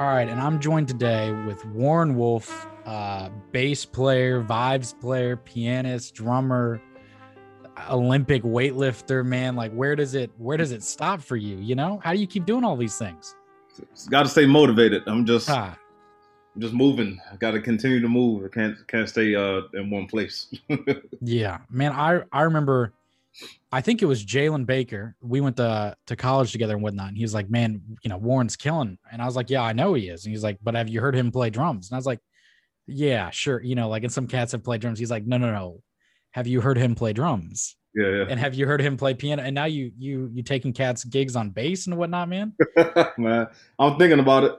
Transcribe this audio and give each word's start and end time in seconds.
All 0.00 0.08
right, 0.08 0.28
and 0.28 0.40
I'm 0.40 0.58
joined 0.58 0.88
today 0.88 1.30
with 1.46 1.64
Warren 1.66 2.16
Wolf, 2.16 2.66
uh, 2.84 3.28
bass 3.52 3.84
player, 3.84 4.42
vibes 4.42 4.98
player, 5.00 5.36
pianist, 5.36 6.14
drummer, 6.16 6.82
Olympic 7.88 8.42
weightlifter. 8.42 9.24
Man, 9.24 9.54
like 9.54 9.72
where 9.72 9.94
does 9.94 10.16
it 10.16 10.32
where 10.36 10.56
does 10.56 10.72
it 10.72 10.82
stop 10.82 11.20
for 11.22 11.36
you? 11.36 11.58
You 11.58 11.76
know, 11.76 12.00
how 12.02 12.12
do 12.12 12.18
you 12.18 12.26
keep 12.26 12.44
doing 12.44 12.64
all 12.64 12.76
these 12.76 12.98
things? 12.98 13.36
Got 14.10 14.24
to 14.24 14.28
stay 14.28 14.46
motivated. 14.46 15.04
I'm 15.06 15.24
just 15.24 15.48
Ah, 15.48 15.78
I'm 16.56 16.60
just 16.60 16.74
moving. 16.74 17.20
I 17.32 17.36
got 17.36 17.52
to 17.52 17.60
continue 17.60 18.00
to 18.00 18.08
move. 18.08 18.44
I 18.44 18.48
can't 18.48 18.76
can't 18.88 19.08
stay 19.08 19.36
uh 19.36 19.60
in 19.74 19.90
one 19.90 20.08
place. 20.08 20.52
yeah, 21.20 21.58
man. 21.70 21.92
I 21.92 22.22
I 22.32 22.42
remember. 22.42 22.92
I 23.72 23.80
think 23.80 24.02
it 24.02 24.06
was 24.06 24.24
Jalen 24.24 24.66
Baker. 24.66 25.16
We 25.20 25.40
went 25.40 25.56
to 25.56 25.96
to 26.06 26.16
college 26.16 26.52
together 26.52 26.74
and 26.74 26.82
whatnot. 26.82 27.08
And 27.08 27.16
he 27.16 27.24
was 27.24 27.34
like, 27.34 27.50
"Man, 27.50 27.80
you 28.02 28.08
know, 28.08 28.16
Warren's 28.16 28.56
killing." 28.56 28.98
And 29.10 29.20
I 29.20 29.26
was 29.26 29.36
like, 29.36 29.50
"Yeah, 29.50 29.62
I 29.62 29.72
know 29.72 29.94
he 29.94 30.08
is." 30.08 30.24
And 30.24 30.32
he's 30.32 30.44
like, 30.44 30.58
"But 30.62 30.74
have 30.74 30.88
you 30.88 31.00
heard 31.00 31.16
him 31.16 31.32
play 31.32 31.50
drums?" 31.50 31.90
And 31.90 31.96
I 31.96 31.98
was 31.98 32.06
like, 32.06 32.20
"Yeah, 32.86 33.30
sure." 33.30 33.62
You 33.62 33.74
know, 33.74 33.88
like, 33.88 34.04
and 34.04 34.12
some 34.12 34.26
cats 34.26 34.52
have 34.52 34.62
played 34.62 34.80
drums. 34.80 34.98
He's 34.98 35.10
like, 35.10 35.26
"No, 35.26 35.36
no, 35.36 35.52
no. 35.52 35.82
Have 36.32 36.46
you 36.46 36.60
heard 36.60 36.78
him 36.78 36.94
play 36.94 37.12
drums? 37.12 37.76
yeah, 37.94 38.08
yeah. 38.08 38.24
And 38.28 38.40
have 38.40 38.54
you 38.54 38.66
heard 38.66 38.80
him 38.80 38.96
play 38.96 39.14
piano? 39.14 39.42
And 39.42 39.54
now 39.54 39.66
you 39.66 39.92
you 39.96 40.30
you 40.32 40.42
taking 40.42 40.72
cats 40.72 41.04
gigs 41.04 41.36
on 41.36 41.50
bass 41.50 41.86
and 41.86 41.96
whatnot, 41.96 42.28
man? 42.28 42.54
man, 43.18 43.46
I'm 43.78 43.98
thinking 43.98 44.18
about 44.18 44.44
it. 44.44 44.52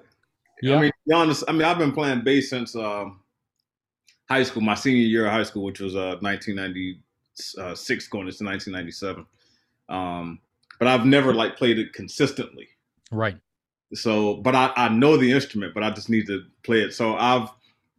Yeah. 0.62 0.78
I 0.78 0.82
mean, 0.82 0.92
be 1.08 1.14
honest, 1.14 1.44
I 1.48 1.52
mean, 1.52 1.64
I've 1.64 1.78
been 1.78 1.92
playing 1.92 2.24
bass 2.24 2.50
since 2.50 2.76
um, 2.76 3.20
high 4.30 4.44
school, 4.44 4.62
my 4.62 4.76
senior 4.76 5.02
year 5.02 5.26
of 5.26 5.34
high 5.34 5.44
school, 5.44 5.64
which 5.64 5.82
was 5.82 5.96
uh, 5.96 6.16
1996 7.36 8.08
going 8.08 8.28
into 8.28 8.44
1997. 8.44 9.26
Um, 9.90 10.40
but 10.80 10.88
I've 10.88 11.06
never 11.06 11.34
like 11.34 11.58
played 11.58 11.80
it 11.80 11.94
consistently. 11.94 12.68
Right. 13.12 13.38
So, 13.94 14.36
but 14.36 14.56
I, 14.56 14.72
I 14.76 14.90
know 14.90 15.18
the 15.18 15.32
instrument, 15.32 15.74
but 15.74 15.84
I 15.84 15.92
just 15.92 16.10
need 16.10 16.27
to 16.27 16.44
play 16.64 16.82
it. 16.82 16.94
So 16.94 17.16
I've 17.16 17.50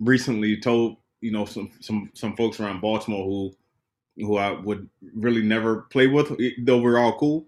recently 0.01 0.59
told 0.59 0.97
you 1.20 1.31
know 1.31 1.45
some 1.45 1.70
some 1.81 2.11
some 2.15 2.37
folks 2.37 2.61
around 2.61 2.81
Baltimore 2.81 3.25
who 3.25 4.25
who 4.25 4.37
I 4.37 4.53
would 4.53 4.89
really 5.15 5.43
never 5.43 5.83
play 5.91 6.06
with, 6.06 6.33
though 6.65 6.78
we're 6.78 6.98
all 6.98 7.19
cool. 7.19 7.47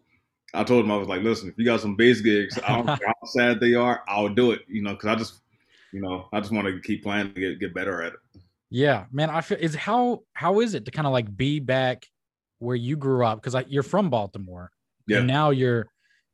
I 0.54 0.64
told 0.64 0.84
them 0.84 0.90
I 0.90 0.96
was 0.96 1.08
like, 1.08 1.22
listen, 1.22 1.48
if 1.48 1.58
you 1.58 1.64
got 1.64 1.80
some 1.80 1.96
bass 1.96 2.20
gigs, 2.20 2.58
I 2.66 2.76
don't 2.76 2.86
care 2.98 3.08
how 3.08 3.26
sad 3.26 3.60
they 3.60 3.74
are, 3.74 4.02
I'll 4.08 4.28
do 4.28 4.52
it. 4.52 4.62
You 4.68 4.82
know, 4.82 4.92
because 4.92 5.08
I 5.08 5.14
just 5.16 5.40
you 5.92 6.00
know 6.00 6.28
I 6.32 6.40
just 6.40 6.52
want 6.52 6.66
to 6.66 6.80
keep 6.80 7.02
playing 7.02 7.34
to 7.34 7.40
get 7.40 7.60
get 7.60 7.74
better 7.74 8.02
at 8.02 8.14
it. 8.14 8.20
Yeah, 8.70 9.06
man. 9.10 9.30
I 9.30 9.40
feel 9.40 9.58
is 9.58 9.74
how 9.74 10.22
how 10.34 10.60
is 10.60 10.74
it 10.74 10.84
to 10.86 10.90
kind 10.90 11.06
of 11.06 11.12
like 11.12 11.34
be 11.34 11.60
back 11.60 12.06
where 12.58 12.76
you 12.76 12.96
grew 12.96 13.24
up 13.24 13.42
because 13.42 13.56
you're 13.68 13.82
from 13.82 14.10
Baltimore 14.10 14.70
Yeah. 15.06 15.18
and 15.18 15.26
now 15.26 15.50
you're 15.50 15.86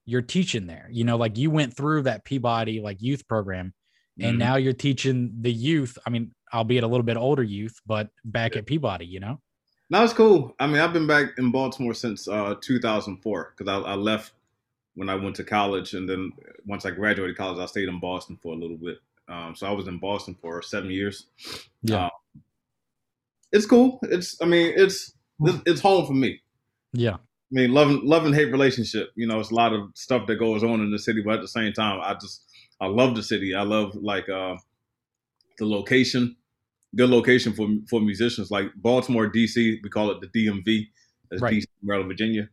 you're 0.06 0.22
teaching 0.22 0.66
there. 0.66 0.88
You 0.90 1.04
know, 1.04 1.16
like 1.16 1.38
you 1.38 1.50
went 1.50 1.76
through 1.76 2.02
that 2.02 2.24
Peabody 2.24 2.80
like 2.80 3.00
youth 3.00 3.26
program, 3.28 3.72
and 4.20 4.36
Mhm. 4.36 4.38
now 4.38 4.56
you're 4.56 4.72
teaching 4.72 5.32
the 5.40 5.52
youth. 5.52 5.96
I 6.06 6.10
mean, 6.10 6.32
albeit 6.52 6.84
a 6.84 6.86
little 6.86 7.04
bit 7.04 7.16
older 7.16 7.42
youth, 7.42 7.78
but 7.86 8.10
back 8.24 8.56
at 8.56 8.66
Peabody. 8.66 9.06
You 9.06 9.20
know. 9.20 9.40
No, 9.90 10.02
it's 10.02 10.12
cool. 10.14 10.54
I 10.58 10.66
mean, 10.66 10.78
I've 10.78 10.92
been 10.94 11.06
back 11.06 11.38
in 11.38 11.52
Baltimore 11.52 11.94
since 11.94 12.26
uh, 12.26 12.54
2004 12.60 13.54
because 13.56 13.70
I, 13.70 13.92
I 13.92 13.94
left 13.94 14.32
when 14.94 15.08
I 15.08 15.14
went 15.14 15.36
to 15.36 15.44
college, 15.44 15.94
and 15.94 16.08
then 16.08 16.32
once 16.66 16.84
I 16.86 16.90
graduated 16.90 17.36
college, 17.36 17.58
I 17.58 17.66
stayed 17.66 17.88
in 17.88 18.00
Boston 18.00 18.38
for 18.42 18.54
a 18.54 18.56
little 18.56 18.76
bit. 18.78 18.98
Um, 19.28 19.54
so 19.56 19.66
I 19.66 19.70
was 19.72 19.86
in 19.88 19.98
Boston 19.98 20.36
for 20.40 20.60
seven 20.62 20.90
years. 20.90 21.26
Yeah. 21.82 22.04
Um, 22.06 22.10
it's 23.54 23.66
cool. 23.66 24.00
It's, 24.02 24.36
I 24.42 24.46
mean, 24.46 24.74
it's 24.76 25.12
it's, 25.64 25.80
home 25.80 26.06
for 26.06 26.12
me. 26.12 26.40
Yeah. 26.92 27.14
I 27.14 27.52
mean, 27.52 27.72
love 27.72 27.88
and 27.88 28.02
love 28.02 28.26
and 28.26 28.34
hate 28.34 28.50
relationship. 28.50 29.10
You 29.14 29.28
know, 29.28 29.38
it's 29.38 29.52
a 29.52 29.54
lot 29.54 29.72
of 29.72 29.90
stuff 29.94 30.26
that 30.26 30.36
goes 30.36 30.64
on 30.64 30.80
in 30.80 30.90
the 30.90 30.98
city, 30.98 31.22
but 31.24 31.34
at 31.34 31.40
the 31.40 31.48
same 31.48 31.72
time, 31.72 32.00
I 32.02 32.14
just 32.14 32.42
I 32.80 32.86
love 32.86 33.14
the 33.14 33.22
city. 33.22 33.54
I 33.54 33.62
love 33.62 33.94
like 33.94 34.28
uh, 34.28 34.56
the 35.58 35.66
location, 35.66 36.36
good 36.96 37.10
location 37.10 37.52
for 37.52 37.68
for 37.88 38.00
musicians. 38.00 38.50
Like 38.50 38.72
Baltimore, 38.74 39.30
DC, 39.30 39.78
we 39.82 39.88
call 39.88 40.10
it 40.10 40.20
the 40.20 40.26
DMV, 40.26 40.88
that's 41.30 41.42
Right. 41.42 41.54
DC, 41.54 41.66
Maryland, 41.82 42.10
Virginia. 42.10 42.48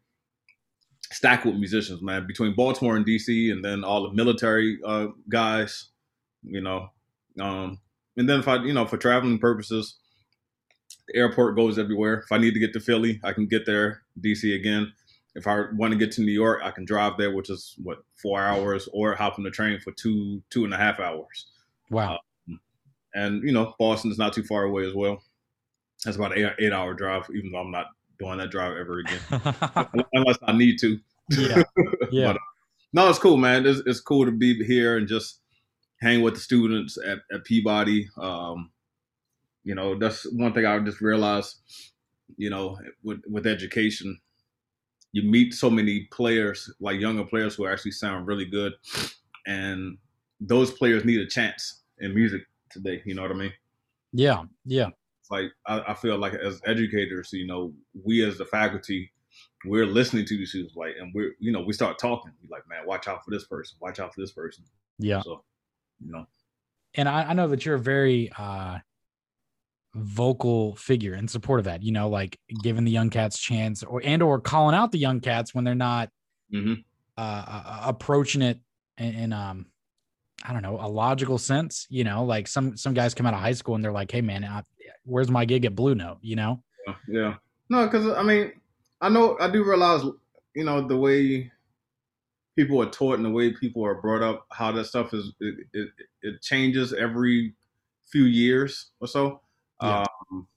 Stacked 1.12 1.46
with 1.46 1.56
musicians, 1.56 2.02
man. 2.04 2.28
Between 2.28 2.56
Baltimore 2.56 2.96
and 2.96 3.06
DC, 3.06 3.52
and 3.52 3.66
then 3.66 3.84
all 3.84 4.04
the 4.04 4.14
military 4.14 4.78
uh, 4.86 5.08
guys, 5.30 5.90
you 6.44 6.62
know. 6.62 6.90
Um, 7.40 7.80
and 8.18 8.30
then 8.30 8.40
if 8.40 8.48
I, 8.48 8.64
you 8.64 8.74
know, 8.74 8.86
for 8.86 8.98
traveling 8.98 9.40
purposes, 9.40 9.98
the 11.12 11.20
airport 11.20 11.56
goes 11.56 11.78
everywhere. 11.78 12.20
If 12.20 12.32
I 12.32 12.38
need 12.38 12.54
to 12.54 12.60
get 12.60 12.74
to 12.74 12.80
Philly, 12.80 13.20
I 13.24 13.34
can 13.34 13.48
get 13.48 13.66
there. 13.66 14.04
DC 14.20 14.56
again. 14.56 14.92
If 15.36 15.48
I 15.48 15.64
want 15.74 15.94
to 15.94 15.98
get 15.98 16.12
to 16.14 16.22
New 16.22 16.32
York, 16.32 16.62
I 16.64 16.72
can 16.72 16.86
drive 16.86 17.18
there, 17.18 17.34
which 17.34 17.50
is 17.50 17.76
what 17.82 18.04
four 18.22 18.42
hours, 18.42 18.90
or 18.94 19.16
hop 19.16 19.38
on 19.38 19.44
the 19.44 19.52
train 19.52 19.80
for 19.80 19.92
two 19.94 20.42
two 20.50 20.66
and 20.66 20.74
a 20.74 20.78
half 20.78 21.00
hours. 21.00 21.48
Wow. 21.90 22.20
And 23.14 23.44
you 23.44 23.52
know, 23.52 23.74
Boston 23.80 24.12
is 24.12 24.18
not 24.18 24.34
too 24.34 24.44
far 24.44 24.64
away 24.64 24.86
as 24.86 24.94
well. 24.94 25.22
That's 26.04 26.18
about 26.18 26.36
an 26.38 26.46
eight, 26.46 26.66
eight 26.66 26.74
hour 26.74 26.94
drive, 26.94 27.28
even 27.34 27.52
though 27.52 27.60
I'm 27.60 27.72
not 27.72 27.88
doing 28.20 28.38
that 28.38 28.52
drive 28.52 28.76
ever 28.78 29.00
again, 29.00 29.20
unless 30.14 30.38
I 30.44 30.54
need 30.54 30.80
to. 30.80 31.00
yeah. 31.30 31.64
Yeah. 32.12 32.28
But, 32.28 32.36
uh, 32.36 32.40
no, 32.94 33.10
it's 33.10 33.20
cool, 33.20 33.38
man. 33.38 33.66
It's, 33.66 33.82
it's 33.86 34.02
cool 34.02 34.26
to 34.26 34.32
be 34.32 34.62
here 34.66 34.98
and 34.98 35.08
just 35.08 35.40
hang 36.02 36.22
with 36.22 36.34
the 36.34 36.42
students 36.42 36.98
at, 36.98 37.20
at 37.34 37.46
Peabody. 37.46 38.10
Um, 38.18 38.72
you 39.64 39.76
know, 39.76 39.98
that's 39.98 40.24
one 40.32 40.54
thing 40.54 40.66
I 40.66 40.80
just 40.80 41.02
realized. 41.02 41.58
You 42.38 42.50
know, 42.50 42.78
with 43.04 43.22
with 43.28 43.46
education, 43.46 44.20
you 45.12 45.24
meet 45.24 45.54
so 45.54 45.70
many 45.70 46.08
players, 46.12 46.74
like 46.80 47.00
younger 47.00 47.26
players, 47.26 47.56
who 47.56 47.68
actually 47.68 47.92
sound 47.92 48.28
really 48.28 48.46
good, 48.46 48.74
and 49.46 49.98
those 50.40 50.72
players 50.72 51.06
need 51.06 51.20
a 51.20 51.28
chance 51.28 51.82
in 52.00 52.16
music 52.16 52.42
today. 52.70 53.02
You 53.06 53.16
know 53.16 53.22
what 53.24 53.32
I 53.32 53.36
mean? 53.36 53.54
yeah. 54.14 54.44
Yeah. 54.66 54.90
It's 55.22 55.32
like 55.32 55.52
I, 55.68 55.92
I 55.92 55.94
feel 55.94 56.18
like 56.18 56.34
as 56.34 56.62
educators, 56.66 57.32
you 57.32 57.48
know, 57.48 57.74
we 58.04 58.26
as 58.26 58.38
the 58.38 58.46
faculty, 58.46 59.12
we're 59.66 59.86
listening 59.86 60.26
to 60.26 60.38
these 60.38 60.50
students, 60.50 60.76
like, 60.76 60.96
and 61.00 61.14
we're, 61.14 61.36
you 61.40 61.52
know, 61.52 61.62
we 61.62 61.74
start 61.74 62.00
talking. 62.00 62.32
We're 62.42 62.56
like, 62.56 62.68
man, 62.68 62.86
watch 62.86 63.08
out 63.08 63.24
for 63.24 63.32
this 63.32 63.46
person. 63.46 63.78
Watch 63.80 64.00
out 64.00 64.14
for 64.14 64.22
this 64.22 64.32
person. 64.32 64.64
Yeah. 65.00 65.22
So, 65.22 65.44
you 66.04 66.12
know, 66.12 66.26
and 66.96 67.08
I, 67.08 67.24
I 67.24 67.34
know 67.34 67.48
that 67.48 67.66
you're 67.66 67.78
very 67.78 68.32
uh 68.38 68.80
vocal 69.96 70.76
figure 70.76 71.16
in 71.16 71.28
support 71.28 71.60
of 71.60 71.66
that 71.66 71.84
you 71.84 71.92
know 71.92 72.08
like 72.08 72.40
giving 72.64 72.86
the 72.86 72.92
young 72.92 73.10
cats 73.10 73.38
chance 73.38 73.84
or 73.84 74.02
and 74.06 74.24
or 74.24 74.40
calling 74.40 74.76
out 74.76 74.92
the 74.92 74.98
young 74.98 75.20
cats 75.20 75.54
when 75.54 75.64
they're 75.64 75.76
not 75.76 76.10
hmm 76.52 76.76
uh, 77.18 77.44
uh 77.46 77.82
approaching 77.86 78.42
it 78.42 78.58
in, 78.98 79.14
in 79.14 79.34
um 79.34 79.66
i 80.46 80.54
don't 80.54 80.62
know 80.62 80.78
a 80.80 80.88
logical 80.88 81.38
sense 81.38 81.86
you 81.90 82.06
know 82.06 82.24
like 82.24 82.48
some 82.48 82.76
some 82.78 82.94
guys 82.94 83.14
come 83.14 83.26
out 83.26 83.34
of 83.34 83.40
high 83.42 83.52
school 83.52 83.76
and 83.76 83.84
they're 83.84 83.92
like 83.92 84.10
hey 84.10 84.22
man 84.22 84.46
I, 84.46 84.64
where's 85.04 85.30
my 85.30 85.44
gig 85.44 85.66
at 85.66 85.76
blue 85.76 85.94
note 85.94 86.20
you 86.22 86.38
know 86.38 86.64
yeah. 87.08 87.36
No, 87.70 87.86
because 87.86 88.08
I 88.08 88.24
mean, 88.24 88.52
I 89.00 89.10
know 89.10 89.38
I 89.40 89.50
do 89.50 89.64
realize, 89.64 90.04
you 90.56 90.64
know, 90.64 90.88
the 90.88 90.98
way 90.98 91.52
people 92.56 92.82
are 92.82 92.90
taught 92.90 93.16
and 93.16 93.26
the 93.26 93.30
way 93.30 93.54
people 93.54 93.86
are 93.86 94.02
brought 94.02 94.22
up, 94.22 94.46
how 94.52 94.72
that 94.74 94.86
stuff 94.86 95.14
is, 95.14 95.34
it, 95.40 95.56
it, 95.74 95.90
it 96.22 96.42
changes 96.42 96.94
every 96.94 97.54
few 98.12 98.24
years 98.24 98.92
or 99.00 99.08
so. 99.08 99.41
Yeah. 99.82 100.06
Um, 100.32 100.48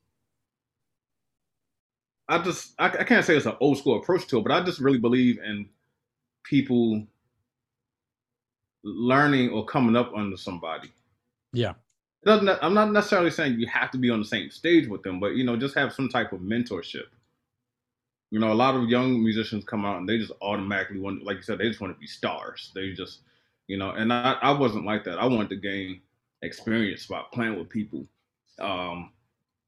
I 2.28 2.38
just 2.38 2.74
I, 2.78 2.86
I 2.86 3.04
can't 3.04 3.24
say 3.24 3.36
it's 3.36 3.46
an 3.46 3.56
old 3.60 3.78
school 3.78 3.98
approach 3.98 4.26
to 4.28 4.38
it, 4.38 4.42
but 4.42 4.52
I 4.52 4.62
just 4.62 4.80
really 4.80 4.98
believe 4.98 5.38
in 5.38 5.68
people 6.44 7.06
learning 8.82 9.50
or 9.50 9.64
coming 9.64 9.96
up 9.96 10.12
under 10.14 10.36
somebody. 10.36 10.92
yeah. 11.52 11.74
I'm 12.62 12.74
not 12.74 12.92
necessarily 12.92 13.30
saying 13.30 13.60
you 13.60 13.66
have 13.66 13.90
to 13.90 13.98
be 13.98 14.10
on 14.10 14.18
the 14.18 14.24
same 14.24 14.50
stage 14.50 14.88
with 14.88 15.02
them, 15.02 15.20
but 15.20 15.34
you 15.34 15.44
know, 15.44 15.56
just 15.56 15.74
have 15.74 15.92
some 15.92 16.08
type 16.08 16.32
of 16.32 16.40
mentorship. 16.40 17.06
You 18.30 18.40
know, 18.40 18.52
a 18.52 18.54
lot 18.54 18.74
of 18.74 18.88
young 18.88 19.22
musicians 19.22 19.64
come 19.64 19.84
out 19.84 19.98
and 19.98 20.08
they 20.08 20.18
just 20.18 20.32
automatically 20.40 21.00
want, 21.00 21.22
like 21.22 21.36
you 21.36 21.42
said, 21.42 21.58
they 21.58 21.68
just 21.68 21.80
want 21.80 21.94
to 21.94 22.00
be 22.00 22.06
stars. 22.06 22.72
They 22.74 22.92
just, 22.92 23.20
you 23.68 23.76
know, 23.76 23.90
and 23.90 24.12
I, 24.12 24.38
I 24.40 24.52
wasn't 24.52 24.86
like 24.86 25.04
that. 25.04 25.18
I 25.18 25.26
wanted 25.26 25.50
to 25.50 25.56
gain 25.56 26.00
experience 26.42 27.06
by 27.06 27.22
playing 27.32 27.58
with 27.58 27.68
people. 27.68 28.06
Um, 28.58 29.10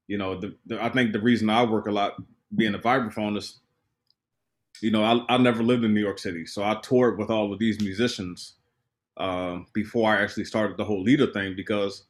you 0.07 0.17
know, 0.17 0.39
the, 0.39 0.55
the 0.65 0.83
I 0.83 0.89
think 0.89 1.13
the 1.13 1.21
reason 1.21 1.49
I 1.49 1.63
work 1.63 1.87
a 1.87 1.91
lot 1.91 2.15
being 2.55 2.73
a 2.73 2.79
vibraphone 2.79 3.37
is, 3.37 3.59
you 4.81 4.91
know, 4.91 5.03
I, 5.03 5.35
I 5.35 5.37
never 5.37 5.63
lived 5.63 5.83
in 5.83 5.93
New 5.93 6.01
York 6.01 6.19
City, 6.19 6.45
so 6.45 6.63
I 6.63 6.79
toured 6.81 7.17
with 7.17 7.29
all 7.29 7.51
of 7.51 7.59
these 7.59 7.79
musicians 7.81 8.53
um, 9.17 9.67
before 9.73 10.11
I 10.11 10.21
actually 10.21 10.45
started 10.45 10.77
the 10.77 10.85
whole 10.85 11.03
leader 11.03 11.27
thing 11.27 11.55
because 11.55 12.05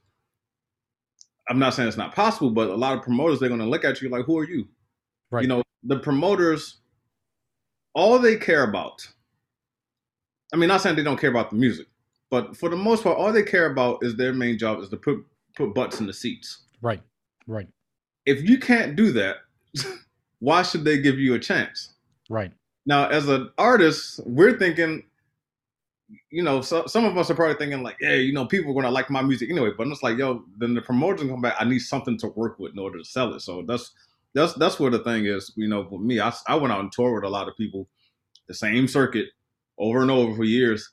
I'm 1.50 1.60
not 1.60 1.74
saying 1.74 1.88
it's 1.88 1.98
not 1.98 2.14
possible, 2.14 2.52
but 2.52 2.70
a 2.70 2.76
lot 2.76 2.98
of 2.98 3.04
promoters 3.04 3.40
they're 3.40 3.50
going 3.50 3.62
to 3.62 3.68
look 3.68 3.86
at 3.86 4.02
you 4.02 4.10
like, 4.10 4.26
"Who 4.26 4.38
are 4.38 4.48
you?" 4.48 4.68
Right. 5.32 5.42
You 5.42 5.48
know, 5.48 5.64
the 5.84 6.00
promoters, 6.00 6.78
all 7.94 8.20
they 8.20 8.36
care 8.36 8.64
about. 8.64 9.08
I 10.54 10.58
mean, 10.58 10.70
not 10.70 10.82
saying 10.82 10.96
they 10.96 11.04
don't 11.04 11.20
care 11.20 11.30
about 11.30 11.50
the 11.50 11.56
music, 11.56 11.88
but 12.30 12.56
for 12.56 12.70
the 12.70 12.76
most 12.76 13.04
part, 13.04 13.18
all 13.18 13.32
they 13.34 13.44
care 13.44 13.72
about 13.72 14.00
is 14.04 14.16
their 14.16 14.34
main 14.34 14.58
job 14.58 14.80
is 14.80 14.90
to 14.90 14.98
put 14.98 15.26
put 15.56 15.74
butts 15.74 16.00
in 16.00 16.06
the 16.06 16.14
seats. 16.14 16.66
right 16.82 17.02
right 17.48 17.68
If 18.28 18.48
you 18.48 18.60
can't 18.60 18.96
do 18.96 19.12
that, 19.14 19.38
why 20.40 20.62
should 20.62 20.84
they 20.84 21.00
give 21.00 21.18
you 21.18 21.34
a 21.34 21.40
chance? 21.40 21.94
right 22.30 22.52
Now, 22.86 23.08
as 23.08 23.28
an 23.28 23.50
artist, 23.58 24.20
we're 24.26 24.60
thinking 24.60 25.04
you 26.30 26.44
know, 26.44 26.62
so, 26.62 26.86
some 26.86 27.06
of 27.06 27.18
us 27.18 27.30
are 27.30 27.36
probably 27.36 27.56
thinking 27.56 27.84
like, 27.84 27.98
yeah, 28.00 28.14
you 28.14 28.34
know, 28.34 28.46
people 28.46 28.72
are 28.72 28.82
gonna 28.82 28.92
like 28.94 29.10
my 29.10 29.22
music 29.22 29.50
anyway. 29.50 29.72
But 29.78 29.88
it's 29.88 30.04
like, 30.04 30.18
yo, 30.18 30.44
then 30.58 30.74
the 30.74 30.82
promoters 30.82 31.28
come 31.28 31.42
back. 31.42 31.56
I 31.60 31.66
need 31.66 31.80
something 31.80 32.18
to 32.20 32.28
work 32.28 32.60
with 32.60 32.74
in 32.74 32.80
order 32.80 32.98
to 32.98 33.04
sell 33.04 33.34
it. 33.34 33.42
So 33.42 33.64
that's 33.68 33.92
that's 34.34 34.54
that's 34.54 34.80
where 34.80 34.92
the 34.92 35.00
thing 35.00 35.26
is. 35.26 35.52
You 35.56 35.68
know, 35.68 35.88
for 35.90 36.00
me, 36.00 36.20
I, 36.20 36.34
I 36.48 36.56
went 36.56 36.72
out 36.72 36.80
on 36.80 36.90
tour 36.92 37.16
with 37.16 37.24
a 37.24 37.30
lot 37.30 37.48
of 37.48 37.58
people, 37.58 37.88
the 38.48 38.54
same 38.54 38.88
circuit 38.88 39.28
over 39.78 40.02
and 40.02 40.12
over 40.12 40.36
for 40.36 40.44
years, 40.44 40.92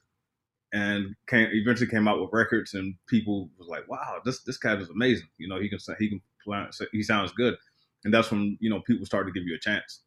and 0.73 1.15
came 1.29 1.49
eventually 1.53 1.91
came 1.91 2.09
out 2.09 2.21
with 2.21 2.31
records, 2.33 2.75
and 2.75 2.95
people 3.07 3.51
was 3.59 3.69
like, 3.69 3.89
wow, 3.89 4.21
this 4.25 4.43
this 4.43 4.59
cat 4.59 4.81
is 4.81 4.91
amazing. 4.91 5.29
You 5.39 5.49
know, 5.49 5.61
he 5.61 5.69
can 5.69 5.79
he 5.99 6.09
can 6.09 6.21
he 6.93 7.02
sounds 7.02 7.32
good, 7.32 7.56
and 8.05 8.12
that's 8.12 8.31
when 8.31 8.56
you 8.61 8.70
know 8.70 8.81
people 8.81 9.06
start 9.06 9.26
to 9.26 9.32
give 9.32 9.44
you 9.44 9.55
a 9.55 9.58
chance. 9.58 10.00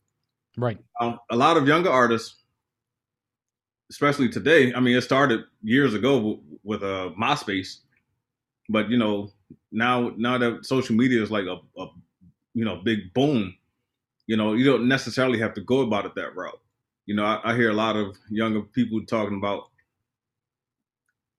Right. 0.57 0.79
Um, 0.99 1.19
a 1.29 1.35
lot 1.35 1.57
of 1.57 1.67
younger 1.67 1.89
artists 1.89 2.35
especially 3.89 4.29
today. 4.29 4.73
I 4.73 4.79
mean, 4.79 4.95
it 4.95 5.01
started 5.01 5.41
years 5.63 5.93
ago 5.93 6.39
with, 6.63 6.83
uh, 6.83 7.11
MySpace, 7.19 7.79
but 8.69 8.89
you 8.89 8.97
know, 8.97 9.31
now 9.71 10.11
now 10.17 10.37
that 10.37 10.65
social 10.65 10.95
media 10.95 11.21
is 11.21 11.31
like 11.31 11.45
a, 11.45 11.57
a 11.79 11.87
you 12.53 12.65
know 12.65 12.77
big 12.83 13.13
boom, 13.13 13.55
you 14.25 14.35
know, 14.35 14.53
you 14.53 14.65
don't 14.65 14.87
necessarily 14.87 15.39
have 15.39 15.53
to 15.53 15.61
go 15.61 15.81
about 15.81 16.05
it 16.05 16.15
that 16.15 16.35
route. 16.35 16.59
You 17.05 17.15
know, 17.15 17.23
I, 17.23 17.51
I 17.51 17.55
hear 17.55 17.69
a 17.69 17.73
lot 17.73 17.95
of 17.95 18.17
younger 18.29 18.61
people 18.61 18.99
talking 19.05 19.37
about 19.37 19.69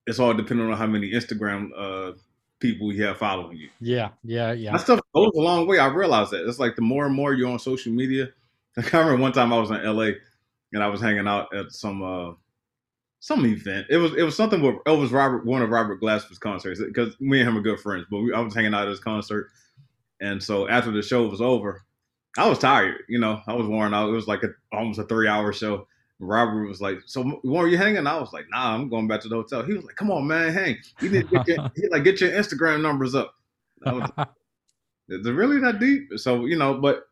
it's 0.06 0.18
all 0.18 0.32
depending 0.32 0.70
on 0.70 0.78
how 0.78 0.86
many 0.86 1.10
Instagram 1.10 1.70
uh, 1.76 2.12
people 2.60 2.93
you 2.93 3.05
have 3.05 3.19
following 3.19 3.56
you. 3.56 3.69
Yeah, 3.81 4.10
yeah, 4.25 4.52
yeah. 4.52 4.72
That 4.72 4.81
stuff 4.81 5.00
goes 5.14 5.32
a 5.37 5.40
long 5.40 5.66
way. 5.66 5.78
I 5.78 5.87
realize 5.87 6.31
that. 6.31 6.46
It's 6.49 6.58
like 6.58 6.76
the 6.76 6.82
more 6.82 7.06
and 7.06 7.14
more 7.14 7.32
you're 7.32 7.50
on 7.50 7.58
social 7.58 7.93
media. 7.93 8.28
I 8.76 8.99
remember 8.99 9.16
one 9.22 9.32
time 9.32 9.52
I 9.52 9.58
was 9.58 9.70
in 9.70 9.82
LA 9.82 10.10
and 10.72 10.82
I 10.82 10.88
was 10.88 11.00
hanging 11.00 11.28
out 11.28 11.55
at 11.55 11.72
some 11.72 12.02
uh, 12.02 12.34
some 13.20 13.44
event. 13.46 13.87
It 13.90 13.96
was 13.96 14.14
it 14.14 14.22
was 14.22 14.37
something 14.37 14.62
with 14.62 14.76
it 14.87 14.90
was 14.90 15.12
Robert 15.12 15.44
one 15.44 15.62
of 15.62 15.70
Robert 15.70 16.00
Glasper's 16.00 16.38
concerts 16.38 16.81
because 16.82 17.19
me 17.20 17.40
and 17.40 17.49
him 17.49 17.56
are 17.56 17.62
good 17.62 17.81
friends. 17.81 18.06
But 18.10 18.20
we, 18.20 18.32
I 18.32 18.40
was 18.40 18.55
hanging 18.55 18.75
out 18.75 18.82
at 18.82 18.88
his 18.88 19.00
concert, 19.00 19.49
and 20.20 20.43
so 20.43 20.69
after 20.69 20.90
the 20.90 21.02
show 21.02 21.26
was 21.26 21.40
over, 21.40 21.82
I 22.37 22.49
was 22.49 22.58
tired. 22.58 22.96
You 23.08 23.19
know, 23.19 23.40
I 23.46 23.55
was 23.55 23.66
worn 23.66 23.94
out. 23.94 24.08
It 24.08 24.12
was 24.12 24.28
like 24.28 24.43
a, 24.43 24.49
almost 24.72 24.99
a 24.99 25.05
three 25.05 25.28
hour 25.28 25.52
show. 25.52 25.87
Robert 26.20 26.67
was 26.67 26.81
like, 26.81 26.99
"So, 27.06 27.23
where 27.43 27.65
are 27.65 27.69
you 27.69 27.79
hanging?" 27.79 28.06
I 28.06 28.19
was 28.19 28.32
like, 28.32 28.47
"Nah, 28.50 28.75
I'm 28.75 28.88
going 28.88 29.06
back 29.06 29.20
to 29.23 29.29
the 29.29 29.37
hotel." 29.37 29.62
He 29.62 29.75
was 29.75 29.85
like, 29.85 29.97
"Come 29.97 30.11
on, 30.11 30.26
man, 30.26 30.53
hang. 30.53 30.76
You 31.00 31.11
need 31.11 31.29
to 31.29 31.37
get 31.44 31.49
your, 31.49 31.91
like 31.91 32.05
get 32.05 32.20
your 32.20 32.31
Instagram 32.31 32.82
numbers 32.82 33.15
up." 33.15 33.35
Was, 33.87 34.11
Is 35.09 35.26
it 35.26 35.31
really 35.31 35.61
that 35.61 35.79
deep? 35.79 36.11
So 36.17 36.47
you 36.47 36.56
know, 36.56 36.75
but 36.75 37.05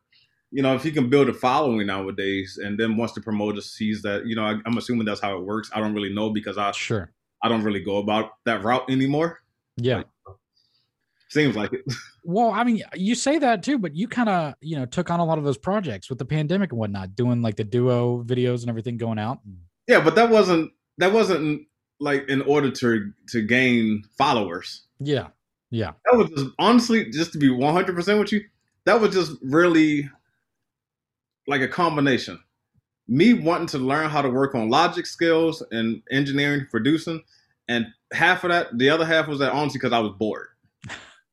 you 0.51 0.61
know, 0.61 0.75
if 0.75 0.83
he 0.83 0.91
can 0.91 1.09
build 1.09 1.29
a 1.29 1.33
following 1.33 1.87
nowadays, 1.87 2.59
and 2.61 2.79
then 2.79 2.97
once 2.97 3.13
the 3.13 3.21
promoter 3.21 3.61
sees 3.61 4.01
that, 4.01 4.25
you 4.25 4.35
know, 4.35 4.43
I, 4.43 4.55
am 4.65 4.77
assuming 4.77 5.05
that's 5.05 5.21
how 5.21 5.37
it 5.37 5.43
works. 5.43 5.69
I 5.73 5.79
don't 5.79 5.93
really 5.93 6.13
know 6.13 6.29
because 6.29 6.57
I 6.57 6.71
sure 6.71 7.11
I 7.41 7.49
don't 7.49 7.63
really 7.63 7.81
go 7.81 7.97
about 7.97 8.31
that 8.45 8.63
route 8.63 8.89
anymore. 8.89 9.39
Yeah, 9.77 10.03
seems 11.29 11.55
like 11.55 11.73
it. 11.73 11.81
Well, 12.29 12.51
I 12.51 12.65
mean, 12.65 12.83
you 12.93 13.15
say 13.15 13.39
that 13.39 13.63
too, 13.63 13.77
but 13.77 13.95
you 13.95 14.09
kind 14.09 14.27
of 14.27 14.55
you 14.59 14.75
know 14.77 14.85
took 14.85 15.09
on 15.09 15.21
a 15.21 15.25
lot 15.25 15.37
of 15.37 15.45
those 15.45 15.57
projects 15.57 16.09
with 16.09 16.19
the 16.19 16.25
pandemic 16.25 16.73
and 16.73 16.79
whatnot, 16.79 17.15
doing 17.15 17.41
like 17.41 17.55
the 17.55 17.63
duo 17.63 18.21
videos 18.21 18.61
and 18.61 18.69
everything 18.69 18.97
going 18.97 19.17
out. 19.17 19.39
Yeah, 19.87 20.01
but 20.01 20.15
that 20.15 20.29
wasn't 20.29 20.73
that 20.97 21.13
wasn't 21.13 21.67
like 22.01 22.27
in 22.27 22.41
order 22.41 22.69
to 22.69 23.13
to 23.29 23.41
gain 23.41 24.03
followers. 24.17 24.83
Yeah, 24.99 25.27
yeah. 25.69 25.91
That 26.03 26.17
was 26.17 26.29
just 26.31 26.47
honestly 26.59 27.09
just 27.11 27.31
to 27.31 27.37
be 27.37 27.49
100 27.49 27.95
percent 27.95 28.19
with 28.19 28.33
you. 28.33 28.41
That 28.83 28.99
was 28.99 29.13
just 29.13 29.31
really 29.41 30.09
like 31.47 31.61
a 31.61 31.67
combination. 31.69 32.41
Me 33.07 33.33
wanting 33.33 33.67
to 33.67 33.77
learn 33.77 34.09
how 34.09 34.21
to 34.21 34.29
work 34.29 34.53
on 34.53 34.69
logic 34.69 35.05
skills 35.05 35.63
and 35.71 36.03
engineering, 36.11 36.67
producing, 36.69 37.23
and 37.69 37.85
half 38.11 38.43
of 38.43 38.49
that, 38.49 38.77
the 38.77 38.89
other 38.89 39.05
half 39.05 39.27
was 39.27 39.39
that 39.39 39.53
honestly 39.53 39.79
because 39.79 39.93
I 39.93 39.99
was 39.99 40.11
bored. 40.17 40.47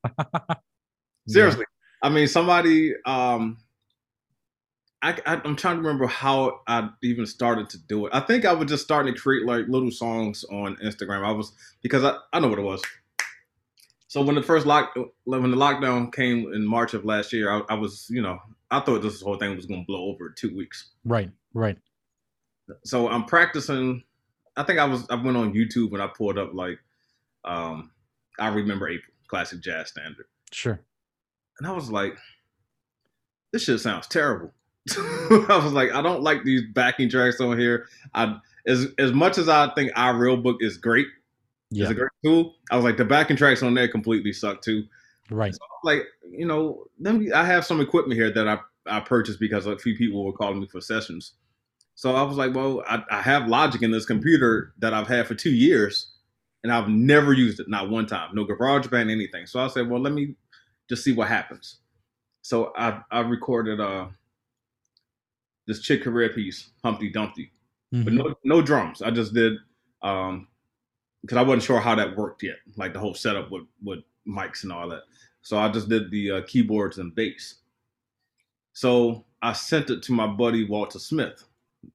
Seriously, 1.29 1.65
yeah. 2.03 2.09
I 2.09 2.13
mean, 2.13 2.29
somebody. 2.29 2.95
Um, 3.07 3.59
I, 5.03 5.19
I, 5.27 5.35
am 5.45 5.55
trying 5.55 5.77
to 5.77 5.83
remember 5.83 6.07
how 6.07 6.61
I 6.67 6.89
even 7.03 7.27
started 7.27 7.69
to 7.71 7.79
do 7.79 8.07
it. 8.07 8.15
I 8.15 8.21
think 8.21 8.47
I 8.47 8.55
was 8.55 8.71
just 8.71 8.85
starting 8.85 9.13
to 9.13 9.21
create 9.21 9.45
like 9.45 9.67
little 9.69 9.91
songs 9.91 10.45
on 10.45 10.77
Instagram. 10.77 11.27
I 11.27 11.33
was 11.33 11.53
because 11.83 12.05
I, 12.05 12.17
I 12.33 12.41
know 12.41 12.49
what 12.49 12.59
it 12.59 12.63
was. 12.63 12.83
So 14.09 14.23
when 14.23 14.35
the 14.35 14.43
first 14.43 14.65
lock 14.65 14.95
when 15.25 15.51
the 15.51 15.57
lockdown 15.57 16.13
came 16.13 16.53
in 16.55 16.65
March 16.65 16.95
of 16.95 17.05
last 17.05 17.33
year, 17.35 17.53
I, 17.53 17.63
I 17.69 17.75
was 17.75 18.07
you 18.09 18.23
know 18.23 18.39
I 18.71 18.81
thought 18.81 19.03
this 19.03 19.21
whole 19.21 19.37
thing 19.37 19.55
was 19.57 19.67
going 19.67 19.83
to 19.83 19.87
blow 19.87 20.07
over 20.07 20.31
two 20.31 20.55
weeks. 20.57 20.91
Right, 21.05 21.31
right. 21.53 21.77
So 22.85 23.09
I'm 23.09 23.25
practicing. 23.25 24.05
I 24.57 24.63
think 24.63 24.79
I 24.79 24.85
was. 24.85 25.07
I 25.11 25.17
went 25.17 25.37
on 25.37 25.53
YouTube 25.53 25.93
and 25.93 26.03
I 26.03 26.07
pulled 26.07 26.39
up 26.39 26.55
like, 26.55 26.79
um, 27.45 27.91
I 28.39 28.49
remember 28.49 28.89
April 28.89 29.14
classic 29.35 29.61
jazz 29.61 29.89
standard. 29.89 30.27
Sure. 30.53 30.79
And 31.59 31.67
I 31.67 31.73
was 31.73 31.91
like, 31.91 32.17
this 33.53 33.65
shit 33.65 33.81
sounds 33.81 34.07
terrible. 34.07 34.53
I 34.97 35.61
was 35.61 35.73
like, 35.73 35.93
I 35.93 36.03
don't 36.03 36.23
like 36.23 36.45
these 36.45 36.63
backing 36.73 37.11
tracks 37.11 37.41
on 37.41 37.59
here. 37.59 37.89
I 38.15 38.37
as 38.67 38.87
as 38.99 39.13
much 39.13 39.37
as 39.39 39.49
I 39.49 39.73
think 39.75 39.91
our 39.97 40.17
real 40.17 40.37
book 40.37 40.59
is 40.61 40.77
great, 40.77 41.09
yeah. 41.71 41.83
it's 41.83 41.91
a 41.91 41.95
great 41.95 42.11
tool. 42.25 42.55
I 42.71 42.77
was 42.77 42.85
like, 42.85 42.97
the 42.97 43.05
backing 43.05 43.37
tracks 43.37 43.63
on 43.63 43.75
there 43.75 43.89
completely 43.89 44.33
suck 44.33 44.63
too. 44.63 44.85
Right. 45.31 45.53
So, 45.53 45.61
like, 45.83 46.05
you 46.31 46.47
know, 46.47 46.85
then 46.99 47.33
I 47.35 47.45
have 47.45 47.65
some 47.65 47.81
equipment 47.81 48.21
here 48.21 48.31
that 48.31 48.47
I, 48.47 48.59
I 48.87 49.01
purchased 49.01 49.41
because 49.41 49.67
a 49.67 49.77
few 49.79 49.97
people 49.97 50.25
were 50.25 50.33
calling 50.33 50.61
me 50.61 50.69
for 50.69 50.81
sessions. 50.81 51.33
So 51.97 52.15
I 52.15 52.23
was 52.23 52.37
like, 52.37 52.55
well, 52.55 52.85
I, 52.87 53.03
I 53.11 53.23
have 53.23 53.49
Logic 53.49 53.83
in 53.83 53.91
this 53.91 54.07
computer 54.07 54.75
that 54.79 54.95
I've 54.95 55.09
had 55.09 55.27
for 55.27 55.35
two 55.35 55.55
years, 55.55 56.14
and 56.65 56.73
I've 56.73 56.89
never 56.89 57.33
used 57.35 57.61
it, 57.61 57.69
not 57.69 57.91
one 57.91 58.07
time. 58.07 58.31
No 58.35 58.47
GarageBand, 58.47 59.11
anything. 59.11 59.47
So 59.47 59.61
I 59.61 59.69
said, 59.69 59.89
well, 59.89 60.01
let 60.01 60.15
me 60.15 60.35
just 60.89 61.05
see 61.05 61.13
what 61.13 61.29
happens. 61.29 61.77
So 62.41 62.73
I, 62.77 63.01
I 63.11 63.21
recorded 63.21 63.81
uh, 63.81 64.07
this 65.67 65.81
Chick 65.81 66.03
Corea 66.03 66.31
piece, 66.31 66.71
Humpty 66.83 67.11
Dumpty, 67.11 67.53
mm-hmm. 67.95 68.05
but 68.05 68.13
no, 68.15 68.35
no 68.45 68.63
drums. 68.63 69.03
I 69.03 69.11
just 69.11 69.35
did 69.35 69.53
um, 70.03 70.49
because 71.21 71.37
I 71.37 71.43
wasn't 71.43 71.63
sure 71.63 71.81
how 71.81 71.95
that 71.95 72.17
worked 72.17 72.43
yet, 72.43 72.57
like 72.77 72.93
the 72.93 72.99
whole 72.99 73.15
setup 73.15 73.51
with 73.51 73.65
with 73.83 74.01
mics 74.27 74.65
and 74.65 74.73
all 74.73 74.89
that. 74.89 75.03
So 75.43 75.59
I 75.59 75.69
just 75.69 75.89
did 75.89 76.11
the 76.11 76.31
uh, 76.31 76.43
keyboards 76.47 76.99
and 76.99 77.15
bass. 77.15 77.57
So 78.73 79.25
I 79.41 79.53
sent 79.53 79.91
it 79.91 80.03
to 80.05 80.13
my 80.13 80.27
buddy 80.27 80.67
Walter 80.67 80.99
Smith. 80.99 81.45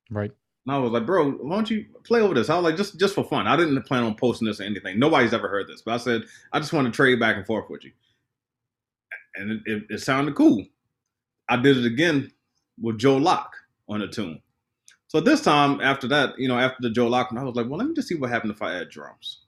Right. 0.09 0.31
And 0.69 0.75
I 0.75 0.79
was 0.79 0.91
like, 0.91 1.05
bro, 1.05 1.31
why 1.31 1.55
don't 1.55 1.69
you 1.69 1.85
play 2.03 2.21
over 2.21 2.35
this? 2.35 2.49
I 2.49 2.55
was 2.55 2.63
like, 2.63 2.77
just 2.77 2.99
just 2.99 3.15
for 3.15 3.23
fun. 3.23 3.47
I 3.47 3.57
didn't 3.57 3.81
plan 3.83 4.03
on 4.03 4.15
posting 4.15 4.47
this 4.47 4.59
or 4.59 4.63
anything. 4.63 4.99
Nobody's 4.99 5.33
ever 5.33 5.49
heard 5.49 5.67
this, 5.67 5.81
but 5.81 5.95
I 5.95 5.97
said 5.97 6.23
I 6.53 6.59
just 6.59 6.73
want 6.73 6.85
to 6.85 6.91
trade 6.91 7.19
back 7.19 7.37
and 7.37 7.45
forth 7.45 7.69
with 7.69 7.83
you, 7.83 7.91
and 9.35 9.51
it, 9.51 9.61
it, 9.65 9.83
it 9.89 10.01
sounded 10.01 10.35
cool. 10.35 10.63
I 11.49 11.57
did 11.57 11.77
it 11.77 11.85
again 11.85 12.31
with 12.79 12.99
Joe 12.99 13.17
Locke 13.17 13.55
on 13.89 14.03
a 14.03 14.07
tune. 14.07 14.41
So 15.07 15.19
this 15.19 15.41
time, 15.41 15.81
after 15.81 16.07
that, 16.09 16.37
you 16.37 16.47
know, 16.47 16.59
after 16.59 16.77
the 16.81 16.91
Joe 16.91 17.07
Locke, 17.07 17.33
I 17.35 17.43
was 17.43 17.55
like, 17.55 17.67
well, 17.67 17.79
let 17.79 17.87
me 17.87 17.95
just 17.95 18.07
see 18.07 18.15
what 18.15 18.29
happened 18.29 18.53
if 18.53 18.61
I 18.61 18.75
add 18.75 18.89
drums 18.89 19.39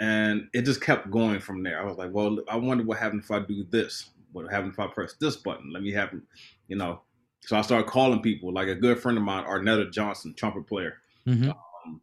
and 0.00 0.48
it 0.52 0.62
just 0.62 0.80
kept 0.80 1.10
going 1.10 1.40
from 1.40 1.62
there. 1.62 1.80
I 1.80 1.84
was 1.84 1.96
like, 1.98 2.10
well, 2.12 2.38
I 2.48 2.56
wonder 2.56 2.84
what 2.84 2.98
happens 2.98 3.24
if 3.24 3.30
I 3.30 3.40
do 3.40 3.64
this. 3.70 4.10
What 4.32 4.50
happens 4.50 4.74
if 4.74 4.80
I 4.80 4.86
press 4.88 5.14
this 5.20 5.36
button? 5.36 5.72
Let 5.72 5.82
me 5.82 5.92
have, 5.92 6.12
you 6.68 6.76
know. 6.76 7.02
So 7.46 7.56
I 7.56 7.62
started 7.62 7.88
calling 7.88 8.22
people. 8.22 8.52
Like 8.52 8.68
a 8.68 8.74
good 8.74 8.98
friend 8.98 9.18
of 9.18 9.24
mine, 9.24 9.44
Arnetta 9.44 9.92
Johnson, 9.92 10.34
trumpet 10.34 10.66
player, 10.66 10.98
mm-hmm. 11.26 11.50
um, 11.50 12.00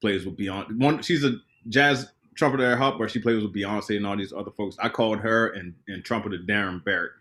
plays 0.00 0.24
with 0.24 0.36
Beyonce. 0.36 0.78
One, 0.78 1.02
she's 1.02 1.24
a 1.24 1.36
jazz 1.68 2.10
trumpeter 2.36 2.72
at 2.72 2.98
where 2.98 3.08
she 3.08 3.18
plays 3.18 3.42
with 3.42 3.54
Beyonce 3.54 3.96
and 3.96 4.06
all 4.06 4.16
these 4.16 4.32
other 4.32 4.50
folks. 4.50 4.76
I 4.80 4.88
called 4.88 5.18
her 5.18 5.48
and 5.48 5.74
and 5.88 6.04
trumpeter 6.04 6.38
Darren 6.38 6.84
Barrett 6.84 7.12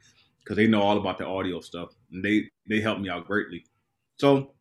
because 0.43 0.55
they 0.55 0.67
know 0.67 0.81
all 0.81 0.97
about 0.97 1.17
the 1.17 1.25
audio 1.25 1.59
stuff, 1.59 1.89
and 2.11 2.23
they 2.23 2.49
they 2.69 2.79
helped 2.79 3.01
me 3.01 3.09
out 3.09 3.27
greatly. 3.27 3.65
So 4.17 4.51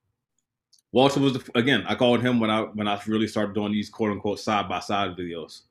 Walter 0.92 1.20
was 1.20 1.34
the, 1.34 1.50
again. 1.54 1.84
I 1.86 1.94
called 1.94 2.22
him 2.22 2.40
when 2.40 2.50
I 2.50 2.62
when 2.62 2.88
I 2.88 3.00
really 3.06 3.28
started 3.28 3.54
doing 3.54 3.72
these 3.72 3.90
quote 3.90 4.10
unquote 4.10 4.40
side 4.40 4.68
by 4.68 4.80
side 4.80 5.16
videos, 5.16 5.62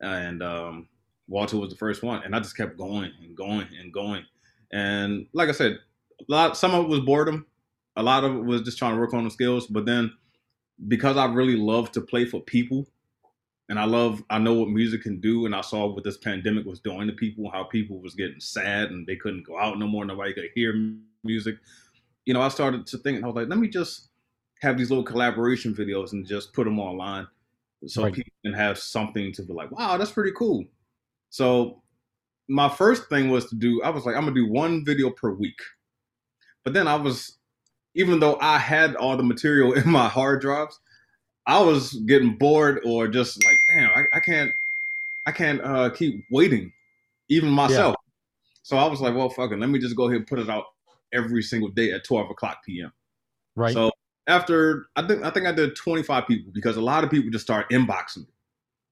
and 0.00 0.42
um, 0.42 0.88
Walter 1.28 1.56
was 1.58 1.70
the 1.70 1.76
first 1.76 2.02
one, 2.02 2.22
and 2.22 2.34
I 2.34 2.38
just 2.38 2.56
kept 2.56 2.78
going 2.78 3.12
and 3.22 3.36
going 3.36 3.66
and 3.78 3.92
going. 3.92 4.24
And 4.72 5.26
like 5.32 5.48
I 5.48 5.52
said, 5.52 5.78
a 6.20 6.32
lot 6.32 6.56
some 6.56 6.74
of 6.74 6.84
it 6.84 6.88
was 6.88 7.00
boredom, 7.00 7.46
a 7.96 8.02
lot 8.02 8.24
of 8.24 8.34
it 8.34 8.44
was 8.44 8.62
just 8.62 8.78
trying 8.78 8.94
to 8.94 9.00
work 9.00 9.14
on 9.14 9.24
the 9.24 9.30
skills. 9.30 9.66
But 9.66 9.86
then 9.86 10.12
because 10.88 11.16
I 11.16 11.26
really 11.26 11.56
love 11.56 11.92
to 11.92 12.00
play 12.00 12.24
for 12.24 12.40
people, 12.40 12.86
and 13.68 13.78
I 13.78 13.84
love 13.84 14.22
I 14.30 14.38
know 14.38 14.54
what 14.54 14.68
music 14.68 15.02
can 15.02 15.20
do, 15.20 15.46
and 15.46 15.54
I 15.54 15.60
saw 15.60 15.86
what 15.86 16.04
this 16.04 16.18
pandemic 16.18 16.66
was 16.66 16.80
doing 16.80 17.06
to 17.06 17.12
people, 17.12 17.50
how 17.50 17.64
people 17.64 18.00
was 18.00 18.14
getting 18.14 18.40
sad 18.40 18.90
and 18.90 19.06
they 19.06 19.16
couldn't 19.16 19.46
go 19.46 19.58
out 19.58 19.78
no 19.78 19.86
more, 19.86 20.04
nobody 20.04 20.32
could 20.32 20.50
hear 20.54 20.74
music. 21.24 21.56
You 22.26 22.34
know, 22.34 22.42
I 22.42 22.48
started 22.48 22.86
to 22.86 22.98
think, 22.98 23.22
I 23.22 23.26
was 23.26 23.36
like, 23.36 23.48
let 23.48 23.58
me 23.58 23.68
just 23.68 24.08
have 24.60 24.76
these 24.76 24.90
little 24.90 25.04
collaboration 25.04 25.74
videos 25.74 26.12
and 26.12 26.26
just 26.26 26.52
put 26.52 26.64
them 26.64 26.78
online 26.78 27.26
so 27.86 28.04
right. 28.04 28.12
people 28.12 28.32
can 28.44 28.52
have 28.52 28.78
something 28.78 29.32
to 29.32 29.42
be 29.42 29.52
like, 29.52 29.70
wow, 29.70 29.96
that's 29.96 30.12
pretty 30.12 30.32
cool. 30.36 30.64
So 31.30 31.82
my 32.48 32.68
first 32.68 33.08
thing 33.08 33.30
was 33.30 33.46
to 33.46 33.54
do, 33.54 33.82
I 33.82 33.90
was 33.90 34.04
like, 34.04 34.16
I'm 34.16 34.22
gonna 34.22 34.34
do 34.34 34.50
one 34.50 34.84
video 34.84 35.10
per 35.10 35.32
week. 35.32 35.58
But 36.64 36.74
then 36.74 36.88
I 36.88 36.96
was, 36.96 37.38
even 37.94 38.20
though 38.20 38.38
I 38.40 38.58
had 38.58 38.96
all 38.96 39.16
the 39.16 39.22
material 39.22 39.72
in 39.78 39.88
my 39.88 40.08
hard 40.08 40.40
drives, 40.40 40.78
I 41.46 41.60
was 41.60 41.94
getting 42.06 42.36
bored 42.36 42.80
or 42.84 43.08
just 43.08 43.44
like, 43.44 43.56
damn, 43.74 43.90
I, 43.90 44.04
I 44.14 44.20
can't, 44.20 44.52
I 45.26 45.32
can't 45.32 45.60
uh, 45.62 45.90
keep 45.90 46.24
waiting, 46.30 46.72
even 47.28 47.50
myself. 47.50 47.96
Yeah. 47.98 48.10
So 48.62 48.76
I 48.76 48.86
was 48.86 49.00
like, 49.00 49.14
well, 49.14 49.30
fucking, 49.30 49.58
let 49.58 49.68
me 49.68 49.78
just 49.78 49.96
go 49.96 50.04
ahead 50.04 50.18
and 50.18 50.26
put 50.26 50.38
it 50.38 50.48
out 50.48 50.64
every 51.12 51.42
single 51.42 51.70
day 51.70 51.92
at 51.92 52.04
12 52.04 52.30
o'clock 52.30 52.58
p.m. 52.64 52.92
Right. 53.56 53.72
So 53.72 53.90
after 54.26 54.86
I 54.96 55.06
think 55.06 55.24
I 55.24 55.30
think 55.30 55.46
I 55.46 55.52
did 55.52 55.76
25 55.76 56.26
people 56.26 56.52
because 56.52 56.76
a 56.76 56.80
lot 56.80 57.04
of 57.04 57.10
people 57.10 57.30
just 57.30 57.44
start 57.44 57.68
inboxing 57.70 58.18
me. 58.18 58.34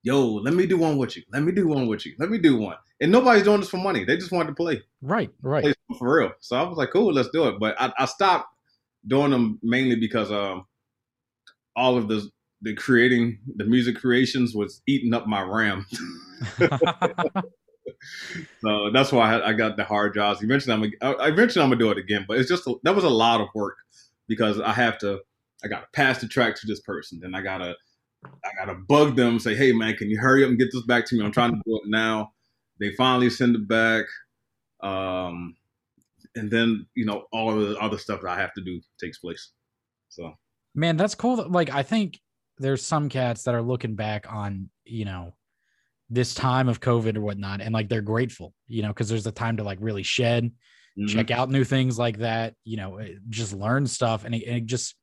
Yo, 0.03 0.27
let 0.27 0.55
me 0.55 0.67
do 0.67 0.79
one 0.79 0.97
with 0.97 1.17
you. 1.17 1.23
Let 1.33 1.43
me 1.43 1.53
do 1.53 1.67
one 1.67 1.87
with 1.89 2.07
you. 2.07 2.15
Let 2.19 2.31
me 2.31 2.39
do 2.39 2.57
one. 2.57 2.77
And 3.01 3.11
nobody's 3.11 3.43
doing 3.43 3.61
this 3.61 3.69
for 3.69 3.79
money. 3.79 4.05
They 4.05 4.17
just 4.17 4.33
wanted 4.33 4.49
to 4.49 4.55
play. 4.55 4.83
Right, 5.03 5.31
right. 5.43 5.63
Play 5.63 5.75
for 5.99 6.19
real. 6.19 6.33
So 6.41 6.57
I 6.57 6.63
was 6.63 6.79
like, 6.79 6.91
cool, 6.91 7.13
let's 7.13 7.31
do 7.31 7.49
it. 7.49 7.59
But 7.59 7.81
I, 7.81 7.93
I 7.99 8.05
stopped 8.05 8.49
doing 9.07 9.31
them 9.31 9.59
mainly 9.63 9.97
because 9.97 10.31
um 10.33 10.67
all 11.77 11.97
of 11.97 12.09
the 12.09 12.29
the 12.63 12.75
creating 12.75 13.39
the 13.57 13.65
music 13.65 13.97
creations 13.97 14.55
was 14.55 14.83
eating 14.87 15.15
up 15.15 15.27
my 15.27 15.43
RAM. 15.43 15.87
so 18.61 18.91
that's 18.93 19.13
why 19.13 19.35
I, 19.35 19.51
I, 19.51 19.53
got 19.53 19.77
the 19.77 19.85
hard 19.85 20.15
jobs. 20.15 20.43
Eventually, 20.43 20.75
I'm 20.75 20.81
gonna, 21.01 21.17
eventually 21.33 21.63
I'm 21.63 21.71
gonna 21.71 21.79
do 21.79 21.91
it 21.93 21.99
again. 21.99 22.25
But 22.27 22.39
it's 22.39 22.49
just 22.49 22.67
a, 22.67 22.75
that 22.83 22.97
was 22.97 23.05
a 23.05 23.11
lot 23.11 23.41
of 23.41 23.49
work 23.55 23.77
because 24.27 24.61
I 24.61 24.73
have 24.73 24.99
to 24.99 25.21
I 25.65 25.69
gotta 25.69 25.87
pass 25.93 26.21
the 26.21 26.29
track 26.29 26.57
to 26.57 26.67
this 26.67 26.81
person, 26.81 27.21
then 27.21 27.35
I 27.35 27.43
gotta 27.43 27.77
I 28.25 28.51
gotta 28.59 28.75
bug 28.89 29.17
them, 29.17 29.39
say, 29.39 29.55
hey 29.55 29.73
man, 29.73 29.97
can 29.97 30.11
you 30.11 30.19
hurry 30.19 30.45
up 30.45 30.51
and 30.51 30.59
get 30.59 30.71
this 30.73 30.83
back 30.83 31.07
to 31.07 31.17
me? 31.17 31.25
I'm 31.25 31.33
trying 31.33 31.53
to 31.53 31.63
do 31.67 31.77
it 31.77 31.89
now. 31.89 32.33
They 32.81 32.93
finally 32.93 33.31
send 33.31 33.57
it 33.57 33.69
back. 33.69 34.05
Um, 34.83 35.57
and 36.35 36.51
then, 36.51 36.87
you 36.95 37.05
know, 37.05 37.27
all 37.33 37.51
of 37.51 37.69
the 37.69 37.77
other 37.79 37.99
stuff 37.99 38.21
that 38.23 38.31
I 38.31 38.39
have 38.39 38.55
to 38.55 38.63
do 38.63 38.81
takes 39.01 39.19
place. 39.19 39.53
So 40.09 40.33
man, 40.75 40.97
that's 40.97 41.15
cool. 41.15 41.49
Like 41.49 41.71
I 41.71 41.83
think 41.83 42.19
there's 42.59 42.85
some 42.85 43.09
cats 43.09 43.45
that 43.45 43.55
are 43.55 43.63
looking 43.63 43.95
back 43.95 44.33
on, 44.33 44.71
you 44.85 45.05
know, 45.05 45.35
this 46.11 46.35
time 46.35 46.69
of 46.69 46.81
COVID 46.81 47.17
or 47.17 47.21
whatnot, 47.21 47.61
and 47.61 47.75
like 47.75 47.89
they're 47.89 48.01
grateful, 48.01 48.55
you 48.67 48.83
know, 48.83 48.89
because 48.89 49.09
there's 49.09 49.27
a 49.27 49.33
time 49.33 49.59
to 49.59 49.63
like 49.63 49.79
really 49.81 50.03
shed, 50.03 50.45
mm-hmm. 50.99 51.07
check 51.07 51.31
out 51.31 51.51
new 51.51 51.65
things 51.65 51.99
like 51.99 52.19
that, 52.19 52.55
you 52.65 52.77
know, 52.77 52.97
eh, 52.97 53.15
just 53.29 53.53
learn 53.53 53.87
stuff, 53.87 54.25
and 54.25 54.35
it, 54.35 54.45
and 54.47 54.57
it 54.57 54.67
just 54.67 54.95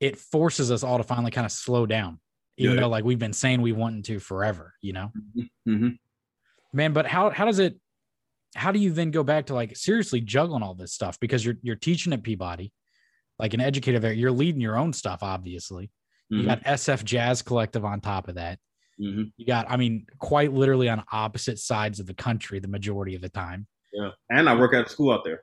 it 0.00 0.16
forces 0.18 0.70
us 0.70 0.82
all 0.82 0.98
to 0.98 1.04
finally 1.04 1.30
kind 1.30 1.44
of 1.44 1.52
slow 1.52 1.86
down 1.86 2.18
even 2.56 2.74
yeah. 2.74 2.82
though 2.82 2.88
like 2.88 3.04
we've 3.04 3.18
been 3.18 3.32
saying 3.32 3.60
we 3.60 3.72
want 3.72 4.04
to 4.06 4.18
forever, 4.18 4.74
you 4.80 4.92
know? 4.92 5.10
Mm-hmm. 5.36 5.72
mm-hmm. 5.72 5.88
Man, 6.74 6.92
but 6.92 7.06
how 7.06 7.30
how 7.30 7.44
does 7.44 7.58
it 7.58 7.76
how 8.54 8.72
do 8.72 8.78
you 8.78 8.92
then 8.92 9.10
go 9.10 9.22
back 9.22 9.46
to 9.46 9.54
like 9.54 9.76
seriously 9.76 10.20
juggling 10.20 10.62
all 10.62 10.74
this 10.74 10.92
stuff 10.92 11.18
because 11.20 11.44
you're 11.44 11.56
you're 11.62 11.76
teaching 11.76 12.12
at 12.12 12.22
Peabody, 12.22 12.72
like 13.38 13.54
an 13.54 13.60
educator 13.60 13.98
there, 13.98 14.12
you're 14.12 14.32
leading 14.32 14.60
your 14.60 14.78
own 14.78 14.92
stuff, 14.92 15.22
obviously. 15.22 15.90
Mm-hmm. 16.32 16.40
You 16.40 16.46
got 16.46 16.64
SF 16.64 17.04
Jazz 17.04 17.42
Collective 17.42 17.84
on 17.84 18.00
top 18.00 18.28
of 18.28 18.36
that. 18.36 18.58
Mm-hmm. 19.00 19.24
You 19.36 19.46
got, 19.46 19.70
I 19.70 19.76
mean, 19.76 20.06
quite 20.18 20.52
literally 20.52 20.88
on 20.88 21.02
opposite 21.12 21.58
sides 21.58 22.00
of 22.00 22.06
the 22.06 22.14
country 22.14 22.58
the 22.58 22.68
majority 22.68 23.14
of 23.14 23.22
the 23.22 23.28
time. 23.28 23.66
Yeah, 23.92 24.10
and 24.30 24.48
I 24.48 24.54
work 24.54 24.74
at 24.74 24.86
a 24.86 24.88
school 24.88 25.12
out 25.12 25.24
there. 25.24 25.42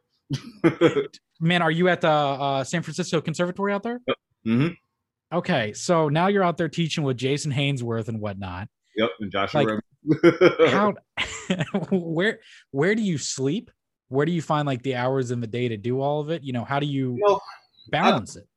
Man, 1.40 1.62
are 1.62 1.72
you 1.72 1.90
at 1.90 2.02
the 2.02 2.10
uh, 2.10 2.64
San 2.64 2.82
Francisco 2.82 3.22
Conservatory 3.22 3.74
out 3.74 3.84
there? 3.84 4.00
Mm-hmm. 4.46 4.70
Okay, 5.32 5.74
so 5.74 6.10
now 6.10 6.28
you're 6.28 6.44
out 6.44 6.58
there 6.58 6.70
teaching 6.70 7.04
with 7.04 7.18
Jason 7.18 7.52
Hainsworth 7.52 8.08
and 8.08 8.20
whatnot. 8.20 8.68
Yep, 8.96 9.10
and 9.20 9.32
Joshua. 9.32 9.62
Like, 9.62 10.70
how? 10.70 10.94
where 11.92 12.40
where 12.72 12.96
do 12.96 13.02
you 13.02 13.18
sleep? 13.18 13.72
Where 14.08 14.26
do 14.26 14.32
you 14.32 14.42
find 14.42 14.66
like 14.66 14.82
the 14.82 14.96
hours 14.96 15.30
in 15.32 15.40
the 15.40 15.48
day 15.48 15.68
to 15.68 15.78
do 15.78 16.02
all 16.02 16.20
of 16.20 16.30
it? 16.30 16.44
You 16.44 16.54
know, 16.54 16.64
how 16.64 16.80
do 16.80 16.88
you, 16.88 17.14
you 17.14 17.24
know, 17.28 17.40
balance 17.90 18.36
I, 18.36 18.40
it? 18.40 18.48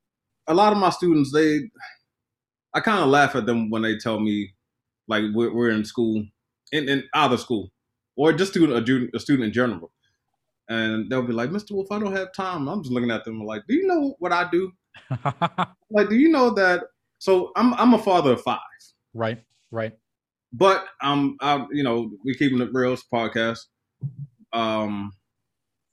A 0.48 0.54
lot 0.54 0.72
of 0.72 0.78
my 0.78 0.90
students, 0.90 1.30
they, 1.32 1.60
I 2.74 2.80
kind 2.80 3.00
of 3.00 3.08
laugh 3.08 3.36
at 3.36 3.46
them 3.46 3.70
when 3.70 3.82
they 3.82 3.96
tell 3.98 4.18
me, 4.18 4.54
like 5.08 5.24
we're, 5.34 5.54
we're 5.54 5.70
in 5.70 5.84
school, 5.84 6.24
in, 6.72 6.88
in 6.88 7.04
either 7.14 7.36
school, 7.36 7.70
or 8.16 8.32
just 8.32 8.52
student 8.52 8.88
a, 8.88 9.08
a 9.14 9.20
student 9.20 9.46
in 9.46 9.52
general, 9.52 9.92
and 10.70 11.10
they'll 11.10 11.22
be 11.22 11.34
like, 11.34 11.50
"Mr. 11.50 11.72
Wolf, 11.72 11.92
I 11.92 11.98
don't 11.98 12.16
have 12.16 12.32
time." 12.32 12.66
I'm 12.66 12.82
just 12.82 12.92
looking 12.92 13.10
at 13.10 13.24
them 13.24 13.44
like, 13.44 13.62
"Do 13.68 13.74
you 13.74 13.86
know 13.86 14.16
what 14.18 14.32
I 14.32 14.48
do?" 14.50 14.72
Like, 15.90 16.08
do 16.08 16.16
you 16.16 16.28
know 16.28 16.50
that? 16.50 16.84
So 17.18 17.52
I'm 17.56 17.74
I'm 17.74 17.94
a 17.94 17.98
father 17.98 18.32
of 18.32 18.42
five. 18.42 18.58
Right. 19.14 19.42
Right. 19.70 19.92
But 20.52 20.84
um, 21.02 21.36
I, 21.40 21.66
you 21.72 21.82
know, 21.82 22.10
we 22.24 22.34
keeping 22.34 22.60
it 22.60 22.70
real 22.72 22.96
podcast. 23.12 23.60
Um, 24.52 25.12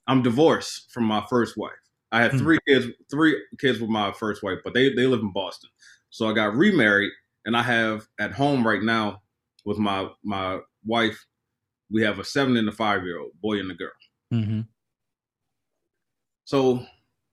I'm 0.06 0.22
divorced 0.22 0.90
from 0.92 1.04
my 1.04 1.24
first 1.30 1.56
wife. 1.56 1.72
I 2.12 2.22
had 2.22 2.32
hmm. 2.32 2.38
three 2.38 2.58
kids, 2.66 2.86
three 3.10 3.40
kids 3.58 3.80
with 3.80 3.90
my 3.90 4.12
first 4.12 4.42
wife, 4.42 4.58
but 4.64 4.74
they 4.74 4.92
they 4.92 5.06
live 5.06 5.20
in 5.20 5.32
Boston. 5.32 5.70
So 6.10 6.28
I 6.28 6.32
got 6.32 6.54
remarried, 6.54 7.12
and 7.44 7.56
I 7.56 7.62
have 7.62 8.06
at 8.18 8.32
home 8.32 8.66
right 8.66 8.82
now 8.82 9.22
with 9.64 9.78
my 9.78 10.08
my 10.22 10.58
wife. 10.84 11.24
We 11.92 12.02
have 12.02 12.18
a 12.18 12.24
seven 12.24 12.56
and 12.56 12.68
a 12.68 12.72
five 12.72 13.04
year 13.04 13.18
old 13.18 13.32
boy 13.40 13.60
and 13.60 13.70
a 13.70 13.74
girl. 13.74 13.90
Mm-hmm. 14.32 14.60
So 16.44 16.84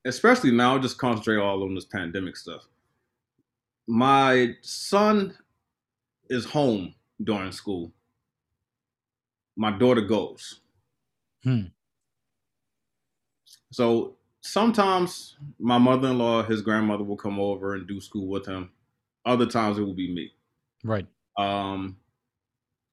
especially 0.07 0.51
now, 0.51 0.77
just 0.79 0.97
concentrate 0.97 1.37
all 1.37 1.63
on 1.63 1.75
this 1.75 1.85
pandemic 1.85 2.35
stuff. 2.37 2.63
My 3.87 4.55
son 4.61 5.37
is 6.29 6.45
home 6.45 6.93
during 7.23 7.51
school. 7.51 7.91
My 9.55 9.71
daughter 9.71 10.01
goes. 10.01 10.61
Hmm. 11.43 11.63
So 13.71 14.15
sometimes 14.41 15.37
my 15.59 15.77
mother 15.77 16.09
in 16.09 16.17
law, 16.17 16.43
his 16.43 16.61
grandmother 16.61 17.03
will 17.03 17.17
come 17.17 17.39
over 17.39 17.75
and 17.75 17.87
do 17.87 17.99
school 18.01 18.27
with 18.27 18.45
him. 18.45 18.71
Other 19.25 19.45
times 19.45 19.77
it 19.77 19.83
will 19.83 19.93
be 19.93 20.13
me. 20.13 20.31
Right. 20.83 21.07
Um, 21.37 21.97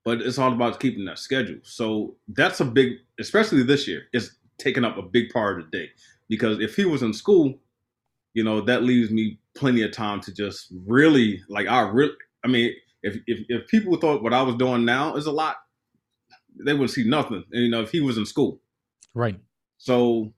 but 0.04 0.20
it's 0.20 0.38
all 0.38 0.52
about 0.52 0.80
keeping 0.80 1.04
that 1.06 1.18
schedule. 1.18 1.60
So 1.62 2.16
that's 2.28 2.60
a 2.60 2.64
big, 2.64 2.94
especially 3.18 3.62
this 3.62 3.88
year, 3.88 4.02
it's 4.12 4.36
taking 4.58 4.84
up 4.84 4.96
a 4.96 5.02
big 5.02 5.30
part 5.30 5.58
of 5.58 5.70
the 5.70 5.78
day 5.78 5.90
because 6.28 6.60
if 6.60 6.76
he 6.76 6.84
was 6.84 7.02
in 7.02 7.12
school, 7.12 7.58
you 8.32 8.44
know, 8.44 8.60
that 8.62 8.82
leaves 8.82 9.10
me 9.10 9.38
plenty 9.54 9.82
of 9.82 9.92
time 9.92 10.20
to 10.20 10.32
just 10.32 10.72
really 10.86 11.42
like 11.48 11.66
I 11.68 11.80
really 11.80 12.14
I 12.44 12.48
mean, 12.48 12.72
if 13.02 13.16
if, 13.26 13.46
if 13.48 13.68
people 13.68 13.96
thought 13.96 14.22
what 14.22 14.34
I 14.34 14.42
was 14.42 14.56
doing 14.56 14.84
now 14.84 15.16
is 15.16 15.26
a 15.26 15.32
lot, 15.32 15.56
they 16.64 16.72
wouldn't 16.72 16.90
see 16.90 17.04
nothing. 17.04 17.44
And, 17.52 17.62
you 17.62 17.70
know, 17.70 17.82
if 17.82 17.90
he 17.90 18.00
was 18.00 18.18
in 18.18 18.26
school. 18.26 18.60
Right. 19.14 19.38
So 19.78 20.32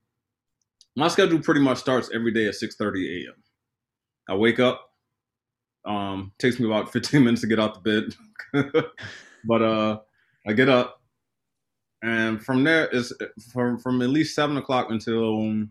my 0.97 1.09
schedule 1.09 1.41
pretty 1.41 1.61
much 1.61 1.79
starts 1.79 2.11
every 2.15 2.33
day 2.33 2.47
at 2.47 2.55
6:30 2.55 3.25
a.m. 3.25 3.35
I 4.29 4.35
wake 4.35 4.61
up. 4.61 4.83
Um, 5.85 6.33
takes 6.39 6.59
me 6.59 6.67
about 6.67 6.93
15 6.93 7.23
minutes 7.25 7.43
to 7.43 7.47
get 7.47 7.61
out 7.61 7.83
the 7.83 8.13
bed. 8.53 8.75
but 9.45 9.63
uh 9.63 9.99
I 10.47 10.53
get 10.53 10.69
up 10.69 11.01
and 12.03 12.45
from 12.45 12.65
there 12.65 12.87
is 12.89 13.13
from 13.53 13.79
from 13.79 14.03
at 14.03 14.11
least 14.11 14.35
seven 14.35 14.57
o'clock 14.57 14.89
until 14.91 15.67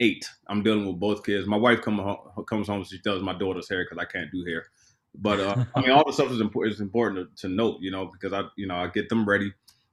eight. 0.00 0.28
I'm 0.48 0.62
dealing 0.62 0.86
with 0.86 0.98
both 0.98 1.24
kids. 1.24 1.46
My 1.46 1.56
wife 1.56 1.82
come 1.82 1.98
home, 1.98 2.44
comes 2.48 2.66
home. 2.66 2.82
She 2.84 2.98
does 2.98 3.22
my 3.22 3.34
daughter's 3.34 3.68
hair 3.68 3.84
because 3.84 4.02
I 4.02 4.10
can't 4.10 4.32
do 4.32 4.44
hair. 4.44 4.64
But 5.14 5.40
uh, 5.40 5.64
I 5.74 5.80
mean, 5.80 5.90
all 5.90 6.04
the 6.04 6.12
stuff 6.12 6.30
is 6.30 6.40
important. 6.40 6.72
It's 6.72 6.80
important 6.80 7.36
to, 7.36 7.48
to, 7.48 7.54
note, 7.54 7.78
you 7.80 7.90
know, 7.90 8.10
because 8.10 8.32
I, 8.32 8.48
you 8.56 8.66
know, 8.66 8.76
I 8.76 8.88
get 8.88 9.08
them 9.08 9.28
ready. 9.28 9.52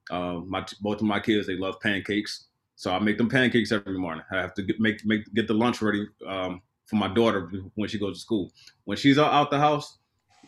Uh, 0.09 0.39
my 0.45 0.65
both 0.81 0.97
of 0.97 1.03
my 1.03 1.19
kids 1.19 1.47
they 1.47 1.57
love 1.57 1.81
pancakes, 1.81 2.45
so 2.75 2.93
I 2.93 2.99
make 2.99 3.17
them 3.17 3.27
pancakes 3.27 3.73
every 3.73 3.99
morning. 3.99 4.23
I 4.31 4.37
have 4.37 4.53
to 4.53 4.61
get 4.61 4.79
make 4.79 5.05
make 5.05 5.21
get 5.33 5.47
the 5.47 5.53
lunch 5.53 5.81
ready 5.81 6.07
um, 6.25 6.61
for 6.85 6.95
my 6.95 7.13
daughter 7.13 7.51
when 7.75 7.89
she 7.89 7.99
goes 7.99 8.15
to 8.15 8.21
school. 8.21 8.51
When 8.85 8.95
she's 8.95 9.17
out 9.17 9.51
the 9.51 9.59
house, 9.59 9.97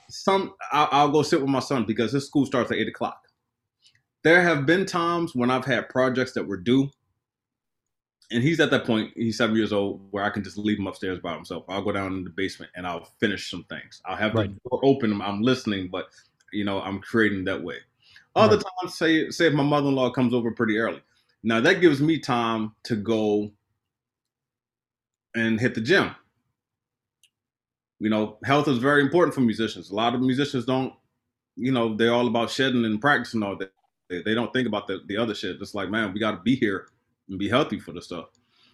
some 0.10 0.54
I'll, 0.72 0.88
I'll 0.92 1.12
go 1.12 1.24
sit 1.24 1.42
with 1.42 1.50
my 1.50 1.60
son 1.60 1.84
because 1.84 2.13
his 2.13 2.25
school 2.25 2.46
starts 2.46 2.72
at 2.72 2.78
eight 2.78 2.88
o'clock. 2.88 3.22
There 4.24 4.42
have 4.42 4.66
been 4.66 4.86
times 4.86 5.36
when 5.36 5.51
I've 5.51 5.66
had 5.66 5.89
projects 5.89 6.32
that 6.34 6.48
were 6.48 6.58
due 6.58 6.89
and 8.31 8.43
he's 8.43 8.59
at 8.59 8.69
that 8.71 8.86
point, 8.86 9.12
he's 9.15 9.38
seven 9.38 9.55
years 9.55 9.74
old, 9.74 10.01
where 10.12 10.24
I 10.24 10.29
can 10.29 10.43
just 10.43 10.57
leave 10.57 10.77
him 10.77 10.88
upstairs 10.88 11.19
by 11.19 11.33
himself. 11.33 11.65
I'll 11.67 11.81
go 11.81 11.91
down 11.91 12.13
in 12.13 12.24
the 12.24 12.29
basement 12.29 12.71
and 12.75 12.86
I'll 12.86 13.05
finish 13.19 13.50
some 13.50 13.63
things. 13.65 14.01
I'll 14.05 14.15
have 14.15 14.36
right. 14.36 14.50
the 14.53 14.69
door 14.69 14.79
open. 14.83 15.19
I'm 15.21 15.41
listening, 15.41 15.89
but 15.89 16.09
you 16.53 16.63
know, 16.63 16.81
I'm 16.81 17.00
creating 17.00 17.45
that 17.45 17.62
way. 17.62 17.77
Other 18.36 18.57
right. 18.57 18.65
times, 18.81 18.98
say 18.98 19.29
say 19.31 19.48
if 19.48 19.53
my 19.53 19.63
mother 19.63 19.88
in 19.88 19.95
law 19.95 20.12
comes 20.12 20.33
over 20.33 20.51
pretty 20.51 20.77
early, 20.77 21.01
now 21.43 21.59
that 21.62 21.81
gives 21.81 22.01
me 22.01 22.19
time 22.19 22.74
to 22.83 22.95
go 22.95 23.51
and 25.36 25.59
hit 25.59 25.74
the 25.75 25.81
gym. 25.81 26.15
You 28.00 28.09
know, 28.09 28.38
health 28.43 28.67
is 28.67 28.77
very 28.77 29.01
important 29.01 29.33
for 29.33 29.41
musicians. 29.41 29.89
A 29.89 29.95
lot 29.95 30.15
of 30.15 30.21
musicians 30.21 30.65
don't, 30.65 30.93
you 31.57 31.71
know, 31.71 31.95
they're 31.95 32.13
all 32.13 32.27
about 32.27 32.50
shedding 32.50 32.86
and 32.86 33.01
practicing 33.01 33.43
all 33.43 33.57
that. 33.57 33.74
They, 34.09 34.21
they 34.21 34.33
don't 34.33 34.53
think 34.53 34.67
about 34.67 34.88
the, 34.88 35.01
the 35.07 35.17
other 35.17 35.36
shit. 35.36 35.57
It's 35.59 35.75
like, 35.75 35.89
man, 35.89 36.13
we 36.13 36.19
got 36.19 36.31
to 36.31 36.41
be 36.41 36.55
here 36.55 36.88
and 37.29 37.39
be 37.39 37.50
healthy 37.50 37.79
for 37.79 37.91
the 37.91 38.01
stuff. 38.01 38.25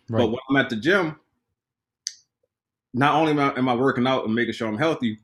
Right. 0.10 0.20
But 0.20 0.28
when 0.28 0.40
I'm 0.50 0.58
at 0.58 0.70
the 0.70 0.76
gym, 0.76 1.20
not 2.94 3.16
only 3.16 3.32
am 3.32 3.40
I, 3.40 3.58
am 3.58 3.70
I 3.70 3.76
working 3.76 4.08
out 4.08 4.26
and 4.26 4.34
making 4.34 4.54
sure 4.54 4.68
I'm 4.68 4.78
healthy, 4.78 5.20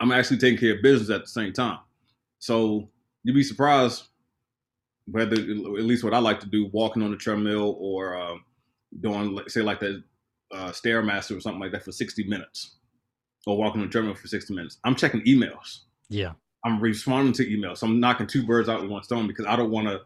I'm 0.00 0.12
actually 0.12 0.38
taking 0.38 0.58
care 0.58 0.76
of 0.76 0.82
business 0.82 1.10
at 1.10 1.22
the 1.22 1.28
same 1.28 1.52
time. 1.52 1.78
So 2.38 2.90
you'd 3.24 3.34
be 3.34 3.42
surprised 3.42 4.08
whether, 5.06 5.36
at 5.36 5.84
least 5.84 6.04
what 6.04 6.14
I 6.14 6.18
like 6.18 6.40
to 6.40 6.48
do, 6.48 6.68
walking 6.72 7.02
on 7.02 7.10
the 7.10 7.16
treadmill 7.16 7.76
or 7.78 8.16
uh, 8.16 8.34
doing, 9.00 9.38
say, 9.48 9.62
like 9.62 9.80
the 9.80 10.02
uh, 10.52 10.70
stairmaster 10.70 11.36
or 11.36 11.40
something 11.40 11.60
like 11.60 11.72
that 11.72 11.84
for 11.84 11.92
60 11.92 12.24
minutes. 12.24 12.76
or 13.46 13.56
walking 13.56 13.80
on 13.80 13.86
the 13.86 13.92
treadmill 13.92 14.14
for 14.14 14.28
60 14.28 14.54
minutes. 14.54 14.78
I'm 14.84 14.94
checking 14.94 15.22
emails. 15.22 15.80
Yeah. 16.08 16.32
I'm 16.64 16.80
responding 16.80 17.32
to 17.34 17.46
emails. 17.46 17.78
So 17.78 17.86
I'm 17.86 17.98
knocking 18.00 18.26
two 18.26 18.46
birds 18.46 18.68
out 18.68 18.82
with 18.82 18.90
one 18.90 19.02
stone 19.02 19.26
because 19.26 19.46
I 19.46 19.56
don't 19.56 19.70
want 19.70 19.88
to 19.88 20.00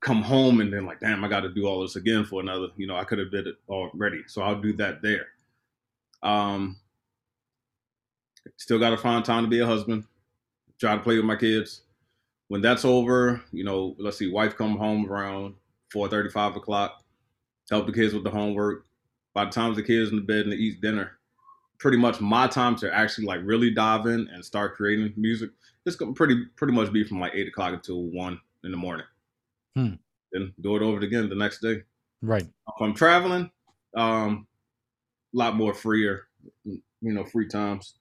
come 0.00 0.22
home 0.22 0.60
and 0.60 0.72
then 0.72 0.86
like, 0.86 1.00
damn, 1.00 1.24
I 1.24 1.28
got 1.28 1.40
to 1.40 1.48
do 1.48 1.66
all 1.66 1.82
this 1.82 1.96
again 1.96 2.24
for 2.24 2.40
another. 2.40 2.68
You 2.76 2.86
know, 2.86 2.96
I 2.96 3.04
could 3.04 3.18
have 3.18 3.30
did 3.30 3.46
it 3.46 3.56
already. 3.68 4.22
So 4.26 4.42
I'll 4.42 4.60
do 4.60 4.72
that 4.74 5.02
there. 5.02 5.26
Um, 6.22 6.76
still 8.56 8.78
got 8.78 8.90
to 8.90 8.96
find 8.96 9.24
time 9.24 9.44
to 9.44 9.50
be 9.50 9.60
a 9.60 9.66
husband. 9.66 10.04
Try 10.78 10.94
to 10.94 11.02
play 11.02 11.16
with 11.16 11.24
my 11.24 11.36
kids. 11.36 11.82
When 12.48 12.60
that's 12.60 12.84
over, 12.84 13.42
you 13.50 13.64
know, 13.64 13.96
let's 13.98 14.18
see, 14.18 14.30
wife 14.30 14.56
come 14.56 14.76
home 14.76 15.10
around 15.10 15.54
4 15.92 16.30
5 16.30 16.56
o'clock. 16.56 17.02
Help 17.70 17.86
the 17.86 17.92
kids 17.92 18.14
with 18.14 18.22
the 18.22 18.30
homework. 18.30 18.86
By 19.34 19.46
the 19.46 19.50
time 19.50 19.74
the 19.74 19.82
kids 19.82 20.10
in 20.10 20.16
the 20.16 20.22
bed 20.22 20.44
and 20.44 20.52
they 20.52 20.56
eat 20.56 20.80
dinner, 20.80 21.18
pretty 21.78 21.96
much 21.96 22.20
my 22.20 22.46
time 22.46 22.76
to 22.76 22.94
actually 22.94 23.26
like 23.26 23.40
really 23.44 23.70
dive 23.70 24.06
in 24.06 24.28
and 24.32 24.44
start 24.44 24.76
creating 24.76 25.12
music. 25.16 25.50
It's 25.84 25.96
gonna 25.96 26.12
pretty 26.12 26.44
pretty 26.56 26.72
much 26.72 26.92
be 26.92 27.04
from 27.04 27.20
like 27.20 27.32
eight 27.34 27.48
o'clock 27.48 27.74
until 27.74 28.04
one 28.04 28.40
in 28.64 28.70
the 28.70 28.76
morning. 28.76 29.06
Hmm. 29.76 29.94
Then 30.32 30.54
do 30.60 30.76
it 30.76 30.82
over 30.82 31.00
again 31.00 31.28
the 31.28 31.34
next 31.34 31.60
day. 31.60 31.82
Right. 32.22 32.42
If 32.42 32.80
I'm 32.80 32.94
traveling, 32.94 33.50
um, 33.94 34.46
a 35.34 35.38
lot 35.38 35.54
more 35.54 35.74
freer, 35.74 36.22
you 36.64 36.80
know, 37.02 37.24
free 37.24 37.46
times. 37.46 37.98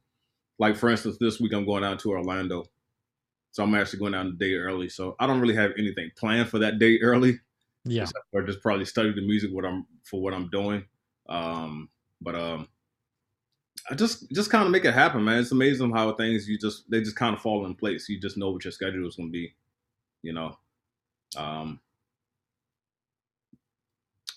Like 0.57 0.77
for 0.77 0.89
instance, 0.89 1.17
this 1.19 1.39
week 1.39 1.53
I'm 1.53 1.65
going 1.65 1.83
down 1.83 1.97
to 1.99 2.11
Orlando, 2.11 2.65
so 3.51 3.63
I'm 3.63 3.75
actually 3.75 3.99
going 3.99 4.13
down 4.13 4.27
a 4.27 4.31
day 4.31 4.53
early. 4.53 4.87
So 4.87 5.17
I 5.19 5.27
don't 5.27 5.41
really 5.41 5.55
have 5.55 5.73
anything 5.77 6.11
planned 6.17 6.49
for 6.49 6.59
that 6.59 6.79
day 6.79 6.97
early. 6.99 7.39
Yeah. 7.83 8.07
Or 8.31 8.41
just 8.41 8.61
probably 8.61 8.85
study 8.85 9.13
the 9.13 9.21
music 9.21 9.51
what 9.51 9.65
I'm 9.65 9.85
for 10.03 10.21
what 10.21 10.33
I'm 10.33 10.49
doing. 10.49 10.85
Um, 11.27 11.89
but 12.21 12.35
um, 12.35 12.69
I 13.89 13.95
just 13.95 14.31
just 14.31 14.49
kind 14.49 14.63
of 14.63 14.71
make 14.71 14.85
it 14.85 14.93
happen, 14.93 15.25
man. 15.25 15.39
It's 15.39 15.51
amazing 15.51 15.91
how 15.91 16.13
things 16.13 16.47
you 16.47 16.57
just 16.57 16.89
they 16.89 17.01
just 17.01 17.17
kind 17.17 17.35
of 17.35 17.41
fall 17.41 17.65
in 17.65 17.75
place. 17.75 18.07
You 18.07 18.19
just 18.19 18.37
know 18.37 18.51
what 18.51 18.63
your 18.63 18.71
schedule 18.71 19.07
is 19.07 19.17
going 19.17 19.29
to 19.29 19.33
be, 19.33 19.53
you 20.23 20.33
know. 20.33 20.57
Um, 21.37 21.79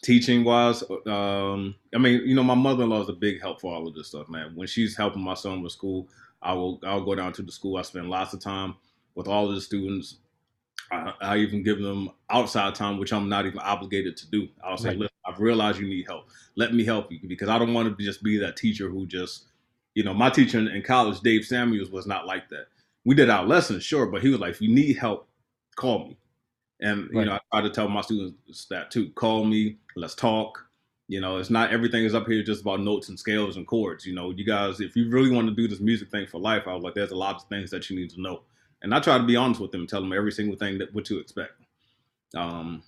teaching 0.03 0.45
wise, 0.45 0.83
um, 1.07 1.75
I 1.95 1.99
mean, 1.99 2.23
you 2.25 2.35
know, 2.35 2.43
my 2.43 2.55
mother 2.55 2.85
in 2.85 2.91
law 2.91 3.03
is 3.03 3.09
a 3.09 3.15
big 3.15 3.41
help 3.41 3.61
for 3.61 3.75
all 3.75 3.87
of 3.87 3.95
this 3.95 4.09
stuff, 4.09 4.29
man. 4.29 4.53
When 4.55 4.67
she's 4.67 4.97
helping 4.97 5.23
my 5.23 5.35
son 5.35 5.63
with 5.63 5.73
school, 5.73 6.09
I 6.41 6.53
will 6.53 6.81
I'll 6.85 7.05
go 7.05 7.15
down 7.15 7.33
to 7.35 7.43
the 7.43 7.53
school. 7.53 7.77
I 7.77 7.83
spend 7.83 8.09
lots 8.09 8.33
of 8.33 8.41
time 8.41 8.77
with 9.15 9.29
all 9.29 9.49
of 9.49 9.55
the 9.55 9.61
students. 9.61 10.17
I, 10.91 11.13
I 11.21 11.37
even 11.39 11.63
give 11.63 11.81
them 11.81 12.11
outside 12.31 12.75
time, 12.75 12.99
which 12.99 13.13
I'm 13.13 13.29
not 13.29 13.47
even 13.47 13.59
obligated 13.59 14.17
to 14.19 14.31
do. 14.31 14.49
I'll 14.65 14.79
say, 14.79 14.91
right. 14.91 14.99
listen, 14.99 15.17
I've 15.27 15.41
realized 15.41 15.79
you 15.79 15.89
need 15.89 16.07
help. 16.07 16.29
Let 16.57 16.73
me 16.73 16.85
help 16.85 17.13
you 17.13 17.19
because 17.27 17.49
I 17.49 17.59
don't 17.59 17.75
want 17.75 17.97
to 17.97 18.05
just 18.05 18.23
be 18.23 18.39
that 18.39 18.57
teacher 18.57 18.89
who 18.89 19.07
just, 19.07 19.47
you 19.95 20.05
know, 20.05 20.15
my 20.15 20.31
teacher 20.31 20.59
in, 20.59 20.69
in 20.69 20.83
college, 20.83 21.21
Dave 21.21 21.45
Samuels, 21.45 21.91
was 21.91 22.07
not 22.07 22.27
like 22.27 22.49
that. 22.49 22.69
We 23.05 23.15
did 23.15 23.29
our 23.29 23.45
lessons, 23.45 23.85
sure, 23.85 24.07
but 24.07 24.23
he 24.23 24.31
was 24.31 24.41
like, 24.41 24.53
if 24.53 24.63
you 24.63 24.73
need 24.73 24.97
help, 24.97 25.29
call 25.77 26.07
me. 26.07 26.17
And 26.81 27.09
right. 27.13 27.21
you 27.21 27.25
know, 27.25 27.33
I 27.33 27.41
try 27.53 27.61
to 27.63 27.71
tell 27.71 27.89
my 27.89 28.01
students 28.03 28.67
that 28.67 28.91
too. 28.91 29.11
Call 29.11 29.45
me, 29.45 29.79
let's 29.97 30.15
talk. 30.15 30.65
You 31.09 31.21
know, 31.21 31.39
it's 31.39 31.51
not 31.51 31.73
everything 31.73 32.05
is 32.05 32.15
up 32.15 32.27
here 32.27 32.43
just 32.43 32.61
about 32.63 32.81
notes 32.81 33.09
and 33.09 33.19
scales 33.19 33.57
and 33.57 33.67
chords. 33.67 34.05
You 34.05 34.15
know, 34.15 34.31
you 34.31 34.45
guys, 34.45 34.81
if 34.81 34.95
you 34.95 35.11
really 35.11 35.31
want 35.31 35.49
to 35.49 35.55
do 35.55 35.67
this 35.67 35.81
music 35.81 36.11
thing 36.11 36.27
for 36.27 36.39
life, 36.39 36.65
I 36.67 36.75
was 36.75 36.85
like, 36.85 36.95
there's 36.95 37.13
a 37.13 37.17
lot 37.17 37.37
of 37.37 37.49
things 37.49 37.71
that 37.71 37.89
you 37.89 37.97
need 37.97 38.11
to 38.11 38.21
know. 38.21 38.43
And 38.83 38.95
I 38.95 39.01
try 39.01 39.19
to 39.19 39.25
be 39.25 39.35
honest 39.35 39.61
with 39.61 39.73
them, 39.73 39.87
tell 39.87 40.01
them 40.01 40.13
every 40.13 40.31
single 40.31 40.57
thing 40.57 40.79
that 40.79 40.95
what 40.95 41.07
to 41.07 41.19
expect. 41.19 41.53
Um, 42.37 42.83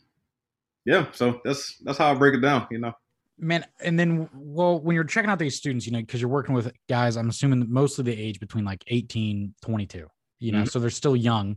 yeah, 0.84 1.06
so 1.12 1.40
that's 1.44 1.78
that's 1.78 1.98
how 1.98 2.10
I 2.10 2.14
break 2.14 2.34
it 2.34 2.40
down. 2.40 2.66
You 2.70 2.78
know, 2.78 2.92
man. 3.38 3.66
And 3.80 3.98
then, 3.98 4.28
well, 4.34 4.78
when 4.78 4.94
you're 4.94 5.04
checking 5.04 5.30
out 5.30 5.38
these 5.38 5.56
students, 5.56 5.86
you 5.86 5.92
know, 5.92 6.00
because 6.00 6.20
you're 6.20 6.30
working 6.30 6.54
with 6.54 6.72
guys, 6.88 7.16
I'm 7.16 7.28
assuming 7.28 7.66
most 7.68 7.98
of 7.98 8.04
the 8.04 8.12
age 8.12 8.38
between 8.38 8.64
like 8.64 8.84
18, 8.86 9.54
22. 9.62 10.06
You 10.38 10.52
know, 10.52 10.58
mm-hmm. 10.58 10.66
so 10.66 10.78
they're 10.78 10.90
still 10.90 11.16
young. 11.16 11.56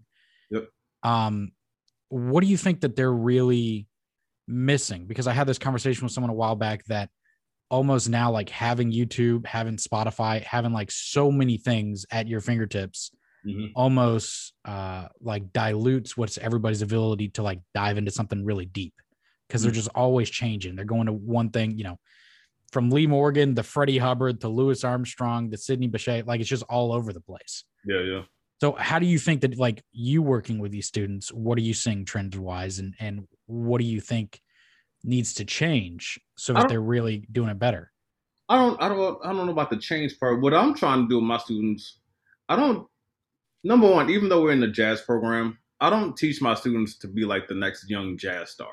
Yep. 0.49 0.67
Um, 1.03 1.51
what 2.13 2.43
do 2.43 2.49
you 2.49 2.57
think 2.57 2.81
that 2.81 2.95
they're 2.95 3.11
really 3.11 3.87
missing? 4.47 5.05
Because 5.05 5.27
I 5.27 5.33
had 5.33 5.47
this 5.47 5.57
conversation 5.57 6.03
with 6.03 6.13
someone 6.13 6.29
a 6.29 6.35
while 6.35 6.55
back 6.55 6.85
that 6.85 7.09
almost 7.69 8.09
now 8.09 8.31
like 8.31 8.49
having 8.49 8.91
YouTube, 8.91 9.45
having 9.45 9.77
Spotify, 9.77 10.43
having 10.43 10.73
like 10.73 10.91
so 10.91 11.31
many 11.31 11.57
things 11.57 12.05
at 12.11 12.27
your 12.27 12.41
fingertips 12.41 13.11
mm-hmm. 13.45 13.67
almost 13.75 14.53
uh 14.65 15.07
like 15.21 15.51
dilutes 15.51 16.15
what's 16.15 16.37
everybody's 16.37 16.81
ability 16.81 17.29
to 17.29 17.43
like 17.43 17.59
dive 17.73 17.97
into 17.97 18.11
something 18.11 18.45
really 18.45 18.65
deep 18.65 18.93
because 19.47 19.61
mm-hmm. 19.61 19.67
they're 19.67 19.75
just 19.75 19.89
always 19.95 20.29
changing. 20.29 20.75
They're 20.75 20.85
going 20.85 21.07
to 21.07 21.13
one 21.13 21.49
thing, 21.49 21.77
you 21.77 21.83
know, 21.83 21.99
from 22.71 22.89
Lee 22.89 23.07
Morgan 23.07 23.55
to 23.55 23.63
Freddie 23.63 23.97
Hubbard 23.97 24.41
to 24.41 24.49
Louis 24.49 24.83
Armstrong 24.83 25.51
to 25.51 25.57
Sidney 25.57 25.87
Bechet, 25.87 26.25
like 26.25 26.41
it's 26.41 26.49
just 26.49 26.63
all 26.63 26.91
over 26.91 27.13
the 27.13 27.21
place. 27.21 27.63
Yeah, 27.85 28.01
yeah. 28.01 28.21
So 28.63 28.71
how 28.79 28.97
do 28.97 29.05
you 29.05 29.19
think 29.19 29.41
that 29.41 29.57
like 29.57 29.83
you 29.91 30.21
working 30.21 30.57
with 30.57 30.71
these 30.71 30.87
students, 30.87 31.33
what 31.33 31.57
are 31.57 31.61
you 31.61 31.73
seeing 31.73 32.05
trend 32.05 32.33
wise 32.33 32.79
and 32.79 32.93
and 32.97 33.27
what 33.45 33.79
do 33.79 33.83
you 33.85 33.99
think 33.99 34.39
needs 35.03 35.33
to 35.33 35.43
change 35.43 36.17
so 36.37 36.53
that 36.53 36.69
they're 36.69 36.79
really 36.79 37.27
doing 37.29 37.49
it 37.49 37.59
better? 37.59 37.91
I 38.47 38.55
don't 38.55 38.81
I 38.81 38.87
don't 38.87 39.19
I 39.21 39.33
don't 39.33 39.47
know 39.47 39.51
about 39.51 39.69
the 39.69 39.75
change 39.75 40.17
part. 40.17 40.39
What 40.39 40.53
I'm 40.53 40.73
trying 40.75 41.01
to 41.01 41.09
do 41.09 41.15
with 41.15 41.25
my 41.25 41.39
students, 41.39 41.99
I 42.47 42.55
don't 42.55 42.87
number 43.65 43.91
one, 43.91 44.09
even 44.09 44.29
though 44.29 44.43
we're 44.43 44.53
in 44.53 44.61
the 44.61 44.69
jazz 44.69 45.01
program, 45.01 45.57
I 45.81 45.89
don't 45.89 46.15
teach 46.15 46.41
my 46.41 46.53
students 46.53 46.97
to 46.99 47.09
be 47.09 47.25
like 47.25 47.49
the 47.49 47.55
next 47.55 47.89
young 47.89 48.17
jazz 48.17 48.51
star. 48.51 48.71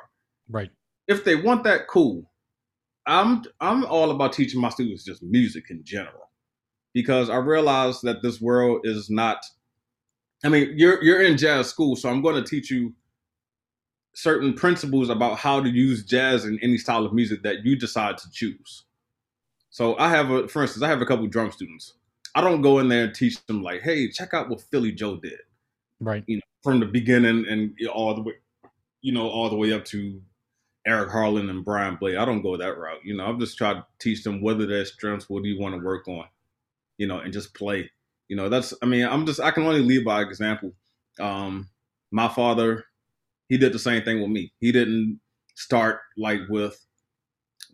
Right. 0.49 0.71
If 1.09 1.25
they 1.25 1.35
want 1.35 1.65
that, 1.65 1.89
cool. 1.89 2.31
I'm 3.07 3.43
I'm 3.61 3.85
all 3.87 4.13
about 4.13 4.35
teaching 4.35 4.61
my 4.61 4.69
students 4.69 5.03
just 5.03 5.25
music 5.25 5.65
in 5.69 5.83
general. 5.83 6.31
Because 6.95 7.29
I 7.29 7.39
realize 7.39 8.01
that 8.03 8.23
this 8.23 8.41
world 8.41 8.83
is 8.85 9.11
not 9.11 9.39
I 10.45 10.49
mean, 10.49 10.73
you're 10.77 11.03
you're 11.03 11.23
in 11.23 11.37
jazz 11.37 11.69
school, 11.69 11.97
so 11.97 12.09
I'm 12.09 12.23
going 12.23 12.43
to 12.43 12.49
teach 12.49 12.71
you 12.71 12.95
certain 14.15 14.55
principles 14.55 15.09
about 15.09 15.39
how 15.39 15.61
to 15.61 15.69
use 15.69 16.05
jazz 16.05 16.45
in 16.45 16.59
any 16.63 16.79
style 16.79 17.07
of 17.07 17.13
music 17.13 17.43
that 17.43 17.65
you 17.65 17.77
decide 17.77 18.19
to 18.19 18.31
choose. 18.31 18.85
So 19.71 19.97
I 19.99 20.09
have 20.09 20.31
a, 20.31 20.49
for 20.49 20.63
instance, 20.63 20.83
I 20.83 20.89
have 20.89 21.01
a 21.01 21.07
couple 21.07 21.27
drum 21.29 21.53
students. 21.53 21.95
I 22.35 22.41
don't 22.41 22.63
go 22.63 22.79
in 22.79 22.89
there 22.89 23.05
and 23.05 23.15
teach 23.15 23.45
them 23.47 23.63
like, 23.63 23.83
hey, 23.83 24.11
check 24.11 24.35
out 24.35 24.49
what 24.49 24.61
Philly 24.61 24.93
Joe 24.93 25.17
did, 25.17 25.39
right? 26.01 26.25
You 26.27 26.37
know, 26.37 26.43
from 26.63 26.81
the 26.81 26.87
beginning 26.87 27.47
and 27.49 27.75
all 27.89 28.15
the 28.15 28.23
way, 28.23 28.35
you 29.01 29.13
know, 29.13 29.29
all 29.29 29.49
the 29.49 29.57
way 29.57 29.73
up 29.73 29.85
to 29.87 30.21
Eric 30.87 31.11
Harland 31.11 31.51
and 31.51 31.65
Brian 31.65 31.97
Blade. 31.97 32.17
I 32.17 32.25
don't 32.25 32.43
go 32.43 32.57
that 32.57 32.79
route. 32.79 33.05
You 33.05 33.17
know, 33.17 33.25
I'm 33.25 33.39
just 33.39 33.59
trying 33.59 33.77
to 33.77 33.87
teach 33.99 34.25
them 34.25 34.41
whether 34.41 34.67
their 34.67 34.85
strengths, 34.85 35.29
what 35.29 35.43
do 35.43 35.49
you 35.49 35.61
want 35.61 35.75
to 35.75 35.85
work 35.85 36.09
on, 36.09 36.25
you 36.99 37.07
know, 37.07 37.19
and 37.19 37.33
just 37.33 37.55
play. 37.55 37.91
You 38.31 38.37
know, 38.37 38.49
that's 38.49 38.73
I 38.81 38.87
mean, 38.87 39.05
I'm 39.07 39.27
just 39.27 39.41
I 39.41 39.51
can 39.51 39.65
only 39.65 39.83
lead 39.83 40.05
by 40.05 40.23
example. 40.23 40.73
Um, 41.19 41.69
my 42.13 42.29
father, 42.29 42.85
he 43.49 43.59
did 43.59 43.73
the 43.73 43.79
same 43.79 44.05
thing 44.05 44.21
with 44.21 44.31
me. 44.31 44.53
He 44.61 44.71
didn't 44.71 45.19
start 45.57 45.99
like 46.17 46.43
with 46.49 46.81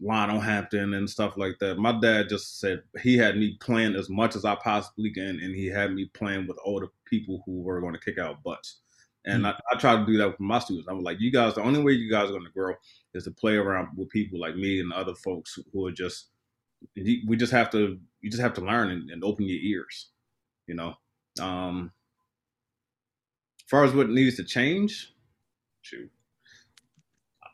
Lionel 0.01 0.41
Hampton 0.41 0.95
and 0.95 1.11
stuff 1.11 1.37
like 1.37 1.59
that. 1.61 1.77
My 1.77 1.93
dad 2.01 2.31
just 2.31 2.59
said 2.59 2.83
he 3.03 3.19
had 3.19 3.37
me 3.37 3.59
playing 3.61 3.97
as 3.97 4.09
much 4.09 4.35
as 4.35 4.47
I 4.47 4.55
possibly 4.55 5.11
can, 5.11 5.41
and 5.41 5.55
he 5.55 5.67
had 5.67 5.93
me 5.93 6.07
playing 6.15 6.47
with 6.47 6.57
older 6.65 6.89
people 7.05 7.43
who 7.45 7.61
were 7.61 7.83
going 7.83 7.93
to 7.93 8.01
kick 8.01 8.17
out 8.19 8.43
butts. 8.43 8.79
And 9.27 9.45
mm-hmm. 9.45 9.61
I, 9.71 9.77
I 9.77 9.79
try 9.79 9.95
to 9.95 10.07
do 10.07 10.17
that 10.17 10.29
with 10.29 10.41
my 10.41 10.59
students. 10.59 10.89
I'm 10.89 11.03
like, 11.03 11.21
you 11.21 11.31
guys, 11.31 11.55
the 11.57 11.63
only 11.63 11.83
way 11.83 11.93
you 11.93 12.11
guys 12.11 12.31
are 12.31 12.33
going 12.33 12.47
to 12.47 12.51
grow 12.53 12.73
is 13.13 13.25
to 13.25 13.31
play 13.31 13.57
around 13.57 13.89
with 13.95 14.09
people 14.09 14.41
like 14.41 14.57
me 14.57 14.81
and 14.81 14.91
other 14.91 15.17
folks 15.17 15.59
who 15.71 15.87
are 15.87 15.93
just, 15.93 16.29
we 16.95 17.37
just 17.37 17.53
have 17.53 17.69
to, 17.73 17.99
you 18.23 18.31
just 18.31 18.43
have 18.43 18.55
to 18.55 18.63
learn 18.63 18.91
and, 18.91 19.11
and 19.11 19.23
open 19.23 19.45
your 19.45 19.59
ears 19.61 20.13
you 20.67 20.75
know. 20.75 20.95
Um, 21.41 21.93
as 23.61 23.71
far 23.71 23.85
as 23.85 23.93
what 23.93 24.09
needs 24.09 24.37
to 24.37 24.45
change, 24.45 25.13
shoot, 25.83 26.11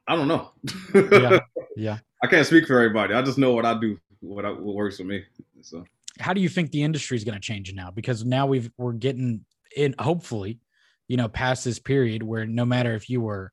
I 0.06 0.16
don't 0.16 0.28
know. 0.28 0.50
yeah, 0.94 1.38
yeah. 1.76 1.98
I 2.22 2.26
can't 2.26 2.46
speak 2.46 2.66
for 2.66 2.78
everybody. 2.78 3.14
I 3.14 3.22
just 3.22 3.38
know 3.38 3.52
what 3.52 3.64
I 3.64 3.78
do, 3.78 3.98
what, 4.20 4.44
I, 4.44 4.50
what 4.50 4.76
works 4.76 4.98
for 4.98 5.04
me. 5.04 5.24
So, 5.62 5.84
how 6.20 6.32
do 6.32 6.40
you 6.40 6.48
think 6.48 6.70
the 6.70 6.82
industry 6.82 7.16
is 7.16 7.24
going 7.24 7.34
to 7.34 7.40
change 7.40 7.72
now? 7.72 7.90
Because 7.90 8.24
now 8.24 8.46
we've 8.46 8.70
we're 8.76 8.92
getting 8.92 9.44
in, 9.76 9.94
hopefully, 9.98 10.60
you 11.08 11.16
know, 11.16 11.28
past 11.28 11.64
this 11.64 11.78
period 11.78 12.22
where 12.22 12.46
no 12.46 12.64
matter 12.64 12.94
if 12.94 13.08
you 13.08 13.20
were 13.20 13.52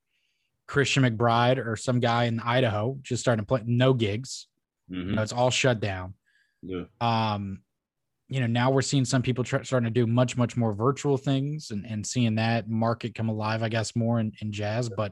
Christian 0.68 1.04
McBride 1.04 1.66
or 1.66 1.76
some 1.76 2.00
guy 2.00 2.26
in 2.26 2.40
Idaho 2.40 2.98
just 3.02 3.22
starting 3.22 3.44
to 3.44 3.48
play, 3.48 3.62
no 3.66 3.94
gigs, 3.94 4.48
mm-hmm. 4.92 5.10
you 5.10 5.16
know, 5.16 5.22
it's 5.22 5.34
all 5.34 5.50
shut 5.50 5.80
down. 5.80 6.14
Yeah. 6.62 6.84
Um, 7.02 7.62
you 8.30 8.40
know, 8.40 8.48
now 8.48 8.70
we're 8.70 8.84
seeing 8.84 9.06
some 9.06 9.24
people 9.24 9.44
try, 9.44 9.64
starting 9.64 9.92
to 9.92 9.92
do 9.92 10.06
much, 10.06 10.38
much 10.38 10.56
more 10.56 10.72
virtual 10.72 11.18
things 11.18 11.72
and, 11.72 11.86
and 11.86 12.06
seeing 12.06 12.36
that 12.36 12.70
market 12.70 13.16
come 13.16 13.28
alive, 13.28 13.64
I 13.64 13.70
guess, 13.70 13.96
more 13.96 14.20
in, 14.20 14.32
in 14.40 14.52
jazz. 14.52 14.88
But, 14.88 15.12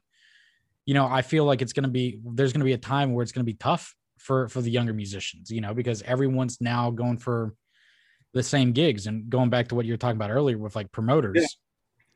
you 0.86 0.93
know, 0.93 1.08
I 1.08 1.23
feel 1.23 1.43
like 1.43 1.63
it's 1.63 1.73
going 1.73 1.84
to 1.84 1.89
be, 1.89 2.19
there's 2.23 2.53
going 2.53 2.60
to 2.60 2.65
be 2.65 2.73
a 2.73 2.77
time 2.77 3.13
where 3.13 3.23
it's 3.23 3.32
going 3.32 3.43
to 3.43 3.51
be 3.51 3.58
tough 3.58 3.95
for, 4.19 4.47
for 4.49 4.62
the 4.62 4.69
younger 4.69 4.93
musicians, 4.93 5.49
you 5.49 5.62
know, 5.62 5.73
because 5.73 6.03
everyone's 6.03 6.62
now 6.62 6.91
going 6.91 7.17
for 7.17 7.56
the 8.34 8.43
same 8.43 8.71
gigs 8.71 9.08
and 9.08 9.30
going 9.30 9.49
back 9.49 9.69
to 9.69 9.75
what 9.75 9.86
you 9.86 9.93
were 9.93 9.97
talking 9.97 10.17
about 10.17 10.30
earlier 10.30 10.60
with 10.60 10.75
like 10.75 10.91
promoters, 10.91 11.38
yeah. 11.38 11.47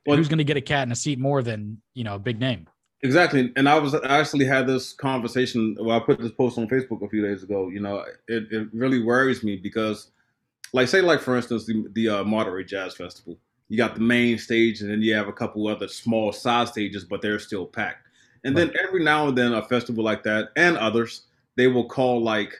well, 0.05 0.17
who's 0.17 0.27
going 0.27 0.37
to 0.37 0.43
get 0.43 0.57
a 0.57 0.61
cat 0.61 0.87
in 0.87 0.91
a 0.91 0.95
seat 0.95 1.17
more 1.17 1.41
than, 1.41 1.81
you 1.95 2.03
know, 2.03 2.15
a 2.15 2.19
big 2.19 2.39
name. 2.39 2.67
Exactly. 3.03 3.51
And 3.55 3.67
I 3.67 3.79
was 3.79 3.95
I 3.95 4.19
actually 4.19 4.45
had 4.45 4.67
this 4.67 4.93
conversation. 4.93 5.75
Well, 5.79 5.97
I 5.97 5.99
put 5.99 6.19
this 6.19 6.31
post 6.31 6.59
on 6.59 6.67
Facebook 6.67 7.03
a 7.03 7.09
few 7.09 7.23
days 7.23 7.41
ago. 7.41 7.69
You 7.69 7.79
know, 7.79 8.05
it, 8.27 8.43
it 8.51 8.67
really 8.71 9.01
worries 9.01 9.43
me 9.43 9.55
because 9.55 10.11
like 10.73 10.87
say 10.87 11.01
like 11.01 11.21
for 11.21 11.35
instance 11.35 11.65
the, 11.65 11.85
the 11.93 12.09
uh, 12.09 12.23
Monterey 12.23 12.63
Jazz 12.63 12.95
Festival. 12.95 13.37
You 13.69 13.77
got 13.77 13.95
the 13.95 14.01
main 14.01 14.37
stage, 14.37 14.81
and 14.81 14.91
then 14.91 15.01
you 15.01 15.15
have 15.15 15.29
a 15.29 15.33
couple 15.33 15.65
other 15.67 15.87
small 15.87 16.33
side 16.33 16.67
stages, 16.67 17.05
but 17.05 17.21
they're 17.21 17.39
still 17.39 17.65
packed. 17.65 18.05
And 18.43 18.53
right. 18.53 18.67
then 18.73 18.83
every 18.85 19.01
now 19.01 19.29
and 19.29 19.37
then, 19.37 19.53
a 19.53 19.61
festival 19.61 20.03
like 20.03 20.23
that 20.23 20.49
and 20.57 20.75
others, 20.75 21.23
they 21.55 21.67
will 21.67 21.87
call 21.87 22.21
like 22.21 22.53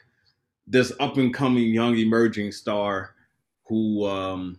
this 0.68 0.94
up 1.02 1.18
and 1.18 1.34
coming 1.34 1.70
young 1.74 1.98
emerging 1.98 2.54
star 2.54 3.14
who 3.66 4.06
um, 4.06 4.58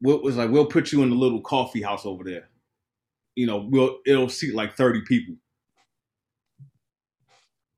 was 0.00 0.36
like, 0.36 0.50
"We'll 0.50 0.66
put 0.66 0.92
you 0.92 1.02
in 1.02 1.10
a 1.10 1.16
little 1.16 1.40
coffee 1.40 1.82
house 1.82 2.06
over 2.06 2.22
there." 2.22 2.48
You 3.34 3.46
know, 3.46 3.66
we'll 3.68 3.98
it'll 4.06 4.28
seat 4.28 4.54
like 4.54 4.74
thirty 4.76 5.00
people. 5.00 5.34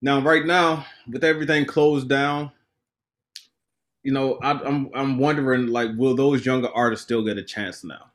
Now, 0.02 0.20
right 0.20 0.44
now, 0.44 0.85
with 1.11 1.24
everything 1.24 1.64
closed 1.64 2.09
down, 2.09 2.52
you 4.06 4.12
know, 4.12 4.38
I, 4.40 4.52
I'm 4.52 4.88
I'm 4.94 5.18
wondering 5.18 5.66
like, 5.66 5.90
will 5.96 6.14
those 6.14 6.46
younger 6.46 6.68
artists 6.68 7.04
still 7.04 7.24
get 7.24 7.38
a 7.38 7.42
chance 7.42 7.82
now? 7.82 8.12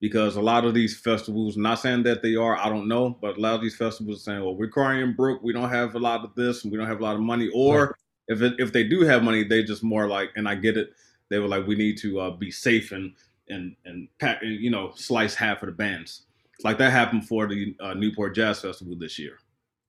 Because 0.00 0.36
a 0.36 0.40
lot 0.40 0.64
of 0.64 0.72
these 0.72 0.98
festivals, 0.98 1.54
not 1.54 1.80
saying 1.80 2.04
that 2.04 2.22
they 2.22 2.34
are, 2.34 2.56
I 2.56 2.70
don't 2.70 2.88
know, 2.88 3.10
but 3.20 3.36
a 3.36 3.40
lot 3.40 3.54
of 3.56 3.60
these 3.60 3.76
festivals 3.76 4.20
are 4.20 4.22
saying, 4.22 4.40
"Well, 4.40 4.56
we're 4.56 4.70
crying 4.70 5.12
broke. 5.12 5.42
We 5.42 5.52
don't 5.52 5.68
have 5.68 5.94
a 5.94 5.98
lot 5.98 6.24
of 6.24 6.34
this, 6.34 6.64
and 6.64 6.72
we 6.72 6.78
don't 6.78 6.86
have 6.86 7.00
a 7.00 7.04
lot 7.04 7.16
of 7.16 7.20
money." 7.20 7.50
Or 7.52 7.88
right. 7.88 7.94
if 8.28 8.40
it, 8.40 8.54
if 8.58 8.72
they 8.72 8.84
do 8.84 9.02
have 9.02 9.22
money, 9.22 9.44
they 9.44 9.62
just 9.62 9.84
more 9.84 10.08
like, 10.08 10.30
and 10.34 10.48
I 10.48 10.54
get 10.54 10.78
it, 10.78 10.94
they 11.28 11.38
were 11.40 11.48
like, 11.48 11.66
"We 11.66 11.74
need 11.74 11.98
to 11.98 12.20
uh, 12.20 12.30
be 12.30 12.50
safe 12.50 12.92
and 12.92 13.12
and 13.50 13.76
and 13.84 14.08
pack, 14.18 14.40
you 14.42 14.70
know, 14.70 14.92
slice 14.94 15.34
half 15.34 15.62
of 15.62 15.66
the 15.66 15.74
bands." 15.74 16.22
Like 16.64 16.78
that 16.78 16.90
happened 16.90 17.28
for 17.28 17.46
the 17.46 17.76
uh, 17.80 17.92
Newport 17.92 18.34
Jazz 18.34 18.62
Festival 18.62 18.96
this 18.98 19.18
year. 19.18 19.36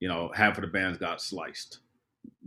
You 0.02 0.10
know, 0.10 0.32
half 0.36 0.58
of 0.58 0.64
the 0.64 0.70
bands 0.70 0.98
got 0.98 1.22
sliced 1.22 1.80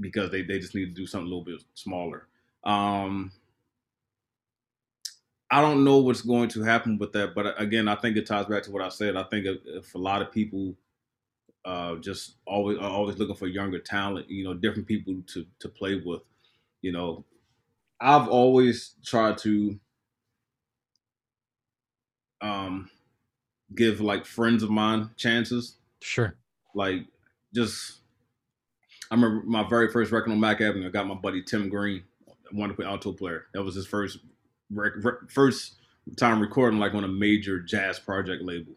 because 0.01 0.31
they 0.31 0.43
they 0.43 0.59
just 0.59 0.75
need 0.75 0.95
to 0.95 1.01
do 1.01 1.07
something 1.07 1.27
a 1.27 1.35
little 1.35 1.45
bit 1.45 1.63
smaller. 1.73 2.29
Um, 2.65 3.33
I 5.51 5.61
don't 5.61 5.85
know 5.85 5.99
what's 5.99 6.23
going 6.23 6.49
to 6.51 6.63
happen 6.63 6.97
with 6.97 7.13
that, 7.13 7.35
but 7.35 7.61
again, 7.61 7.87
I 7.87 7.95
think 7.97 8.17
it 8.17 8.27
ties 8.27 8.47
back 8.47 8.63
to 8.63 8.71
what 8.71 8.83
I 8.83 8.89
said. 8.89 9.17
I 9.17 9.25
think 9.25 9.45
if, 9.45 9.59
if 9.67 9.95
a 9.95 9.99
lot 9.99 10.23
of 10.23 10.33
people 10.33 10.75
uh, 11.65 11.97
just 11.97 12.37
always 12.47 12.79
are 12.79 12.91
always 12.91 13.19
looking 13.19 13.37
for 13.37 13.47
younger 13.47 13.79
talent, 13.79 14.31
you 14.31 14.45
know, 14.45 14.55
different 14.55 14.89
people 14.89 15.23
to 15.35 15.45
to 15.59 15.69
play 15.69 16.01
with, 16.05 16.23
you 16.81 16.91
know, 16.91 17.25
I've 18.01 18.29
always 18.29 18.95
tried 19.05 19.39
to 19.39 19.79
um, 22.41 22.91
give 23.75 24.01
like 24.01 24.25
friends 24.25 24.63
of 24.63 24.71
mine 24.71 25.11
chances. 25.17 25.77
Sure. 26.01 26.35
Like 26.75 27.05
just, 27.55 28.01
I 29.11 29.15
remember 29.15 29.45
my 29.47 29.69
very 29.69 29.91
first 29.91 30.11
record 30.11 30.33
on 30.33 30.41
Mack 30.41 30.61
Avenue. 30.61 30.89
I 30.89 30.91
got 30.91 31.07
my 31.07 31.15
buddy 31.15 31.43
Tim 31.43 31.69
Green 31.69 32.03
wonderful 32.53 32.85
alto 32.85 33.13
player. 33.13 33.47
That 33.55 33.63
was 33.63 33.75
his 33.75 33.87
first 33.87 34.19
rec- 34.71 34.95
first 35.29 35.77
time 36.17 36.41
recording 36.41 36.81
like 36.81 36.95
on 36.95 37.05
a 37.05 37.09
major 37.09 37.61
jazz 37.61 37.99
project 37.99 38.43
label. 38.43 38.73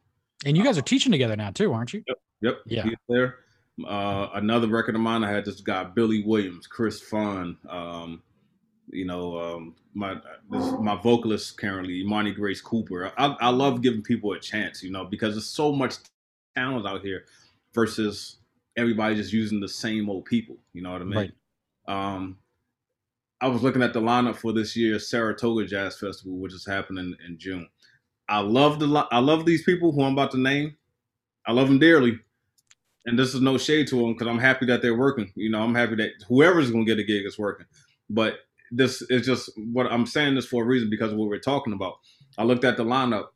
And 0.46 0.56
you 0.56 0.64
guys 0.64 0.78
are 0.78 0.84
teaching 0.84 1.12
together 1.12 1.36
now 1.36 1.52
too, 1.52 1.74
aren't 1.74 1.94
you? 1.94 2.04
Yep. 2.08 2.18
Yep. 2.42 2.58
Yeah. 2.66 2.86
There. 3.10 3.36
Uh, 3.86 4.30
another 4.36 4.68
record 4.68 4.96
of 4.96 5.02
mine, 5.02 5.24
I 5.24 5.32
had 5.32 5.44
this 5.44 5.60
guy 5.60 5.84
Billy 5.84 6.24
Williams, 6.24 6.68
Kris 6.68 7.02
Funn. 7.02 7.58
Um, 7.70 8.22
you 8.90 9.06
know, 9.06 9.38
um, 9.40 9.76
my 9.94 10.16
this, 10.50 10.72
my 10.80 10.96
vocalist 11.02 11.58
currently, 11.58 12.02
Imani 12.02 12.32
Grace 12.32 12.62
Cooper. 12.62 13.12
I, 13.18 13.36
I 13.40 13.50
love 13.50 13.82
giving 13.82 14.02
people 14.02 14.32
a 14.34 14.40
chance, 14.40 14.84
you 14.84 14.92
know, 14.92 15.06
because 15.06 15.34
there's 15.34 15.48
so 15.48 15.72
much 15.72 15.96
talent 16.56 16.86
out 16.86 17.02
here 17.02 17.26
versus 17.74 18.38
everybody 18.78 19.16
just 19.16 19.34
using 19.34 19.60
the 19.60 19.68
same 19.68 20.10
old 20.10 20.26
people. 20.26 20.58
You 20.74 20.84
know 20.84 20.92
what 20.92 21.02
I 21.02 21.06
mean? 21.06 21.34
Right. 21.88 22.16
Um, 22.16 22.38
I 23.41 23.48
was 23.48 23.63
looking 23.63 23.84
at 23.84 23.93
the 23.93 24.02
lineup 24.02 24.38
for 24.38 24.54
this 24.54 24.76
year's 24.76 25.10
Saratoga 25.10 25.65
Jazz 25.65 25.98
Festival, 26.00 26.38
which 26.38 26.54
is 26.54 26.65
happening 26.65 27.15
in 27.28 27.38
June. 27.38 27.67
I 28.28 28.39
love 28.39 28.80
the 28.80 29.08
I 29.12 29.19
love 29.19 29.45
these 29.45 29.63
people 29.63 29.91
who 29.91 30.04
I'm 30.04 30.13
about 30.13 30.32
to 30.32 30.39
name. 30.39 30.76
I 31.45 31.52
love 31.52 31.67
them 31.67 31.80
dearly, 31.80 32.17
and 33.06 33.19
this 33.19 33.36
is 33.36 33.41
no 33.41 33.58
shade 33.58 33.88
to 33.88 33.98
them 33.98 34.13
because 34.13 34.28
I'm 34.28 34.39
happy 34.39 34.65
that 34.67 34.82
they're 34.82 34.98
working. 34.98 35.32
You 35.36 35.52
know, 35.52 35.62
I'm 35.62 35.76
happy 35.76 35.95
that 35.95 36.12
whoever's 36.28 36.71
going 36.71 36.86
to 36.86 36.91
get 36.91 37.00
a 37.00 37.06
gig 37.06 37.26
is 37.26 37.38
working. 37.38 37.67
But 38.10 38.39
this 38.71 39.02
is 39.10 39.26
just 39.26 39.52
what 39.74 39.91
I'm 39.91 40.06
saying 40.06 40.36
this 40.36 40.48
for 40.48 40.63
a 40.63 40.65
reason 40.65 40.89
because 40.89 41.12
of 41.12 41.17
what 41.17 41.30
we're 41.30 41.39
talking 41.39 41.74
about. 41.74 41.95
I 42.38 42.43
looked 42.43 42.63
at 42.63 42.78
the 42.78 42.86
lineup: 42.86 43.28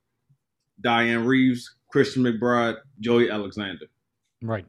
Dianne 0.81 1.25
Reeves, 1.25 1.75
Christian 1.91 2.23
McBride, 2.23 2.77
Joey 2.99 3.29
Alexander. 3.29 3.85
Right. 4.41 4.65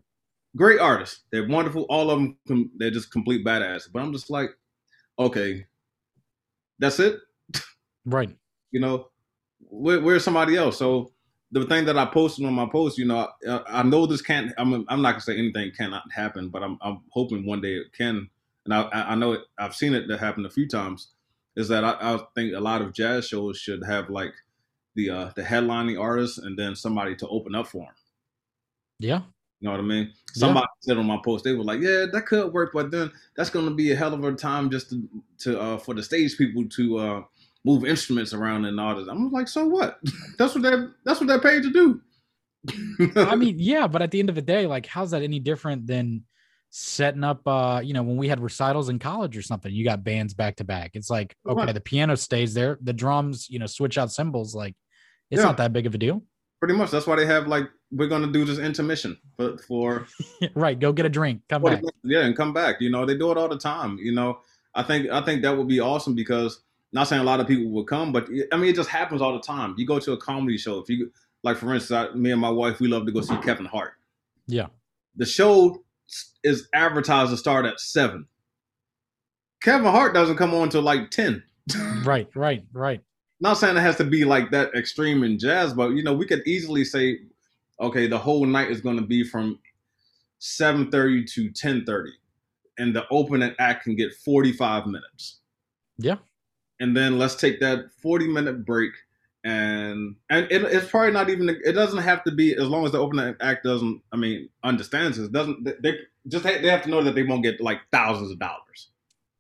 Great 0.57 0.81
artists. 0.81 1.21
They're 1.31 1.49
wonderful. 1.49 1.87
All 1.89 2.11
of 2.11 2.21
them. 2.47 2.71
They're 2.77 2.91
just 2.91 3.13
complete 3.13 3.47
badass. 3.47 3.89
But 3.91 4.03
I'm 4.03 4.13
just 4.13 4.29
like, 4.29 4.51
okay, 5.21 5.67
that's 6.79 6.99
it. 6.99 7.21
Right. 8.05 8.37
You 8.73 8.81
know, 8.81 9.09
where, 9.59 10.01
where's 10.01 10.25
somebody 10.25 10.57
else? 10.57 10.79
So 10.79 11.13
the 11.53 11.67
thing 11.67 11.85
that 11.85 11.99
I 11.99 12.07
posted 12.07 12.47
on 12.47 12.55
my 12.55 12.67
post, 12.67 12.99
you 12.99 13.05
know, 13.05 13.29
I, 13.49 13.61
I 13.69 13.83
know 13.83 14.07
this 14.07 14.23
can't. 14.23 14.53
I'm, 14.59 14.87
I'm 14.89 15.03
not 15.03 15.13
gonna 15.13 15.21
say 15.21 15.39
anything 15.39 15.73
cannot 15.77 16.11
happen, 16.13 16.49
but 16.49 16.63
I'm, 16.63 16.79
I'm 16.81 17.03
hoping 17.11 17.47
one 17.47 17.61
day 17.61 17.75
it 17.75 17.93
can. 17.93 18.29
And 18.65 18.75
I, 18.75 18.89
I 18.93 19.15
know 19.15 19.33
it. 19.33 19.41
I've 19.59 19.75
seen 19.75 19.95
it 19.95 20.09
that 20.09 20.21
happen 20.21 20.47
a 20.47 20.51
few 20.51 20.69
times. 20.69 21.09
Is 21.57 21.69
that 21.69 21.85
I, 21.85 21.97
I 22.01 22.21
think 22.35 22.55
a 22.55 22.61
lot 22.61 22.83
of 22.83 22.93
jazz 22.93 23.27
shows 23.27 23.59
should 23.59 23.85
have 23.85 24.09
like 24.09 24.33
the 24.95 25.11
uh, 25.11 25.31
the 25.37 25.43
headlining 25.43 26.01
artist 26.01 26.39
and 26.39 26.59
then 26.59 26.77
somebody 26.77 27.17
to 27.17 27.29
open 27.29 27.55
up 27.55 27.67
for 27.67 27.87
them. 27.87 27.95
Yeah, 28.99 29.23
you 29.61 29.69
know 29.69 29.73
what 29.73 29.81
I 29.81 29.85
mean? 29.85 30.13
Somebody 30.33 30.67
yeah. 30.67 30.89
said 30.89 30.99
on 30.99 31.07
my 31.07 31.19
post, 31.23 31.45
they 31.45 31.53
were 31.53 31.65
like, 31.65 31.81
"Yeah, 31.81 32.07
that 32.11 32.25
could 32.27 32.53
work, 32.53 32.71
but 32.73 32.91
then 32.91 33.13
that's 33.37 33.51
going 33.51 33.67
to 33.67 33.75
be 33.75 33.93
a 33.93 33.97
hell 33.97 34.15
of 34.15 34.25
a 34.25 34.33
time 34.33 34.71
just 34.71 34.91
to, 34.91 35.09
to 35.41 35.61
uh, 35.61 35.79
for 35.79 35.95
the 35.95 36.03
stage 36.03 36.39
people 36.39 36.65
to 36.67 36.99
uh, 36.99 37.23
move 37.65 37.85
instruments 37.85 38.33
around 38.33 38.65
and 38.65 38.81
all 38.81 38.97
this." 38.97 39.09
I'm 39.09 39.31
like, 39.31 39.49
"So 39.49 39.67
what? 39.67 40.01
that's 40.39 40.55
what 40.55 40.63
they 40.63 40.73
that's 41.05 41.21
what 41.21 41.27
they're 41.27 41.41
paid 41.41 41.63
to 41.65 41.71
do." 41.71 42.01
I 43.17 43.37
mean, 43.37 43.57
yeah, 43.59 43.87
but 43.87 44.01
at 44.03 44.11
the 44.11 44.21
end 44.21 44.31
of 44.31 44.35
the 44.35 44.43
day, 44.43 44.67
like, 44.67 44.87
how's 44.87 45.11
that 45.11 45.23
any 45.23 45.41
different 45.41 45.87
than 45.87 46.25
setting 46.71 47.25
up? 47.25 47.47
uh 47.47 47.83
You 47.85 47.93
know, 47.93 48.03
when 48.03 48.17
we 48.17 48.29
had 48.29 48.41
recitals 48.41 48.89
in 48.89 48.99
college 48.99 49.37
or 49.37 49.43
something, 49.43 49.73
you 49.73 49.85
got 49.85 50.05
bands 50.05 50.33
back 50.33 50.57
to 50.57 50.65
back. 50.65 50.93
It's 50.95 51.11
like, 51.11 51.37
okay, 51.47 51.65
right. 51.65 51.75
the 51.75 51.81
piano 51.81 52.17
stays 52.17 52.55
there, 52.55 52.79
the 52.81 52.95
drums, 52.95 53.51
you 53.51 53.59
know, 53.59 53.67
switch 53.67 53.99
out 53.99 54.11
cymbals. 54.11 54.55
Like, 54.55 54.75
it's 55.31 55.41
yeah. 55.41 55.47
not 55.47 55.59
that 55.59 55.75
big 55.75 55.87
of 55.87 55.95
a 55.95 55.99
deal. 55.99 56.23
Pretty 56.61 56.75
much. 56.75 56.91
That's 56.91 57.07
why 57.07 57.17
they 57.17 57.27
have 57.27 57.47
like 57.47 57.69
we're 57.93 58.09
gonna 58.09 58.31
do 58.31 58.45
this 58.45 58.59
intermission 58.59 59.19
for 59.37 59.59
for 59.59 60.07
right. 60.55 60.79
Go 60.79 60.93
get 60.93 61.07
a 61.07 61.11
drink. 61.11 61.43
Come 61.49 61.63
back. 61.63 61.83
Yeah, 62.03 62.25
and 62.25 62.37
come 62.37 62.53
back. 62.53 62.81
You 62.81 62.91
know, 62.91 63.05
they 63.05 63.17
do 63.17 63.31
it 63.31 63.39
all 63.39 63.49
the 63.49 63.59
time. 63.59 63.99
You 63.99 64.13
know, 64.13 64.41
I 64.75 64.83
think 64.83 65.11
I 65.11 65.21
think 65.23 65.43
that 65.43 65.57
would 65.57 65.69
be 65.69 65.81
awesome 65.81 66.15
because 66.15 66.61
not 66.93 67.05
saying 67.05 67.23
a 67.23 67.25
lot 67.25 67.41
of 67.41 67.47
people 67.47 67.71
will 67.71 67.85
come, 67.85 68.13
but 68.13 68.29
I 68.53 68.57
mean 68.57 68.71
it 68.71 68.77
just 68.77 68.91
happens 68.91 69.21
all 69.21 69.33
the 69.33 69.41
time. 69.41 69.75
You 69.77 69.87
go 69.87 69.99
to 69.99 70.13
a 70.13 70.17
comedy 70.17 70.57
show. 70.57 70.79
If 70.79 70.89
you 70.89 71.11
like, 71.43 71.57
for 71.57 71.73
instance, 71.75 72.11
I, 72.13 72.17
me 72.17 72.31
and 72.31 72.41
my 72.41 72.51
wife, 72.51 72.81
we 72.81 72.89
love 72.89 73.07
to 73.07 73.13
go 73.13 73.21
see 73.21 73.37
Kevin 73.39 73.67
Hart. 73.67 73.95
Yeah. 74.47 74.67
The 75.17 75.27
show 75.27 75.83
is 76.45 76.69
advertised 76.75 77.31
to 77.31 77.37
start 77.37 77.67
at 77.67 77.81
seven. 77.81 78.27
Kevin 79.63 79.91
Hart 79.91 80.15
doesn't 80.15 80.37
come 80.37 80.55
on 80.55 80.69
till 80.69 80.83
like 80.83 81.11
ten. 81.11 81.43
right, 82.05 82.29
right, 82.35 82.65
right 82.73 83.03
not 83.41 83.55
saying 83.55 83.77
it 83.77 83.81
has 83.81 83.97
to 83.97 84.05
be 84.05 84.25
like 84.25 84.51
that 84.51 84.75
extreme 84.75 85.25
in 85.25 85.39
jazz, 85.39 85.73
but 85.73 85.93
you 85.93 86.03
know, 86.03 86.13
we 86.13 86.27
could 86.27 86.47
easily 86.47 86.85
say, 86.85 87.19
okay, 87.81 88.07
the 88.07 88.19
whole 88.19 88.47
night 88.47 88.71
is 88.71 88.81
going 88.81 88.97
to 88.97 89.07
be 89.07 89.25
from 89.25 89.59
7:30 90.41 91.27
to 91.33 91.51
10:30, 91.51 92.11
and 92.79 92.95
the 92.95 93.07
opening 93.11 93.55
act 93.59 93.85
can 93.85 93.97
get 93.97 94.15
45 94.15 94.87
minutes. 94.87 95.41
Yeah. 95.99 96.17
And 96.81 96.97
then 96.97 97.19
let's 97.19 97.35
take 97.35 97.61
that 97.61 97.93
40 98.03 98.29
minute 98.29 98.65
break, 98.65 98.93
and 99.45 100.17
and 100.31 100.47
it, 100.51 100.63
it's 100.63 100.89
probably 100.89 101.13
not 101.13 101.29
even. 101.29 101.49
It 101.49 101.73
doesn't 101.73 102.03
have 102.03 102.25
to 102.25 102.33
be 102.33 102.55
as 102.55 102.69
long 102.69 102.85
as 102.85 102.93
the 102.93 102.99
opening 102.99 103.35
act 103.41 103.65
doesn't. 103.65 104.01
I 104.13 104.17
mean, 104.17 104.49
understands 104.65 105.19
it 105.19 105.33
doesn't. 105.33 105.65
They 105.83 105.99
just 106.29 106.45
they 106.45 106.69
have 106.69 106.83
to 106.83 106.91
know 106.91 107.03
that 107.03 107.15
they 107.15 107.23
won't 107.23 107.43
get 107.43 107.61
like 107.61 107.81
thousands 107.93 108.31
of 108.31 108.39
dollars. 108.39 108.89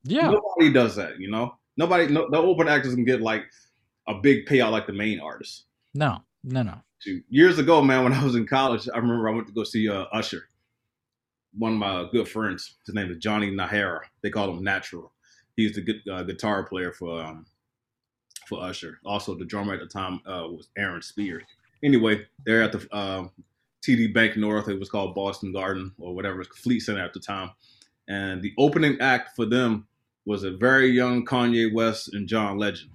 Yeah. 0.04 0.30
Nobody 0.30 0.72
does 0.72 0.96
that, 0.96 1.18
you 1.18 1.30
know. 1.30 1.54
Nobody. 1.76 2.12
No, 2.12 2.28
the 2.30 2.38
open 2.38 2.68
actors 2.68 2.94
can 2.94 3.04
get 3.04 3.20
like 3.22 3.44
a 4.06 4.14
big 4.14 4.46
payout 4.46 4.72
like 4.72 4.86
the 4.86 4.92
main 4.92 5.20
artist. 5.20 5.64
No, 5.94 6.22
no, 6.44 6.62
no. 6.62 6.82
Years 7.28 7.58
ago, 7.58 7.82
man, 7.82 8.04
when 8.04 8.12
I 8.12 8.22
was 8.22 8.34
in 8.34 8.46
college, 8.46 8.88
I 8.92 8.98
remember 8.98 9.28
I 9.28 9.32
went 9.32 9.46
to 9.46 9.52
go 9.52 9.64
see 9.64 9.88
uh, 9.88 10.04
Usher. 10.12 10.48
One 11.56 11.72
of 11.72 11.78
my 11.78 12.06
good 12.12 12.28
friends, 12.28 12.76
his 12.86 12.94
name 12.94 13.10
is 13.10 13.18
Johnny 13.18 13.50
Nahara. 13.50 14.00
They 14.22 14.30
call 14.30 14.50
him 14.50 14.62
Natural. 14.62 15.10
He's 15.56 15.74
the 15.74 15.80
good, 15.80 16.02
uh, 16.10 16.22
guitar 16.22 16.64
player 16.64 16.92
for 16.92 17.22
um, 17.22 17.46
for 18.46 18.62
Usher. 18.62 19.00
Also, 19.04 19.34
the 19.34 19.44
drummer 19.44 19.74
at 19.74 19.80
the 19.80 19.86
time 19.86 20.20
uh, 20.26 20.46
was 20.48 20.68
Aaron 20.76 21.02
Spears. 21.02 21.42
Anyway, 21.82 22.26
they're 22.44 22.62
at 22.62 22.72
the 22.72 22.86
uh, 22.94 23.26
TD 23.82 24.14
Bank 24.14 24.36
North. 24.36 24.68
It 24.68 24.78
was 24.78 24.90
called 24.90 25.14
Boston 25.14 25.52
Garden 25.52 25.92
or 25.98 26.14
whatever, 26.14 26.44
Fleet 26.44 26.80
Center 26.80 27.04
at 27.04 27.14
the 27.14 27.20
time. 27.20 27.50
And 28.08 28.42
the 28.42 28.52
opening 28.58 29.00
act 29.00 29.34
for 29.34 29.46
them 29.46 29.86
was 30.24 30.44
a 30.44 30.50
very 30.50 30.88
young 30.90 31.24
Kanye 31.24 31.72
West 31.72 32.14
and 32.14 32.28
John 32.28 32.58
Legend 32.58 32.90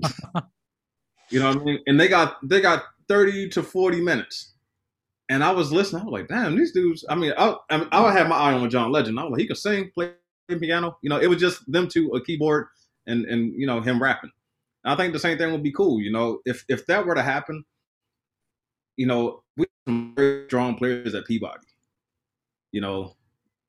you 1.30 1.40
know 1.40 1.48
what 1.48 1.60
I 1.60 1.64
mean? 1.64 1.78
And 1.86 1.98
they 1.98 2.08
got 2.08 2.36
they 2.46 2.60
got 2.60 2.84
30 3.12 3.50
to 3.50 3.62
40 3.62 4.00
minutes. 4.00 4.54
And 5.28 5.44
I 5.44 5.50
was 5.50 5.70
listening. 5.70 6.00
I 6.00 6.04
was 6.06 6.12
like, 6.12 6.28
damn, 6.28 6.56
these 6.56 6.72
dudes. 6.72 7.04
I 7.10 7.14
mean, 7.14 7.32
I, 7.36 7.56
I, 7.70 7.86
I 7.92 8.12
have 8.12 8.26
my 8.28 8.36
eye 8.36 8.54
on 8.54 8.70
John 8.70 8.90
Legend. 8.90 9.20
I 9.20 9.24
was 9.24 9.32
like, 9.32 9.40
he 9.40 9.46
could 9.46 9.58
sing, 9.58 9.90
play 9.92 10.12
piano. 10.48 10.96
You 11.02 11.10
know, 11.10 11.18
it 11.18 11.26
was 11.28 11.38
just 11.38 11.70
them 11.70 11.88
two, 11.88 12.08
a 12.10 12.24
keyboard 12.24 12.68
and 13.06 13.26
and 13.26 13.52
you 13.54 13.66
know 13.66 13.80
him 13.80 14.02
rapping. 14.02 14.30
I 14.84 14.96
think 14.96 15.12
the 15.12 15.18
same 15.18 15.36
thing 15.36 15.52
would 15.52 15.62
be 15.62 15.72
cool. 15.72 16.00
You 16.00 16.10
know, 16.10 16.40
if 16.46 16.64
if 16.68 16.86
that 16.86 17.06
were 17.06 17.14
to 17.14 17.22
happen, 17.22 17.64
you 18.96 19.06
know, 19.06 19.42
we 19.56 19.66
some 19.86 20.14
very 20.16 20.46
strong 20.46 20.76
players 20.76 21.14
at 21.14 21.26
Peabody. 21.26 21.66
You 22.72 22.80
know, 22.80 23.16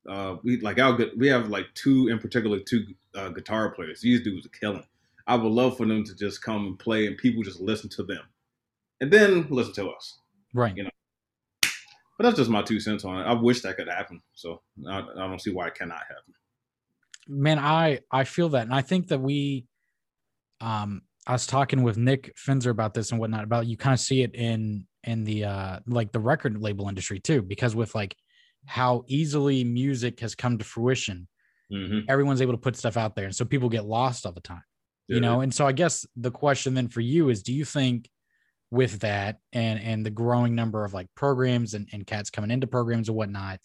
uh, 0.10 0.38
we 0.43 0.60
like 0.62 0.79
our 0.79 0.93
good. 0.93 1.12
We 1.17 1.27
have 1.27 1.49
like 1.49 1.67
two 1.73 2.08
in 2.08 2.19
particular, 2.19 2.60
two 2.60 2.86
uh, 3.13 3.29
guitar 3.29 3.71
players. 3.71 4.01
These 4.01 4.21
dudes 4.21 4.45
are 4.45 4.49
killing. 4.49 4.86
I 5.27 5.36
would 5.36 5.51
love 5.51 5.77
for 5.77 5.86
them 5.86 6.03
to 6.03 6.15
just 6.15 6.41
come 6.41 6.65
and 6.65 6.79
play, 6.79 7.08
and 7.08 7.17
people 7.17 7.43
just 7.43 7.62
listen 7.62 7.89
to 7.91 8.03
them, 8.03 8.23
and 9.04 9.12
then 9.12 9.46
listen 9.50 9.74
to 9.74 9.89
us. 9.89 10.20
Right. 10.54 10.76
You 10.76 10.84
know. 10.86 10.89
But 12.18 12.24
that's 12.26 12.38
just 12.38 12.50
my 12.50 12.62
two 12.62 12.80
cents 12.80 13.04
on 13.04 13.20
it. 13.20 13.24
I 13.24 13.34
wish 13.34 13.62
that 13.62 13.76
could 13.76 13.89
happen. 13.89 14.22
So 14.34 14.62
I, 14.88 15.00
I 15.00 15.28
don't 15.28 15.42
see 15.42 15.52
why 15.52 15.68
it 15.68 15.76
cannot 15.76 16.00
happen. 16.00 16.34
Man, 17.28 17.60
I 17.60 18.00
I 18.12 18.24
feel 18.24 18.50
that, 18.50 18.63
and 18.63 18.74
I 18.74 18.82
think 18.82 19.08
that 19.10 19.20
we, 19.20 19.66
um, 20.62 21.02
I 21.28 21.34
was 21.34 21.46
talking 21.48 21.84
with 21.84 21.98
Nick 21.98 22.34
Finzer 22.38 22.70
about 22.72 22.94
this 22.94 23.12
and 23.12 23.20
whatnot. 23.20 23.44
About 23.44 23.66
you 23.68 23.76
kind 23.78 23.94
of 23.94 24.00
see 24.00 24.22
it 24.24 24.36
in 24.36 24.86
in 25.04 25.24
the 25.26 25.44
uh 25.46 25.80
like 25.88 26.12
the 26.12 26.20
record 26.20 26.62
label 26.62 26.88
industry 26.88 27.20
too, 27.20 27.42
because 27.42 27.76
with 27.76 27.94
like 27.96 28.16
how 28.66 29.04
easily 29.08 29.63
music 29.66 30.20
has 30.22 30.34
come 30.36 30.58
to 30.58 30.63
fruition, 30.66 31.28
Mm-hmm. 31.72 32.00
everyone's 32.08 32.42
able 32.42 32.54
to 32.54 32.58
put 32.60 32.76
stuff 32.76 32.98
out 32.98 33.16
there, 33.16 33.26
and 33.26 33.36
so 33.36 33.46
people 33.46 33.68
get 33.70 33.86
lost 33.86 34.26
all 34.26 34.32
the 34.32 34.42
time. 34.42 34.63
Yeah. 35.08 35.16
you 35.16 35.22
know 35.22 35.42
and 35.42 35.54
so 35.54 35.68
i 35.68 35.74
guess 35.74 36.06
the 36.16 36.32
question 36.32 36.74
then 36.74 36.88
for 36.88 37.02
you 37.02 37.28
is 37.28 37.44
do 37.44 37.52
you 37.52 37.66
think 37.66 38.10
with 38.74 39.02
that 39.02 39.38
and 39.54 39.80
and 39.80 40.04
the 40.04 40.10
growing 40.10 40.56
number 40.56 40.84
of 40.84 40.96
like 40.96 41.08
programs 41.16 41.76
and, 41.76 41.88
and 41.94 42.08
cats 42.08 42.32
coming 42.32 42.50
into 42.50 42.66
programs 42.66 43.08
and 43.08 43.16
whatnot 43.16 43.60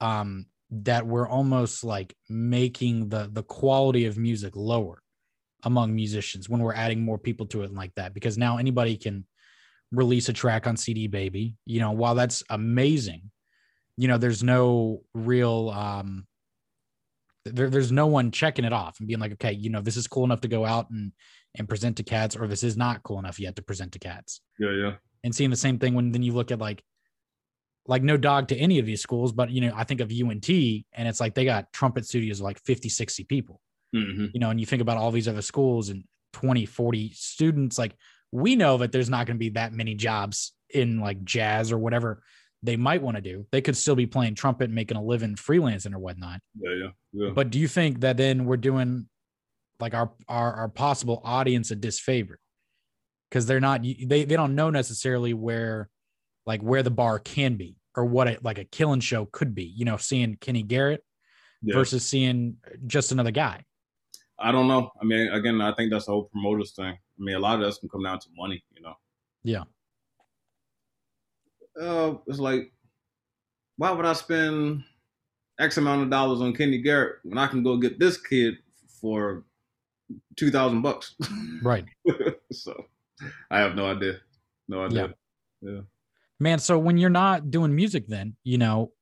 um 0.00 0.46
that 0.70 1.04
we're 1.04 1.28
almost 1.28 1.82
like 1.82 2.14
making 2.28 3.08
the 3.08 3.28
the 3.32 3.42
quality 3.42 4.06
of 4.06 4.16
music 4.16 4.54
lower 4.54 5.02
among 5.64 5.92
musicians 5.92 6.48
when 6.48 6.60
we're 6.62 6.72
adding 6.72 7.02
more 7.02 7.18
people 7.18 7.46
to 7.46 7.62
it 7.62 7.74
like 7.74 7.92
that 7.96 8.14
because 8.14 8.38
now 8.38 8.58
anybody 8.58 8.96
can 8.96 9.26
release 9.90 10.28
a 10.28 10.32
track 10.32 10.68
on 10.68 10.76
cd 10.76 11.08
baby 11.08 11.56
you 11.66 11.80
know 11.80 11.90
while 11.90 12.14
that's 12.14 12.44
amazing 12.48 13.28
you 13.96 14.06
know 14.06 14.18
there's 14.18 14.44
no 14.44 15.02
real 15.14 15.68
um 15.70 16.28
there, 17.44 17.68
there's 17.68 17.90
no 17.90 18.06
one 18.06 18.30
checking 18.30 18.64
it 18.64 18.72
off 18.72 19.00
and 19.00 19.08
being 19.08 19.18
like, 19.18 19.32
okay, 19.32 19.52
you 19.52 19.68
know, 19.68 19.80
this 19.80 19.96
is 19.96 20.06
cool 20.06 20.24
enough 20.24 20.42
to 20.42 20.48
go 20.48 20.64
out 20.64 20.90
and 20.90 21.10
and 21.56 21.68
present 21.68 21.96
to 21.98 22.02
cats, 22.02 22.36
or 22.36 22.46
this 22.46 22.62
is 22.62 22.76
not 22.76 23.02
cool 23.02 23.18
enough 23.18 23.38
yet 23.38 23.56
to 23.56 23.62
present 23.62 23.92
to 23.92 23.98
cats. 23.98 24.40
Yeah, 24.58 24.70
yeah. 24.70 24.92
And 25.24 25.34
seeing 25.34 25.50
the 25.50 25.56
same 25.56 25.78
thing 25.78 25.94
when 25.94 26.12
then 26.12 26.22
you 26.22 26.32
look 26.32 26.50
at 26.50 26.58
like 26.58 26.82
like 27.86 28.02
no 28.02 28.16
dog 28.16 28.48
to 28.48 28.56
any 28.56 28.78
of 28.78 28.86
these 28.86 29.02
schools, 29.02 29.32
but 29.32 29.50
you 29.50 29.60
know, 29.60 29.72
I 29.74 29.84
think 29.84 30.00
of 30.00 30.10
UNT 30.10 30.48
and 30.48 31.08
it's 31.08 31.20
like 31.20 31.34
they 31.34 31.44
got 31.44 31.72
trumpet 31.72 32.06
studios 32.06 32.38
of 32.38 32.44
like 32.44 32.60
50, 32.60 32.88
60 32.88 33.24
people, 33.24 33.60
Mm-hmm. 33.94 34.26
you 34.32 34.40
know, 34.40 34.48
and 34.50 34.58
you 34.58 34.64
think 34.64 34.80
about 34.80 34.96
all 34.96 35.10
these 35.10 35.28
other 35.28 35.42
schools 35.42 35.90
and 35.90 36.04
20, 36.32 36.64
40 36.64 37.12
students, 37.12 37.78
like 37.78 37.94
we 38.30 38.56
know 38.56 38.78
that 38.78 38.90
there's 38.92 39.10
not 39.10 39.26
going 39.26 39.36
to 39.36 39.38
be 39.38 39.50
that 39.50 39.72
many 39.74 39.94
jobs 39.94 40.52
in 40.70 41.00
like 41.00 41.22
jazz 41.24 41.70
or 41.70 41.78
whatever 41.78 42.22
they 42.62 42.76
might 42.76 43.02
want 43.02 43.16
to 43.16 43.20
do. 43.20 43.46
They 43.50 43.60
could 43.60 43.76
still 43.76 43.96
be 43.96 44.06
playing 44.06 44.36
trumpet, 44.36 44.64
and 44.64 44.74
making 44.74 44.96
a 44.96 45.02
living 45.02 45.34
freelancing 45.34 45.94
or 45.94 45.98
whatnot. 45.98 46.40
Yeah, 46.58 46.70
yeah, 46.74 46.88
yeah. 47.12 47.30
But 47.34 47.50
do 47.50 47.58
you 47.58 47.68
think 47.68 48.00
that 48.00 48.16
then 48.16 48.46
we're 48.46 48.56
doing 48.56 49.08
like 49.82 49.94
our 49.94 50.12
our, 50.28 50.52
our 50.54 50.68
possible 50.68 51.20
audience 51.24 51.70
a 51.70 51.76
disfavor? 51.76 52.38
Because 53.28 53.46
they're 53.46 53.60
not 53.60 53.82
they 53.82 54.24
they 54.24 54.36
don't 54.36 54.54
know 54.54 54.70
necessarily 54.70 55.34
where 55.34 55.90
like 56.46 56.62
where 56.62 56.82
the 56.82 56.90
bar 56.90 57.18
can 57.18 57.56
be 57.56 57.76
or 57.96 58.04
what 58.04 58.28
it 58.28 58.44
like 58.44 58.58
a 58.58 58.64
killing 58.64 59.00
show 59.00 59.26
could 59.26 59.54
be. 59.54 59.64
You 59.64 59.84
know, 59.84 59.96
seeing 59.96 60.36
Kenny 60.36 60.62
Garrett 60.62 61.04
yeah. 61.62 61.74
versus 61.74 62.06
seeing 62.06 62.56
just 62.86 63.12
another 63.12 63.32
guy. 63.32 63.64
I 64.38 64.52
don't 64.52 64.68
know. 64.68 64.90
I 65.00 65.04
mean, 65.04 65.32
again, 65.32 65.60
I 65.60 65.72
think 65.74 65.90
that's 65.90 66.06
the 66.06 66.12
whole 66.12 66.24
promoters 66.32 66.72
thing. 66.72 66.94
I 66.94 66.98
mean, 67.18 67.36
a 67.36 67.38
lot 67.38 67.56
of 67.56 67.60
that's 67.60 67.78
can 67.78 67.88
come 67.88 68.04
down 68.04 68.18
to 68.20 68.28
money, 68.36 68.64
you 68.74 68.82
know. 68.82 68.94
Yeah. 69.44 69.64
Uh, 71.80 72.14
it's 72.26 72.38
like, 72.38 72.72
why 73.76 73.90
would 73.90 74.06
I 74.06 74.12
spend 74.12 74.84
X 75.58 75.76
amount 75.76 76.02
of 76.02 76.10
dollars 76.10 76.40
on 76.40 76.54
Kenny 76.54 76.78
Garrett 76.78 77.16
when 77.22 77.38
I 77.38 77.46
can 77.46 77.62
go 77.62 77.76
get 77.76 77.98
this 77.98 78.16
kid 78.16 78.54
for 79.00 79.44
two 80.36 80.50
thousand 80.50 80.82
bucks? 80.82 81.14
Right. 81.62 81.84
so, 82.52 82.86
I 83.50 83.60
have 83.60 83.74
no 83.74 83.86
idea. 83.86 84.18
No 84.68 84.84
idea. 84.84 85.14
Yeah. 85.60 85.80
Man, 86.40 86.58
so 86.58 86.78
when 86.78 86.96
you're 86.98 87.10
not 87.10 87.50
doing 87.50 87.74
music 87.74 88.06
then, 88.08 88.36
you 88.42 88.58
know, 88.58 88.92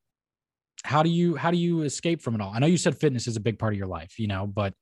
how 0.85 1.03
do 1.03 1.11
you 1.11 1.37
how 1.37 1.51
do 1.51 1.57
you 1.57 1.83
escape 1.83 2.23
from 2.23 2.35
it 2.35 2.41
all? 2.41 2.53
I 2.55 2.59
know 2.59 2.67
you 2.67 2.77
said 2.77 2.99
fitness 2.99 3.27
is 3.27 3.37
a 3.37 3.41
big 3.41 3.59
part 3.59 3.73
of 3.73 3.79
your 3.79 3.87
life, 3.87 4.19
you 4.19 4.27
know, 4.27 4.47
but 4.47 4.75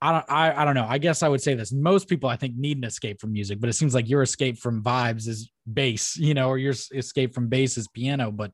I 0.00 0.12
don't 0.12 0.24
I, 0.28 0.62
I 0.62 0.64
don't 0.64 0.74
know. 0.74 0.86
I 0.88 0.98
guess 0.98 1.22
I 1.22 1.28
would 1.28 1.40
say 1.40 1.54
this. 1.54 1.72
Most 1.72 2.08
people 2.08 2.28
I 2.28 2.36
think 2.36 2.56
need 2.56 2.76
an 2.78 2.84
escape 2.84 3.20
from 3.20 3.32
music, 3.32 3.60
but 3.60 3.70
it 3.70 3.74
seems 3.74 3.94
like 3.94 4.08
your 4.08 4.22
escape 4.22 4.58
from 4.58 4.82
vibes 4.82 5.28
is 5.28 5.50
bass, 5.72 6.16
you 6.16 6.34
know, 6.34 6.48
or 6.48 6.58
your 6.58 6.74
escape 6.94 7.34
from 7.34 7.48
bass 7.48 7.76
is 7.78 7.88
piano, 7.88 8.30
but 8.30 8.50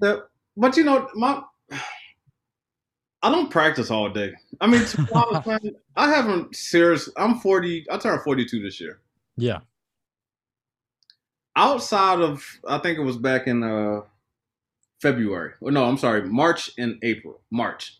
The- 0.00 0.24
but 0.56 0.76
you 0.76 0.84
know, 0.84 1.08
my 1.14 1.42
I 3.24 3.30
don't 3.30 3.48
practice 3.50 3.90
all 3.90 4.10
day. 4.10 4.34
I 4.60 4.66
mean, 4.66 4.84
honest, 5.14 5.48
I 5.96 6.10
haven't 6.10 6.54
serious. 6.54 7.08
I'm 7.16 7.38
40. 7.38 7.86
I 7.90 7.96
turned 7.96 8.20
42 8.20 8.62
this 8.62 8.78
year. 8.78 9.00
yeah. 9.38 9.60
outside 11.56 12.20
of 12.20 12.44
I 12.68 12.76
think 12.78 12.98
it 12.98 13.02
was 13.02 13.16
back 13.16 13.46
in 13.46 13.62
uh 13.62 14.02
February. 15.00 15.52
Or 15.62 15.70
no, 15.70 15.86
I'm 15.86 15.96
sorry, 15.96 16.22
March 16.28 16.70
and 16.76 16.98
April. 17.02 17.40
March. 17.50 17.98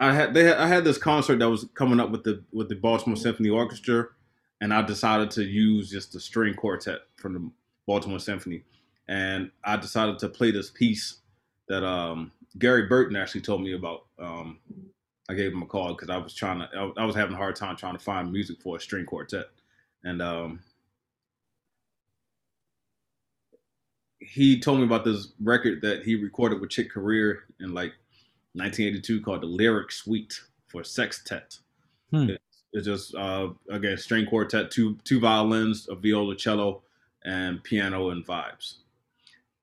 I 0.00 0.14
had 0.14 0.32
they 0.32 0.44
had, 0.44 0.56
I 0.56 0.66
had 0.66 0.84
this 0.84 0.96
concert 0.96 1.38
that 1.40 1.50
was 1.50 1.66
coming 1.74 2.00
up 2.00 2.10
with 2.10 2.24
the 2.24 2.44
with 2.50 2.70
the 2.70 2.76
Baltimore 2.76 3.16
Symphony 3.16 3.50
Orchestra, 3.50 4.06
and 4.62 4.72
I 4.72 4.80
decided 4.80 5.30
to 5.32 5.44
use 5.44 5.90
just 5.90 6.14
the 6.14 6.20
string 6.20 6.54
quartet 6.54 7.00
from 7.16 7.34
the 7.34 7.50
Baltimore 7.86 8.20
Symphony, 8.20 8.64
and 9.06 9.50
I 9.62 9.76
decided 9.76 10.18
to 10.20 10.30
play 10.30 10.50
this 10.50 10.70
piece 10.70 11.18
that 11.68 11.84
um, 11.84 12.32
Gary 12.58 12.86
Burton 12.86 13.16
actually 13.16 13.40
told 13.42 13.62
me 13.62 13.72
about. 13.74 14.06
Um, 14.18 14.58
I 15.28 15.34
gave 15.34 15.52
him 15.52 15.62
a 15.62 15.66
call 15.66 15.88
because 15.92 16.08
I 16.08 16.16
was 16.18 16.34
trying 16.34 16.60
to 16.60 16.92
I, 16.98 17.04
was 17.04 17.16
having 17.16 17.34
a 17.34 17.36
hard 17.36 17.56
time 17.56 17.74
trying 17.76 17.94
to 17.98 18.02
find 18.02 18.32
music 18.32 18.62
for 18.62 18.76
a 18.76 18.80
string 18.80 19.04
quartet, 19.04 19.46
and 20.04 20.22
um, 20.22 20.60
he 24.20 24.58
told 24.60 24.78
me 24.78 24.84
about 24.84 25.04
this 25.04 25.32
record 25.40 25.80
that 25.82 26.02
he 26.04 26.14
recorded 26.16 26.60
with 26.60 26.70
Chick 26.70 26.92
Corea 26.92 27.34
in 27.60 27.74
like 27.74 27.92
1982 28.54 29.20
called 29.20 29.42
the 29.42 29.46
Lyric 29.46 29.90
Suite 29.92 30.40
for 30.68 30.82
Sextet. 30.84 31.58
Hmm. 32.10 32.30
It- 32.30 32.42
it's 32.72 32.84
just 32.86 33.14
uh, 33.14 33.48
again 33.70 33.96
string 33.96 34.26
quartet, 34.26 34.70
two 34.70 34.98
two 35.04 35.18
violins, 35.18 35.88
a 35.88 35.94
viola, 35.94 36.36
cello, 36.36 36.82
and 37.24 37.62
piano 37.64 38.10
and 38.10 38.26
vibes. 38.26 38.78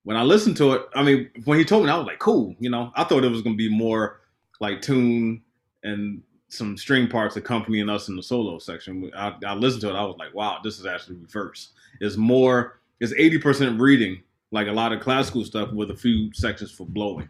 When 0.03 0.17
I 0.17 0.23
listened 0.23 0.57
to 0.57 0.73
it, 0.73 0.81
I 0.95 1.03
mean, 1.03 1.29
when 1.45 1.57
he 1.57 1.65
told 1.65 1.85
me, 1.85 1.89
I 1.91 1.97
was 1.97 2.05
like, 2.05 2.19
cool. 2.19 2.55
You 2.59 2.69
know, 2.69 2.91
I 2.95 3.03
thought 3.03 3.23
it 3.23 3.31
was 3.31 3.41
gonna 3.41 3.55
be 3.55 3.69
more 3.73 4.21
like 4.59 4.81
tune 4.81 5.41
and 5.83 6.21
some 6.49 6.77
string 6.77 7.07
parts 7.07 7.35
accompanying 7.35 7.89
us 7.89 8.09
in 8.09 8.15
the 8.15 8.23
solo 8.23 8.59
section. 8.59 9.09
I, 9.15 9.33
I 9.45 9.53
listened 9.55 9.81
to 9.81 9.89
it, 9.89 9.95
I 9.95 10.03
was 10.03 10.17
like, 10.19 10.33
wow, 10.33 10.59
this 10.63 10.79
is 10.79 10.85
actually 10.85 11.15
reverse. 11.17 11.69
It's 11.99 12.15
more, 12.17 12.79
it's 12.99 13.13
80% 13.13 13.79
reading, 13.79 14.21
like 14.51 14.67
a 14.67 14.71
lot 14.71 14.93
of 14.93 14.99
classical 15.01 15.43
stuff 15.45 15.71
with 15.71 15.89
a 15.89 15.95
few 15.95 16.31
sections 16.33 16.71
for 16.71 16.85
blowing. 16.85 17.27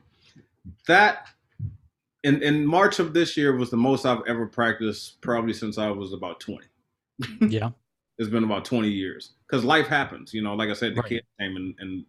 That 0.87 1.27
in, 2.23 2.41
in 2.43 2.65
March 2.65 2.99
of 2.99 3.13
this 3.13 3.37
year 3.37 3.55
was 3.55 3.69
the 3.69 3.77
most 3.77 4.05
I've 4.05 4.21
ever 4.27 4.45
practiced, 4.45 5.21
probably 5.21 5.53
since 5.53 5.77
I 5.77 5.89
was 5.89 6.11
about 6.13 6.39
20. 6.39 6.65
Yeah. 7.49 7.69
It's 8.19 8.29
been 8.29 8.43
about 8.43 8.63
20 8.63 8.89
years 8.89 9.31
because 9.47 9.63
life 9.65 9.87
happens. 9.87 10.35
You 10.35 10.43
know, 10.43 10.53
like 10.53 10.69
I 10.69 10.73
said, 10.73 10.93
the 10.93 11.01
Right. 11.01 11.09
kid 11.09 11.23
came 11.39 11.55
and, 11.55 11.73
and, 11.79 12.05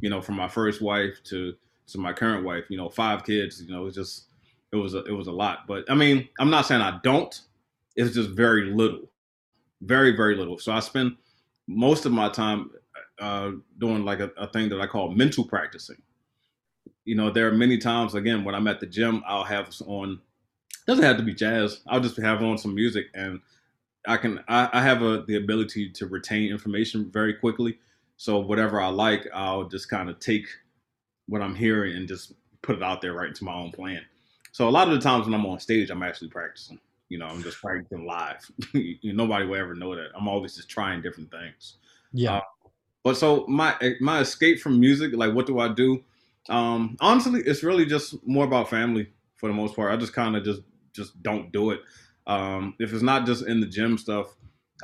you 0.00 0.10
know, 0.10 0.20
from 0.20 0.36
my 0.36 0.48
first 0.48 0.80
wife 0.80 1.22
to 1.24 1.54
to 1.88 1.98
my 1.98 2.12
current 2.12 2.44
wife, 2.44 2.64
you 2.68 2.76
know, 2.76 2.88
five 2.88 3.24
kids. 3.24 3.62
You 3.62 3.72
know, 3.72 3.86
it's 3.86 3.96
just 3.96 4.26
it 4.72 4.76
was 4.76 4.94
a, 4.94 5.04
it 5.04 5.12
was 5.12 5.26
a 5.26 5.32
lot. 5.32 5.66
But 5.66 5.84
I 5.90 5.94
mean, 5.94 6.28
I'm 6.38 6.50
not 6.50 6.66
saying 6.66 6.80
I 6.80 6.98
don't. 7.02 7.38
It's 7.94 8.14
just 8.14 8.30
very 8.30 8.66
little, 8.66 9.10
very 9.80 10.16
very 10.16 10.36
little. 10.36 10.58
So 10.58 10.72
I 10.72 10.80
spend 10.80 11.16
most 11.66 12.06
of 12.06 12.12
my 12.12 12.28
time 12.28 12.70
uh, 13.18 13.52
doing 13.78 14.04
like 14.04 14.20
a, 14.20 14.30
a 14.36 14.48
thing 14.48 14.68
that 14.70 14.80
I 14.80 14.86
call 14.86 15.10
mental 15.10 15.44
practicing. 15.44 16.02
You 17.04 17.14
know, 17.14 17.30
there 17.30 17.48
are 17.48 17.52
many 17.52 17.78
times 17.78 18.14
again 18.14 18.44
when 18.44 18.54
I'm 18.54 18.66
at 18.68 18.80
the 18.80 18.86
gym, 18.86 19.22
I'll 19.26 19.44
have 19.44 19.70
on. 19.86 20.20
Doesn't 20.86 21.04
have 21.04 21.16
to 21.16 21.22
be 21.24 21.34
jazz. 21.34 21.80
I'll 21.88 21.98
just 22.00 22.16
have 22.18 22.44
on 22.44 22.58
some 22.58 22.72
music 22.72 23.06
and 23.12 23.40
I 24.06 24.16
can 24.16 24.42
I, 24.48 24.68
I 24.72 24.82
have 24.82 25.02
a, 25.02 25.24
the 25.26 25.36
ability 25.36 25.90
to 25.90 26.06
retain 26.06 26.50
information 26.50 27.10
very 27.10 27.34
quickly. 27.34 27.78
So 28.16 28.38
whatever 28.40 28.80
I 28.80 28.88
like, 28.88 29.26
I'll 29.34 29.68
just 29.68 29.88
kind 29.88 30.08
of 30.10 30.18
take 30.20 30.46
what 31.26 31.42
I'm 31.42 31.54
hearing 31.54 31.96
and 31.96 32.08
just 32.08 32.32
put 32.62 32.76
it 32.76 32.82
out 32.82 33.00
there 33.00 33.12
right 33.14 33.28
into 33.28 33.44
my 33.44 33.54
own 33.54 33.72
plan. 33.72 34.02
So 34.52 34.68
a 34.68 34.70
lot 34.70 34.88
of 34.88 34.94
the 34.94 35.00
times 35.00 35.26
when 35.26 35.34
I'm 35.34 35.46
on 35.46 35.60
stage, 35.60 35.90
I'm 35.90 36.02
actually 36.02 36.28
practicing. 36.28 36.80
You 37.08 37.18
know, 37.18 37.26
I'm 37.26 37.42
just 37.42 37.60
practicing 37.60 38.06
live. 38.06 38.50
you 38.74 39.12
nobody 39.12 39.46
will 39.46 39.56
ever 39.56 39.74
know 39.74 39.94
that. 39.94 40.08
I'm 40.16 40.28
always 40.28 40.56
just 40.56 40.68
trying 40.68 41.02
different 41.02 41.30
things. 41.30 41.76
Yeah. 42.12 42.38
Uh, 42.38 42.40
But 43.04 43.16
so 43.16 43.46
my 43.46 43.76
my 44.00 44.20
escape 44.20 44.60
from 44.60 44.80
music, 44.80 45.12
like 45.14 45.34
what 45.34 45.46
do 45.46 45.58
I 45.60 45.68
do? 45.72 46.04
Um, 46.48 46.96
honestly, 47.00 47.42
it's 47.44 47.62
really 47.62 47.86
just 47.86 48.26
more 48.26 48.44
about 48.44 48.70
family. 48.70 49.08
for 49.36 49.48
the 49.48 49.54
most 49.54 49.76
part. 49.76 49.92
I 49.92 49.96
just 49.96 50.14
kind 50.14 50.36
of 50.36 50.44
just 50.44 50.62
just 50.92 51.22
don't 51.22 51.52
do 51.52 51.70
it. 51.72 51.80
Um, 52.26 52.74
if 52.78 52.92
it's 52.92 53.02
not 53.02 53.26
just 53.26 53.46
in 53.46 53.60
the 53.60 53.66
gym 53.66 53.98
stuff, 53.98 54.34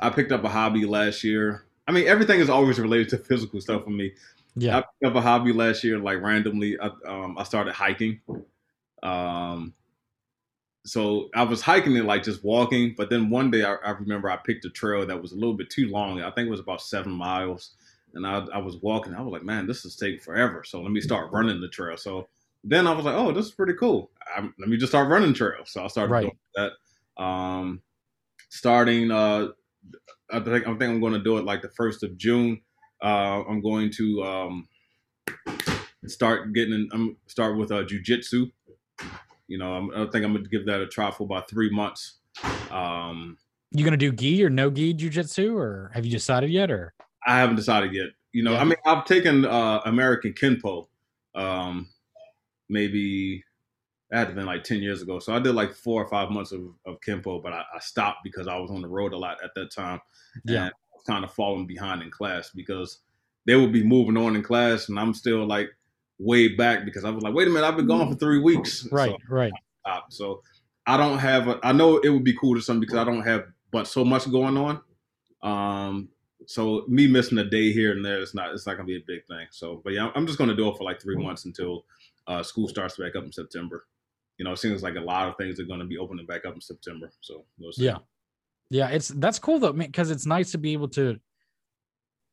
I 0.01 0.09
picked 0.09 0.31
up 0.31 0.43
a 0.43 0.49
hobby 0.49 0.85
last 0.85 1.23
year. 1.23 1.65
I 1.87 1.91
mean, 1.91 2.07
everything 2.07 2.39
is 2.39 2.49
always 2.49 2.79
related 2.79 3.09
to 3.09 3.17
physical 3.17 3.59
stuff 3.59 3.83
for 3.83 3.89
me. 3.89 4.13
Yeah. 4.55 4.77
I 4.77 4.81
picked 4.81 5.05
up 5.05 5.15
a 5.15 5.21
hobby 5.21 5.51
last 5.51 5.83
year, 5.83 5.97
like 5.99 6.21
randomly. 6.21 6.77
I, 6.79 6.89
um, 7.07 7.37
I 7.37 7.43
started 7.43 7.73
hiking. 7.73 8.21
Um, 9.01 9.73
so 10.85 11.29
I 11.33 11.43
was 11.43 11.61
hiking 11.61 11.95
it 11.95 12.05
like 12.05 12.23
just 12.23 12.43
walking, 12.43 12.93
but 12.97 13.09
then 13.09 13.29
one 13.29 13.49
day 13.49 13.63
I, 13.63 13.75
I, 13.75 13.91
remember 13.91 14.29
I 14.29 14.37
picked 14.37 14.65
a 14.65 14.69
trail 14.69 15.05
that 15.05 15.21
was 15.21 15.31
a 15.31 15.35
little 15.35 15.53
bit 15.53 15.69
too 15.69 15.87
long. 15.89 16.21
I 16.21 16.31
think 16.31 16.47
it 16.47 16.51
was 16.51 16.59
about 16.59 16.81
seven 16.81 17.11
miles, 17.11 17.71
and 18.13 18.27
I, 18.27 18.45
I 18.53 18.57
was 18.57 18.77
walking. 18.77 19.13
I 19.13 19.21
was 19.21 19.31
like, 19.31 19.43
man, 19.43 19.65
this 19.65 19.85
is 19.85 19.95
taking 19.95 20.19
forever. 20.19 20.63
So 20.65 20.81
let 20.81 20.91
me 20.91 20.99
start 20.99 21.31
running 21.31 21.61
the 21.61 21.69
trail. 21.69 21.97
So 21.97 22.27
then 22.63 22.85
I 22.85 22.91
was 22.91 23.05
like, 23.05 23.15
oh, 23.15 23.31
this 23.31 23.45
is 23.45 23.51
pretty 23.51 23.73
cool. 23.73 24.11
I'm, 24.35 24.53
let 24.59 24.69
me 24.69 24.77
just 24.77 24.91
start 24.91 25.09
running 25.09 25.33
trails. 25.33 25.71
So 25.71 25.83
I 25.83 25.87
started 25.87 26.11
right. 26.11 26.21
doing 26.21 26.37
that. 27.17 27.23
Um, 27.23 27.81
starting, 28.49 29.09
uh, 29.09 29.49
I 30.31 30.39
think 30.39 30.67
I 30.67 30.71
think 30.71 30.83
I'm 30.83 30.99
going 30.99 31.13
to 31.13 31.23
do 31.23 31.37
it 31.37 31.45
like 31.45 31.61
the 31.61 31.69
first 31.69 32.03
of 32.03 32.17
June. 32.17 32.61
Uh, 33.01 33.43
I'm 33.47 33.61
going 33.61 33.91
to 33.97 34.23
um, 34.23 34.67
start 36.07 36.53
getting. 36.53 36.73
In, 36.73 36.89
I'm 36.93 37.17
start 37.27 37.57
with 37.57 37.71
uh, 37.71 37.83
jujitsu. 37.83 38.51
You 39.47 39.57
know, 39.57 39.73
I'm, 39.73 39.91
I 39.91 40.09
think 40.09 40.25
I'm 40.25 40.33
going 40.33 40.43
to 40.43 40.49
give 40.49 40.65
that 40.67 40.81
a 40.81 40.87
try 40.87 41.11
for 41.11 41.23
about 41.23 41.49
three 41.49 41.69
months. 41.69 42.19
Um, 42.71 43.37
you 43.71 43.83
going 43.83 43.97
to 43.97 43.97
do 43.97 44.11
gi 44.11 44.43
or 44.43 44.49
no 44.49 44.69
gi 44.69 44.93
jujitsu, 44.93 45.55
or 45.55 45.91
have 45.93 46.05
you 46.05 46.11
decided 46.11 46.49
yet? 46.49 46.71
Or 46.71 46.93
I 47.25 47.37
haven't 47.37 47.57
decided 47.57 47.93
yet. 47.93 48.07
You 48.31 48.43
know, 48.43 48.53
yeah. 48.53 48.61
I 48.61 48.63
mean, 48.63 48.77
I've 48.85 49.05
taken 49.05 49.45
uh, 49.45 49.81
American 49.85 50.33
Kenpo. 50.33 50.87
Um, 51.35 51.89
maybe 52.69 53.43
that 54.13 54.19
had 54.19 54.27
to 54.27 54.35
been 54.35 54.45
like 54.45 54.63
10 54.63 54.77
years 54.77 55.01
ago. 55.01 55.17
So 55.17 55.33
I 55.33 55.39
did 55.39 55.55
like 55.55 55.73
four 55.73 56.03
or 56.03 56.07
five 56.07 56.29
months 56.29 56.51
of, 56.51 56.61
of 56.85 57.01
Kenpo, 57.01 57.41
but 57.41 57.51
I, 57.51 57.63
I 57.75 57.79
stopped 57.79 58.19
because 58.23 58.47
I 58.47 58.55
was 58.57 58.69
on 58.69 58.83
the 58.83 58.87
road 58.87 59.11
a 59.11 59.17
lot 59.17 59.43
at 59.43 59.55
that 59.55 59.71
time. 59.71 59.99
Yeah. 60.45 60.55
And 60.55 60.65
I 60.65 60.93
was 60.93 61.03
kind 61.07 61.25
of 61.25 61.33
falling 61.33 61.65
behind 61.65 62.03
in 62.03 62.11
class 62.11 62.51
because 62.53 62.99
they 63.47 63.55
would 63.55 63.73
be 63.73 63.83
moving 63.83 64.15
on 64.15 64.35
in 64.35 64.43
class 64.43 64.87
and 64.87 64.99
I'm 64.99 65.15
still 65.15 65.47
like 65.47 65.69
way 66.19 66.49
back 66.49 66.85
because 66.85 67.05
I 67.05 67.09
was 67.09 67.23
like, 67.23 67.33
wait 67.33 67.47
a 67.47 67.49
minute, 67.49 67.65
I've 67.65 67.75
been 67.75 67.87
gone 67.87 68.07
for 68.07 68.15
three 68.15 68.39
weeks. 68.39 68.87
Right, 68.91 69.09
so 69.09 69.17
right. 69.29 69.51
I 69.83 70.01
so 70.09 70.43
I 70.85 70.95
don't 70.95 71.17
have, 71.17 71.47
a, 71.47 71.59
I 71.63 71.71
know 71.71 71.97
it 71.97 72.09
would 72.09 72.23
be 72.23 72.37
cool 72.37 72.53
to 72.53 72.61
some 72.61 72.79
because 72.79 72.97
I 72.97 73.03
don't 73.03 73.23
have 73.23 73.45
but 73.71 73.87
so 73.87 74.05
much 74.05 74.31
going 74.31 74.57
on. 74.57 74.81
Um, 75.41 76.09
so 76.45 76.85
me 76.87 77.07
missing 77.07 77.39
a 77.39 77.49
day 77.49 77.71
here 77.71 77.93
and 77.93 78.05
there, 78.05 78.21
it's 78.21 78.35
not, 78.35 78.53
it's 78.53 78.67
not 78.67 78.77
gonna 78.77 78.85
be 78.85 78.97
a 78.97 79.03
big 79.07 79.25
thing. 79.25 79.47
So, 79.49 79.81
but 79.83 79.93
yeah, 79.93 80.11
I'm 80.13 80.27
just 80.27 80.37
gonna 80.37 80.55
do 80.55 80.69
it 80.69 80.77
for 80.77 80.83
like 80.83 81.01
three 81.01 81.15
months 81.15 81.45
until 81.45 81.85
uh, 82.27 82.43
school 82.43 82.67
starts 82.67 82.97
back 82.97 83.15
up 83.15 83.23
in 83.23 83.31
September. 83.31 83.85
You 84.43 84.49
know, 84.49 84.55
it 84.55 84.59
seems 84.59 84.83
like 84.83 84.97
a 84.97 84.99
lot 84.99 85.29
of 85.29 85.37
things 85.37 85.57
are 85.57 85.63
going 85.63 85.79
to 85.79 85.85
be 85.85 85.97
opening 85.97 86.25
back 86.25 86.45
up 86.45 86.53
in 86.53 86.59
September. 86.59 87.09
So 87.21 87.45
we'll 87.57 87.71
yeah, 87.77 87.99
yeah, 88.69 88.89
it's 88.89 89.07
that's 89.07 89.39
cool 89.39 89.57
though, 89.57 89.71
because 89.71 90.11
it's 90.11 90.25
nice 90.25 90.51
to 90.51 90.57
be 90.57 90.73
able 90.73 90.89
to. 90.89 91.17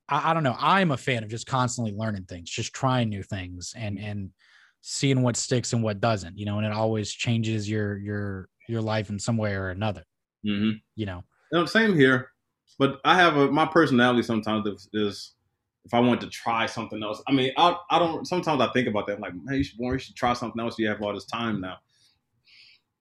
I, 0.08 0.32
I 0.32 0.34
don't 0.34 0.42
know. 0.42 0.56
I'm 0.58 0.90
a 0.90 0.96
fan 0.96 1.22
of 1.22 1.30
just 1.30 1.46
constantly 1.46 1.94
learning 1.96 2.24
things, 2.24 2.50
just 2.50 2.74
trying 2.74 3.10
new 3.10 3.22
things, 3.22 3.74
and 3.76 3.96
and 3.96 4.30
seeing 4.80 5.22
what 5.22 5.36
sticks 5.36 5.72
and 5.72 5.84
what 5.84 6.00
doesn't. 6.00 6.36
You 6.36 6.46
know, 6.46 6.58
and 6.58 6.66
it 6.66 6.72
always 6.72 7.12
changes 7.12 7.70
your 7.70 7.96
your 7.98 8.48
your 8.68 8.82
life 8.82 9.08
in 9.08 9.20
some 9.20 9.36
way 9.36 9.54
or 9.54 9.68
another. 9.68 10.02
Mm-hmm. 10.44 10.78
You 10.96 11.06
know. 11.06 11.22
Know, 11.52 11.64
same 11.64 11.94
here. 11.94 12.30
But 12.76 13.00
I 13.04 13.14
have 13.14 13.36
a 13.36 13.52
my 13.52 13.66
personality 13.66 14.24
sometimes 14.24 14.66
is, 14.66 14.88
is 14.94 15.34
if 15.84 15.94
I 15.94 16.00
want 16.00 16.20
to 16.22 16.26
try 16.26 16.66
something 16.66 17.04
else. 17.04 17.22
I 17.28 17.32
mean, 17.32 17.52
I 17.56 17.76
I 17.88 18.00
don't. 18.00 18.26
Sometimes 18.26 18.60
I 18.60 18.72
think 18.72 18.88
about 18.88 19.06
that. 19.06 19.14
I'm 19.14 19.20
like, 19.20 19.34
man, 19.36 19.58
you 19.58 19.62
should, 19.62 19.78
you 19.78 19.98
should 20.00 20.16
try 20.16 20.32
something 20.32 20.60
else. 20.60 20.76
You 20.76 20.88
have 20.88 21.00
all 21.02 21.14
this 21.14 21.26
time 21.26 21.60
now. 21.60 21.76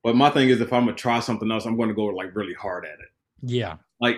But 0.04 0.16
my 0.16 0.30
thing 0.30 0.50
is, 0.50 0.62
if 0.62 0.72
I'm 0.72 0.86
gonna 0.86 0.96
try 0.96 1.20
something 1.20 1.52
else, 1.52 1.66
I'm 1.66 1.76
going 1.76 1.90
to 1.90 1.96
go 1.96 2.06
like 2.06 2.36
really 2.36 2.54
hard 2.54 2.86
at 2.86 3.00
it. 3.00 3.10
Yeah. 3.42 3.78
Like 4.00 4.18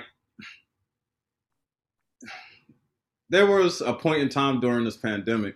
there 3.30 3.48
was 3.48 3.82
a 3.82 3.94
point 3.94 4.22
in 4.22 4.30
time 4.30 4.60
during 4.60 4.84
this 4.84 4.98
pandemic, 4.98 5.56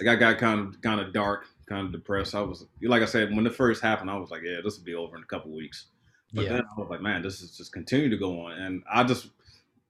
like 0.00 0.08
I 0.08 0.16
got 0.16 0.38
kind 0.38 0.60
of 0.60 0.80
kind 0.82 1.00
of 1.00 1.12
dark, 1.12 1.46
kind 1.66 1.86
of 1.86 1.92
depressed. 1.92 2.34
I 2.34 2.42
was 2.42 2.66
like 2.82 3.02
I 3.02 3.06
said, 3.06 3.34
when 3.34 3.46
it 3.46 3.54
first 3.54 3.82
happened, 3.82 4.10
I 4.10 4.18
was 4.18 4.30
like, 4.30 4.42
yeah, 4.44 4.60
this 4.62 4.76
will 4.76 4.84
be 4.84 4.94
over 4.94 5.16
in 5.16 5.22
a 5.22 5.26
couple 5.26 5.50
weeks. 5.52 5.86
But 6.32 6.44
yeah. 6.44 6.52
then 6.54 6.62
I 6.62 6.80
was 6.80 6.90
like, 6.90 7.00
man, 7.00 7.22
this 7.22 7.40
is 7.40 7.56
just 7.56 7.72
continue 7.72 8.10
to 8.10 8.16
go 8.16 8.40
on, 8.40 8.52
and 8.58 8.82
I 8.92 9.04
just 9.04 9.28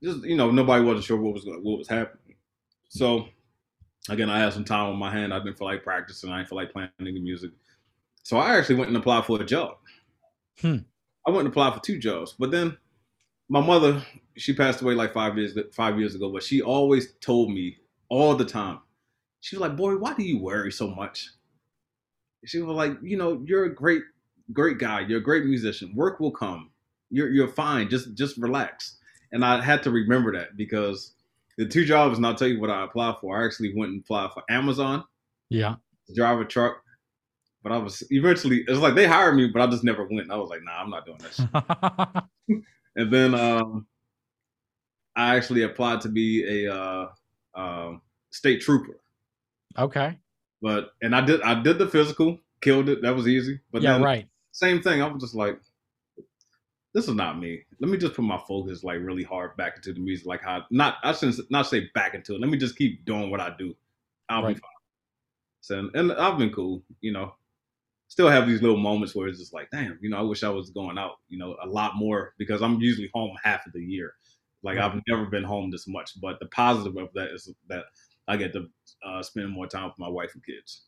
just 0.03 0.23
you 0.23 0.37
know 0.37 0.51
nobody 0.51 0.85
wasn't 0.85 1.05
sure 1.05 1.17
what 1.17 1.35
was 1.35 1.45
what 1.47 1.79
was 1.79 1.89
happening. 1.89 2.37
So 2.89 3.27
again, 4.11 4.31
I 4.31 4.39
had 4.39 4.53
some 4.53 4.65
time 4.65 4.91
on 4.91 4.97
my 4.97 5.11
hand. 5.11 5.33
I 5.33 5.39
didn't 5.39 5.59
feel 5.59 5.67
like 5.67 5.83
practicing. 5.83 6.31
I 6.31 6.37
didn't 6.39 6.51
feel 6.51 6.57
like 6.57 6.73
playing 6.73 6.91
any 7.01 7.19
music. 7.19 7.53
So 8.27 8.39
I 8.39 8.57
actually 8.57 8.75
went 8.75 8.89
and 8.89 8.97
applied 8.97 9.25
for 9.25 9.41
a 9.41 9.45
job. 9.45 9.77
Hmm. 10.61 10.79
I 11.25 11.31
went 11.31 11.43
and 11.43 11.49
applied 11.49 11.75
for 11.75 11.81
two 11.81 11.97
jobs, 11.97 12.35
but 12.37 12.51
then 12.51 12.77
my 13.49 13.61
mother, 13.61 14.05
she 14.37 14.53
passed 14.53 14.83
away 14.83 14.95
like 14.95 15.13
five 15.13 15.39
years 15.39 15.57
five 15.73 15.97
years 15.97 16.17
ago, 16.17 16.33
but 16.33 16.43
she 16.43 16.61
always 16.61 17.15
told 17.21 17.51
me 17.51 17.77
all 18.09 18.35
the 18.35 18.45
time. 18.45 18.81
She 19.43 19.55
was 19.55 19.61
like, 19.61 19.77
"Boy, 19.77 19.97
why 19.97 20.15
do 20.15 20.25
you 20.25 20.41
worry 20.41 20.73
so 20.73 20.89
much?" 20.89 21.29
She 22.45 22.61
was 22.61 22.75
like, 22.75 22.99
"You 23.01 23.17
know, 23.17 23.45
you're 23.47 23.67
a 23.67 23.73
great 23.73 24.03
great 24.53 24.79
guy. 24.79 25.03
You're 25.03 25.21
a 25.21 25.31
great 25.31 25.45
musician. 25.45 25.95
Work 25.95 26.19
will 26.19 26.33
come. 26.33 26.73
You're 27.11 27.31
you're 27.31 27.47
fine. 27.47 27.89
Just 27.89 28.15
just 28.15 28.37
relax." 28.39 28.99
and 29.31 29.45
I 29.45 29.63
had 29.63 29.85
to 29.85 29.93
remember 29.93 30.33
that 30.33 30.57
because 30.57 31.13
the 31.59 31.67
two 31.67 31.85
jobs, 31.85 32.17
and 32.17 32.27
I'll 32.27 32.35
tell 32.35 32.49
you 32.49 32.61
what 32.61 32.71
I 32.71 32.83
applied 32.83 33.19
for. 33.21 33.41
I 33.41 33.45
actually 33.47 33.73
went 33.77 33.93
and 33.93 34.01
applied 34.01 34.33
for 34.33 34.43
Amazon. 34.51 35.05
Yeah. 35.49 35.77
To 36.09 36.15
drive 36.15 36.41
a 36.41 36.45
truck. 36.45 36.83
But 37.67 37.75
I 37.75 37.79
was 37.79 38.05
eventually, 38.11 38.65
it's 38.69 38.79
like 38.79 38.95
they 38.95 39.09
hired 39.09 39.35
me, 39.35 39.49
but 39.49 39.61
I 39.61 39.67
just 39.67 39.83
never 39.83 40.07
went. 40.09 40.31
I 40.31 40.37
was 40.37 40.49
like, 40.49 40.63
nah, 40.63 40.81
I'm 40.81 40.89
not 40.89 41.05
doing 41.05 41.19
this. 41.19 41.41
and 42.95 43.13
then 43.13 43.35
um, 43.35 43.89
I 45.17 45.35
actually 45.35 45.63
applied 45.63 46.01
to 46.03 46.09
be 46.09 46.65
a 46.65 46.73
uh, 46.73 47.09
uh, 47.57 47.95
state 48.31 48.61
trooper. 48.61 49.01
Okay. 49.77 50.17
But 50.63 50.93
and 51.03 51.13
I 51.13 51.23
did 51.23 51.43
I 51.43 51.61
did 51.61 51.79
the 51.79 51.89
physical, 51.89 52.39
killed 52.61 52.89
it. 52.89 53.03
That 53.03 53.17
was 53.17 53.27
easy. 53.27 53.59
But 53.73 53.83
yeah, 53.83 53.95
then, 53.95 54.03
right. 54.03 54.29
Same 54.53 54.81
thing. 54.81 55.03
I 55.03 55.09
was 55.09 55.21
just 55.21 55.35
like, 55.35 55.59
this 56.95 57.09
is 57.09 57.17
not 57.17 57.37
me. 57.37 57.63
Let 57.81 57.91
me 57.91 57.99
just 57.99 58.15
put 58.15 58.25
my 58.25 58.41
focus 58.47 58.85
like 58.85 59.01
really 59.01 59.25
hard 59.25 59.57
back 59.57 59.75
into 59.75 59.93
the 59.93 59.99
music. 59.99 60.25
Like 60.25 60.41
how 60.41 60.63
not 60.71 60.99
I 61.03 61.11
shouldn't 61.15 61.51
not 61.51 61.67
say 61.67 61.91
back 61.97 62.15
into 62.15 62.37
it. 62.37 62.41
Let 62.41 62.49
me 62.49 62.59
just 62.59 62.79
keep 62.79 63.05
doing 63.05 63.29
what 63.29 63.41
I 63.41 63.57
do. 63.59 63.75
I'll 64.29 64.45
right. 64.45 64.55
be 64.55 64.61
fine. 64.61 64.71
So 65.63 65.91
and 65.95 66.13
I've 66.13 66.39
been 66.39 66.53
cool, 66.53 66.85
you 67.01 67.11
know. 67.11 67.35
Still 68.09 68.29
have 68.29 68.47
these 68.47 68.63
little 68.63 68.77
moments 68.77 69.15
where 69.15 69.29
it's 69.29 69.39
just 69.39 69.53
like, 69.53 69.69
damn, 69.73 69.99
you 70.01 70.11
know, 70.11 70.19
I 70.19 70.23
wish 70.23 70.45
I 70.45 70.49
was 70.49 70.71
going 70.71 70.97
out, 70.97 71.17
you 71.29 71.39
know, 71.39 71.57
a 71.63 71.67
lot 71.67 71.97
more 71.97 72.35
because 72.39 72.63
I'm 72.63 72.81
usually 72.81 73.11
home 73.15 73.37
half 73.43 73.67
of 73.67 73.73
the 73.73 73.83
year. 73.83 74.13
Like. 74.63 74.79
I've 74.79 75.01
never 75.09 75.27
been 75.27 75.45
home 75.45 75.71
this 75.71 75.87
much. 75.87 76.21
But 76.21 76.39
the 76.41 76.47
positive 76.47 76.97
of 76.97 77.09
that 77.15 77.29
is 77.31 77.53
that 77.69 77.85
I 78.27 78.37
get 78.37 78.53
to 78.55 78.67
uh, 79.05 79.23
spend 79.23 79.51
more 79.51 79.67
time 79.67 79.87
with 79.87 79.99
my 79.99 80.09
wife 80.09 80.33
and 80.35 80.45
kids. 80.45 80.87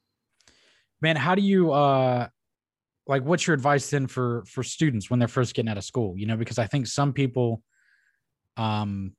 Man, 1.01 1.17
how 1.17 1.35
do 1.35 1.43
you 1.43 1.71
uh 1.73 2.29
like 3.09 3.25
what's 3.25 3.47
your 3.47 3.55
advice 3.55 3.91
then 3.91 4.07
for 4.07 4.45
for 4.47 4.63
students 4.63 5.11
when 5.11 5.19
they're 5.19 5.27
first 5.27 5.55
getting 5.55 5.71
out 5.71 5.79
of 5.79 5.85
school 5.85 6.15
you 6.17 6.27
know 6.27 6.37
because 6.37 6.59
i 6.59 6.67
think 6.67 6.87
some 6.87 7.13
people 7.13 7.63
um 8.57 9.13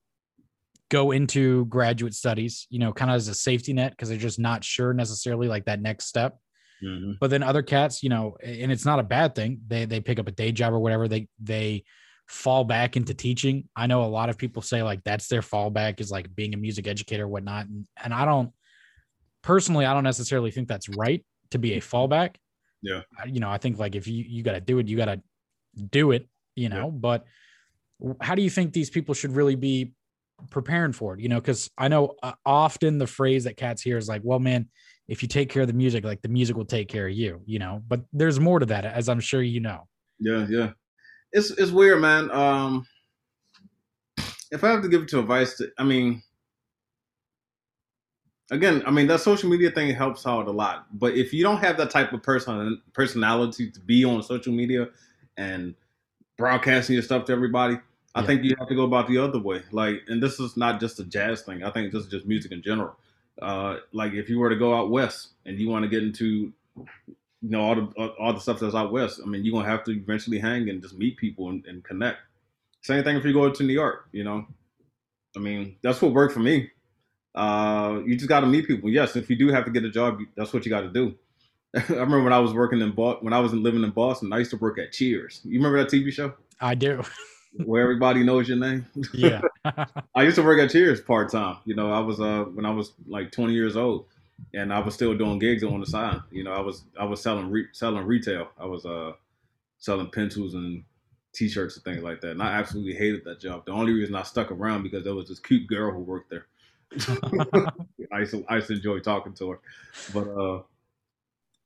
go 0.90 1.12
into 1.12 1.66
graduate 1.66 2.14
studies 2.14 2.68
you 2.70 2.80
know 2.80 2.94
kind 2.94 3.12
of 3.12 3.16
as 3.16 3.28
a 3.28 3.34
safety 3.34 3.74
net 3.74 3.92
because 3.92 4.08
they're 4.10 4.18
just 4.18 4.40
not 4.40 4.64
sure 4.64 4.94
necessarily 4.94 5.48
like 5.48 5.66
that 5.66 5.82
next 5.82 6.06
step 6.06 6.38
mm-hmm. 6.84 7.13
but 7.20 7.30
then 7.30 7.44
other 7.44 7.62
cats 7.62 8.04
you 8.04 8.10
know 8.10 8.38
and 8.44 8.72
it's 8.72 8.86
not 8.86 9.00
a 9.00 9.04
bad 9.04 9.36
thing 9.36 9.60
they 9.68 9.86
they 9.86 10.00
pick 10.00 10.20
up 10.20 10.28
a 10.28 10.32
day 10.32 10.52
job 10.52 10.74
or 10.74 10.80
whatever 10.80 11.08
they 11.08 11.28
they 11.42 11.84
fall 12.28 12.63
back 12.63 12.96
into 12.96 13.13
teaching 13.13 13.68
i 13.76 13.88
know 13.88 14.04
a 14.04 14.06
lot 14.06 14.30
of 14.30 14.38
people 14.38 14.62
say 14.62 14.84
like 14.84 15.04
that's 15.04 15.28
their 15.28 15.42
fallback 15.42 16.00
is 16.00 16.12
like 16.12 16.34
being 16.36 16.54
a 16.54 16.58
music 16.58 16.88
educator 16.88 17.24
or 17.24 17.28
whatnot 17.28 17.65
and, 17.65 17.88
and 18.04 18.13
i 18.13 18.24
don't 18.24 18.52
personally 19.42 19.86
i 19.86 19.94
don't 19.94 20.04
necessarily 20.04 20.52
think 20.52 20.67
that's 20.67 20.90
right 20.90 21.25
to 21.50 21.58
be 21.58 21.73
a 21.73 21.82
fallback 21.82 22.36
yeah. 22.82 23.02
You 23.27 23.40
know, 23.40 23.50
I 23.50 23.58
think 23.58 23.77
like 23.77 23.96
if 23.96 24.08
you 24.08 24.23
you 24.27 24.44
got 24.44 24.54
to 24.54 24.62
do 24.62 24.80
it, 24.80 24.88
you 24.88 24.98
got 24.98 25.06
to 25.06 25.21
do 25.92 26.12
it, 26.12 26.27
you 26.56 26.69
know, 26.69 26.86
yeah. 26.86 26.92
but 26.92 27.25
how 28.21 28.36
do 28.36 28.42
you 28.42 28.50
think 28.50 28.73
these 28.73 28.90
people 28.90 29.13
should 29.13 29.36
really 29.36 29.56
be 29.56 29.94
preparing 30.50 30.94
for 30.94 31.13
it? 31.13 31.19
You 31.19 31.30
know, 31.30 31.42
cuz 31.42 31.69
I 31.77 31.88
know 31.88 32.15
uh, 32.23 32.34
often 32.46 32.98
the 32.98 33.08
phrase 33.08 33.44
that 33.44 33.58
cats 33.58 33.82
hear 33.82 33.98
is 33.98 34.08
like, 34.08 34.21
"Well, 34.23 34.40
man, 34.40 34.69
if 35.10 35.22
you 35.22 35.28
take 35.28 35.50
care 35.50 35.64
of 35.64 35.68
the 35.68 35.74
music, 35.74 36.06
like 36.06 36.22
the 36.22 36.30
music 36.30 36.56
will 36.56 36.66
take 36.66 36.88
care 36.88 37.08
of 37.08 37.14
you," 37.14 37.42
you 37.46 37.60
know. 37.60 37.84
But 37.88 38.02
there's 38.14 38.40
more 38.40 38.60
to 38.60 38.66
that 38.68 38.86
as 38.86 39.10
I'm 39.10 39.20
sure 39.20 39.42
you 39.42 39.60
know. 39.60 39.88
Yeah, 40.20 40.46
yeah. 40.50 40.72
It's 41.32 41.52
it's 41.52 41.72
weird, 41.72 42.02
man. 42.02 42.32
Um 42.32 42.86
if 44.52 44.64
I 44.64 44.70
have 44.70 44.82
to 44.82 44.90
give 44.90 45.04
it 45.04 45.10
to 45.10 45.20
advice 45.20 45.58
to, 45.58 45.70
I 45.78 45.84
mean, 45.84 46.24
again, 48.52 48.84
I 48.86 48.92
mean 48.92 49.08
that 49.08 49.20
social 49.22 49.50
media 49.50 49.72
thing 49.72 49.94
helps 49.94 50.26
out 50.26 50.48
a 50.48 50.52
lot. 50.52 50.88
But 50.98 51.16
if 51.16 51.34
you 51.34 51.44
don't 51.44 51.58
have 51.58 51.78
that 51.78 51.92
type 51.92 52.14
of 52.14 52.24
person 52.24 52.82
personality 52.94 53.70
to 53.72 53.80
be 53.80 54.06
on 54.06 54.24
social 54.24 54.54
media 54.54 54.88
and 55.38 55.76
broadcasting 56.38 56.94
your 56.94 57.04
stuff 57.04 57.26
to 57.26 57.32
everybody, 57.32 57.78
I 58.16 58.22
yeah. 58.22 58.28
think 58.28 58.44
you 58.44 58.56
have 58.58 58.68
to 58.68 58.76
go 58.76 58.86
about 58.86 59.08
the 59.08 59.18
other 59.18 59.40
way. 59.40 59.62
Like, 59.72 60.02
and 60.08 60.22
this 60.22 60.40
is 60.40 60.58
not 60.58 60.80
just 60.80 61.00
a 61.00 61.04
jazz 61.04 61.42
thing. 61.42 61.64
I 61.64 61.70
think 61.70 61.92
this 61.92 62.06
is 62.06 62.10
just 62.10 62.26
music 62.26 62.52
in 62.52 62.62
general. 62.64 62.98
Uh, 63.42 63.77
like 63.94 64.13
if 64.13 64.29
you 64.29 64.40
were 64.40 64.50
to 64.50 64.56
go 64.56 64.75
out 64.75 64.90
west 64.90 65.29
and 65.46 65.58
you 65.58 65.69
want 65.69 65.83
to 65.83 65.90
get 65.90 66.04
into 66.04 66.52
you 67.42 67.50
know 67.50 67.62
all 67.62 67.75
the 67.75 68.08
all 68.19 68.33
the 68.33 68.40
stuff 68.40 68.60
that's 68.60 68.75
out 68.75 68.92
west. 68.92 69.21
I 69.23 69.27
mean, 69.27 69.44
you're 69.44 69.54
gonna 69.54 69.69
have 69.69 69.83
to 69.85 69.92
eventually 69.92 70.40
hang 70.40 70.69
and 70.69 70.81
just 70.81 70.98
meet 70.98 71.17
people 71.17 71.50
and, 71.50 71.65
and 71.65 71.83
connect. 71.83 72.19
Same 72.81 73.04
thing 73.04 73.15
if 73.17 73.25
you 73.25 73.33
go 73.33 73.50
to 73.50 73.63
New 73.63 73.73
York. 73.73 74.08
You 74.12 74.23
know, 74.23 74.46
I 75.35 75.40
mean, 75.40 75.77
that's 75.81 76.02
what 76.02 76.13
worked 76.13 76.33
for 76.33 76.40
me. 76.40 76.69
Uh, 77.35 78.02
you 78.06 78.15
just 78.15 78.27
got 78.27 78.42
to 78.42 78.48
meet 78.48 78.67
people. 78.67 78.90
Yes, 78.90 79.15
if 79.15 79.29
you 79.29 79.35
do 79.35 79.50
have 79.50 79.65
to 79.65 79.71
get 79.71 79.83
a 79.85 79.90
job, 79.90 80.19
that's 80.35 80.52
what 80.52 80.65
you 80.65 80.69
got 80.69 80.81
to 80.81 80.90
do. 80.90 81.15
I 81.75 81.83
remember 81.90 82.23
when 82.23 82.33
I 82.33 82.40
was 82.40 82.54
working 82.54 82.81
in 82.81 82.92
Boston, 82.92 83.23
when 83.23 83.33
I 83.33 83.40
was 83.40 83.54
living 83.54 83.83
in 83.83 83.92
Boston, 83.92 84.33
I 84.33 84.40
used 84.40 84.52
to 84.52 84.58
work 84.58 84.79
at 84.79 84.92
Cheers. 84.92 85.42
You 85.44 85.60
remember 85.60 85.77
that 85.77 85.92
TV 85.92 86.12
show? 86.12 86.33
I 86.60 86.75
do. 86.75 87.04
Where 87.52 87.81
everybody 87.81 88.23
knows 88.23 88.47
your 88.47 88.58
name. 88.58 88.85
Yeah. 89.13 89.41
I 90.15 90.23
used 90.23 90.35
to 90.35 90.43
work 90.43 90.60
at 90.60 90.71
Cheers 90.71 91.02
part 91.02 91.31
time. 91.31 91.58
You 91.65 91.75
know, 91.75 91.91
I 91.91 92.00
was 92.00 92.19
uh 92.19 92.45
when 92.54 92.65
I 92.65 92.71
was 92.71 92.93
like 93.08 93.31
20 93.31 93.54
years 93.54 93.75
old, 93.75 94.06
and 94.54 94.71
I 94.73 94.79
was 94.79 94.93
still 94.93 95.17
doing 95.17 95.39
gigs 95.39 95.63
on 95.63 95.79
the 95.79 95.85
side. 95.85 96.19
You 96.31 96.43
know, 96.43 96.54
I 96.54 96.62
was 96.62 96.83
I 97.00 97.06
was 97.06 97.21
selling 97.21 97.50
re- 97.50 97.67
selling 97.73 98.06
retail. 98.06 98.50
I 98.58 98.65
was 98.65 98.85
uh 98.85 99.13
selling 99.79 100.12
pencils 100.12 100.54
and 100.54 100.83
t-shirts 101.33 101.75
and 101.75 101.83
things 101.83 102.04
like 102.04 102.21
that. 102.21 102.31
And 102.31 102.43
I 102.43 102.54
absolutely 102.54 102.93
hated 102.93 103.23
that 103.25 103.39
job. 103.39 103.65
The 103.65 103.71
only 103.71 103.93
reason 103.93 104.15
I 104.15 104.23
stuck 104.23 104.52
around 104.52 104.83
because 104.83 105.04
there 105.04 105.15
was 105.15 105.27
this 105.27 105.39
cute 105.39 105.67
girl 105.67 105.91
who 105.91 106.00
worked 106.00 106.29
there. 106.29 106.45
I 108.12 108.19
used 108.19 108.31
to 108.31 108.45
I 108.47 108.56
used 108.56 108.67
to 108.67 108.73
enjoy 108.73 109.00
talking 109.00 109.33
to 109.33 109.52
her, 109.52 109.60
but 110.13 110.27
uh 110.27 110.62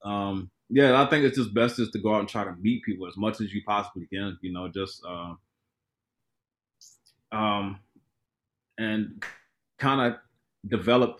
um, 0.04 0.50
yeah, 0.70 1.02
I 1.02 1.06
think 1.10 1.26
it's 1.26 1.38
just 1.38 1.54
best 1.54 1.80
is 1.80 1.90
to 1.92 2.00
go 2.00 2.16
out 2.16 2.20
and 2.20 2.30
try 2.30 2.44
to 2.44 2.56
meet 2.56 2.84
people 2.84 3.08
as 3.08 3.18
much 3.18 3.42
as 3.42 3.54
you 3.54 3.62
possibly 3.66 4.06
can. 4.08 4.38
You 4.42 4.52
know, 4.52 4.68
just 4.68 5.04
uh, 5.08 5.34
um, 7.34 7.80
and 8.78 9.24
kind 9.80 10.14
of 10.14 10.20
develop 10.70 11.20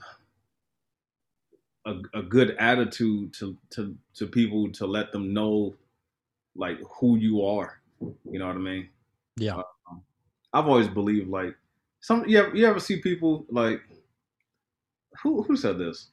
a, 1.86 1.96
a 2.14 2.22
good 2.22 2.56
attitude 2.60 3.34
to 3.34 3.58
to 3.72 3.98
to 4.16 4.28
people 4.28 4.72
to 4.72 4.86
let 4.86 5.12
them 5.12 5.34
know 5.34 5.76
like 6.56 6.78
who 7.00 7.18
you 7.18 7.44
are. 7.46 7.82
You 8.00 8.40
know 8.40 8.48
what 8.48 8.56
I 8.56 8.60
mean? 8.60 8.90
Yeah. 9.38 9.56
Um, 9.90 10.02
I've 10.54 10.68
always 10.68 10.88
believed 10.88 11.30
like 11.30 11.56
some 12.00 12.28
you 12.28 12.40
ever, 12.40 12.56
you 12.56 12.66
ever 12.68 12.80
see 12.80 13.02
people 13.02 13.46
like 13.50 13.82
who 15.22 15.44
who 15.44 15.58
said 15.58 15.78
this? 15.78 16.10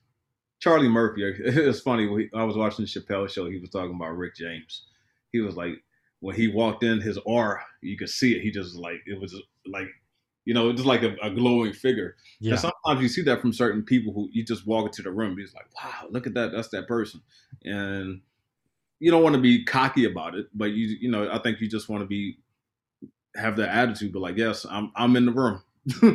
Charlie 0.60 0.88
Murphy. 0.88 1.22
It's 1.44 1.80
funny. 1.80 2.28
I 2.34 2.44
was 2.44 2.56
watching 2.56 2.84
the 2.84 2.90
Chappelle 2.90 3.30
show. 3.30 3.48
He 3.48 3.58
was 3.58 3.70
talking 3.70 3.94
about 3.94 4.16
Rick 4.16 4.36
James. 4.36 4.86
He 5.32 5.40
was 5.40 5.56
like, 5.56 5.82
when 6.20 6.36
he 6.36 6.48
walked 6.48 6.84
in, 6.84 7.00
his 7.00 7.18
aura, 7.24 7.64
you 7.80 7.96
could 7.96 8.08
see 8.08 8.36
it. 8.36 8.42
He 8.42 8.50
just 8.50 8.76
like 8.76 9.00
it 9.06 9.20
was 9.20 9.34
like, 9.66 9.88
you 10.44 10.54
know, 10.54 10.72
just 10.72 10.86
like 10.86 11.02
a, 11.02 11.16
a 11.22 11.30
glowing 11.30 11.72
figure. 11.72 12.16
Yeah. 12.40 12.52
And 12.52 12.60
sometimes 12.60 13.02
you 13.02 13.08
see 13.08 13.22
that 13.22 13.40
from 13.40 13.52
certain 13.52 13.82
people 13.82 14.12
who 14.12 14.28
you 14.32 14.44
just 14.44 14.66
walk 14.66 14.86
into 14.86 15.02
the 15.02 15.10
room. 15.10 15.36
He's 15.38 15.54
like, 15.54 15.66
wow, 15.82 16.08
look 16.10 16.26
at 16.26 16.34
that. 16.34 16.52
That's 16.52 16.68
that 16.68 16.86
person. 16.86 17.20
And 17.64 18.20
you 19.00 19.10
don't 19.10 19.22
want 19.22 19.34
to 19.34 19.40
be 19.40 19.64
cocky 19.64 20.04
about 20.04 20.34
it, 20.34 20.46
but 20.54 20.72
you, 20.72 20.96
you 21.00 21.10
know, 21.10 21.30
I 21.30 21.38
think 21.38 21.60
you 21.60 21.68
just 21.68 21.88
want 21.88 22.02
to 22.02 22.06
be 22.06 22.38
have 23.36 23.56
that 23.56 23.74
attitude. 23.74 24.12
But 24.12 24.20
like, 24.20 24.36
yes, 24.36 24.66
I'm, 24.68 24.92
I'm 24.94 25.16
in 25.16 25.26
the 25.26 25.32
room. 25.32 25.62
you 26.02 26.14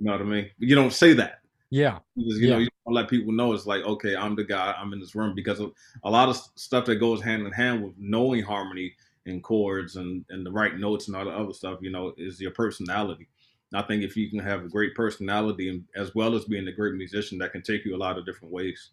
know 0.00 0.12
what 0.12 0.20
I 0.22 0.24
mean? 0.24 0.50
You 0.58 0.74
don't 0.74 0.92
say 0.92 1.12
that. 1.14 1.40
Yeah. 1.68 1.98
Because, 2.16 2.38
you 2.38 2.48
yeah. 2.48 2.54
know, 2.54 2.60
you 2.60 2.68
don't 2.86 2.94
let 2.94 3.08
people 3.08 3.32
know 3.32 3.52
it's 3.52 3.66
like, 3.66 3.82
okay, 3.84 4.16
I'm 4.16 4.34
the 4.34 4.44
guy, 4.44 4.74
I'm 4.78 4.92
in 4.92 5.00
this 5.00 5.14
room 5.14 5.34
because 5.34 5.60
of 5.60 5.72
a 6.04 6.10
lot 6.10 6.28
of 6.28 6.36
stuff 6.54 6.86
that 6.86 6.96
goes 6.96 7.22
hand 7.22 7.46
in 7.46 7.52
hand 7.52 7.82
with 7.82 7.94
knowing 7.98 8.42
harmony 8.42 8.94
and 9.26 9.42
chords 9.42 9.96
and, 9.96 10.24
and 10.30 10.44
the 10.44 10.50
right 10.50 10.76
notes 10.76 11.06
and 11.06 11.16
all 11.16 11.24
the 11.24 11.30
other 11.30 11.52
stuff, 11.52 11.78
you 11.80 11.90
know, 11.90 12.12
is 12.16 12.40
your 12.40 12.50
personality. 12.50 13.28
And 13.72 13.80
I 13.80 13.86
think 13.86 14.02
if 14.02 14.16
you 14.16 14.28
can 14.28 14.38
have 14.40 14.64
a 14.64 14.68
great 14.68 14.94
personality 14.94 15.68
and 15.68 15.84
as 15.96 16.14
well 16.14 16.34
as 16.34 16.44
being 16.44 16.68
a 16.68 16.72
great 16.72 16.94
musician, 16.94 17.38
that 17.38 17.52
can 17.52 17.62
take 17.62 17.84
you 17.84 17.96
a 17.96 17.98
lot 17.98 18.18
of 18.18 18.26
different 18.26 18.52
ways, 18.52 18.90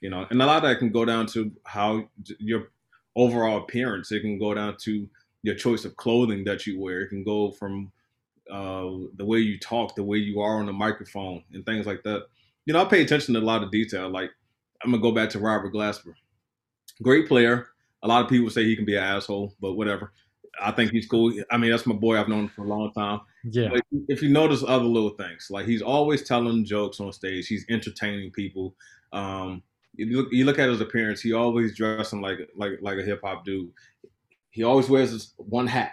you 0.00 0.10
know, 0.10 0.26
and 0.30 0.40
a 0.40 0.46
lot 0.46 0.64
of 0.64 0.70
that 0.70 0.78
can 0.78 0.90
go 0.90 1.04
down 1.04 1.26
to 1.26 1.50
how 1.64 2.08
your 2.38 2.68
overall 3.14 3.58
appearance. 3.58 4.12
It 4.12 4.20
can 4.20 4.38
go 4.38 4.54
down 4.54 4.76
to 4.82 5.08
your 5.42 5.54
choice 5.54 5.84
of 5.84 5.96
clothing 5.96 6.44
that 6.44 6.66
you 6.66 6.80
wear. 6.80 7.02
It 7.02 7.08
can 7.08 7.24
go 7.24 7.50
from 7.50 7.92
uh, 8.50 9.08
the 9.16 9.24
way 9.24 9.38
you 9.38 9.58
talk, 9.58 9.94
the 9.94 10.02
way 10.02 10.18
you 10.18 10.40
are 10.40 10.58
on 10.58 10.66
the 10.66 10.72
microphone, 10.72 11.42
and 11.52 11.64
things 11.66 11.86
like 11.86 12.02
that. 12.04 12.26
You 12.64 12.72
know, 12.72 12.82
I 12.82 12.84
pay 12.84 13.02
attention 13.02 13.34
to 13.34 13.40
a 13.40 13.42
lot 13.42 13.62
of 13.62 13.70
detail. 13.70 14.08
Like 14.08 14.30
I'm 14.82 14.90
gonna 14.90 15.02
go 15.02 15.12
back 15.12 15.30
to 15.30 15.38
Robert 15.38 15.72
Glasper, 15.72 16.14
great 17.02 17.28
player. 17.28 17.68
A 18.02 18.08
lot 18.08 18.22
of 18.22 18.28
people 18.28 18.50
say 18.50 18.64
he 18.64 18.76
can 18.76 18.84
be 18.84 18.96
an 18.96 19.02
asshole, 19.02 19.54
but 19.60 19.74
whatever. 19.74 20.12
I 20.60 20.70
think 20.70 20.90
he's 20.90 21.06
cool. 21.06 21.32
I 21.50 21.56
mean, 21.56 21.70
that's 21.70 21.86
my 21.86 21.94
boy. 21.94 22.18
I've 22.18 22.28
known 22.28 22.44
him 22.44 22.48
for 22.48 22.64
a 22.64 22.68
long 22.68 22.92
time. 22.92 23.20
Yeah. 23.44 23.68
But 23.72 23.82
if 24.08 24.22
you 24.22 24.30
notice 24.30 24.64
other 24.66 24.84
little 24.84 25.10
things, 25.10 25.48
like 25.50 25.66
he's 25.66 25.82
always 25.82 26.22
telling 26.22 26.64
jokes 26.64 27.00
on 27.00 27.12
stage. 27.12 27.46
He's 27.46 27.66
entertaining 27.68 28.30
people. 28.32 28.74
Um, 29.12 29.62
you 29.94 30.16
look, 30.16 30.28
you 30.32 30.44
look 30.44 30.58
at 30.58 30.68
his 30.68 30.80
appearance. 30.80 31.20
He 31.20 31.32
always 31.32 31.76
dressing 31.76 32.20
like 32.20 32.38
like 32.56 32.78
like 32.80 32.98
a 32.98 33.02
hip 33.02 33.20
hop 33.22 33.44
dude. 33.44 33.70
He 34.50 34.62
always 34.62 34.88
wears 34.88 35.12
this 35.12 35.34
one 35.36 35.66
hat. 35.66 35.92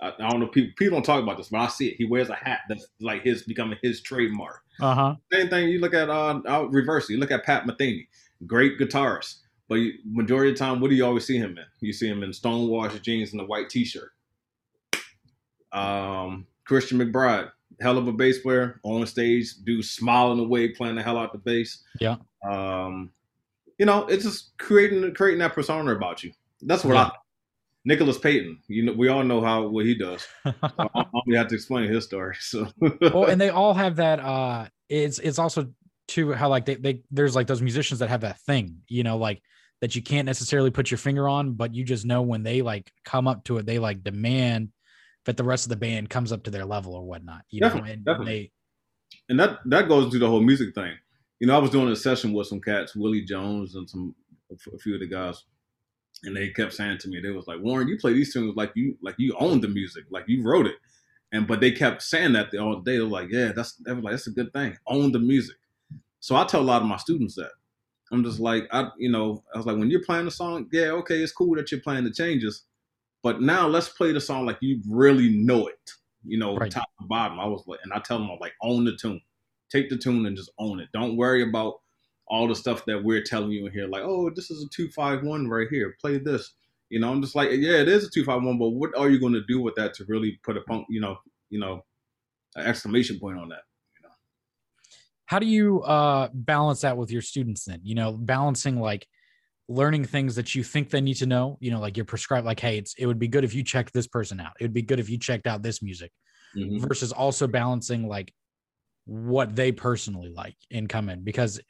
I, 0.00 0.12
I, 0.18 0.30
don't 0.30 0.40
know 0.40 0.46
people 0.46 0.72
people 0.76 0.96
don't 0.96 1.04
talk 1.04 1.22
about 1.22 1.36
this, 1.36 1.48
but 1.48 1.58
I 1.58 1.68
see 1.68 1.88
it. 1.88 1.96
He 1.96 2.04
wears 2.04 2.28
a 2.28 2.34
hat 2.34 2.60
that's 2.68 2.86
like 3.00 3.22
his 3.22 3.42
becoming 3.42 3.78
his 3.82 4.00
trademark. 4.00 4.60
Uh 4.80 4.94
huh. 4.94 5.14
Same 5.32 5.48
thing. 5.48 5.68
You 5.68 5.80
look 5.80 5.94
at 5.94 6.08
uh, 6.08 6.66
reverse. 6.68 7.08
You 7.08 7.18
look 7.18 7.30
at 7.30 7.44
Pat 7.44 7.64
Metheny, 7.64 8.06
great 8.46 8.78
guitarist, 8.78 9.38
but 9.68 9.78
majority 10.04 10.50
of 10.50 10.56
the 10.56 10.64
time, 10.64 10.80
what 10.80 10.88
do 10.88 10.96
you 10.96 11.04
always 11.04 11.26
see 11.26 11.36
him 11.36 11.58
in? 11.58 11.64
You 11.80 11.92
see 11.92 12.08
him 12.08 12.22
in 12.22 12.32
stonewashed 12.32 13.02
jeans 13.02 13.32
and 13.32 13.40
a 13.40 13.44
white 13.44 13.68
T-shirt. 13.68 14.10
Um, 15.72 16.46
Christian 16.64 16.98
McBride, 16.98 17.50
hell 17.80 17.98
of 17.98 18.08
a 18.08 18.12
bass 18.12 18.38
player 18.38 18.80
on 18.82 19.06
stage, 19.06 19.54
dude 19.64 19.84
smiling 19.84 20.38
away, 20.38 20.68
playing 20.68 20.96
the 20.96 21.02
hell 21.02 21.18
out 21.18 21.32
the 21.32 21.38
bass. 21.38 21.84
Yeah. 22.00 22.16
Um, 22.48 23.10
you 23.78 23.86
know, 23.86 24.06
it's 24.06 24.24
just 24.24 24.56
creating 24.58 25.14
creating 25.14 25.40
that 25.40 25.54
persona 25.54 25.94
about 25.94 26.24
you. 26.24 26.32
That's 26.62 26.84
what 26.84 26.94
yeah. 26.94 27.04
I 27.04 27.10
Nicholas 27.84 28.18
Payton. 28.18 28.58
You 28.68 28.84
know, 28.84 28.92
we 28.92 29.08
all 29.08 29.22
know 29.22 29.40
how 29.40 29.66
what 29.68 29.86
he 29.86 29.94
does. 29.94 30.26
I 30.44 31.04
only 31.14 31.36
have 31.36 31.48
to 31.48 31.54
explain 31.54 31.90
his 31.90 32.04
story. 32.04 32.36
So 32.40 32.68
well, 33.00 33.26
and 33.26 33.40
they 33.40 33.50
all 33.50 33.74
have 33.74 33.96
that. 33.96 34.20
uh 34.20 34.66
It's 34.88 35.18
it's 35.18 35.38
also 35.38 35.72
too 36.06 36.32
how 36.32 36.48
like 36.48 36.64
they 36.64 36.74
they 36.74 37.02
there's 37.10 37.36
like 37.36 37.46
those 37.46 37.62
musicians 37.62 38.00
that 38.00 38.08
have 38.08 38.22
that 38.22 38.40
thing, 38.40 38.82
you 38.88 39.04
know, 39.04 39.16
like 39.16 39.42
that 39.80 39.94
you 39.94 40.02
can't 40.02 40.26
necessarily 40.26 40.70
put 40.70 40.90
your 40.90 40.98
finger 40.98 41.28
on, 41.28 41.52
but 41.52 41.74
you 41.74 41.84
just 41.84 42.04
know 42.04 42.22
when 42.22 42.42
they 42.42 42.62
like 42.62 42.92
come 43.04 43.28
up 43.28 43.44
to 43.44 43.58
it, 43.58 43.66
they 43.66 43.78
like 43.78 44.02
demand 44.02 44.70
that 45.24 45.36
the 45.36 45.44
rest 45.44 45.66
of 45.66 45.70
the 45.70 45.76
band 45.76 46.10
comes 46.10 46.32
up 46.32 46.44
to 46.44 46.50
their 46.50 46.64
level 46.64 46.94
or 46.94 47.04
whatnot. 47.04 47.42
You 47.50 47.60
definitely, 47.60 47.90
know, 47.90 47.94
and 47.94 48.04
definitely. 48.04 48.32
they 48.32 48.52
and 49.28 49.40
that 49.40 49.58
that 49.66 49.88
goes 49.88 50.12
to 50.12 50.18
the 50.18 50.28
whole 50.28 50.40
music 50.40 50.74
thing. 50.74 50.94
You 51.40 51.46
know, 51.46 51.54
I 51.54 51.58
was 51.58 51.70
doing 51.70 51.88
a 51.88 51.96
session 51.96 52.32
with 52.32 52.48
some 52.48 52.60
cats, 52.60 52.96
Willie 52.96 53.24
Jones 53.24 53.74
and 53.74 53.88
some 53.88 54.14
a 54.50 54.78
few 54.78 54.94
of 54.94 55.00
the 55.00 55.06
guys 55.06 55.44
and 56.24 56.36
they 56.36 56.48
kept 56.48 56.72
saying 56.72 56.98
to 56.98 57.08
me, 57.08 57.20
they 57.20 57.30
was 57.30 57.46
like, 57.46 57.60
Warren, 57.60 57.88
you 57.88 57.98
play 57.98 58.12
these 58.12 58.32
tunes 58.32 58.56
like 58.56 58.72
you 58.74 58.96
like 59.02 59.14
you 59.18 59.34
own 59.38 59.60
the 59.60 59.68
music, 59.68 60.04
like 60.10 60.24
you 60.26 60.42
wrote 60.42 60.66
it. 60.66 60.76
And 61.32 61.46
but 61.46 61.60
they 61.60 61.70
kept 61.70 62.02
saying 62.02 62.32
that 62.32 62.54
all 62.56 62.80
day. 62.80 62.96
They 62.96 63.02
were 63.02 63.08
like, 63.08 63.28
yeah, 63.30 63.52
that's 63.54 63.74
they 63.74 63.92
were 63.92 64.00
like, 64.00 64.12
that's 64.14 64.26
a 64.26 64.32
good 64.32 64.52
thing. 64.52 64.76
Own 64.86 65.12
the 65.12 65.18
music. 65.18 65.56
So 66.20 66.34
I 66.34 66.44
tell 66.44 66.60
a 66.60 66.62
lot 66.62 66.82
of 66.82 66.88
my 66.88 66.96
students 66.96 67.36
that. 67.36 67.50
I'm 68.12 68.24
just 68.24 68.40
like, 68.40 68.66
I 68.72 68.90
you 68.98 69.10
know, 69.10 69.42
I 69.54 69.58
was 69.58 69.66
like, 69.66 69.76
when 69.76 69.90
you're 69.90 70.04
playing 70.04 70.24
the 70.24 70.30
song, 70.30 70.68
yeah, 70.72 70.90
okay, 70.90 71.18
it's 71.18 71.32
cool 71.32 71.54
that 71.56 71.70
you're 71.70 71.80
playing 71.80 72.04
the 72.04 72.12
changes. 72.12 72.64
But 73.22 73.42
now 73.42 73.66
let's 73.66 73.88
play 73.88 74.12
the 74.12 74.20
song 74.20 74.46
like 74.46 74.58
you 74.60 74.80
really 74.88 75.30
know 75.30 75.66
it, 75.66 75.90
you 76.24 76.38
know, 76.38 76.56
right. 76.56 76.70
top 76.70 76.88
to 77.00 77.06
bottom. 77.06 77.40
I 77.40 77.46
was 77.46 77.64
like, 77.66 77.80
and 77.82 77.92
I 77.92 77.98
tell 77.98 78.18
them, 78.18 78.30
I'm 78.30 78.38
like, 78.40 78.54
own 78.62 78.84
the 78.84 78.96
tune. 78.96 79.20
Take 79.70 79.90
the 79.90 79.98
tune 79.98 80.24
and 80.24 80.36
just 80.36 80.50
own 80.58 80.80
it. 80.80 80.88
Don't 80.92 81.16
worry 81.16 81.42
about 81.42 81.80
all 82.28 82.46
the 82.48 82.54
stuff 82.54 82.84
that 82.86 83.02
we're 83.02 83.22
telling 83.22 83.50
you 83.50 83.66
in 83.66 83.72
here, 83.72 83.86
like, 83.86 84.02
oh, 84.04 84.30
this 84.30 84.50
is 84.50 84.62
a 84.62 84.68
two 84.68 84.88
five 84.90 85.22
one 85.22 85.48
right 85.48 85.68
here. 85.70 85.96
Play 86.00 86.18
this. 86.18 86.54
You 86.90 87.00
know, 87.00 87.10
I'm 87.10 87.20
just 87.20 87.34
like, 87.34 87.50
yeah, 87.50 87.78
it 87.78 87.88
is 87.88 88.06
a 88.06 88.10
two 88.10 88.24
five 88.24 88.42
one, 88.42 88.58
but 88.58 88.70
what 88.70 88.96
are 88.96 89.10
you 89.10 89.20
going 89.20 89.34
to 89.34 89.44
do 89.46 89.60
with 89.60 89.74
that 89.76 89.94
to 89.94 90.04
really 90.06 90.38
put 90.42 90.56
a 90.56 90.62
punk, 90.62 90.86
you 90.88 91.00
know, 91.00 91.18
you 91.50 91.58
know, 91.58 91.84
an 92.56 92.66
exclamation 92.66 93.18
point 93.18 93.38
on 93.38 93.48
that? 93.50 93.62
How 95.28 95.38
do 95.38 95.46
you 95.46 95.82
uh 95.82 96.30
balance 96.32 96.80
that 96.80 96.96
with 96.96 97.10
your 97.10 97.20
students 97.20 97.64
then? 97.64 97.80
You 97.82 97.94
know, 97.94 98.12
balancing 98.12 98.80
like 98.80 99.06
learning 99.68 100.06
things 100.06 100.36
that 100.36 100.54
you 100.54 100.64
think 100.64 100.88
they 100.88 101.02
need 101.02 101.16
to 101.16 101.26
know. 101.26 101.58
You 101.60 101.70
know, 101.70 101.80
like 101.80 101.98
you're 101.98 102.06
prescribed, 102.06 102.46
like, 102.46 102.60
hey, 102.60 102.78
it's 102.78 102.94
it 102.94 103.04
would 103.04 103.18
be 103.18 103.28
good 103.28 103.44
if 103.44 103.54
you 103.54 103.62
checked 103.62 103.92
this 103.92 104.06
person 104.06 104.40
out. 104.40 104.52
It 104.58 104.64
would 104.64 104.72
be 104.72 104.80
good 104.80 104.98
if 104.98 105.10
you 105.10 105.18
checked 105.18 105.46
out 105.46 105.62
this 105.62 105.82
music, 105.82 106.10
mm-hmm. 106.56 106.78
versus 106.78 107.12
also 107.12 107.46
balancing 107.46 108.08
like 108.08 108.32
what 109.04 109.54
they 109.54 109.70
personally 109.70 110.32
like 110.34 110.56
and 110.70 110.88
come 110.88 111.10
in 111.10 111.24
because 111.24 111.60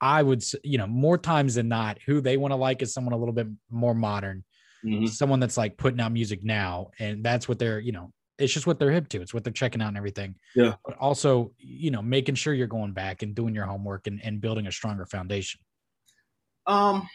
I 0.00 0.22
would, 0.22 0.42
you 0.62 0.78
know, 0.78 0.86
more 0.86 1.18
times 1.18 1.56
than 1.56 1.68
not, 1.68 1.98
who 2.06 2.22
they 2.22 2.38
want 2.38 2.52
to 2.52 2.56
like 2.56 2.80
is 2.80 2.94
someone 2.94 3.12
a 3.12 3.18
little 3.18 3.34
bit 3.34 3.48
more 3.70 3.94
modern, 3.94 4.42
mm-hmm. 4.82 5.06
someone 5.06 5.40
that's 5.40 5.58
like 5.58 5.76
putting 5.76 6.00
out 6.00 6.12
music 6.12 6.42
now, 6.42 6.92
and 6.98 7.22
that's 7.22 7.46
what 7.46 7.58
they're, 7.58 7.80
you 7.80 7.92
know, 7.92 8.10
it's 8.38 8.52
just 8.52 8.66
what 8.66 8.78
they're 8.78 8.90
hip 8.90 9.08
to. 9.10 9.20
It's 9.20 9.32
what 9.32 9.44
they're 9.44 9.52
checking 9.52 9.80
out 9.80 9.88
and 9.88 9.96
everything. 9.96 10.34
Yeah. 10.54 10.74
But 10.84 10.96
also, 10.98 11.52
you 11.58 11.90
know, 11.90 12.02
making 12.02 12.34
sure 12.34 12.54
you're 12.54 12.66
going 12.66 12.92
back 12.92 13.22
and 13.22 13.34
doing 13.34 13.54
your 13.54 13.64
homework 13.64 14.06
and, 14.06 14.20
and 14.24 14.40
building 14.40 14.66
a 14.66 14.72
stronger 14.72 15.06
foundation. 15.06 15.60
Um. 16.66 17.08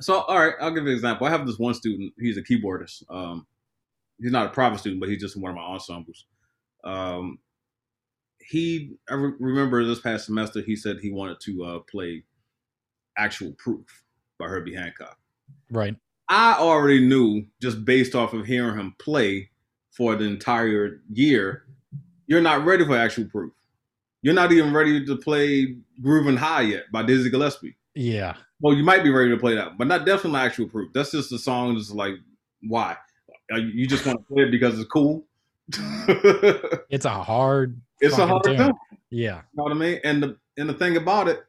So, 0.00 0.20
all 0.20 0.38
right, 0.38 0.54
I'll 0.60 0.70
give 0.70 0.84
you 0.84 0.90
an 0.90 0.94
example. 0.94 1.26
I 1.26 1.30
have 1.30 1.44
this 1.44 1.58
one 1.58 1.74
student. 1.74 2.12
He's 2.20 2.36
a 2.36 2.42
keyboardist. 2.42 3.02
Um, 3.10 3.46
he's 4.20 4.30
not 4.30 4.46
a 4.46 4.50
private 4.50 4.78
student, 4.78 5.00
but 5.00 5.08
he's 5.08 5.20
just 5.20 5.34
in 5.34 5.42
one 5.42 5.50
of 5.50 5.56
my 5.56 5.62
ensembles. 5.62 6.26
Um, 6.84 7.38
he 8.38 8.92
I 9.10 9.14
re- 9.14 9.32
remember 9.40 9.84
this 9.84 10.00
past 10.00 10.26
semester 10.26 10.60
he 10.60 10.76
said 10.76 10.98
he 11.00 11.10
wanted 11.10 11.40
to 11.40 11.64
uh, 11.64 11.78
play 11.90 12.24
actual 13.16 13.52
proof. 13.58 14.04
by 14.38 14.46
Herbie 14.46 14.74
Hancock. 14.74 15.18
Right. 15.70 15.96
I 16.28 16.54
already 16.54 17.06
knew 17.06 17.46
just 17.60 17.84
based 17.84 18.14
off 18.14 18.32
of 18.32 18.46
hearing 18.46 18.78
him 18.78 18.94
play 18.98 19.50
for 19.98 20.14
the 20.14 20.24
entire 20.24 21.02
year, 21.12 21.64
you're 22.26 22.40
not 22.40 22.64
ready 22.64 22.86
for 22.86 22.96
actual 22.96 23.26
proof. 23.26 23.52
You're 24.22 24.34
not 24.34 24.52
even 24.52 24.72
ready 24.72 25.04
to 25.04 25.16
play 25.16 25.76
Groovin' 26.02 26.38
High 26.38 26.62
yet 26.62 26.84
by 26.90 27.02
Dizzy 27.02 27.28
Gillespie. 27.28 27.76
Yeah. 27.94 28.36
Well, 28.60 28.74
you 28.74 28.84
might 28.84 29.02
be 29.02 29.10
ready 29.10 29.30
to 29.30 29.36
play 29.36 29.54
that, 29.56 29.76
but 29.76 29.88
not 29.88 30.06
definitely 30.06 30.40
actual 30.40 30.68
proof. 30.68 30.92
That's 30.94 31.10
just 31.10 31.30
the 31.30 31.38
song. 31.38 31.76
Just 31.76 31.92
like 31.92 32.14
why 32.62 32.96
you 33.50 33.86
just 33.86 34.06
want 34.06 34.18
to 34.18 34.34
play 34.34 34.44
it 34.44 34.50
because 34.50 34.78
it's 34.78 34.88
cool. 34.88 35.24
it's 36.90 37.04
a 37.04 37.10
hard. 37.10 37.80
It's 38.00 38.18
a 38.18 38.26
hard 38.26 38.44
tune. 38.44 38.56
thing. 38.56 38.72
Yeah. 39.10 39.36
You 39.36 39.56
know 39.56 39.62
what 39.64 39.72
I 39.72 39.76
mean? 39.76 40.00
And 40.04 40.22
the 40.22 40.36
and 40.56 40.68
the 40.68 40.74
thing 40.74 40.96
about 40.96 41.28
it, 41.28 41.40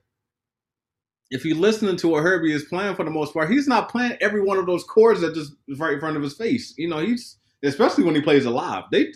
if 1.29 1.45
you're 1.45 1.57
listening 1.57 1.95
to 1.97 2.07
what 2.09 2.23
Herbie 2.23 2.53
is 2.53 2.63
playing 2.65 2.95
for 2.95 3.05
the 3.05 3.11
most 3.11 3.33
part, 3.33 3.51
he's 3.51 3.67
not 3.67 3.89
playing 3.89 4.17
every 4.21 4.41
one 4.41 4.57
of 4.57 4.65
those 4.65 4.83
chords 4.83 5.21
that 5.21 5.35
just 5.35 5.53
is 5.67 5.79
right 5.79 5.93
in 5.93 5.99
front 5.99 6.17
of 6.17 6.23
his 6.23 6.35
face. 6.35 6.73
You 6.77 6.89
know, 6.89 6.99
he's 6.99 7.37
especially 7.63 8.03
when 8.03 8.15
he 8.15 8.21
plays 8.21 8.45
it 8.45 8.49
live. 8.49 8.85
They 8.91 9.13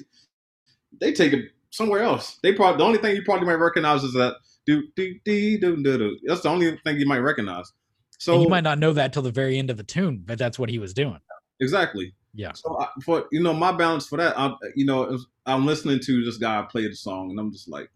they 1.00 1.14
take 1.14 1.34
it 1.34 1.52
somewhere 1.70 2.02
else. 2.02 2.40
They 2.44 2.54
probably 2.54 2.78
the 2.78 2.84
only 2.84 3.00
thing 3.00 3.16
you 3.16 3.24
probably 3.24 3.48
might 3.48 3.56
recognize 3.56 4.04
is 4.04 4.14
that 4.14 4.36
do 4.66 4.84
do 4.96 5.16
do 5.26 5.60
do 5.60 5.76
do. 5.84 6.20
That's 6.26 6.42
the 6.42 6.50
only 6.50 6.78
thing 6.84 6.98
you 6.98 7.06
might 7.06 7.20
recognize. 7.20 7.72
So 8.20 8.34
and 8.34 8.44
you 8.44 8.50
might 8.50 8.64
not 8.64 8.80
know 8.80 8.94
that 8.94 9.12
till 9.12 9.22
the 9.22 9.32
very 9.32 9.58
end 9.58 9.70
of 9.70 9.78
the 9.78 9.84
tune, 9.84 10.24
but 10.26 10.38
that's 10.38 10.58
what 10.58 10.70
he 10.70 10.80
was 10.80 10.94
doing. 10.94 11.20
Exactly. 11.60 12.14
Yeah. 12.34 12.54
So 12.54 12.80
I, 12.80 12.88
for 13.04 13.26
you 13.32 13.42
know 13.42 13.54
my 13.54 13.72
balance 13.72 14.08
for 14.08 14.18
that, 14.18 14.38
I, 14.38 14.54
you 14.76 14.86
know, 14.86 15.18
I'm 15.46 15.66
listening 15.66 16.00
to 16.00 16.24
this 16.24 16.38
guy 16.38 16.62
play 16.70 16.88
the 16.88 16.96
song, 16.96 17.32
and 17.32 17.40
I'm 17.40 17.52
just 17.52 17.68
like, 17.68 17.90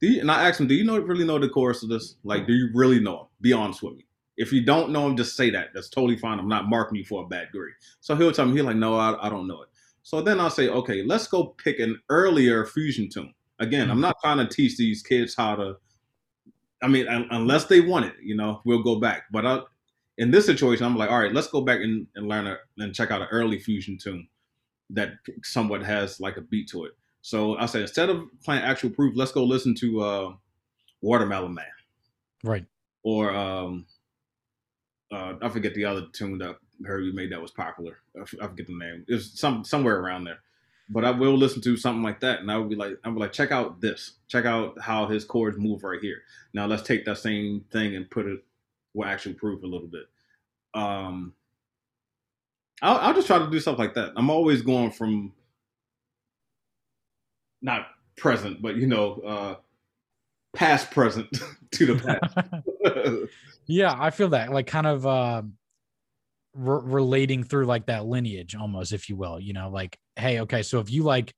do 0.00 0.08
you, 0.08 0.20
and 0.20 0.30
I 0.30 0.48
asked 0.48 0.60
him, 0.60 0.66
do 0.66 0.74
you 0.74 0.84
know 0.84 0.98
really 0.98 1.24
know 1.24 1.38
the 1.38 1.48
chorus 1.48 1.82
of 1.82 1.88
this? 1.88 2.16
Like, 2.24 2.46
do 2.46 2.52
you 2.52 2.70
really 2.74 3.00
know 3.00 3.20
him? 3.20 3.26
Be 3.40 3.52
honest 3.52 3.82
with 3.82 3.94
me. 3.94 4.06
If 4.36 4.52
you 4.52 4.64
don't 4.64 4.90
know 4.90 5.06
him, 5.06 5.16
just 5.16 5.36
say 5.36 5.50
that. 5.50 5.68
That's 5.74 5.88
totally 5.88 6.16
fine. 6.16 6.38
I'm 6.38 6.48
not 6.48 6.68
marking 6.68 6.96
you 6.96 7.04
for 7.04 7.22
a 7.22 7.26
bad 7.26 7.48
grade. 7.52 7.74
So 8.00 8.16
he'll 8.16 8.32
tell 8.32 8.46
me, 8.46 8.52
he's 8.52 8.62
like, 8.62 8.76
no, 8.76 8.96
I, 8.96 9.26
I 9.26 9.28
don't 9.28 9.46
know 9.46 9.62
it. 9.62 9.68
So 10.02 10.20
then 10.20 10.40
I'll 10.40 10.50
say, 10.50 10.68
okay, 10.68 11.02
let's 11.02 11.26
go 11.26 11.46
pick 11.46 11.78
an 11.78 12.00
earlier 12.08 12.66
fusion 12.66 13.08
tune. 13.08 13.32
Again, 13.60 13.90
I'm 13.90 14.00
not 14.00 14.16
trying 14.22 14.38
to 14.38 14.46
teach 14.46 14.76
these 14.76 15.02
kids 15.02 15.34
how 15.34 15.56
to. 15.56 15.76
I 16.82 16.88
mean, 16.88 17.06
unless 17.08 17.66
they 17.66 17.80
want 17.80 18.06
it, 18.06 18.14
you 18.22 18.36
know, 18.36 18.60
we'll 18.64 18.82
go 18.82 18.96
back. 18.96 19.24
But 19.30 19.46
I, 19.46 19.60
in 20.18 20.30
this 20.30 20.44
situation, 20.44 20.84
I'm 20.84 20.96
like, 20.96 21.10
all 21.10 21.18
right, 21.18 21.32
let's 21.32 21.48
go 21.48 21.62
back 21.62 21.80
and, 21.80 22.06
and 22.14 22.28
learn 22.28 22.46
a, 22.46 22.58
and 22.78 22.94
check 22.94 23.10
out 23.10 23.22
an 23.22 23.28
early 23.30 23.58
fusion 23.58 23.96
tune 23.96 24.28
that 24.90 25.12
somewhat 25.42 25.82
has 25.82 26.20
like 26.20 26.36
a 26.36 26.42
beat 26.42 26.68
to 26.68 26.84
it. 26.84 26.92
So 27.22 27.56
I 27.56 27.64
said, 27.64 27.82
instead 27.82 28.10
of 28.10 28.24
playing 28.44 28.62
actual 28.62 28.90
proof, 28.90 29.14
let's 29.16 29.32
go 29.32 29.44
listen 29.44 29.74
to 29.76 30.00
uh, 30.02 30.32
Watermelon 31.00 31.54
Man. 31.54 31.64
Right. 32.42 32.66
Or 33.02 33.34
um, 33.34 33.86
uh, 35.14 35.34
I 35.40 35.48
forget 35.48 35.74
the 35.74 35.84
other 35.84 36.06
tune 36.12 36.38
that 36.38 36.56
heard 36.84 37.04
Herbie 37.04 37.12
made 37.12 37.30
that 37.30 37.40
was 37.40 37.52
popular. 37.52 37.98
I 38.20 38.24
forget 38.24 38.66
the 38.66 38.76
name. 38.76 39.04
It 39.06 39.14
was 39.14 39.30
some 39.38 39.64
somewhere 39.64 40.00
around 40.00 40.24
there. 40.24 40.38
But 40.90 41.04
I 41.04 41.12
will 41.12 41.36
listen 41.36 41.62
to 41.62 41.76
something 41.76 42.02
like 42.02 42.20
that, 42.20 42.40
and 42.40 42.50
I 42.50 42.58
would 42.58 42.68
be 42.68 42.74
like, 42.74 42.98
I 43.04 43.08
would 43.08 43.18
like, 43.20 43.32
check 43.32 43.52
out 43.52 43.80
this. 43.80 44.14
Check 44.28 44.44
out 44.44 44.78
how 44.80 45.06
his 45.06 45.24
chords 45.24 45.56
move 45.56 45.82
right 45.84 46.00
here. 46.00 46.22
Now 46.52 46.66
let's 46.66 46.82
take 46.82 47.04
that 47.06 47.18
same 47.18 47.64
thing 47.70 47.96
and 47.96 48.10
put 48.10 48.26
it 48.26 48.44
with 48.92 49.08
actual 49.08 49.34
proof 49.34 49.62
a 49.62 49.66
little 49.66 49.86
bit. 49.86 50.06
Um, 50.74 51.32
I'll, 52.82 52.98
I'll 52.98 53.14
just 53.14 53.28
try 53.28 53.38
to 53.38 53.50
do 53.50 53.60
stuff 53.60 53.78
like 53.78 53.94
that. 53.94 54.12
I'm 54.16 54.30
always 54.30 54.62
going 54.62 54.90
from 54.90 55.32
not 57.62 57.86
present, 58.16 58.60
but 58.60 58.76
you 58.76 58.86
know, 58.86 59.20
uh, 59.20 59.54
past 60.54 60.90
present 60.90 61.28
to 61.72 61.94
the 61.94 62.18
past. 62.82 63.28
yeah, 63.66 63.94
I 63.98 64.10
feel 64.10 64.30
that 64.30 64.52
like 64.52 64.66
kind 64.66 64.86
of 64.86 65.06
uh, 65.06 65.42
re- 66.54 66.80
relating 66.82 67.44
through 67.44 67.66
like 67.66 67.86
that 67.86 68.06
lineage 68.06 68.54
almost, 68.54 68.92
if 68.92 69.08
you 69.08 69.16
will. 69.16 69.38
You 69.40 69.52
know, 69.52 69.68
like, 69.68 69.98
hey, 70.16 70.40
okay, 70.40 70.62
so 70.62 70.80
if 70.80 70.90
you 70.90 71.02
like 71.02 71.34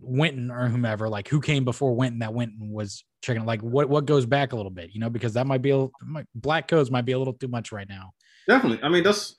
Wynton 0.00 0.50
or 0.50 0.68
whomever, 0.68 1.08
like 1.08 1.28
who 1.28 1.40
came 1.40 1.64
before 1.64 1.94
Wynton, 1.94 2.20
that 2.20 2.34
Wynton 2.34 2.70
was 2.70 3.04
checking 3.22 3.46
like 3.46 3.62
what 3.62 3.88
what 3.88 4.04
goes 4.04 4.26
back 4.26 4.52
a 4.52 4.56
little 4.56 4.70
bit, 4.70 4.90
you 4.92 5.00
know, 5.00 5.10
because 5.10 5.32
that 5.34 5.46
might 5.46 5.62
be 5.62 5.70
a 5.70 5.88
black 6.34 6.68
codes 6.68 6.90
might 6.90 7.04
be 7.04 7.12
a 7.12 7.18
little 7.18 7.34
too 7.34 7.48
much 7.48 7.72
right 7.72 7.88
now. 7.88 8.12
Definitely. 8.46 8.82
I 8.82 8.88
mean, 8.88 9.02
that's 9.02 9.36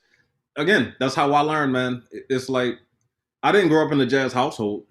again, 0.56 0.94
that's 0.98 1.14
how 1.14 1.32
I 1.32 1.40
learned, 1.40 1.72
man. 1.72 2.02
It's 2.10 2.48
like 2.48 2.74
I 3.42 3.52
didn't 3.52 3.68
grow 3.68 3.86
up 3.86 3.92
in 3.92 4.00
a 4.00 4.06
jazz 4.06 4.32
household. 4.32 4.86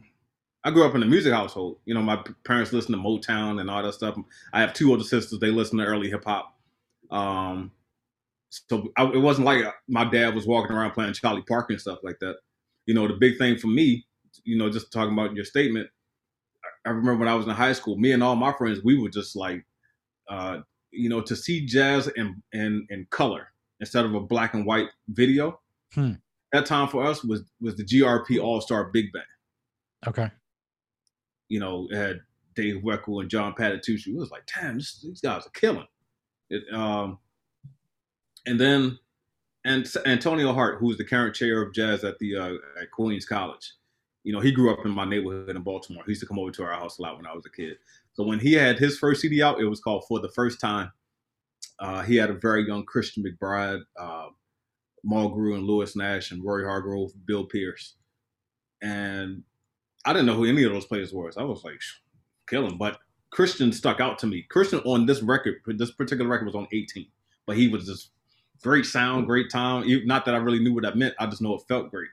I 0.66 0.72
grew 0.72 0.84
up 0.84 0.95
in 0.95 1.03
a 1.03 1.05
music 1.05 1.32
household. 1.32 1.78
You 1.86 1.93
know, 1.93 2.01
my 2.01 2.20
parents 2.43 2.74
listened 2.74 2.95
to 2.95 3.01
Motown 3.01 3.61
and 3.61 3.70
all 3.70 3.84
that 3.84 3.93
stuff. 3.93 4.18
I 4.51 4.61
have 4.61 4.74
two 4.74 4.89
older 4.89 5.03
sisters; 5.03 5.39
they 5.39 5.51
listen 5.51 5.78
to 5.78 5.86
early 5.86 6.09
hip 6.09 6.26
hop. 6.26 6.55
Um, 7.11 7.72
so 8.49 8.89
I, 8.97 9.05
it 9.05 9.20
wasn't 9.20 9.45
like 9.45 9.63
my 9.88 10.09
dad 10.09 10.34
was 10.34 10.47
walking 10.47 10.76
around 10.76 10.91
playing 10.91 11.13
Charlie 11.13 11.43
Parker 11.43 11.74
and 11.74 11.82
stuff 11.82 11.99
like 12.01 12.18
that. 12.20 12.38
You 12.88 12.95
know, 12.95 13.07
the 13.07 13.13
big 13.13 13.38
thing 13.38 13.57
for 13.57 13.68
me, 13.68 14.07
you 14.43 14.57
know, 14.57 14.72
just 14.72 14.91
talking 14.91 15.13
about 15.13 15.36
your 15.36 15.45
statement. 15.45 15.88
I 16.84 16.89
remember 16.89 17.18
when 17.18 17.28
I 17.28 17.36
was 17.36 17.45
in 17.45 17.51
high 17.51 17.74
school, 17.74 17.97
me 17.97 18.11
and 18.11 18.24
all 18.24 18.36
my 18.36 18.53
friends, 18.53 18.84
we 18.84 18.99
were 18.99 19.09
just 19.09 19.36
like, 19.36 19.63
uh, 20.30 20.59
you 20.89 21.09
know, 21.09 21.22
to 21.22 21.36
see 21.36 21.63
jazz 21.63 22.07
in 22.16 22.41
in, 22.53 22.88
in 22.89 23.05
color 23.11 23.51
instead 23.82 24.05
of 24.05 24.16
a 24.16 24.20
black 24.20 24.55
and 24.55 24.66
white 24.66 24.89
video. 25.09 25.59
Hmm. 25.93 26.13
That 26.53 26.66
time 26.66 26.88
for 26.88 27.03
us 27.03 27.24
was 27.24 27.43
was 27.61 27.76
the 27.76 27.86
GRP 27.86 28.41
All 28.41 28.61
Star 28.61 28.86
Big 28.86 29.13
Band. 29.13 29.26
Okay 30.07 30.32
you 31.50 31.60
know, 31.60 31.88
had 31.91 32.20
Dave 32.56 32.82
Weckl 32.84 33.22
and 33.22 33.30
John 33.30 33.54
Patitucci. 33.54 34.08
It 34.08 34.18
was 34.18 34.32
like, 34.32 34.48
damn, 34.54 34.78
this, 34.78 35.02
these 35.02 35.22
guys 35.22 35.46
are 35.46 35.52
killing. 35.52 35.88
It, 36.50 36.64
um, 36.74 37.20
and 38.46 38.60
then, 38.60 39.00
and 39.66 39.88
Antonio 40.06 40.54
Hart, 40.54 40.80
who's 40.80 40.98
the 40.98 41.04
current 41.06 41.36
chair 41.36 41.62
of 41.62 41.74
jazz 41.74 42.04
at 42.04 42.20
the 42.20 42.36
uh, 42.36 42.54
at 42.82 42.91
Queens 42.91 43.26
College, 43.26 43.74
you 44.24 44.34
know, 44.34 44.39
he 44.39 44.52
grew 44.52 44.72
up 44.72 44.86
in 44.86 44.91
my 44.91 45.06
neighborhood 45.06 45.56
in 45.56 45.62
Baltimore. 45.62 46.04
He 46.06 46.12
used 46.12 46.22
to 46.22 46.28
come 46.28 46.39
over 46.39 46.52
to 46.52 46.64
our 46.64 46.74
house 46.74 46.98
a 46.98 47.02
lot 47.02 47.18
when 47.18 47.28
I 47.28 47.34
was 47.34 47.46
a 47.46 47.50
kid. 47.50 47.78
So 48.14 48.24
when 48.24 48.39
he 48.39 48.54
had 48.54 48.80
his 48.80 48.98
first 48.98 49.22
CD 49.22 49.41
out, 49.41 49.60
it 49.60 49.66
was 49.66 49.80
called 49.80 50.06
For 50.08 50.20
the 50.20 50.30
First 50.30 50.60
Time. 50.60 50.91
Uh, 51.80 52.02
he 52.04 52.16
had 52.16 52.30
a 52.30 52.36
very 52.36 52.66
young 52.66 52.86
Christian 52.86 53.24
McBride, 53.24 53.82
uh, 54.00 54.28
Mulgrew 55.06 55.56
and 55.56 55.66
Lewis 55.66 55.96
Nash 55.96 56.32
and 56.32 56.43
Roy 56.43 56.64
Hargrove, 56.64 57.12
Bill 57.26 57.46
Pierce. 57.46 57.96
And 58.82 59.43
I 60.06 60.14
didn't 60.14 60.28
know 60.28 60.36
who 60.36 60.45
any 60.45 60.64
of 60.64 60.72
those 60.72 60.86
players 60.86 61.14
were. 61.14 61.32
I 61.38 61.43
was 61.43 61.64
like, 61.64 61.80
kill 62.47 62.68
him. 62.68 62.78
But 62.78 62.99
Christian 63.32 63.72
stuck 63.72 63.99
out 63.99 64.20
to 64.20 64.28
me. 64.28 64.43
Christian 64.43 64.80
on 64.80 65.06
this 65.06 65.22
record, 65.22 65.56
this 65.66 65.91
particular 65.91 66.30
record 66.30 66.45
was 66.45 66.56
on 66.56 66.68
18, 66.72 67.08
but 67.45 67.58
he 67.58 67.68
was 67.68 67.86
just 67.86 68.12
great 68.62 68.86
sound, 68.86 69.28
great 69.28 69.49
time. 69.49 69.86
Not 70.06 70.26
that 70.26 70.36
I 70.36 70.38
really 70.38 70.60
knew 70.60 70.74
what 70.74 70.84
that 70.84 70.97
meant. 70.97 71.16
I 71.20 71.26
just 71.26 71.41
know 71.41 71.56
it 71.56 71.64
felt 71.68 71.91
great. 71.91 72.10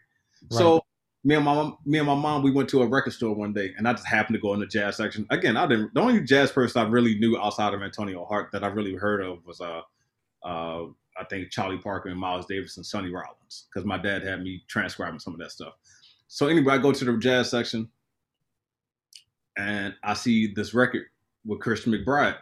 Right. 0.51 0.59
So 0.59 0.85
me 1.25 1.37
and 1.37 1.45
my 1.45 1.55
mom, 1.55 1.79
me 1.85 1.99
and 1.99 2.07
my 2.07 2.15
mom, 2.15 2.43
we 2.43 2.51
went 2.51 2.69
to 2.71 2.83
a 2.83 2.87
record 2.87 3.13
store 3.13 3.35
one 3.35 3.53
day, 3.53 3.73
and 3.79 3.87
I 3.87 3.93
just 3.93 4.07
happened 4.07 4.35
to 4.35 4.41
go 4.41 4.55
in 4.55 4.61
the 4.61 4.67
jazz 4.67 4.97
section. 4.97 5.27
Again, 5.31 5.57
I 5.57 5.67
didn't. 5.67 5.95
The 5.95 6.01
only 6.01 6.21
jazz 6.21 6.51
person 6.51 6.85
I 6.85 6.89
really 6.89 7.19
knew 7.19 7.39
outside 7.39 7.75
of 7.75 7.83
Antonio 7.83 8.25
Hart 8.25 8.51
that 8.53 8.65
I 8.65 8.69
really 8.69 8.95
heard 8.95 9.21
of 9.23 9.45
was 9.47 9.61
uh, 9.61 9.83
uh, 10.43 10.87
I 11.19 11.25
think 11.31 11.51
Charlie 11.51 11.79
Parker 11.79 12.09
and 12.09 12.19
Miles 12.19 12.47
Davis 12.47 12.77
and 12.77 12.85
Sonny 12.85 13.11
Rollins, 13.11 13.67
because 13.73 13.87
my 13.87 13.99
dad 13.99 14.25
had 14.25 14.43
me 14.43 14.63
transcribing 14.67 15.21
some 15.21 15.35
of 15.35 15.41
that 15.41 15.53
stuff. 15.53 15.75
So 16.33 16.47
anyway, 16.47 16.73
I 16.73 16.79
go 16.79 16.93
to 16.93 17.05
the 17.05 17.19
jazz 17.19 17.51
section 17.51 17.91
and 19.59 19.95
I 20.03 20.15
see 20.15 20.47
this 20.47 20.73
record 20.73 21.03
with 21.45 21.61
Christian 21.61 21.93
McBride. 21.93 22.37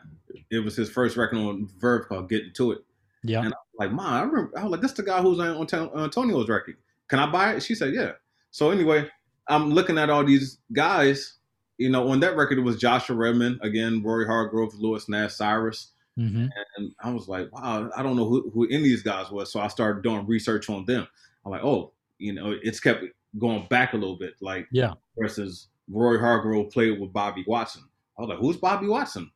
It 0.49 0.61
was 0.61 0.77
his 0.77 0.89
first 0.89 1.17
record 1.17 1.39
on 1.39 1.69
Verve 1.77 2.07
called 2.09 2.29
Getting 2.29 2.53
to 2.53 2.71
It. 2.71 2.85
Yeah. 3.25 3.41
And 3.41 3.49
I 3.49 3.57
was 3.57 3.81
like, 3.81 3.91
Mom, 3.91 4.15
I 4.15 4.21
remember 4.21 4.53
I 4.57 4.63
was 4.63 4.71
like, 4.71 4.81
this 4.81 4.93
the 4.93 5.03
guy 5.03 5.21
who's 5.21 5.41
on 5.41 5.67
Antonio's 5.97 6.49
record. 6.49 6.77
Can 7.09 7.19
I 7.19 7.27
buy 7.33 7.55
it? 7.55 7.65
She 7.65 7.75
said, 7.75 7.93
Yeah. 7.93 8.13
So 8.53 8.71
anyway, 8.71 9.11
I'm 9.49 9.73
looking 9.73 9.99
at 9.99 10.09
all 10.09 10.25
these 10.25 10.59
guys. 10.73 11.39
You 11.77 11.91
know, 11.91 12.11
on 12.11 12.21
that 12.21 12.37
record 12.37 12.59
it 12.59 12.63
was 12.63 12.77
Joshua 12.77 13.17
Redman, 13.17 13.59
again, 13.61 14.05
Roy 14.05 14.25
Hargrove, 14.25 14.79
Lewis 14.79 15.09
Nash, 15.09 15.35
Cyrus. 15.35 15.91
Mm-hmm. 16.17 16.47
And 16.77 16.93
I 17.03 17.11
was 17.11 17.27
like, 17.27 17.51
wow, 17.53 17.91
I 17.97 18.05
don't 18.05 18.15
know 18.15 18.29
who, 18.29 18.51
who 18.55 18.67
any 18.67 18.77
of 18.77 18.83
these 18.85 19.03
guys 19.03 19.33
was. 19.33 19.51
So 19.51 19.59
I 19.59 19.67
started 19.67 20.05
doing 20.05 20.29
research 20.29 20.71
on 20.71 20.85
them. 20.85 21.09
I'm 21.45 21.51
like, 21.51 21.65
oh, 21.65 21.91
you 22.19 22.35
know, 22.35 22.57
it's 22.63 22.79
kept 22.79 23.03
going 23.39 23.67
back 23.69 23.93
a 23.93 23.97
little 23.97 24.17
bit, 24.17 24.35
like 24.41 24.67
yeah, 24.73 24.95
versus 25.19 25.69
Roy 25.91 26.19
Hargrove 26.19 26.71
played 26.71 27.01
with 27.01 27.13
Bobby 27.13 27.45
Watson. 27.47 27.83
I 28.19 28.23
was 28.23 28.29
like, 28.29 28.39
who's 28.39 28.57
Bobby 28.57 28.87
Watson? 28.87 29.31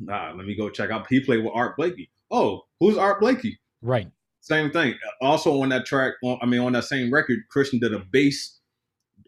Nah, 0.00 0.32
let 0.36 0.46
me 0.46 0.56
go 0.56 0.70
check 0.70 0.90
out. 0.90 1.06
He 1.08 1.20
played 1.20 1.44
with 1.44 1.52
Art 1.54 1.76
Blakey. 1.76 2.10
Oh, 2.30 2.62
who's 2.80 2.96
Art 2.96 3.20
Blakey? 3.20 3.58
Right. 3.82 4.08
Same 4.40 4.70
thing. 4.70 4.94
Also 5.20 5.62
on 5.62 5.68
that 5.68 5.86
track, 5.86 6.14
I 6.24 6.46
mean, 6.46 6.60
on 6.60 6.72
that 6.72 6.84
same 6.84 7.12
record, 7.12 7.38
Christian 7.48 7.78
did 7.78 7.94
a 7.94 8.00
bass, 8.00 8.58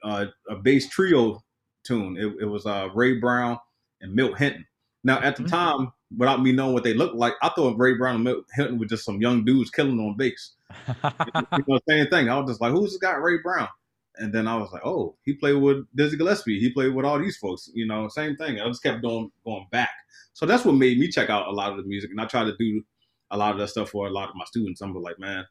uh, 0.03 0.27
a 0.49 0.57
bass 0.57 0.89
trio 0.89 1.43
tune. 1.85 2.17
It, 2.19 2.43
it 2.43 2.47
was 2.47 2.67
uh, 2.67 2.89
Ray 2.95 3.21
Brown 3.21 3.59
and 4.01 4.15
Milt 4.15 4.37
Hinton. 4.39 4.67
Now, 5.05 5.21
at 5.21 5.37
the 5.37 5.45
mm-hmm. 5.45 5.55
time, 5.55 5.93
without 6.17 6.43
me 6.43 6.51
knowing 6.51 6.73
what 6.73 6.83
they 6.83 6.95
looked 6.95 7.15
like, 7.15 7.35
I 7.43 7.51
thought 7.51 7.79
Ray 7.79 7.95
Brown 7.95 8.17
and 8.17 8.25
Milt 8.25 8.45
Hinton 8.55 8.79
were 8.79 8.87
just 8.87 9.05
some 9.05 9.21
young 9.21 9.45
dudes 9.45 9.71
killing 9.71 10.01
on 10.01 10.17
bass. 10.17 10.53
you 10.89 11.65
know, 11.69 11.79
same 11.89 12.09
thing. 12.09 12.29
I 12.29 12.39
was 12.39 12.51
just 12.51 12.61
like, 12.61 12.73
who's 12.73 12.93
this 12.93 12.99
guy, 12.99 13.15
Ray 13.15 13.39
Brown? 13.39 13.69
And 14.17 14.33
then 14.33 14.47
I 14.47 14.57
was 14.57 14.71
like, 14.73 14.85
oh, 14.85 15.17
he 15.23 15.35
played 15.35 15.55
with 15.55 15.87
Dizzy 15.95 16.17
Gillespie. 16.17 16.61
He 16.61 16.71
played 16.71 16.95
with 16.95 17.05
all 17.05 17.19
these 17.19 17.37
folks. 17.37 17.71
You 17.75 17.87
know, 17.87 18.09
same 18.09 18.37
thing. 18.37 18.61
I 18.61 18.69
just 18.69 18.83
kept 18.83 19.03
going 19.03 19.31
going 19.45 19.67
back. 19.73 19.91
So 20.35 20.47
that's 20.47 20.65
what 20.65 20.75
made 20.75 20.99
me 20.99 21.09
check 21.09 21.31
out 21.31 21.49
a 21.49 21.53
lot 21.53 21.71
of 21.71 21.77
the 21.79 21.85
music, 21.85 22.11
and 22.11 22.21
I 22.21 22.27
try 22.27 22.45
to 22.45 22.57
do 22.57 22.83
a 23.31 23.37
lot 23.37 23.53
of 23.53 23.59
that 23.59 23.69
stuff 23.69 23.91
for 23.91 24.07
a 24.07 24.11
lot 24.11 24.29
of 24.29 24.35
my 24.37 24.45
students. 24.45 24.81
I'm 24.81 24.95
like, 24.95 25.19
man, 25.19 25.45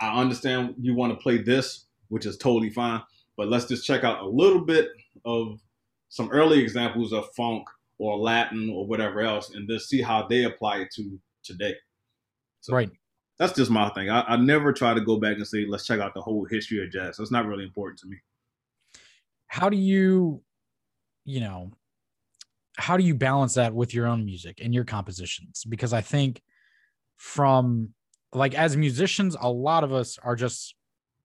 I 0.00 0.20
understand 0.20 0.74
you 0.80 0.94
want 0.94 1.12
to 1.12 1.22
play 1.22 1.38
this, 1.38 1.86
which 2.08 2.26
is 2.26 2.36
totally 2.36 2.70
fine, 2.70 3.02
but 3.36 3.48
let's 3.48 3.66
just 3.66 3.86
check 3.86 4.04
out 4.04 4.22
a 4.22 4.28
little 4.28 4.60
bit 4.60 4.88
of 5.24 5.60
some 6.08 6.30
early 6.30 6.60
examples 6.60 7.12
of 7.12 7.32
funk 7.34 7.64
or 7.98 8.18
Latin 8.18 8.70
or 8.70 8.86
whatever 8.86 9.20
else, 9.20 9.54
and 9.54 9.68
just 9.68 9.88
see 9.88 10.02
how 10.02 10.26
they 10.26 10.44
apply 10.44 10.78
it 10.78 10.88
to 10.96 11.18
today. 11.44 11.74
So 12.60 12.74
right. 12.74 12.90
That's 13.42 13.54
just 13.54 13.72
my 13.72 13.88
thing. 13.88 14.08
I, 14.08 14.22
I 14.22 14.36
never 14.36 14.72
try 14.72 14.94
to 14.94 15.00
go 15.00 15.16
back 15.16 15.34
and 15.34 15.44
say, 15.44 15.66
let's 15.68 15.84
check 15.84 15.98
out 15.98 16.14
the 16.14 16.20
whole 16.20 16.44
history 16.44 16.80
of 16.80 16.92
jazz. 16.92 17.16
That's 17.16 17.32
not 17.32 17.44
really 17.44 17.64
important 17.64 17.98
to 17.98 18.06
me. 18.06 18.18
How 19.48 19.68
do 19.68 19.76
you, 19.76 20.44
you 21.24 21.40
know, 21.40 21.72
how 22.76 22.96
do 22.96 23.02
you 23.02 23.16
balance 23.16 23.54
that 23.54 23.74
with 23.74 23.94
your 23.94 24.06
own 24.06 24.24
music 24.24 24.60
and 24.62 24.72
your 24.72 24.84
compositions? 24.84 25.64
Because 25.68 25.92
I 25.92 26.02
think 26.02 26.40
from 27.16 27.88
like 28.32 28.54
as 28.54 28.76
musicians, 28.76 29.36
a 29.40 29.50
lot 29.50 29.82
of 29.82 29.92
us 29.92 30.18
are 30.22 30.36
just 30.36 30.76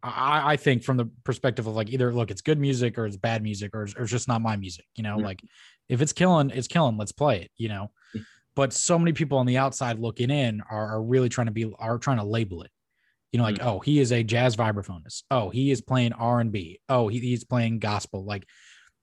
I, 0.01 0.53
I 0.53 0.57
think 0.57 0.83
from 0.83 0.97
the 0.97 1.11
perspective 1.23 1.67
of 1.67 1.75
like 1.75 1.91
either 1.91 2.11
look, 2.11 2.31
it's 2.31 2.41
good 2.41 2.59
music 2.59 2.97
or 2.97 3.05
it's 3.05 3.15
bad 3.15 3.43
music 3.43 3.75
or, 3.75 3.81
or 3.95 4.01
it's 4.01 4.11
just 4.11 4.27
not 4.27 4.41
my 4.41 4.57
music, 4.57 4.85
you 4.95 5.03
know, 5.03 5.17
like 5.17 5.43
if 5.87 6.01
it's 6.01 6.13
killing, 6.13 6.49
it's 6.49 6.67
killing, 6.67 6.97
let's 6.97 7.11
play 7.11 7.43
it, 7.43 7.51
you 7.57 7.69
know. 7.69 7.91
But 8.57 8.73
so 8.73 8.97
many 8.97 9.13
people 9.13 9.37
on 9.37 9.45
the 9.45 9.59
outside 9.59 9.99
looking 9.99 10.31
in 10.31 10.61
are, 10.67 10.95
are 10.95 11.03
really 11.03 11.29
trying 11.29 11.45
to 11.45 11.53
be 11.53 11.71
are 11.77 11.99
trying 11.99 12.17
to 12.17 12.23
label 12.23 12.63
it. 12.63 12.71
You 13.31 13.37
know, 13.37 13.43
like, 13.43 13.57
mm-hmm. 13.57 13.67
oh, 13.67 13.79
he 13.79 13.99
is 13.99 14.11
a 14.11 14.23
jazz 14.23 14.55
vibraphonist. 14.55 15.23
Oh, 15.29 15.51
he 15.51 15.69
is 15.69 15.79
playing 15.79 16.13
R 16.13 16.39
and 16.39 16.51
B. 16.51 16.79
Oh, 16.89 17.07
he, 17.07 17.19
he's 17.19 17.43
playing 17.43 17.77
gospel. 17.77 18.25
Like, 18.25 18.47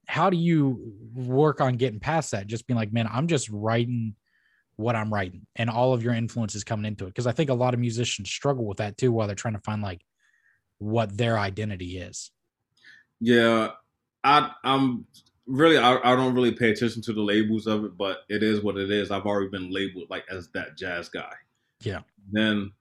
how 0.07 0.29
do 0.29 0.35
you 0.35 0.93
work 1.13 1.61
on 1.61 1.77
getting 1.77 2.01
past 2.01 2.31
that? 2.31 2.47
Just 2.47 2.67
being 2.67 2.75
like, 2.75 2.91
man, 2.91 3.07
I'm 3.09 3.27
just 3.27 3.47
writing 3.49 4.15
what 4.75 4.97
I'm 4.97 5.13
writing 5.13 5.47
and 5.55 5.69
all 5.69 5.93
of 5.93 6.03
your 6.03 6.13
influences 6.13 6.65
coming 6.65 6.85
into 6.85 7.07
it. 7.07 7.15
Cause 7.15 7.25
I 7.25 7.31
think 7.31 7.49
a 7.49 7.53
lot 7.53 7.73
of 7.73 7.79
musicians 7.79 8.29
struggle 8.29 8.65
with 8.65 8.79
that 8.79 8.97
too 8.97 9.13
while 9.13 9.25
they're 9.25 9.37
trying 9.37 9.53
to 9.53 9.61
find 9.61 9.81
like 9.81 10.01
what 10.79 11.17
their 11.17 11.39
identity 11.39 11.97
is. 11.97 12.29
Yeah. 13.21 13.69
I 14.21 14.51
I'm 14.65 15.05
really 15.47 15.77
I, 15.77 15.97
I 16.03 16.15
don't 16.15 16.33
really 16.33 16.51
pay 16.51 16.71
attention 16.71 17.01
to 17.03 17.13
the 17.13 17.21
labels 17.21 17.67
of 17.67 17.85
it, 17.85 17.97
but 17.97 18.19
it 18.29 18.43
is 18.43 18.61
what 18.61 18.77
it 18.77 18.91
is. 18.91 19.11
I've 19.11 19.25
already 19.25 19.49
been 19.49 19.71
labeled 19.71 20.09
like 20.09 20.25
as 20.29 20.49
that 20.49 20.77
jazz 20.77 21.09
guy. 21.09 21.33
Yeah. 21.81 22.01
Then 22.31 22.71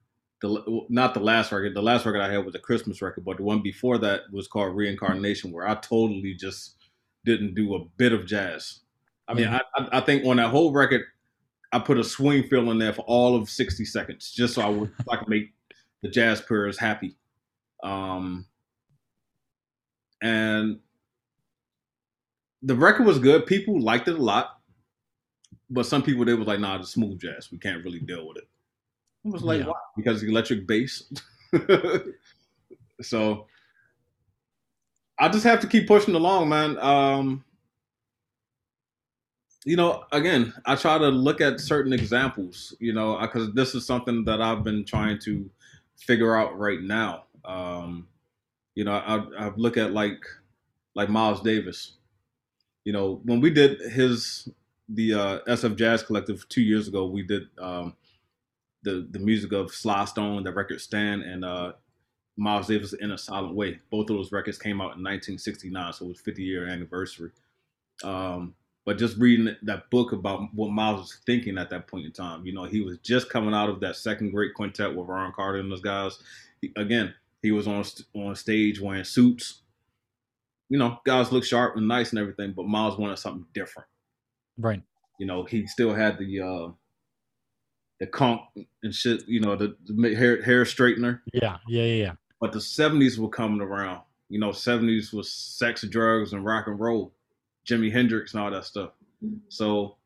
the 0.41 0.85
not 0.89 1.15
the 1.15 1.21
last 1.21 1.53
record. 1.53 1.75
The 1.75 1.83
last 1.83 2.05
record 2.07 2.21
I 2.21 2.33
had 2.33 2.45
was 2.45 2.55
a 2.55 2.61
Christmas 2.61 3.01
record, 3.03 3.25
but 3.25 3.39
the 3.39 3.43
one 3.43 3.62
before 3.62 3.99
that 3.99 4.23
was 4.31 4.47
called 4.47 4.77
Reincarnation, 4.77 5.53
where 5.53 5.69
I 5.69 5.75
totally 5.77 6.35
just 6.35 6.77
didn't 7.25 7.55
do 7.55 7.75
a 7.75 7.85
bit 7.97 8.12
of 8.12 8.27
jazz. 8.27 8.81
I 9.27 9.35
mean, 9.35 9.47
mm-hmm. 9.47 9.85
I, 9.93 9.99
I 9.99 10.01
think 10.01 10.27
on 10.27 10.37
that 10.37 10.51
whole 10.51 10.73
record, 10.73 11.03
I 11.73 11.79
put 11.79 11.99
a 11.99 12.05
swing 12.05 12.45
fill 12.45 12.71
in 12.71 12.79
there 12.79 12.93
for 12.93 13.03
all 13.03 13.35
of 13.35 13.49
60 13.49 13.85
seconds, 13.87 14.31
just 14.33 14.55
so 14.55 14.62
I 14.62 14.69
would 14.69 14.93
so 14.99 15.12
I 15.12 15.17
could 15.17 15.29
make 15.29 15.53
the 16.03 16.09
jazz 16.09 16.41
purists 16.41 16.81
happy. 16.81 17.17
Um, 17.83 18.47
and 20.23 20.81
the 22.65 22.75
record 22.75 23.07
was 23.07 23.19
good. 23.19 23.47
People 23.47 23.81
liked 23.81 24.09
it 24.09 24.19
a 24.19 24.23
lot, 24.23 24.59
but 25.71 25.87
some 25.87 26.03
people 26.03 26.25
they 26.25 26.35
was 26.35 26.49
like, 26.49 26.61
"Nah, 26.61 26.79
the 26.79 26.87
smooth 26.87 27.21
jazz. 27.21 27.53
We 27.53 27.59
can't 27.59 27.85
really 27.85 28.01
deal 28.01 28.27
with 28.27 28.39
it." 28.39 28.49
I 29.27 29.29
was 29.29 29.43
like, 29.43 29.61
yeah. 29.61 29.67
"Why?" 29.67 29.75
Because 29.97 30.21
the 30.21 30.29
electric 30.29 30.67
bass. 30.67 31.05
so 33.03 33.47
I 35.19 35.29
just 35.29 35.45
have 35.45 35.61
to 35.61 35.67
keep 35.67 35.87
pushing 35.87 36.15
along, 36.15 36.49
man. 36.49 36.79
Um, 36.79 37.45
you 39.65 39.77
know, 39.77 40.05
again, 40.12 40.53
I 40.67 40.75
try 40.75 40.99
to 40.99 41.09
look 41.09 41.41
at 41.41 41.61
certain 41.61 41.93
examples, 41.93 42.75
you 42.81 42.93
know, 42.93 43.19
because 43.21 43.53
this 43.53 43.75
is 43.75 43.87
something 43.87 44.25
that 44.25 44.41
I've 44.41 44.65
been 44.65 44.85
trying 44.85 45.19
to 45.21 45.49
figure 45.99 46.37
out 46.37 46.59
right 46.59 46.81
now. 46.81 47.25
Um, 47.45 48.09
you 48.75 48.85
know, 48.85 48.93
I, 48.93 49.47
I 49.47 49.53
look 49.57 49.77
at 49.77 49.93
like 49.93 50.23
like 50.95 51.09
Miles 51.09 51.41
Davis. 51.43 51.93
You 52.85 52.93
know, 52.93 53.20
when 53.24 53.41
we 53.41 53.51
did 53.51 53.80
his 53.80 54.49
the 54.89 55.14
uh, 55.14 55.39
SF 55.49 55.76
Jazz 55.76 56.03
Collective 56.03 56.47
two 56.49 56.62
years 56.62 56.89
ago, 56.89 57.07
we 57.07 57.22
did 57.22 57.45
um, 57.59 57.95
the 58.82 59.07
the 59.11 59.18
music 59.18 59.53
of 59.53 59.72
Sly 59.72 60.05
Stone, 60.05 60.45
the 60.45 60.53
record 60.53 60.80
Stand, 60.80 61.22
and 61.22 61.45
uh, 61.45 61.72
Miles 62.37 62.66
Davis 62.66 62.93
in 62.93 63.12
a 63.12 63.18
Silent 63.18 63.55
Way. 63.55 63.80
Both 63.91 64.11
of 64.11 64.16
those 64.16 64.32
records 64.32 64.59
came 64.59 64.80
out 64.80 64.97
in 64.97 65.03
1969, 65.03 65.93
so 65.93 66.05
it 66.05 66.09
was 66.09 66.20
50 66.20 66.43
year 66.43 66.68
anniversary. 66.68 67.30
Um, 68.03 68.55
but 68.85 68.99
just 68.99 69.16
reading 69.16 69.57
that 69.62 69.89
book 69.91 70.12
about 70.12 70.53
what 70.55 70.70
Miles 70.70 71.01
was 71.01 71.18
thinking 71.24 71.57
at 71.57 71.70
that 71.70 71.87
point 71.87 72.05
in 72.05 72.12
time, 72.12 72.45
you 72.45 72.53
know, 72.53 72.64
he 72.64 72.82
was 72.82 72.99
just 72.99 73.30
coming 73.30 73.55
out 73.55 73.70
of 73.70 73.80
that 73.80 73.97
second 73.97 74.32
great 74.32 74.53
quintet 74.53 74.95
with 74.95 75.09
Ron 75.09 75.32
Carter 75.32 75.59
and 75.59 75.72
those 75.72 75.80
guys. 75.80 76.18
He, 76.61 76.70
again, 76.76 77.14
he 77.41 77.51
was 77.51 77.66
on 77.66 77.85
on 78.14 78.35
stage 78.35 78.80
wearing 78.80 79.05
suits. 79.05 79.62
You 80.69 80.79
know, 80.79 80.99
guys 81.05 81.31
look 81.31 81.45
sharp 81.45 81.77
and 81.77 81.87
nice 81.87 82.11
and 82.11 82.19
everything, 82.19 82.53
but 82.57 82.67
Miles 82.67 82.99
wanted 82.99 83.19
something 83.19 83.47
different. 83.53 83.89
Right. 84.59 84.83
You 85.19 85.27
know, 85.27 85.45
he 85.45 85.67
still 85.67 85.95
had 85.95 86.19
the 86.19 86.41
uh 86.41 86.73
the 88.01 88.07
conk 88.07 88.41
and 88.83 88.95
shit. 88.95 89.27
You 89.29 89.41
know, 89.41 89.57
the, 89.57 89.77
the 89.85 90.15
hair 90.15 90.43
hair 90.43 90.65
straightener. 90.65 91.21
Yeah, 91.33 91.59
yeah, 91.69 91.85
yeah. 91.85 92.12
But 92.41 92.53
the 92.53 92.59
'70s 92.59 93.19
were 93.19 93.29
coming 93.29 93.61
around. 93.61 94.03
You 94.29 94.41
know, 94.41 94.51
'70s 94.51 95.12
was 95.12 95.33
sex, 95.33 95.83
drugs, 95.83 96.33
and 96.33 96.45
rock 96.45 96.67
and 96.67 96.81
roll. 96.81 97.12
Jimi 97.67 97.91
Hendrix 97.91 98.35
and 98.35 98.43
all 98.43 98.51
that 98.51 98.65
stuff. 98.65 98.91
So 99.49 99.97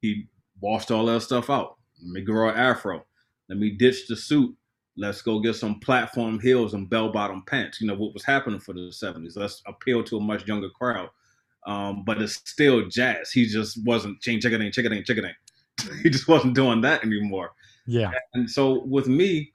he 0.00 0.28
washed 0.60 0.90
all 0.90 1.06
that 1.06 1.22
stuff 1.22 1.50
out. 1.50 1.76
Let 2.02 2.10
me 2.10 2.20
grow 2.22 2.48
an 2.48 2.56
afro. 2.56 3.04
Let 3.48 3.58
me 3.58 3.70
ditch 3.70 4.06
the 4.08 4.16
suit. 4.16 4.56
Let's 4.96 5.22
go 5.22 5.40
get 5.40 5.54
some 5.54 5.80
platform 5.80 6.40
heels 6.40 6.74
and 6.74 6.88
bell 6.88 7.10
bottom 7.10 7.42
pants. 7.46 7.80
You 7.80 7.86
know 7.86 7.94
what 7.94 8.14
was 8.14 8.24
happening 8.24 8.60
for 8.60 8.72
the 8.72 8.90
70s. 8.90 9.36
Let's 9.36 9.62
appeal 9.66 10.02
to 10.04 10.16
a 10.16 10.20
much 10.20 10.46
younger 10.46 10.70
crowd. 10.70 11.10
Um, 11.66 12.04
but 12.04 12.22
it's 12.22 12.34
still 12.34 12.88
jazz. 12.88 13.30
He 13.30 13.46
just 13.46 13.84
wasn't 13.84 14.20
ching 14.20 14.40
chicketing, 14.40 14.70
chicketing, 14.72 15.04
chicketing. 15.04 15.34
he 16.02 16.10
just 16.10 16.28
wasn't 16.28 16.54
doing 16.54 16.80
that 16.82 17.04
anymore. 17.04 17.52
Yeah. 17.86 18.12
And 18.34 18.48
so 18.50 18.84
with 18.84 19.08
me, 19.08 19.52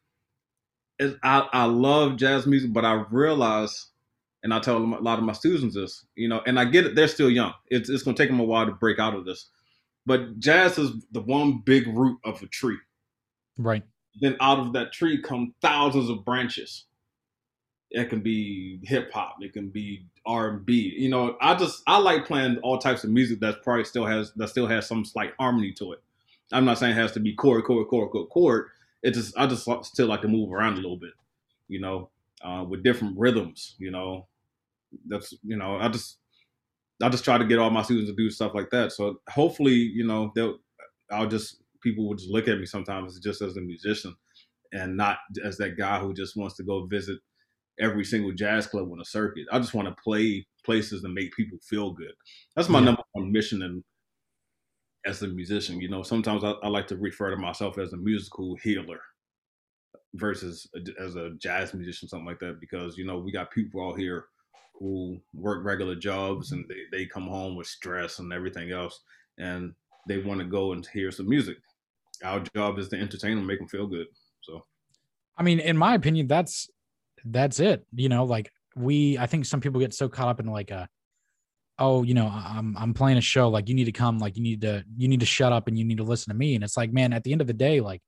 I, 1.23 1.47
I 1.51 1.65
love 1.65 2.17
jazz 2.17 2.45
music, 2.45 2.73
but 2.73 2.85
I 2.85 3.03
realize 3.09 3.87
and 4.43 4.53
I 4.53 4.59
tell 4.59 4.77
a 4.77 4.85
lot 5.01 5.19
of 5.19 5.23
my 5.23 5.33
students 5.33 5.75
this, 5.75 6.05
you 6.15 6.27
know, 6.27 6.41
and 6.47 6.59
I 6.59 6.65
get 6.65 6.85
it, 6.85 6.95
they're 6.95 7.07
still 7.07 7.29
young. 7.29 7.53
It's, 7.67 7.89
it's 7.89 8.03
going 8.03 8.15
to 8.15 8.21
take 8.21 8.29
them 8.29 8.39
a 8.39 8.43
while 8.43 8.65
to 8.65 8.71
break 8.71 8.99
out 8.99 9.15
of 9.15 9.25
this. 9.25 9.47
But 10.05 10.39
jazz 10.39 10.77
is 10.77 10.91
the 11.11 11.21
one 11.21 11.61
big 11.63 11.87
root 11.87 12.17
of 12.23 12.41
a 12.41 12.47
tree. 12.47 12.77
Right. 13.57 13.83
Then 14.19 14.35
out 14.41 14.59
of 14.59 14.73
that 14.73 14.91
tree 14.91 15.21
come 15.21 15.53
thousands 15.61 16.09
of 16.09 16.25
branches. 16.25 16.85
It 17.89 18.09
can 18.09 18.21
be 18.21 18.79
hip 18.83 19.11
hop, 19.11 19.37
it 19.41 19.53
can 19.53 19.69
be 19.69 20.05
R 20.25 20.49
and 20.49 20.65
B. 20.65 20.93
You 20.97 21.09
know, 21.09 21.35
I 21.41 21.55
just 21.55 21.83
I 21.87 21.97
like 21.97 22.25
playing 22.25 22.57
all 22.59 22.77
types 22.77 23.03
of 23.03 23.09
music 23.09 23.39
that 23.41 23.63
probably 23.63 23.83
still 23.83 24.05
has 24.05 24.31
that 24.35 24.49
still 24.49 24.67
has 24.67 24.87
some 24.87 25.03
slight 25.03 25.33
harmony 25.39 25.73
to 25.73 25.93
it. 25.93 26.01
I'm 26.53 26.65
not 26.65 26.77
saying 26.77 26.93
it 26.93 26.99
has 26.99 27.11
to 27.13 27.19
be 27.19 27.33
chord, 27.33 27.63
chord, 27.65 27.87
chord, 27.87 28.11
chord, 28.11 28.29
chord. 28.29 28.67
It 29.03 29.11
just 29.13 29.37
I 29.37 29.47
just 29.47 29.67
still 29.83 30.07
like 30.07 30.21
to 30.21 30.27
move 30.27 30.51
around 30.51 30.73
a 30.73 30.81
little 30.81 30.97
bit, 30.97 31.13
you 31.67 31.79
know, 31.81 32.09
uh, 32.43 32.65
with 32.67 32.83
different 32.83 33.17
rhythms. 33.17 33.75
You 33.77 33.91
know, 33.91 34.27
that's 35.07 35.33
you 35.43 35.57
know 35.57 35.77
I 35.77 35.89
just 35.89 36.17
I 37.01 37.09
just 37.09 37.23
try 37.23 37.37
to 37.37 37.45
get 37.45 37.59
all 37.59 37.69
my 37.69 37.81
students 37.81 38.09
to 38.09 38.15
do 38.15 38.29
stuff 38.29 38.53
like 38.53 38.69
that. 38.71 38.91
So 38.91 39.19
hopefully 39.29 39.73
you 39.73 40.05
know 40.05 40.31
they'll 40.35 40.59
I'll 41.11 41.27
just 41.27 41.57
people 41.81 42.07
would 42.07 42.17
just 42.17 42.31
look 42.31 42.47
at 42.47 42.59
me 42.59 42.65
sometimes 42.65 43.19
just 43.19 43.41
as 43.41 43.57
a 43.57 43.61
musician 43.61 44.15
and 44.73 44.95
not 44.95 45.17
as 45.43 45.57
that 45.57 45.77
guy 45.77 45.99
who 45.99 46.13
just 46.13 46.37
wants 46.37 46.55
to 46.55 46.63
go 46.63 46.85
visit 46.85 47.19
every 47.79 48.05
single 48.05 48.31
jazz 48.31 48.67
club 48.67 48.89
on 48.91 49.01
a 49.01 49.05
circuit. 49.05 49.45
I 49.51 49.59
just 49.59 49.73
want 49.73 49.87
to 49.87 50.03
play 50.03 50.45
places 50.63 51.03
and 51.03 51.13
make 51.13 51.33
people 51.33 51.57
feel 51.63 51.91
good. 51.91 52.13
That's 52.55 52.69
my 52.69 52.79
yeah. 52.79 52.85
number 52.85 53.03
one 53.13 53.31
mission 53.31 53.63
and 53.63 53.83
as 55.05 55.21
a 55.23 55.27
musician. 55.27 55.81
You 55.81 55.89
know, 55.89 56.03
sometimes 56.03 56.43
I, 56.43 56.51
I, 56.63 56.67
like 56.67 56.87
to 56.87 56.95
refer 56.95 57.31
to 57.31 57.37
myself 57.37 57.77
as 57.79 57.93
a 57.93 57.97
musical 57.97 58.55
healer 58.63 58.99
versus 60.13 60.69
a, 60.75 61.03
as 61.03 61.15
a 61.15 61.31
jazz 61.39 61.73
musician, 61.73 62.07
something 62.07 62.27
like 62.27 62.39
that, 62.39 62.59
because 62.59 62.97
you 62.97 63.05
know 63.05 63.17
we 63.17 63.31
got 63.31 63.51
people 63.51 63.87
out 63.87 63.97
here 63.97 64.25
who 64.75 65.19
work 65.33 65.63
regular 65.63 65.95
jobs 65.95 66.51
and 66.51 66.65
they, 66.67 66.97
they 66.97 67.05
come 67.05 67.27
home 67.27 67.55
with 67.55 67.67
stress 67.67 68.19
and 68.19 68.33
everything 68.33 68.71
else 68.71 69.01
and 69.37 69.73
they 70.07 70.17
want 70.17 70.39
to 70.39 70.45
go 70.45 70.73
and 70.73 70.87
hear 70.87 71.11
some 71.11 71.29
music 71.29 71.57
our 72.23 72.39
job 72.55 72.77
is 72.79 72.89
to 72.89 72.99
entertain 72.99 73.35
them 73.35 73.45
make 73.45 73.59
them 73.59 73.67
feel 73.67 73.87
good 73.87 74.07
so 74.41 74.63
i 75.37 75.43
mean 75.43 75.59
in 75.59 75.77
my 75.77 75.93
opinion 75.95 76.27
that's 76.27 76.69
that's 77.25 77.59
it 77.59 77.85
you 77.93 78.09
know 78.09 78.23
like 78.23 78.51
we 78.75 79.17
i 79.17 79.25
think 79.25 79.45
some 79.45 79.61
people 79.61 79.79
get 79.79 79.93
so 79.93 80.09
caught 80.09 80.27
up 80.27 80.39
in 80.39 80.45
like 80.47 80.71
a 80.71 80.87
oh 81.79 82.03
you 82.03 82.13
know 82.13 82.27
i'm 82.27 82.75
i'm 82.77 82.93
playing 82.93 83.17
a 83.17 83.21
show 83.21 83.49
like 83.49 83.69
you 83.69 83.75
need 83.75 83.85
to 83.85 83.91
come 83.91 84.17
like 84.17 84.35
you 84.35 84.43
need 84.43 84.61
to 84.61 84.83
you 84.97 85.07
need 85.07 85.19
to 85.19 85.25
shut 85.25 85.51
up 85.51 85.67
and 85.67 85.77
you 85.77 85.85
need 85.85 85.97
to 85.97 86.03
listen 86.03 86.31
to 86.31 86.37
me 86.37 86.55
and 86.55 86.63
it's 86.63 86.77
like 86.77 86.91
man 86.91 87.13
at 87.13 87.23
the 87.23 87.31
end 87.31 87.41
of 87.41 87.47
the 87.47 87.53
day 87.53 87.79
like 87.81 88.01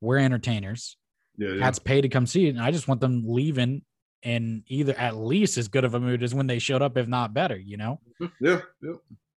we're 0.00 0.18
entertainers 0.18 0.96
yeah, 1.36 1.54
yeah. 1.54 1.60
Cats 1.60 1.78
pay 1.78 2.00
to 2.00 2.08
come 2.08 2.26
see 2.26 2.46
it, 2.46 2.50
and 2.50 2.60
I 2.60 2.70
just 2.70 2.88
want 2.88 3.00
them 3.00 3.22
leaving 3.26 3.82
in 4.22 4.64
either 4.68 4.94
at 4.94 5.16
least 5.16 5.58
as 5.58 5.68
good 5.68 5.84
of 5.84 5.94
a 5.94 6.00
mood 6.00 6.22
as 6.22 6.34
when 6.34 6.46
they 6.46 6.58
showed 6.58 6.82
up, 6.82 6.96
if 6.96 7.06
not 7.06 7.34
better, 7.34 7.56
you 7.56 7.76
know? 7.76 8.00
Yeah, 8.40 8.60
yeah. 8.82 8.94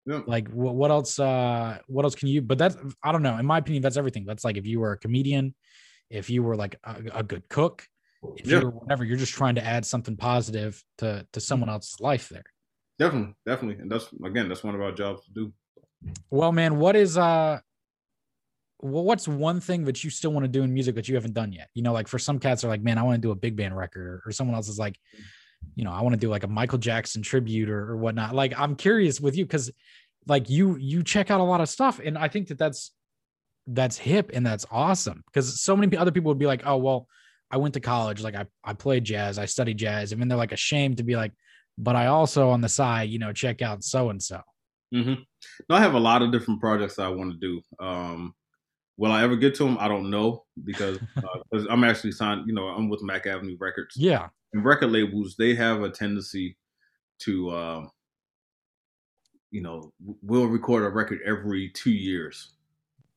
Yeah. 0.07 0.21
Like 0.25 0.49
what, 0.49 0.75
what 0.75 0.89
else? 0.89 1.19
Uh, 1.19 1.79
what 1.87 2.05
else 2.05 2.15
can 2.15 2.29
you? 2.29 2.41
But 2.41 2.57
that's 2.57 2.77
I 3.03 3.11
don't 3.11 3.21
know. 3.23 3.37
In 3.37 3.45
my 3.45 3.57
opinion, 3.57 3.83
that's 3.83 3.97
everything. 3.97 4.25
That's 4.25 4.45
like 4.45 4.55
if 4.55 4.65
you 4.65 4.79
were 4.79 4.93
a 4.93 4.97
comedian, 4.97 5.53
if 6.09 6.29
you 6.29 6.43
were 6.43 6.55
like 6.55 6.79
a, 6.85 6.95
a 7.15 7.23
good 7.23 7.49
cook, 7.49 7.85
if 8.37 8.47
Yeah. 8.47 8.61
you're 8.61 8.69
whatever, 8.69 9.03
you're 9.03 9.17
just 9.17 9.33
trying 9.33 9.55
to 9.55 9.65
add 9.65 9.85
something 9.85 10.15
positive 10.15 10.81
to 10.99 11.27
to 11.33 11.39
someone 11.41 11.69
else's 11.69 11.99
life 11.99 12.29
there. 12.29 12.45
Definitely, 12.97 13.35
definitely, 13.45 13.81
and 13.81 13.91
that's 13.91 14.07
again, 14.23 14.47
that's 14.47 14.63
one 14.63 14.75
of 14.75 14.81
our 14.81 14.93
jobs 14.93 15.25
to 15.25 15.31
do. 15.31 15.53
Well, 16.31 16.53
man, 16.53 16.79
what 16.79 16.95
is 16.95 17.17
uh 17.17 17.59
well, 18.79 19.03
what's 19.03 19.27
one 19.27 19.59
thing 19.59 19.85
that 19.85 20.03
you 20.03 20.09
still 20.09 20.31
want 20.31 20.43
to 20.45 20.47
do 20.47 20.61
in 20.63 20.73
music 20.73 20.95
that 20.95 21.09
you 21.09 21.15
haven't 21.15 21.33
done 21.33 21.51
yet? 21.51 21.67
You 21.73 21.81
know, 21.83 21.93
like 21.93 22.07
for 22.07 22.19
some 22.19 22.39
cats 22.39 22.63
are 22.63 22.67
like, 22.69 22.81
man, 22.81 22.97
I 22.97 23.03
want 23.03 23.15
to 23.15 23.21
do 23.21 23.31
a 23.31 23.35
big 23.35 23.55
band 23.57 23.75
record, 23.75 24.07
or, 24.07 24.23
or 24.25 24.31
someone 24.31 24.55
else 24.55 24.69
is 24.69 24.79
like, 24.79 24.97
you 25.75 25.83
know, 25.83 25.91
I 25.91 26.01
want 26.01 26.13
to 26.13 26.19
do 26.19 26.29
like 26.29 26.43
a 26.43 26.47
Michael 26.47 26.77
Jackson 26.77 27.21
tribute 27.21 27.69
or, 27.69 27.91
or 27.91 27.97
whatnot. 27.97 28.35
Like, 28.35 28.57
I'm 28.57 28.75
curious 28.75 29.19
with 29.19 29.35
you 29.37 29.45
because 29.45 29.71
like 30.27 30.49
you 30.49 30.77
you 30.77 31.03
check 31.03 31.31
out 31.31 31.39
a 31.39 31.43
lot 31.43 31.61
of 31.61 31.69
stuff, 31.69 31.99
and 32.03 32.17
I 32.17 32.27
think 32.27 32.47
that 32.47 32.57
that's 32.57 32.91
that's 33.67 33.97
hip 33.97 34.31
and 34.33 34.45
that's 34.45 34.65
awesome 34.71 35.23
because 35.27 35.61
so 35.61 35.75
many 35.75 35.95
other 35.97 36.11
people 36.11 36.29
would 36.29 36.39
be 36.39 36.47
like, 36.47 36.63
oh 36.65 36.77
well, 36.77 37.07
I 37.51 37.57
went 37.57 37.73
to 37.75 37.79
college, 37.79 38.21
like 38.21 38.35
I 38.35 38.45
I 38.63 38.73
played 38.73 39.03
jazz, 39.03 39.37
I 39.37 39.45
studied 39.45 39.77
jazz, 39.77 40.11
and 40.11 40.21
then 40.21 40.27
they're 40.27 40.37
like 40.37 40.51
ashamed 40.51 40.97
to 40.97 41.03
be 41.03 41.15
like, 41.15 41.31
but 41.77 41.95
I 41.95 42.07
also 42.07 42.49
on 42.49 42.61
the 42.61 42.69
side, 42.69 43.09
you 43.09 43.19
know, 43.19 43.33
check 43.33 43.61
out 43.61 43.83
so 43.83 44.09
and 44.09 44.21
so. 44.21 44.41
hmm 44.91 45.13
No, 45.69 45.75
I 45.75 45.79
have 45.79 45.93
a 45.93 45.99
lot 45.99 46.21
of 46.21 46.31
different 46.31 46.59
projects 46.59 46.99
I 46.99 47.09
want 47.09 47.33
to 47.33 47.39
do. 47.39 47.61
Um, 47.85 48.33
will 48.97 49.11
I 49.11 49.23
ever 49.23 49.35
get 49.35 49.55
to 49.55 49.63
them? 49.63 49.77
I 49.79 49.87
don't 49.87 50.09
know 50.09 50.43
because 50.63 50.97
uh, 51.17 51.65
I'm 51.69 51.83
actually 51.83 52.11
signed. 52.11 52.47
You 52.47 52.53
know, 52.53 52.67
I'm 52.67 52.89
with 52.89 53.03
Mack 53.03 53.27
Avenue 53.27 53.57
Records. 53.59 53.95
Yeah, 53.95 54.27
And 54.53 54.63
record 54.63 54.91
labels, 54.91 55.35
they 55.37 55.55
have 55.55 55.81
a 55.81 55.89
tendency 55.89 56.57
to, 57.19 57.51
um, 57.51 57.91
you 59.51 59.61
know, 59.61 59.91
we'll 60.21 60.47
record 60.47 60.83
a 60.83 60.89
record 60.89 61.19
every 61.25 61.69
two 61.69 61.91
years 61.91 62.53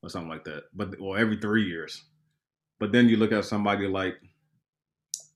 or 0.03 0.09
something 0.09 0.29
like 0.29 0.43
that, 0.45 0.63
but 0.73 0.99
or 0.99 1.17
every 1.17 1.37
three 1.37 1.63
years. 1.63 2.03
But 2.79 2.91
then 2.91 3.07
you 3.07 3.17
look 3.17 3.31
at 3.31 3.45
somebody 3.45 3.87
like 3.87 4.15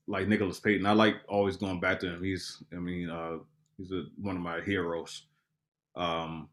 like 0.07 0.27
Nicholas 0.27 0.59
Payton. 0.59 0.85
I 0.85 0.93
like 0.93 1.15
always 1.27 1.57
going 1.57 1.79
back 1.79 1.99
to 2.01 2.07
him. 2.07 2.23
He's, 2.23 2.61
I 2.73 2.77
mean, 2.77 3.09
uh, 3.09 3.37
he's 3.77 3.91
a, 3.91 4.03
one 4.17 4.35
of 4.35 4.41
my 4.41 4.61
heroes. 4.61 5.23
Um, 5.95 6.49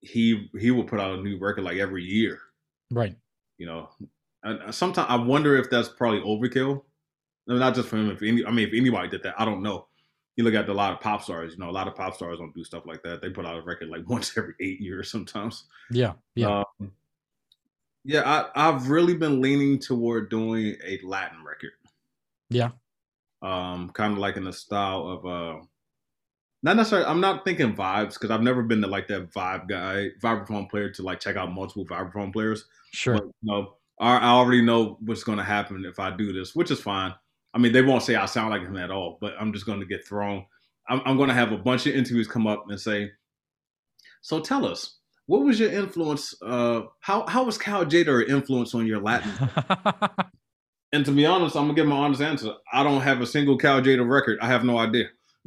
he 0.00 0.50
he 0.58 0.70
will 0.70 0.84
put 0.84 1.00
out 1.00 1.18
a 1.18 1.22
new 1.22 1.38
record 1.38 1.64
like 1.64 1.78
every 1.78 2.04
year. 2.04 2.40
right. 2.90 3.16
You 3.58 3.66
know, 3.66 3.88
and 4.42 4.74
sometimes 4.74 5.06
I 5.08 5.16
wonder 5.16 5.56
if 5.56 5.70
that's 5.70 5.88
probably 5.88 6.20
overkill. 6.20 6.82
No, 7.46 7.58
Not 7.58 7.74
just 7.74 7.88
for 7.88 7.96
him. 7.96 8.10
If 8.10 8.22
any, 8.22 8.44
I 8.44 8.50
mean, 8.50 8.68
if 8.68 8.74
anybody 8.74 9.08
did 9.08 9.22
that, 9.24 9.34
I 9.38 9.44
don't 9.44 9.62
know. 9.62 9.86
You 10.36 10.44
look 10.44 10.54
at 10.54 10.68
a 10.68 10.72
lot 10.72 10.92
of 10.92 11.00
pop 11.00 11.22
stars. 11.22 11.52
You 11.52 11.58
know, 11.58 11.68
a 11.68 11.72
lot 11.72 11.88
of 11.88 11.94
pop 11.94 12.14
stars 12.14 12.38
don't 12.38 12.54
do 12.54 12.64
stuff 12.64 12.86
like 12.86 13.02
that. 13.02 13.20
They 13.20 13.30
put 13.30 13.44
out 13.44 13.58
a 13.58 13.62
record 13.62 13.88
like 13.88 14.02
once 14.08 14.36
every 14.36 14.54
eight 14.60 14.80
years 14.80 15.10
sometimes. 15.10 15.64
Yeah, 15.90 16.12
yeah. 16.34 16.64
Um, 16.80 16.92
yeah, 18.04 18.22
I, 18.54 18.68
I've 18.68 18.88
really 18.88 19.14
been 19.14 19.40
leaning 19.40 19.78
toward 19.78 20.30
doing 20.30 20.76
a 20.84 20.98
Latin 21.04 21.44
record. 21.44 21.72
Yeah. 22.50 22.70
Um, 23.42 23.90
kind 23.90 24.12
of 24.12 24.18
like 24.18 24.36
in 24.36 24.44
the 24.44 24.52
style 24.52 25.06
of 25.06 25.26
uh, 25.26 25.64
not 26.62 26.76
necessarily. 26.76 27.08
I'm 27.08 27.20
not 27.20 27.44
thinking 27.44 27.74
vibes 27.74 28.14
because 28.14 28.30
I've 28.30 28.42
never 28.42 28.62
been 28.62 28.80
to 28.82 28.86
like 28.86 29.08
that 29.08 29.32
vibe 29.32 29.68
guy, 29.68 30.08
vibraphone 30.22 30.70
player 30.70 30.90
to 30.90 31.02
like 31.02 31.20
check 31.20 31.36
out 31.36 31.52
multiple 31.52 31.84
vibraphone 31.84 32.32
players. 32.32 32.66
Sure. 32.92 33.14
But, 33.14 33.24
you 33.24 33.32
know, 33.42 33.74
I, 34.00 34.18
I 34.18 34.28
already 34.28 34.62
know 34.62 34.96
what's 35.00 35.24
going 35.24 35.38
to 35.38 35.44
happen 35.44 35.84
if 35.84 35.98
I 35.98 36.16
do 36.16 36.32
this, 36.32 36.54
which 36.54 36.70
is 36.70 36.80
fine. 36.80 37.14
I 37.54 37.58
mean, 37.58 37.72
they 37.72 37.82
won't 37.82 38.02
say 38.02 38.14
I 38.14 38.26
sound 38.26 38.50
like 38.50 38.62
him 38.62 38.76
at 38.76 38.90
all, 38.90 39.18
but 39.20 39.34
I'm 39.38 39.52
just 39.52 39.66
going 39.66 39.80
to 39.80 39.86
get 39.86 40.06
thrown. 40.06 40.44
I'm, 40.88 41.00
I'm 41.04 41.16
going 41.16 41.28
to 41.28 41.34
have 41.34 41.52
a 41.52 41.58
bunch 41.58 41.86
of 41.86 41.94
interviews 41.94 42.26
come 42.26 42.46
up 42.46 42.64
and 42.68 42.80
say, 42.80 43.10
"So 44.22 44.40
tell 44.40 44.66
us, 44.66 44.98
what 45.26 45.42
was 45.42 45.60
your 45.60 45.70
influence? 45.70 46.34
Uh, 46.42 46.82
how 47.00 47.26
how 47.26 47.44
was 47.44 47.58
Cal 47.58 47.84
Tjader 47.84 48.24
an 48.24 48.34
influence 48.34 48.74
on 48.74 48.86
your 48.86 49.00
Latin?" 49.00 49.32
and 50.92 51.04
to 51.04 51.12
be 51.12 51.26
honest, 51.26 51.56
I'm 51.56 51.64
gonna 51.64 51.74
give 51.74 51.86
my 51.86 51.96
honest 51.96 52.22
answer. 52.22 52.52
I 52.72 52.82
don't 52.82 53.02
have 53.02 53.20
a 53.20 53.26
single 53.26 53.58
Cal 53.58 53.80
Tjader 53.80 54.08
record. 54.08 54.38
I 54.40 54.46
have 54.46 54.64
no 54.64 54.78
idea, 54.78 55.06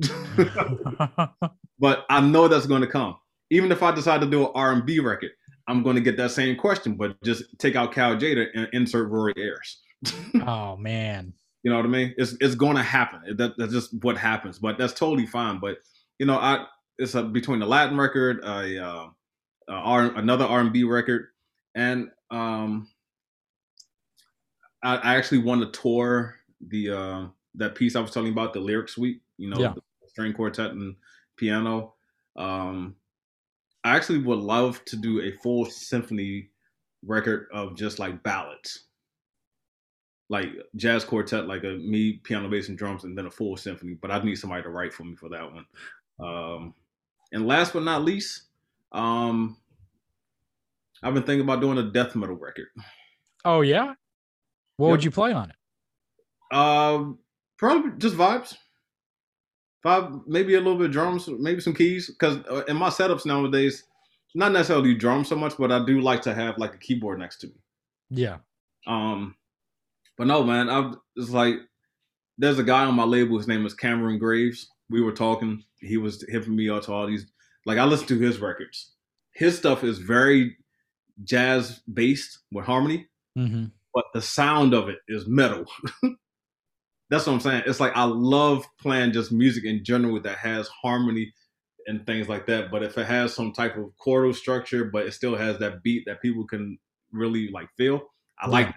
but 1.80 2.06
I 2.10 2.22
know 2.22 2.48
that's 2.48 2.68
going 2.68 2.82
to 2.82 2.88
come. 2.88 3.16
Even 3.52 3.72
if 3.72 3.84
I 3.84 3.92
decide 3.92 4.22
to 4.22 4.28
do 4.28 4.46
an 4.46 4.52
R&B 4.56 5.00
record, 5.00 5.32
I'm 5.68 5.84
going 5.84 5.96
to 5.96 6.02
get 6.02 6.18
that 6.18 6.32
same 6.32 6.56
question, 6.56 6.96
but 6.96 7.22
just 7.24 7.44
take 7.60 7.76
out 7.76 7.92
Cal 7.94 8.16
Tjader 8.16 8.48
and 8.54 8.68
insert 8.74 9.10
Roy 9.10 9.32
Ayers. 9.38 9.82
oh 10.46 10.78
man. 10.78 11.34
You 11.66 11.72
know 11.72 11.78
what 11.78 11.88
I 11.88 11.90
mean? 11.90 12.14
It's 12.16 12.36
it's 12.42 12.54
going 12.54 12.76
to 12.76 12.84
happen. 12.84 13.38
That, 13.38 13.58
that's 13.58 13.74
just 13.74 13.90
what 14.04 14.18
happens. 14.18 14.60
But 14.60 14.78
that's 14.78 14.94
totally 14.94 15.26
fine. 15.26 15.60
But 15.60 15.80
you 16.20 16.28
know, 16.28 16.38
I 16.38 16.68
it's 17.00 17.16
a, 17.16 17.24
between 17.24 17.58
the 17.58 17.66
Latin 17.66 17.98
record, 17.98 18.40
a, 18.44 18.78
uh, 18.86 19.08
a 19.68 19.72
R, 19.74 20.14
another 20.16 20.46
R 20.46 20.60
and 20.60 20.72
B 20.72 20.84
record, 20.84 21.30
and 21.74 22.12
um, 22.30 22.88
I, 24.84 24.98
I 24.98 25.16
actually 25.16 25.40
want 25.40 25.62
to 25.74 25.82
tour 25.82 26.36
the 26.68 26.92
uh, 26.92 27.26
that 27.56 27.74
piece 27.74 27.96
I 27.96 28.00
was 28.00 28.12
telling 28.12 28.28
you 28.28 28.34
about, 28.34 28.54
the 28.54 28.60
lyric 28.60 28.88
suite. 28.88 29.22
You 29.38 29.50
know, 29.50 29.60
Yeah. 29.60 29.74
the 29.74 29.82
string 30.08 30.34
quartet 30.34 30.70
and 30.70 30.96
piano. 31.36 31.96
Um, 32.36 32.96
I 33.84 33.96
actually 33.96 34.20
would 34.20 34.40
love 34.40 34.86
to 34.86 34.98
do 34.98 35.22
a 35.24 35.32
full 35.42 35.66
symphony 35.66 36.52
record 37.04 37.48
of 37.52 37.76
just 37.76 37.98
like 37.98 38.22
ballads 38.22 38.86
like 40.30 40.50
jazz 40.76 41.06
quartet, 41.06 41.48
like 41.48 41.64
a 41.64 41.78
me, 41.78 42.14
piano, 42.24 42.50
bass, 42.50 42.70
and 42.70 42.78
drums, 42.78 43.04
and 43.04 43.18
then 43.18 43.28
a 43.28 43.32
full 43.32 43.56
symphony. 43.58 43.94
But 43.94 44.12
I'd 44.12 44.26
need 44.26 44.36
somebody 44.36 44.64
to 44.64 44.70
write 44.70 44.94
for 44.94 45.04
me 45.04 45.16
for 45.16 45.30
that 45.30 45.52
one. 45.52 45.66
Um, 46.20 46.74
and 47.32 47.48
last 47.48 47.74
but 47.74 47.84
not 47.84 48.04
least, 48.04 48.44
um, 48.92 49.58
I've 51.04 51.14
been 51.14 51.24
thinking 51.24 51.42
about 51.42 51.62
doing 51.62 51.78
a 51.78 51.92
death 51.92 52.16
metal 52.16 52.36
record. 52.36 52.68
Oh 53.44 53.62
yeah. 53.62 53.94
What 54.78 54.92
would 54.92 55.04
you 55.04 55.12
play 55.12 55.32
on 55.32 55.52
it? 55.52 56.56
Um, 56.56 57.20
probably 57.58 57.92
just 57.98 58.16
vibes. 58.16 58.56
Vibe, 59.86 60.24
maybe 60.26 60.56
a 60.56 60.58
little 60.58 60.78
bit 60.78 60.88
of 60.88 60.92
drums, 60.92 61.28
maybe 61.28 61.62
some 61.62 61.74
keys. 61.76 62.08
Because 62.10 62.40
uh, 62.50 62.64
in 62.68 62.76
my 62.76 62.90
setups 62.90 63.26
nowadays, 63.26 63.84
not 64.34 64.52
necessarily 64.52 64.96
drums 64.96 65.30
so 65.30 65.36
much, 65.36 65.54
but 65.58 65.72
I 65.72 65.86
do 65.86 66.02
like 66.02 66.22
to 66.24 66.34
have 66.34 66.58
like 66.58 66.74
a 66.74 66.78
keyboard 66.78 67.20
next 67.20 67.38
to 67.38 67.48
me. 67.48 67.54
Yeah. 68.10 68.38
Um, 68.88 69.36
but 70.18 70.28
no, 70.28 70.44
man, 70.44 70.70
I'm 70.70 71.00
it's 71.16 71.30
like 71.30 71.56
there's 72.38 72.60
a 72.60 72.64
guy 72.64 72.86
on 72.86 72.96
my 72.96 73.04
label. 73.04 73.38
His 73.38 73.48
name 73.48 73.66
is 73.66 73.74
Cameron 73.74 74.20
Graves. 74.20 74.70
We 74.90 75.02
were 75.02 75.12
talking. 75.12 75.64
He 75.80 75.98
was 75.98 76.24
hipping 76.30 76.56
me 76.56 76.70
up 76.70 76.84
to 76.84 76.94
all 76.94 77.08
these. 77.08 77.26
Like 77.66 77.78
I 77.78 77.86
listen 77.86 78.08
to 78.08 78.20
his 78.20 78.40
records. 78.40 78.94
His 79.34 79.58
stuff 79.58 79.84
is 79.84 80.00
very 80.00 80.58
jazz 81.24 81.82
based 81.92 82.40
with 82.52 82.66
harmony, 82.66 83.08
hmm 83.36 83.66
but 83.94 84.06
the 84.14 84.22
sound 84.22 84.74
of 84.74 84.90
it 84.90 85.00
is 85.08 85.26
metal. 85.26 85.66
That's 87.10 87.26
what 87.26 87.34
I'm 87.34 87.40
saying. 87.40 87.64
It's 87.66 87.80
like 87.80 87.96
I 87.96 88.04
love 88.04 88.66
playing 88.82 89.14
just 89.14 89.32
music 89.32 89.64
in 89.64 89.86
general 89.86 90.22
that 90.22 90.38
has 90.38 90.68
harmony 90.68 91.34
and 91.88 92.06
things 92.06 92.28
like 92.28 92.46
that. 92.48 92.72
But 92.72 92.84
if 92.84 92.98
it 92.98 93.06
has 93.06 93.34
some 93.34 93.54
type 93.54 93.78
of 93.78 93.92
chordal 94.04 94.36
structure, 94.36 94.86
but 94.86 95.06
it 95.06 95.14
still 95.14 95.36
has 95.36 95.60
that 95.60 95.84
beat 95.84 96.04
that 96.08 96.22
people 96.22 96.46
can 96.46 96.78
really 97.12 97.50
like 97.52 97.70
feel, 97.78 98.02
I 98.40 98.50
like 98.50 98.70
it. 98.70 98.76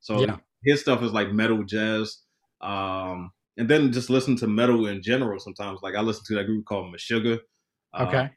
So 0.00 0.20
Yeah. 0.20 0.36
His 0.64 0.80
stuff 0.80 1.02
is 1.02 1.12
like 1.12 1.32
metal 1.32 1.62
jazz. 1.64 2.18
Um, 2.60 3.30
and 3.56 3.68
then 3.68 3.92
just 3.92 4.10
listen 4.10 4.36
to 4.36 4.46
metal 4.46 4.86
in 4.86 5.02
general 5.02 5.38
sometimes. 5.40 5.80
Like 5.82 5.94
I 5.94 6.00
listen 6.00 6.24
to 6.28 6.34
that 6.36 6.44
group 6.44 6.64
called 6.64 6.94
Meshuggah, 6.94 7.38
uh, 7.94 8.06
Okay. 8.06 8.30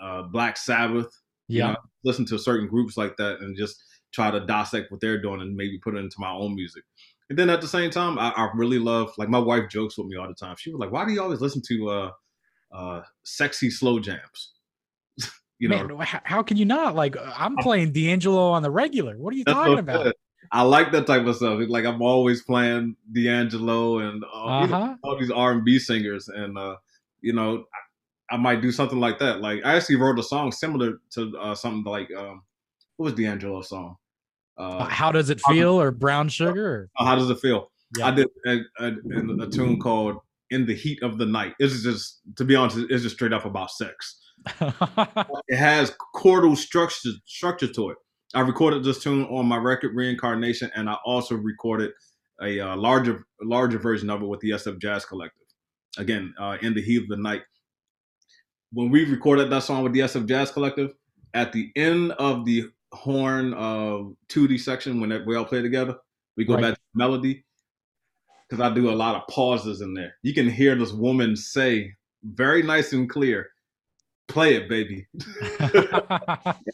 uh, 0.00 0.22
Black 0.24 0.56
Sabbath. 0.56 1.06
you 1.48 1.58
Yeah. 1.58 1.72
know, 1.72 1.76
listen 2.04 2.24
to 2.26 2.38
certain 2.38 2.68
groups 2.68 2.96
like 2.96 3.16
that 3.18 3.40
and 3.40 3.56
just 3.56 3.82
try 4.12 4.30
to 4.30 4.40
dissect 4.46 4.90
what 4.90 5.00
they're 5.00 5.20
doing 5.20 5.40
and 5.40 5.56
maybe 5.56 5.78
put 5.78 5.94
it 5.94 5.98
into 5.98 6.16
my 6.18 6.30
own 6.32 6.54
music. 6.54 6.84
And 7.30 7.38
then 7.38 7.50
at 7.50 7.60
the 7.60 7.66
same 7.68 7.90
time, 7.90 8.18
I, 8.18 8.30
I 8.30 8.50
really 8.54 8.78
love 8.78 9.12
like 9.18 9.28
my 9.28 9.38
wife 9.38 9.68
jokes 9.70 9.96
with 9.98 10.06
me 10.06 10.16
all 10.16 10.28
the 10.28 10.34
time. 10.34 10.56
She 10.58 10.70
was 10.70 10.78
like, 10.78 10.92
"Why 10.92 11.04
do 11.06 11.12
you 11.12 11.22
always 11.22 11.40
listen 11.40 11.62
to 11.68 11.88
uh, 11.90 12.10
uh, 12.72 13.02
sexy 13.24 13.70
slow 13.70 13.98
jams?" 13.98 14.52
you 15.58 15.68
know, 15.68 15.86
Man, 15.86 15.98
how, 16.00 16.20
how 16.24 16.42
can 16.42 16.56
you 16.58 16.64
not? 16.66 16.94
Like 16.94 17.16
I'm 17.18 17.56
playing 17.66 17.92
D'Angelo 17.92 18.50
on 18.50 18.62
the 18.62 18.70
regular. 18.70 19.16
What 19.16 19.32
are 19.32 19.36
you 19.36 19.44
talking 19.44 19.78
about? 19.78 20.04
said. 20.04 20.14
I 20.52 20.62
like 20.62 20.92
that 20.92 21.06
type 21.06 21.26
of 21.26 21.36
stuff. 21.36 21.60
Like 21.68 21.84
I'm 21.84 22.02
always 22.02 22.42
playing 22.42 22.96
D'Angelo 23.12 23.98
and 23.98 24.22
uh, 24.24 24.60
you 24.62 24.66
know, 24.68 24.76
Uh-huh. 24.76 24.94
all 25.02 25.18
these 25.18 25.30
R 25.30 25.52
and 25.52 25.64
B 25.64 25.78
singers, 25.78 26.28
and 26.28 26.56
uh, 26.58 26.76
you 27.20 27.32
know, 27.32 27.64
I, 28.30 28.34
I 28.34 28.36
might 28.38 28.60
do 28.62 28.70
something 28.72 29.00
like 29.00 29.18
that. 29.18 29.40
Like 29.40 29.64
I 29.64 29.76
actually 29.76 29.96
wrote 29.96 30.18
a 30.18 30.22
song 30.22 30.52
similar 30.52 30.98
to 31.12 31.36
uh, 31.38 31.54
something 31.54 31.84
like 31.90 32.08
um, 32.16 32.42
what 32.96 33.04
was 33.04 33.14
D'Angelo's 33.14 33.68
song? 33.68 33.96
Uh, 34.58 34.62
Uh, 34.78 34.84
how 34.84 35.10
does 35.12 35.30
it 35.30 35.40
feel? 35.40 35.80
Or 35.80 35.90
brown 35.90 36.28
sugar? 36.28 36.88
Or, 36.98 37.06
how 37.06 37.14
does 37.16 37.28
it 37.30 37.40
feel? 37.40 37.70
Yeah. 37.98 38.06
I 38.08 38.10
did 38.12 38.28
a, 38.46 38.58
a, 38.78 38.86
a, 38.86 39.42
a 39.44 39.48
tune 39.50 39.78
called 39.80 40.16
"In 40.50 40.66
the 40.66 40.74
Heat 40.74 41.02
of 41.02 41.18
the 41.18 41.26
Night." 41.26 41.54
It's 41.58 41.82
just, 41.82 42.20
to 42.36 42.44
be 42.44 42.54
honest, 42.56 42.78
it's 42.90 43.02
just 43.02 43.14
straight 43.16 43.32
up 43.32 43.44
about 43.44 43.70
sex. 43.70 44.20
It 45.48 45.56
has 45.56 45.94
chordal 46.14 46.56
structure 46.56 47.10
structure 47.24 47.68
to 47.68 47.90
it. 47.90 47.96
I 48.34 48.40
recorded 48.40 48.84
this 48.84 49.02
tune 49.02 49.24
on 49.26 49.46
my 49.46 49.56
record 49.56 49.94
Reincarnation, 49.94 50.70
and 50.74 50.88
I 50.90 50.96
also 51.04 51.36
recorded 51.36 51.92
a 52.42 52.58
uh, 52.60 52.76
larger 52.76 53.26
larger 53.42 53.78
version 53.78 54.10
of 54.10 54.22
it 54.22 54.26
with 54.26 54.40
the 54.40 54.50
SF 54.50 54.80
Jazz 54.80 55.04
Collective. 55.04 55.46
Again, 55.98 56.34
uh, 56.38 56.56
in 56.62 56.74
the 56.74 56.82
heat 56.82 57.02
of 57.02 57.08
the 57.08 57.16
night. 57.16 57.42
when 58.72 58.90
we 58.90 59.04
recorded 59.04 59.50
that 59.50 59.62
song 59.62 59.84
with 59.84 59.92
the 59.92 60.00
SF 60.00 60.26
Jazz 60.26 60.50
Collective, 60.50 60.90
at 61.34 61.52
the 61.52 61.70
end 61.76 62.12
of 62.12 62.44
the 62.44 62.64
horn 62.92 63.54
uh 63.54 63.98
tutti 64.28 64.56
section 64.58 65.00
when 65.00 65.10
we 65.26 65.36
all 65.36 65.44
play 65.44 65.62
together, 65.62 65.96
we 66.36 66.44
go 66.44 66.54
Right. 66.54 66.62
back 66.62 66.74
to 66.74 66.80
the 66.94 66.98
melody 66.98 67.44
because 68.48 68.60
I 68.60 68.72
do 68.74 68.90
a 68.90 68.92
lot 69.04 69.14
of 69.16 69.26
pauses 69.28 69.80
in 69.80 69.94
there. 69.94 70.14
You 70.22 70.34
can 70.34 70.48
hear 70.48 70.74
this 70.76 70.92
woman 70.92 71.36
say 71.36 71.92
very 72.24 72.62
nice 72.62 72.92
and 72.92 73.08
clear, 73.08 73.48
"Play 74.28 74.56
it, 74.56 74.68
baby." 74.68 75.06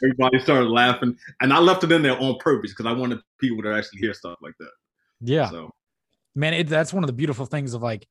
Everybody 0.03 0.38
started 0.40 0.68
laughing, 0.68 1.16
and 1.40 1.53
I 1.53 1.59
left 1.59 1.84
it 1.84 1.92
in 1.92 2.03
there 2.03 2.18
on 2.18 2.38
purpose 2.38 2.72
because 2.72 2.86
I 2.86 2.92
wanted 2.92 3.20
people 3.40 3.62
to 3.64 3.74
actually 3.74 4.01
hear 4.01 4.14
stuff 4.14 4.38
like 4.42 4.55
that. 4.61 4.70
yeah. 5.20 5.51
So 5.51 5.70
man 6.36 6.55
it, 6.55 6.68
that's 6.68 6.92
one 6.92 7.03
of 7.03 7.09
the 7.09 7.12
beautiful 7.12 7.44
things 7.44 7.74
of 7.74 7.82
like 7.82 8.07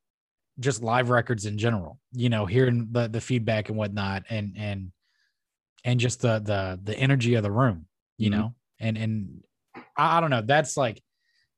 just 0.59 0.83
live 0.83 1.09
records 1.09 1.45
in 1.45 1.57
general 1.57 1.97
you 2.11 2.27
know 2.27 2.45
hearing 2.45 2.85
the 2.91 3.07
the 3.07 3.21
feedback 3.21 3.69
and 3.69 3.77
whatnot 3.77 4.23
and 4.29 4.55
and 4.57 4.91
and 5.85 6.01
just 6.01 6.19
the 6.21 6.39
the 6.39 6.77
the 6.83 6.97
energy 6.99 7.35
of 7.35 7.43
the 7.43 7.51
room 7.51 7.85
you 8.17 8.29
Mhm. 8.29 8.33
know 8.33 8.53
and 8.81 8.97
and 8.97 9.43
I, 9.95 10.17
I 10.17 10.19
don't 10.21 10.31
know 10.31 10.41
that's 10.41 10.75
like 10.75 11.01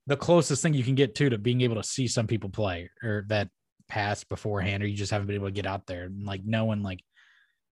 the 0.06 0.16
closest 0.16 0.62
thing 0.62 0.76
you 0.76 0.84
can 0.84 0.94
get 0.94 1.16
to 1.16 1.32
to 1.32 1.40
being 1.40 1.62
able 1.62 1.78
to 1.78 1.84
see 1.84 2.08
some 2.08 2.28
people 2.28 2.52
play 2.52 2.92
or 3.02 3.26
that 3.30 3.50
passed 3.88 4.30
beforehand 4.30 4.84
or 4.84 4.86
you 4.88 4.96
just 4.96 5.12
haven't 5.12 5.26
been 5.28 5.36
able 5.38 5.48
to 5.48 5.52
get 5.52 5.66
out 5.66 5.88
there 5.88 6.04
and 6.04 6.26
like 6.28 6.42
knowing 6.46 6.84
like 6.84 7.04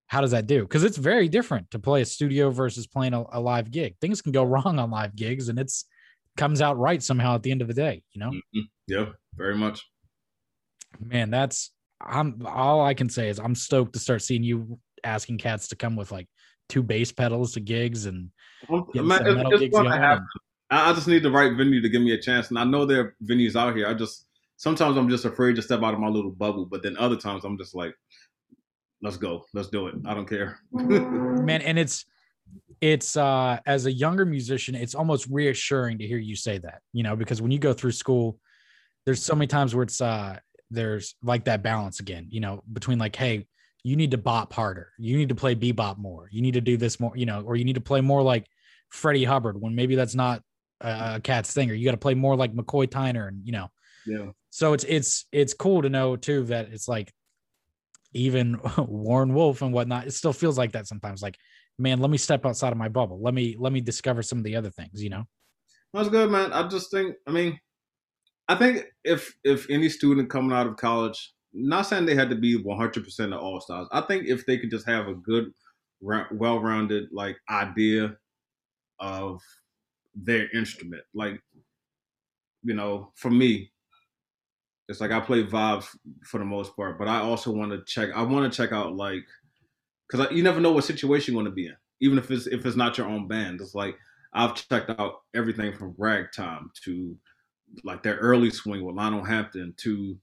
how 0.09 0.21
does 0.21 0.31
that 0.31 0.47
do 0.47 0.63
because 0.63 0.83
it's 0.83 0.97
very 0.97 1.29
different 1.29 1.69
to 1.71 1.79
play 1.79 2.01
a 2.01 2.05
studio 2.05 2.49
versus 2.49 2.87
playing 2.87 3.13
a, 3.13 3.23
a 3.31 3.39
live 3.39 3.71
gig 3.71 3.95
things 4.01 4.21
can 4.21 4.31
go 4.31 4.43
wrong 4.53 4.77
on 4.77 4.91
live 4.91 5.15
gigs 5.15 5.49
and 5.49 5.57
it's 5.57 5.85
comes 6.35 6.61
out 6.61 6.77
right 6.77 7.01
somehow 7.01 7.35
at 7.35 7.43
the 7.43 7.51
end 7.51 7.61
of 7.61 7.67
the 7.67 7.73
day 7.73 8.03
you 8.11 8.19
know 8.19 8.31
mhm. 8.31 8.63
yeah, 8.87 9.05
very 9.35 9.55
much. 9.55 9.85
man 10.99 11.29
that's 11.29 11.71
i'm 12.01 12.41
all 12.45 12.81
i 12.81 12.93
can 12.93 13.09
say 13.09 13.29
is 13.29 13.39
i'm 13.39 13.55
stoked 13.55 13.93
to 13.93 13.99
start 13.99 14.21
seeing 14.21 14.43
you 14.43 14.79
asking 15.03 15.37
cats 15.37 15.67
to 15.67 15.75
come 15.75 15.95
with 15.95 16.11
like 16.11 16.27
two 16.69 16.83
bass 16.83 17.11
pedals 17.11 17.53
to 17.53 17.59
gigs 17.59 18.05
and 18.05 18.29
I'm- 18.69 19.07
man, 19.07 19.21
it's, 19.25 19.61
it's 19.61 19.75
gonna 19.75 19.97
happen. 19.97 20.25
I 20.69 20.89
I 20.89 20.93
just 20.93 21.07
need 21.07 21.23
the 21.23 21.31
right 21.31 21.55
venue 21.55 21.81
to 21.81 21.89
give 21.89 22.01
me 22.01 22.11
a 22.11 22.21
chance, 22.21 22.49
and 22.49 22.59
I 22.59 22.63
know 22.63 22.85
there 22.85 23.01
are 23.01 23.15
venues 23.23 23.55
out 23.55 23.75
here. 23.75 23.87
I 23.87 23.93
just 23.93 24.27
sometimes 24.57 24.97
I'm 24.97 25.09
just 25.09 25.25
afraid 25.25 25.55
to 25.55 25.61
step 25.61 25.81
out 25.81 25.93
of 25.93 25.99
my 25.99 26.09
little 26.09 26.31
bubble, 26.31 26.65
but 26.65 26.83
then 26.83 26.97
other 26.97 27.15
times 27.15 27.45
I'm 27.45 27.57
just 27.57 27.73
like, 27.73 27.95
let's 29.01 29.17
go, 29.17 29.45
let's 29.53 29.69
do 29.69 29.87
it. 29.87 29.95
I 30.05 30.13
don't 30.13 30.27
care. 30.27 30.59
man 30.71 31.61
and 31.61 31.79
it's 31.79 32.05
it's 32.81 33.17
uh 33.17 33.59
as 33.65 33.85
a 33.85 33.91
younger 33.91 34.25
musician 34.25 34.73
it's 34.73 34.95
almost 34.95 35.27
reassuring 35.29 35.97
to 35.97 36.07
hear 36.07 36.17
you 36.17 36.35
say 36.35 36.57
that 36.57 36.79
you 36.93 37.03
know 37.03 37.15
because 37.15 37.41
when 37.41 37.51
you 37.51 37.59
go 37.59 37.73
through 37.73 37.91
school 37.91 38.39
there's 39.05 39.21
so 39.21 39.35
many 39.35 39.47
times 39.47 39.75
where 39.75 39.83
it's 39.83 39.99
uh 40.01 40.37
there's 40.71 41.15
like 41.21 41.43
that 41.43 41.61
balance 41.61 41.99
again 41.99 42.25
you 42.29 42.39
know 42.39 42.63
between 42.71 42.97
like 42.97 43.15
hey 43.15 43.45
you 43.83 43.95
need 43.95 44.11
to 44.11 44.17
bop 44.17 44.51
harder. 44.53 44.91
You 44.97 45.17
need 45.17 45.29
to 45.29 45.35
play 45.35 45.55
bebop 45.55 45.97
more. 45.97 46.27
You 46.31 46.41
need 46.41 46.55
to 46.55 46.61
do 46.61 46.77
this 46.77 46.99
more 46.99 47.15
you 47.15 47.25
know 47.25 47.41
or 47.41 47.55
you 47.55 47.65
need 47.65 47.75
to 47.75 47.81
play 47.81 48.01
more 48.01 48.21
like 48.21 48.45
freddie 48.89 49.23
hubbard 49.23 49.59
when 49.59 49.75
maybe 49.75 49.95
that's 49.95 50.15
not 50.15 50.41
a, 50.81 51.15
a 51.15 51.19
cat's 51.21 51.53
thing 51.53 51.69
or 51.69 51.73
you 51.73 51.85
got 51.85 51.91
to 51.91 51.97
play 51.97 52.13
more 52.13 52.35
like 52.35 52.53
mccoy 52.53 52.87
tyner 52.87 53.27
and 53.27 53.45
you 53.45 53.51
know. 53.51 53.69
Yeah, 54.05 54.31
so 54.49 54.73
it's 54.73 54.85
it's 54.85 55.25
it's 55.31 55.53
cool 55.53 55.81
to 55.81 55.89
know 55.89 56.15
too 56.15 56.43
that 56.45 56.69
it's 56.71 56.87
like 56.87 57.11
even 58.13 58.59
Warren 58.77 59.33
Wolf 59.33 59.61
and 59.61 59.73
whatnot, 59.73 60.07
it 60.07 60.13
still 60.13 60.33
feels 60.33 60.57
like 60.57 60.71
that 60.73 60.87
sometimes. 60.87 61.21
Like, 61.21 61.37
man, 61.77 61.99
let 61.99 62.09
me 62.09 62.17
step 62.17 62.45
outside 62.45 62.71
of 62.71 62.77
my 62.77 62.89
bubble. 62.89 63.21
Let 63.21 63.33
me 63.33 63.55
let 63.59 63.73
me 63.73 63.81
discover 63.81 64.21
some 64.21 64.39
of 64.39 64.43
the 64.43 64.55
other 64.55 64.69
things, 64.69 65.01
you 65.03 65.09
know? 65.09 65.23
that's 65.93 66.09
good, 66.09 66.29
man. 66.29 66.53
I 66.53 66.67
just 66.67 66.91
think, 66.91 67.15
I 67.27 67.31
mean, 67.31 67.59
I 68.47 68.55
think 68.55 68.85
if 69.03 69.33
if 69.43 69.69
any 69.69 69.89
student 69.89 70.29
coming 70.29 70.55
out 70.55 70.67
of 70.67 70.77
college, 70.77 71.33
not 71.53 71.83
saying 71.83 72.05
they 72.05 72.15
had 72.15 72.29
to 72.29 72.35
be 72.35 72.61
100 72.61 73.03
percent 73.03 73.33
of 73.33 73.41
all 73.41 73.59
stars. 73.59 73.87
I 73.91 74.01
think 74.01 74.27
if 74.27 74.45
they 74.45 74.57
could 74.57 74.71
just 74.71 74.87
have 74.87 75.07
a 75.07 75.15
good, 75.15 75.51
well-rounded 76.01 77.09
like 77.11 77.37
idea 77.49 78.15
of 78.99 79.41
their 80.15 80.49
instrument, 80.55 81.03
like 81.13 81.39
you 82.63 82.73
know, 82.73 83.11
for 83.15 83.29
me, 83.29 83.71
it's 84.89 84.99
like 84.99 85.11
I 85.11 85.19
play 85.19 85.43
vibes 85.43 85.85
for 86.23 86.39
the 86.39 86.45
most 86.45 86.75
part, 86.75 86.97
but 86.97 87.07
I 87.07 87.19
also 87.19 87.51
want 87.51 87.71
to 87.71 87.83
check. 87.85 88.09
I 88.15 88.23
want 88.23 88.51
to 88.51 88.57
check 88.57 88.73
out 88.73 88.95
like, 88.95 89.23
because 90.09 90.31
you 90.31 90.41
never 90.41 90.59
know 90.59 90.71
what 90.71 90.83
situation 90.83 91.33
you're 91.33 91.43
going 91.43 91.51
to 91.51 91.55
be 91.55 91.67
in, 91.67 91.75
even 92.01 92.17
if 92.17 92.31
it's 92.31 92.47
if 92.47 92.65
it's 92.65 92.75
not 92.75 92.97
your 92.97 93.07
own 93.07 93.27
band. 93.27 93.61
It's 93.61 93.75
like 93.75 93.95
I've 94.33 94.55
checked 94.55 94.89
out 94.99 95.21
everything 95.35 95.73
from 95.77 95.93
ragtime 95.97 96.71
to 96.83 97.15
like 97.83 98.01
their 98.01 98.15
early 98.15 98.49
swing 98.49 98.83
with 98.83 98.95
Lionel 98.95 99.23
Hampton 99.23 99.75
to 99.77 100.17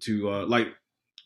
to 0.00 0.30
uh 0.30 0.46
like 0.46 0.68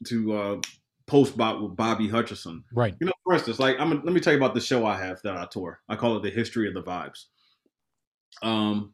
to 0.07 0.35
uh 0.35 0.61
post 1.07 1.35
bop 1.35 1.63
with 1.63 1.77
Bobby 1.77 2.09
Hutcherson. 2.09 2.63
Right. 2.75 2.95
You 3.01 3.07
know, 3.07 3.13
for 3.25 3.33
instance, 3.33 3.59
like 3.59 3.81
I'm 3.81 3.91
let 3.91 4.13
me 4.13 4.21
tell 4.21 4.35
you 4.35 4.39
about 4.39 4.55
the 4.55 4.61
show 4.61 4.85
I 4.85 4.99
have 4.99 5.23
that 5.23 5.35
I 5.35 5.47
tour. 5.47 5.81
I 5.89 5.97
call 5.97 6.19
it 6.19 6.23
the 6.23 6.31
history 6.31 6.69
of 6.69 6.75
the 6.75 6.83
vibes. 6.83 7.25
Um, 8.43 8.93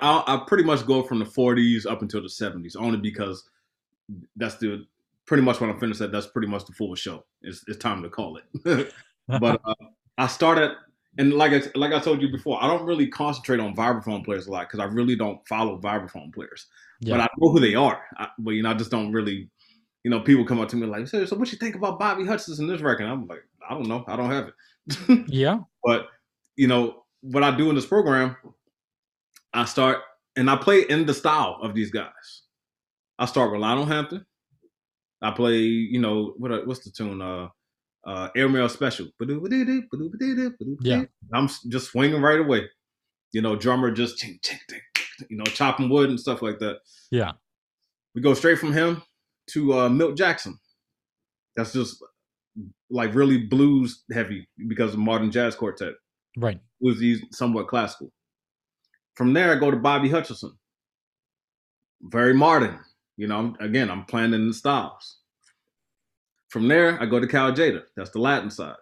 I, 0.00 0.22
I 0.26 0.44
pretty 0.46 0.64
much 0.64 0.86
go 0.86 1.02
from 1.02 1.18
the 1.18 1.24
40s 1.24 1.86
up 1.86 2.02
until 2.02 2.22
the 2.22 2.28
70s, 2.28 2.76
only 2.76 2.98
because 2.98 3.48
that's 4.36 4.56
the 4.56 4.86
pretty 5.26 5.42
much 5.42 5.60
when 5.60 5.70
I'm 5.70 5.78
finished. 5.78 6.00
That 6.00 6.12
that's 6.12 6.26
pretty 6.26 6.48
much 6.48 6.66
the 6.66 6.72
full 6.72 6.94
show. 6.94 7.24
It's, 7.42 7.64
it's 7.66 7.78
time 7.78 8.02
to 8.02 8.10
call 8.10 8.38
it. 8.38 8.92
but 9.28 9.60
uh, 9.64 9.74
I 10.18 10.26
started, 10.26 10.72
and 11.18 11.32
like 11.32 11.52
I, 11.52 11.62
like 11.74 11.92
I 11.92 12.00
told 12.00 12.20
you 12.20 12.30
before, 12.30 12.62
I 12.62 12.66
don't 12.66 12.84
really 12.84 13.06
concentrate 13.06 13.60
on 13.60 13.74
vibraphone 13.74 14.24
players 14.24 14.46
a 14.46 14.52
lot 14.52 14.68
because 14.68 14.80
I 14.80 14.84
really 14.84 15.16
don't 15.16 15.46
follow 15.46 15.78
vibraphone 15.78 16.32
players. 16.32 16.66
Yeah. 17.00 17.16
But 17.16 17.22
I 17.22 17.28
know 17.38 17.50
who 17.50 17.60
they 17.60 17.74
are. 17.74 18.02
I, 18.16 18.28
but 18.38 18.50
you 18.52 18.62
know, 18.62 18.70
I 18.70 18.74
just 18.74 18.90
don't 18.90 19.12
really. 19.12 19.48
You 20.02 20.10
know, 20.10 20.20
people 20.20 20.46
come 20.46 20.60
up 20.60 20.68
to 20.70 20.76
me 20.76 20.86
like, 20.86 21.08
"So, 21.08 21.26
so 21.26 21.36
what 21.36 21.52
you 21.52 21.58
think 21.58 21.74
about 21.74 21.98
Bobby 21.98 22.24
Hutcherson 22.24 22.66
this 22.66 22.80
record?" 22.80 23.04
I'm 23.04 23.26
like, 23.26 23.44
I 23.68 23.74
don't 23.74 23.86
know. 23.86 24.02
I 24.08 24.16
don't 24.16 24.30
have 24.30 24.48
it. 24.48 25.24
yeah. 25.28 25.58
But 25.84 26.08
you 26.56 26.66
know 26.66 27.04
what 27.20 27.42
I 27.42 27.56
do 27.56 27.68
in 27.68 27.74
this 27.74 27.86
program, 27.86 28.36
I 29.52 29.64
start 29.64 29.98
and 30.36 30.50
I 30.50 30.56
play 30.56 30.82
in 30.82 31.06
the 31.06 31.14
style 31.14 31.58
of 31.62 31.74
these 31.74 31.90
guys. 31.90 32.42
I 33.18 33.26
start 33.26 33.52
with 33.52 33.60
Lionel 33.60 33.86
Hampton. 33.86 34.24
I 35.22 35.30
play, 35.32 35.58
you 35.58 36.00
know, 36.00 36.34
what 36.38 36.66
what's 36.66 36.80
the 36.80 36.90
tune? 36.90 37.20
Uh, 37.20 37.48
uh, 38.06 38.28
Airmail 38.34 38.68
Special. 38.68 39.08
Yeah. 40.80 41.04
I'm 41.34 41.48
just 41.68 41.90
swinging 41.90 42.22
right 42.22 42.40
away. 42.40 42.68
You 43.32 43.42
know, 43.42 43.56
drummer 43.56 43.90
just 43.90 44.18
ching, 44.18 44.38
ching, 44.42 44.58
ching, 44.68 44.80
you 45.28 45.36
know, 45.36 45.44
chopping 45.44 45.88
wood 45.90 46.08
and 46.08 46.18
stuff 46.18 46.42
like 46.42 46.58
that. 46.60 46.78
Yeah. 47.10 47.32
We 48.14 48.22
go 48.22 48.34
straight 48.34 48.58
from 48.58 48.72
him 48.72 49.02
to 49.50 49.74
uh, 49.74 49.88
Milt 49.88 50.16
Jackson. 50.16 50.58
That's 51.56 51.72
just 51.72 52.02
like 52.88 53.14
really 53.14 53.38
blues 53.38 54.02
heavy 54.12 54.48
because 54.68 54.94
of 54.94 54.98
modern 54.98 55.30
jazz 55.30 55.54
quartet 55.54 55.94
Right. 56.36 56.60
Was 56.80 56.96
bluesy, 56.96 57.20
somewhat 57.32 57.68
classical. 57.68 58.12
From 59.20 59.34
there, 59.34 59.52
I 59.52 59.56
go 59.56 59.70
to 59.70 59.76
Bobby 59.76 60.08
Hutcherson. 60.08 60.52
Very 62.00 62.32
modern. 62.32 62.80
You 63.18 63.26
know, 63.26 63.54
again, 63.60 63.90
I'm 63.90 64.06
playing 64.06 64.32
in 64.32 64.48
the 64.48 64.54
styles. 64.54 65.18
From 66.48 66.68
there, 66.68 66.98
I 66.98 67.04
go 67.04 67.20
to 67.20 67.26
Cal 67.26 67.52
Tjader. 67.52 67.82
That's 67.94 68.08
the 68.08 68.18
Latin 68.18 68.50
side. 68.50 68.76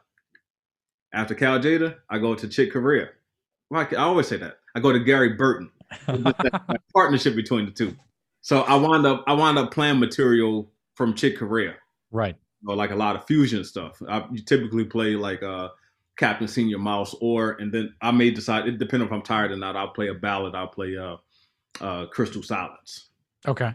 After 1.12 1.34
Cal 1.34 1.58
Tjader, 1.58 1.96
I 2.08 2.18
go 2.18 2.36
to 2.36 2.46
Chick 2.46 2.72
Corea. 2.72 3.08
Well, 3.68 3.84
I 3.90 3.96
always 3.96 4.28
say 4.28 4.36
that. 4.36 4.58
I 4.76 4.78
go 4.78 4.92
to 4.92 5.00
Gary 5.00 5.30
Burton. 5.30 5.72
That 6.06 6.82
partnership 6.94 7.34
between 7.34 7.64
the 7.64 7.72
two. 7.72 7.96
So 8.40 8.60
I 8.60 8.76
wound 8.76 9.06
up 9.06 9.24
I 9.26 9.32
wound 9.32 9.58
up 9.58 9.72
playing 9.72 9.98
material 9.98 10.70
from 10.94 11.14
Chick 11.14 11.36
Corea 11.36 11.74
right. 12.12 12.36
or 12.64 12.76
like 12.76 12.92
a 12.92 12.96
lot 12.96 13.16
of 13.16 13.26
fusion 13.26 13.64
stuff. 13.64 14.00
I 14.08 14.24
you 14.30 14.40
typically 14.44 14.84
play 14.84 15.16
like 15.16 15.42
uh 15.42 15.70
Captain 16.18 16.48
Senor 16.48 16.78
Mouse 16.78 17.14
or 17.20 17.52
and 17.52 17.72
then 17.72 17.94
I 18.02 18.10
may 18.10 18.30
decide 18.30 18.68
it 18.68 18.78
depends 18.78 19.06
if 19.06 19.12
I'm 19.12 19.22
tired 19.22 19.52
or 19.52 19.56
not, 19.56 19.76
I'll 19.76 19.88
play 19.88 20.08
a 20.08 20.14
ballad, 20.14 20.54
I'll 20.54 20.68
play 20.68 20.96
uh 20.96 21.16
uh 21.80 22.06
Crystal 22.06 22.42
Silence. 22.42 23.10
Okay. 23.46 23.72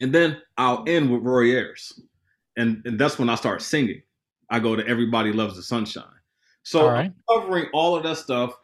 And 0.00 0.14
then 0.14 0.42
I'll 0.58 0.84
end 0.86 1.10
with 1.10 1.22
Roy 1.22 1.52
Ayers. 1.52 2.00
And 2.56 2.82
and 2.84 2.98
that's 2.98 3.18
when 3.18 3.30
I 3.30 3.36
start 3.36 3.62
singing. 3.62 4.02
I 4.50 4.58
go 4.58 4.76
to 4.76 4.86
Everybody 4.86 5.32
Loves 5.32 5.56
the 5.56 5.62
Sunshine. 5.62 6.04
So 6.62 6.88
right. 6.88 7.06
I'm 7.06 7.14
covering 7.40 7.66
all 7.72 7.96
of 7.96 8.02
that 8.02 8.16
stuff, 8.16 8.56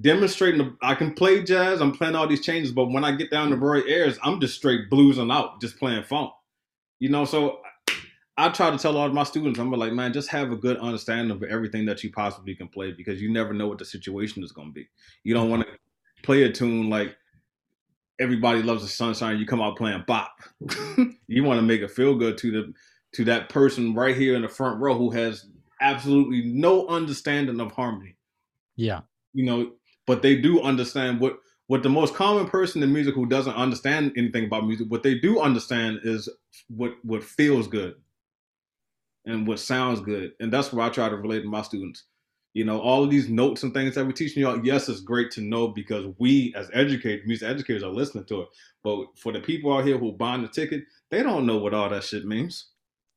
demonstrating 0.00 0.58
the, 0.58 0.76
I 0.82 0.94
can 0.94 1.14
play 1.14 1.42
jazz, 1.42 1.80
I'm 1.80 1.92
playing 1.92 2.14
all 2.14 2.28
these 2.28 2.44
changes, 2.44 2.70
but 2.70 2.86
when 2.86 3.04
I 3.04 3.12
get 3.12 3.30
down 3.30 3.50
to 3.50 3.56
Roy 3.56 3.82
Ayers, 3.88 4.18
I'm 4.22 4.40
just 4.40 4.54
straight 4.54 4.88
bluesing 4.88 5.32
out, 5.32 5.60
just 5.60 5.78
playing 5.78 6.04
funk. 6.04 6.32
You 7.00 7.08
know, 7.08 7.24
so 7.24 7.60
I 8.36 8.48
try 8.48 8.70
to 8.70 8.78
tell 8.78 8.96
all 8.96 9.06
of 9.06 9.12
my 9.12 9.24
students, 9.24 9.58
I'm 9.58 9.70
like, 9.70 9.92
man, 9.92 10.12
just 10.12 10.30
have 10.30 10.50
a 10.50 10.56
good 10.56 10.78
understanding 10.78 11.30
of 11.30 11.42
everything 11.42 11.84
that 11.86 12.02
you 12.02 12.10
possibly 12.10 12.54
can 12.54 12.68
play 12.68 12.92
because 12.92 13.20
you 13.20 13.30
never 13.30 13.52
know 13.52 13.68
what 13.68 13.78
the 13.78 13.84
situation 13.84 14.42
is 14.42 14.52
going 14.52 14.68
to 14.68 14.72
be. 14.72 14.88
You 15.24 15.34
don't 15.34 15.44
mm-hmm. 15.44 15.50
want 15.50 15.62
to 15.64 16.22
play 16.22 16.44
a 16.44 16.52
tune 16.52 16.88
like 16.88 17.16
everybody 18.18 18.62
loves 18.62 18.82
the 18.82 18.88
sunshine. 18.88 19.38
You 19.38 19.46
come 19.46 19.60
out 19.60 19.76
playing 19.76 20.04
bop. 20.06 20.32
you 21.26 21.44
want 21.44 21.58
to 21.58 21.62
make 21.62 21.80
it 21.80 21.90
feel 21.90 22.16
good 22.16 22.38
to 22.38 22.50
the 22.50 22.72
to 23.12 23.24
that 23.24 23.48
person 23.48 23.92
right 23.92 24.16
here 24.16 24.36
in 24.36 24.42
the 24.42 24.48
front 24.48 24.80
row 24.80 24.96
who 24.96 25.10
has 25.10 25.46
absolutely 25.80 26.42
no 26.42 26.86
understanding 26.86 27.58
of 27.60 27.72
harmony. 27.72 28.16
Yeah. 28.76 29.00
You 29.32 29.44
know, 29.44 29.72
but 30.06 30.22
they 30.22 30.36
do 30.36 30.62
understand 30.62 31.20
what 31.20 31.38
what 31.66 31.82
the 31.82 31.88
most 31.88 32.14
common 32.14 32.46
person 32.48 32.82
in 32.82 32.92
music 32.92 33.14
who 33.14 33.26
doesn't 33.26 33.54
understand 33.54 34.12
anything 34.16 34.46
about 34.46 34.66
music, 34.66 34.86
what 34.88 35.02
they 35.02 35.16
do 35.18 35.40
understand 35.40 36.00
is 36.04 36.28
what 36.68 36.94
what 37.02 37.22
feels 37.22 37.68
good 37.68 37.96
and 39.26 39.46
what 39.46 39.58
sounds 39.58 40.00
good. 40.00 40.32
And 40.40 40.52
that's 40.52 40.72
what 40.72 40.84
I 40.84 40.88
try 40.90 41.08
to 41.08 41.16
relate 41.16 41.42
to 41.42 41.48
my 41.48 41.62
students. 41.62 42.04
You 42.52 42.64
know, 42.64 42.80
all 42.80 43.04
of 43.04 43.10
these 43.10 43.28
notes 43.28 43.62
and 43.62 43.72
things 43.72 43.94
that 43.94 44.04
we're 44.04 44.12
teaching 44.12 44.42
y'all, 44.42 44.64
yes, 44.64 44.88
it's 44.88 45.00
great 45.00 45.30
to 45.32 45.40
know 45.40 45.68
because 45.68 46.06
we 46.18 46.52
as 46.56 46.68
educators, 46.72 47.26
music 47.26 47.48
educators 47.48 47.84
are 47.84 47.90
listening 47.90 48.24
to 48.24 48.42
it. 48.42 48.48
But 48.82 49.06
for 49.16 49.32
the 49.32 49.40
people 49.40 49.72
out 49.72 49.84
here 49.84 49.98
who 49.98 50.12
buying 50.12 50.42
the 50.42 50.48
ticket, 50.48 50.82
they 51.10 51.22
don't 51.22 51.46
know 51.46 51.58
what 51.58 51.74
all 51.74 51.88
that 51.88 52.02
shit 52.02 52.26
means. 52.26 52.70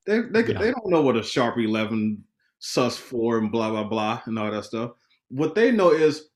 They 0.05 0.21
they, 0.21 0.45
yeah. 0.45 0.59
they 0.59 0.71
don't 0.71 0.89
know 0.89 1.01
what 1.01 1.15
a 1.15 1.23
sharp 1.23 1.57
11 1.57 2.23
sus 2.59 2.97
4 2.97 3.39
and 3.39 3.51
blah 3.51 3.71
blah 3.71 3.83
blah 3.85 4.21
and 4.25 4.37
all 4.37 4.51
that 4.51 4.65
stuff. 4.65 4.91
What 5.29 5.55
they 5.55 5.71
know 5.71 5.91
is 5.91 6.29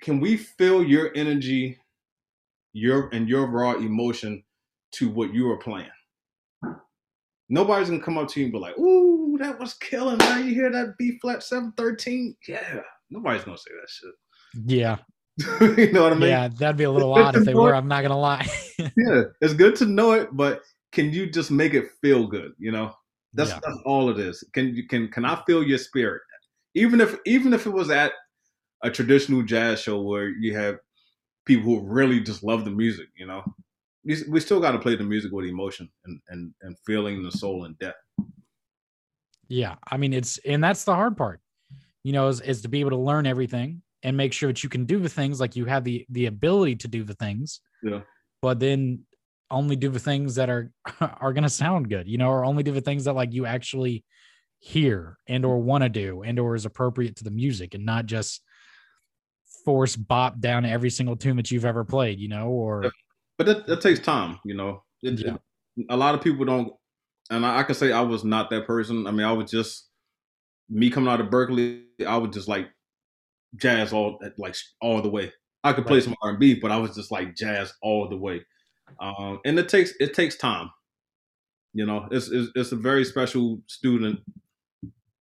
can 0.00 0.20
we 0.20 0.36
feel 0.36 0.84
your 0.84 1.10
energy 1.16 1.78
your 2.72 3.08
and 3.12 3.28
your 3.28 3.46
raw 3.46 3.72
emotion 3.72 4.42
to 4.92 5.08
what 5.08 5.34
you 5.34 5.50
are 5.50 5.56
playing? 5.56 5.90
Nobody's 7.50 7.90
gonna 7.90 8.02
come 8.02 8.16
up 8.16 8.28
to 8.28 8.40
you 8.40 8.46
and 8.46 8.52
be 8.52 8.58
like, 8.58 8.78
"Ooh, 8.78 9.36
that 9.38 9.58
was 9.58 9.74
killing, 9.74 10.18
man! 10.18 10.46
You 10.46 10.54
hear 10.54 10.70
that 10.70 10.96
B 10.98 11.18
flat 11.20 11.42
seven 11.42 11.72
thirteen? 11.76 12.36
Yeah." 12.46 12.80
Nobody's 13.10 13.44
gonna 13.44 13.58
say 13.58 13.72
that 13.80 13.88
shit. 13.90 14.14
Yeah. 14.66 14.96
you 15.76 15.92
know 15.92 16.04
what 16.04 16.12
I 16.12 16.16
mean? 16.16 16.28
Yeah, 16.28 16.48
that'd 16.48 16.76
be 16.76 16.84
a 16.84 16.90
little 16.90 17.12
odd 17.12 17.34
if 17.34 17.44
they 17.44 17.54
were. 17.54 17.74
It. 17.74 17.76
I'm 17.76 17.88
not 17.88 18.02
gonna 18.02 18.18
lie. 18.18 18.46
yeah, 18.78 19.22
it's 19.40 19.54
good 19.54 19.74
to 19.76 19.86
know 19.86 20.12
it, 20.12 20.28
but 20.32 20.62
can 20.92 21.12
you 21.12 21.30
just 21.30 21.50
make 21.50 21.74
it 21.74 21.86
feel 22.00 22.26
good? 22.26 22.52
You 22.58 22.72
know, 22.72 22.92
that's 23.34 23.50
yeah. 23.50 23.60
that's 23.64 23.78
all 23.84 24.10
it 24.10 24.18
is. 24.18 24.44
Can 24.52 24.74
you 24.74 24.86
can 24.86 25.08
can 25.08 25.24
I 25.24 25.42
feel 25.46 25.62
your 25.62 25.78
spirit? 25.78 26.22
Even 26.74 27.00
if 27.00 27.16
even 27.26 27.52
if 27.52 27.66
it 27.66 27.70
was 27.70 27.90
at 27.90 28.12
a 28.82 28.90
traditional 28.90 29.42
jazz 29.42 29.80
show 29.80 30.00
where 30.02 30.28
you 30.28 30.56
have 30.56 30.78
people 31.46 31.64
who 31.64 31.80
really 31.80 32.20
just 32.20 32.42
love 32.42 32.64
the 32.64 32.70
music, 32.70 33.08
you 33.16 33.26
know, 33.26 33.42
we, 34.04 34.40
still 34.40 34.60
got 34.60 34.72
to 34.72 34.78
play 34.78 34.96
the 34.96 35.04
music 35.04 35.32
with 35.32 35.46
emotion 35.46 35.88
and, 36.04 36.20
and 36.28 36.54
and 36.62 36.76
feeling 36.86 37.22
the 37.22 37.32
soul 37.32 37.64
and 37.64 37.78
depth. 37.78 37.98
Yeah, 39.48 39.76
I 39.90 39.96
mean 39.96 40.12
it's 40.12 40.38
and 40.38 40.62
that's 40.62 40.84
the 40.84 40.94
hard 40.94 41.16
part, 41.16 41.40
you 42.02 42.12
know, 42.12 42.28
is, 42.28 42.40
is 42.40 42.62
to 42.62 42.68
be 42.68 42.80
able 42.80 42.90
to 42.90 42.96
learn 42.96 43.26
everything 43.26 43.82
and 44.02 44.16
make 44.16 44.32
sure 44.32 44.48
that 44.48 44.62
you 44.62 44.70
can 44.70 44.86
do 44.86 44.98
the 44.98 45.08
things 45.08 45.40
like 45.40 45.56
you 45.56 45.66
have 45.66 45.84
the 45.84 46.06
the 46.10 46.26
ability 46.26 46.76
to 46.76 46.88
do 46.88 47.04
the 47.04 47.14
things. 47.14 47.60
Yeah. 47.82 48.00
But 48.42 48.58
then 48.58 49.00
only 49.50 49.76
do 49.76 49.90
the 49.90 49.98
things 49.98 50.36
that 50.36 50.48
are 50.48 50.70
are 51.00 51.32
going 51.32 51.44
to 51.44 51.50
sound 51.50 51.88
good, 51.88 52.08
you 52.08 52.18
know, 52.18 52.30
or 52.30 52.44
only 52.44 52.62
do 52.62 52.72
the 52.72 52.80
things 52.80 53.04
that 53.04 53.14
like 53.14 53.32
you 53.32 53.46
actually 53.46 54.04
hear 54.60 55.16
and 55.26 55.44
or 55.44 55.58
want 55.58 55.82
to 55.82 55.88
do 55.88 56.22
and 56.22 56.38
or 56.38 56.54
is 56.54 56.66
appropriate 56.66 57.16
to 57.16 57.24
the 57.24 57.30
music 57.30 57.74
and 57.74 57.84
not 57.84 58.04
just 58.04 58.42
force 59.64 59.96
bop 59.96 60.38
down 60.38 60.66
every 60.66 60.90
single 60.90 61.16
tune 61.16 61.36
that 61.36 61.50
you've 61.50 61.64
ever 61.64 61.84
played, 61.84 62.18
you 62.18 62.28
know, 62.28 62.48
or 62.48 62.92
but 63.40 63.46
that, 63.46 63.66
that 63.68 63.80
takes 63.80 64.00
time, 64.00 64.38
you 64.44 64.54
know. 64.54 64.82
It, 65.02 65.18
yeah. 65.18 65.36
it, 65.78 65.86
a 65.88 65.96
lot 65.96 66.14
of 66.14 66.20
people 66.20 66.44
don't, 66.44 66.74
and 67.30 67.46
I, 67.46 67.60
I, 67.60 67.62
can 67.62 67.74
say 67.74 67.90
I 67.90 68.02
was 68.02 68.22
not 68.22 68.50
that 68.50 68.66
person. 68.66 69.06
I 69.06 69.12
mean, 69.12 69.24
I 69.24 69.32
was 69.32 69.50
just 69.50 69.88
me 70.68 70.90
coming 70.90 71.10
out 71.10 71.22
of 71.22 71.28
Berklee. 71.28 71.84
I 72.06 72.18
was 72.18 72.34
just 72.34 72.48
like 72.48 72.68
jazz 73.56 73.94
all 73.94 74.18
like 74.36 74.54
all 74.82 75.00
the 75.00 75.08
way. 75.08 75.32
I 75.64 75.72
could 75.72 75.86
play 75.86 75.96
right. 75.96 76.04
some 76.04 76.16
R 76.22 76.30
and 76.32 76.38
B, 76.38 76.60
but 76.60 76.70
I 76.70 76.76
was 76.76 76.94
just 76.94 77.10
like 77.10 77.34
jazz 77.34 77.72
all 77.80 78.10
the 78.10 78.16
way. 78.18 78.44
Um, 79.00 79.40
and 79.46 79.58
it 79.58 79.70
takes 79.70 79.94
it 80.00 80.12
takes 80.12 80.36
time. 80.36 80.70
You 81.72 81.86
know, 81.86 82.08
it's, 82.10 82.28
it's 82.28 82.52
it's 82.54 82.72
a 82.72 82.76
very 82.76 83.06
special 83.06 83.62
student 83.68 84.20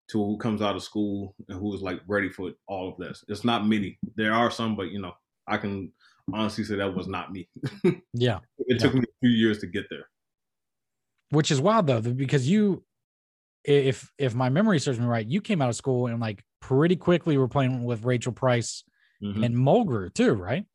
to 0.10 0.18
who 0.26 0.38
comes 0.40 0.62
out 0.62 0.76
of 0.76 0.84
school 0.84 1.36
and 1.48 1.58
who 1.58 1.74
is 1.74 1.82
like 1.82 2.02
ready 2.06 2.28
for 2.28 2.52
all 2.68 2.90
of 2.90 2.98
this. 2.98 3.24
It's 3.30 3.46
not 3.46 3.66
many. 3.66 3.98
There 4.18 4.34
are 4.34 4.52
some, 4.52 4.76
but 4.76 4.92
you 4.92 5.00
know, 5.00 5.14
I 5.48 5.56
can 5.56 5.94
honestly 6.34 6.64
say 6.64 6.76
that 6.76 6.96
was 6.96 7.08
not 7.08 7.32
me. 7.32 7.50
yeah. 8.14 8.40
It 8.58 8.68
yeah. 8.68 8.78
took 8.78 8.94
me 8.94 9.02
a 9.02 9.20
few 9.22 9.30
years 9.30 9.60
to 9.60 9.68
get 9.68 9.86
there. 9.90 10.08
Which 11.32 11.52
is 11.52 11.62
wild 11.62 11.88
though, 11.88 12.02
because 12.02 12.50
you 12.50 12.84
if 13.64 14.12
if 14.18 14.34
my 14.34 14.50
memory 14.50 14.80
serves 14.80 15.00
me 15.00 15.06
right, 15.06 15.26
you 15.26 15.42
came 15.42 15.62
out 15.62 15.70
of 15.70 15.76
school 15.76 16.08
and 16.08 16.20
like 16.20 16.44
pretty 16.62 16.96
quickly 16.96 17.38
were 17.38 17.48
playing 17.48 17.84
with 17.84 18.04
Rachel 18.04 18.32
Price 18.32 18.84
mm-hmm. 19.22 19.44
and 19.44 19.56
Mulgrew 19.56 20.14
too, 20.14 20.34
right? 20.34 20.66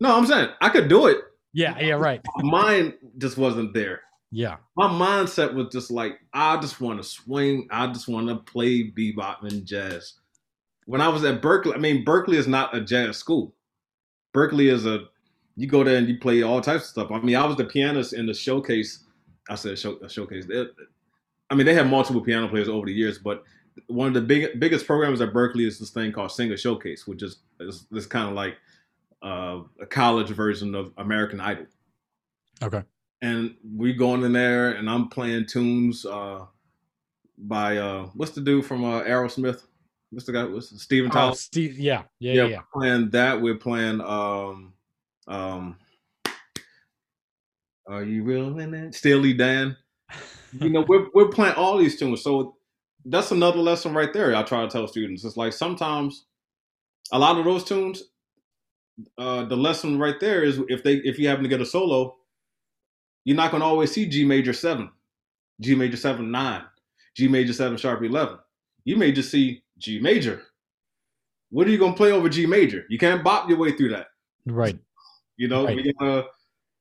No, 0.00 0.16
I'm 0.16 0.26
saying 0.26 0.48
I 0.60 0.68
could 0.68 0.88
do 0.88 1.06
it. 1.06 1.18
Yeah, 1.52 1.78
yeah, 1.78 1.94
right. 1.94 2.20
Mine 2.38 2.94
just 3.18 3.36
wasn't 3.36 3.74
there. 3.74 4.00
Yeah. 4.30 4.56
My 4.76 4.88
mindset 4.88 5.52
was 5.52 5.68
just 5.70 5.90
like, 5.90 6.18
I 6.32 6.56
just 6.56 6.80
want 6.80 7.00
to 7.00 7.06
swing. 7.06 7.68
I 7.70 7.86
just 7.88 8.08
want 8.08 8.28
to 8.28 8.36
play 8.36 8.90
bebop 8.90 9.42
and 9.42 9.66
jazz. 9.66 10.14
When 10.86 11.02
I 11.02 11.08
was 11.08 11.22
at 11.24 11.42
Berklee, 11.42 11.74
I 11.74 11.78
mean, 11.78 12.04
Berklee 12.04 12.36
is 12.36 12.48
not 12.48 12.74
a 12.74 12.80
jazz 12.80 13.18
school. 13.18 13.54
Berklee 14.34 14.72
is 14.72 14.86
a 14.86 15.04
you 15.56 15.66
go 15.66 15.84
there 15.84 15.96
and 15.96 16.08
you 16.08 16.18
play 16.18 16.42
all 16.42 16.60
types 16.60 16.84
of 16.84 16.90
stuff. 16.90 17.10
I 17.10 17.20
mean, 17.20 17.36
I 17.36 17.44
was 17.44 17.56
the 17.56 17.64
pianist 17.64 18.14
in 18.14 18.26
the 18.26 18.34
showcase. 18.34 19.04
I 19.48 19.54
said 19.54 19.78
show, 19.78 19.98
showcase. 20.08 20.46
I 21.50 21.54
mean, 21.54 21.66
they 21.66 21.74
have 21.74 21.88
multiple 21.88 22.22
piano 22.22 22.48
players 22.48 22.68
over 22.68 22.86
the 22.86 22.92
years, 22.92 23.18
but 23.18 23.42
one 23.88 24.08
of 24.08 24.14
the 24.14 24.22
big, 24.22 24.58
biggest 24.58 24.86
programs 24.86 25.20
at 25.20 25.32
Berklee 25.32 25.66
is 25.66 25.78
this 25.78 25.90
thing 25.90 26.12
called 26.12 26.32
Singer 26.32 26.56
Showcase, 26.56 27.06
which 27.06 27.22
is 27.22 27.38
is, 27.60 27.86
is 27.92 28.06
kind 28.06 28.28
of 28.28 28.34
like 28.34 28.56
uh, 29.22 29.60
a 29.80 29.86
college 29.86 30.30
version 30.30 30.74
of 30.74 30.92
American 30.96 31.40
Idol. 31.40 31.66
Okay. 32.62 32.82
And 33.20 33.54
we 33.76 33.92
going 33.92 34.24
in 34.24 34.32
there, 34.32 34.72
and 34.72 34.90
I'm 34.90 35.08
playing 35.08 35.46
tunes 35.46 36.04
uh, 36.04 36.46
by 37.38 37.76
uh, 37.76 38.06
what's 38.14 38.32
the 38.32 38.40
dude 38.40 38.66
from 38.66 38.84
uh, 38.84 39.02
Aerosmith? 39.02 39.62
What's 40.12 40.26
the 40.26 40.32
guy? 40.32 40.44
What's 40.44 40.82
Steven 40.82 41.10
oh, 41.10 41.14
Tyler? 41.14 41.34
Steve, 41.34 41.78
yeah, 41.78 42.02
yeah, 42.18 42.34
yeah. 42.34 42.44
yeah. 42.44 42.58
playing 42.72 43.08
that. 43.10 43.40
We're 43.40 43.56
playing. 43.56 44.02
Um, 44.02 44.74
um, 45.26 45.76
are 47.86 48.04
you 48.04 48.22
real 48.22 48.58
in 48.58 48.74
it? 48.74 48.94
Steely 48.94 49.32
Dan. 49.32 49.74
you 50.60 50.68
know, 50.68 50.84
we're 50.86 51.06
we're 51.14 51.30
playing 51.30 51.54
all 51.54 51.78
these 51.78 51.98
tunes. 51.98 52.22
So 52.22 52.56
that's 53.06 53.30
another 53.30 53.60
lesson 53.60 53.94
right 53.94 54.12
there. 54.12 54.36
I 54.36 54.42
try 54.42 54.60
to 54.60 54.68
tell 54.68 54.86
students. 54.86 55.24
It's 55.24 55.38
like 55.38 55.54
sometimes 55.54 56.26
a 57.10 57.18
lot 57.18 57.38
of 57.38 57.46
those 57.46 57.64
tunes. 57.64 58.02
Uh, 59.16 59.46
the 59.46 59.56
lesson 59.56 59.98
right 59.98 60.20
there 60.20 60.44
is 60.44 60.60
if 60.68 60.82
they 60.82 60.96
if 60.96 61.18
you 61.18 61.26
happen 61.26 61.42
to 61.42 61.48
get 61.48 61.62
a 61.62 61.66
solo, 61.66 62.16
you're 63.24 63.36
not 63.36 63.50
going 63.50 63.62
to 63.62 63.66
always 63.66 63.90
see 63.90 64.04
G 64.04 64.26
major 64.26 64.52
seven, 64.52 64.90
G 65.58 65.74
major 65.74 65.96
seven 65.96 66.30
nine, 66.30 66.64
G 67.16 67.28
major 67.28 67.54
seven 67.54 67.78
sharp 67.78 68.02
eleven. 68.02 68.36
You 68.84 68.96
may 68.96 69.10
just 69.10 69.30
see 69.30 69.61
G 69.82 69.98
major. 70.00 70.42
What 71.50 71.66
are 71.66 71.70
you 71.70 71.78
gonna 71.78 71.94
play 71.94 72.12
over 72.12 72.28
G 72.28 72.46
major? 72.46 72.84
You 72.88 72.98
can't 72.98 73.22
bop 73.22 73.48
your 73.48 73.58
way 73.58 73.72
through 73.72 73.90
that. 73.90 74.06
Right. 74.46 74.78
You 75.36 75.48
know, 75.48 75.66
right. 75.66 75.76
you 75.76 75.92
gotta 75.94 76.26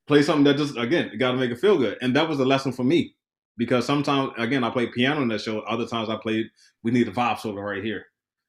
play 0.08 0.22
something 0.22 0.44
that 0.46 0.58
just 0.58 0.78
again, 0.78 1.10
you 1.12 1.18
gotta 1.18 1.38
make 1.38 1.52
it 1.52 1.60
feel 1.60 1.78
good. 1.78 1.98
And 2.02 2.16
that 2.16 2.28
was 2.28 2.40
a 2.40 2.46
lesson 2.46 2.72
for 2.72 2.84
me. 2.84 3.16
Because 3.58 3.86
sometimes 3.86 4.32
again 4.38 4.64
I 4.64 4.70
played 4.70 4.94
piano 4.94 5.22
in 5.22 5.28
that 5.30 5.42
show, 5.42 5.60
other 5.62 5.86
times 5.86 6.10
I 6.10 6.16
played 6.18 6.50
we 6.84 6.92
need 6.92 7.08
a 7.08 7.12
vibe 7.12 7.40
solo 7.40 7.62
right 7.62 7.84
here. 7.84 8.06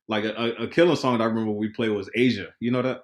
Like 0.08 0.24
a, 0.24 0.34
a, 0.34 0.64
a 0.64 0.68
killing 0.68 0.96
song 0.96 1.18
that 1.18 1.24
I 1.24 1.26
remember 1.26 1.52
we 1.52 1.68
played 1.68 1.90
was 1.90 2.10
Asia. 2.14 2.48
You 2.60 2.70
know 2.70 2.82
that? 2.82 3.02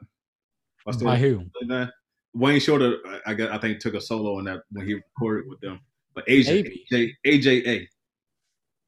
By 1.02 1.18
who? 1.18 1.44
That? 1.68 1.90
Wayne 2.34 2.60
Shorter, 2.60 2.98
I, 3.26 3.32
I, 3.32 3.56
I 3.56 3.58
think 3.58 3.80
took 3.80 3.94
a 3.94 4.00
solo 4.00 4.38
in 4.38 4.44
that 4.46 4.62
when 4.70 4.86
he 4.86 4.94
recorded 4.94 5.48
with 5.48 5.60
them. 5.60 5.80
But 6.14 6.24
Asia, 6.26 6.62
AJ, 6.92 7.12
AJA. 7.26 7.86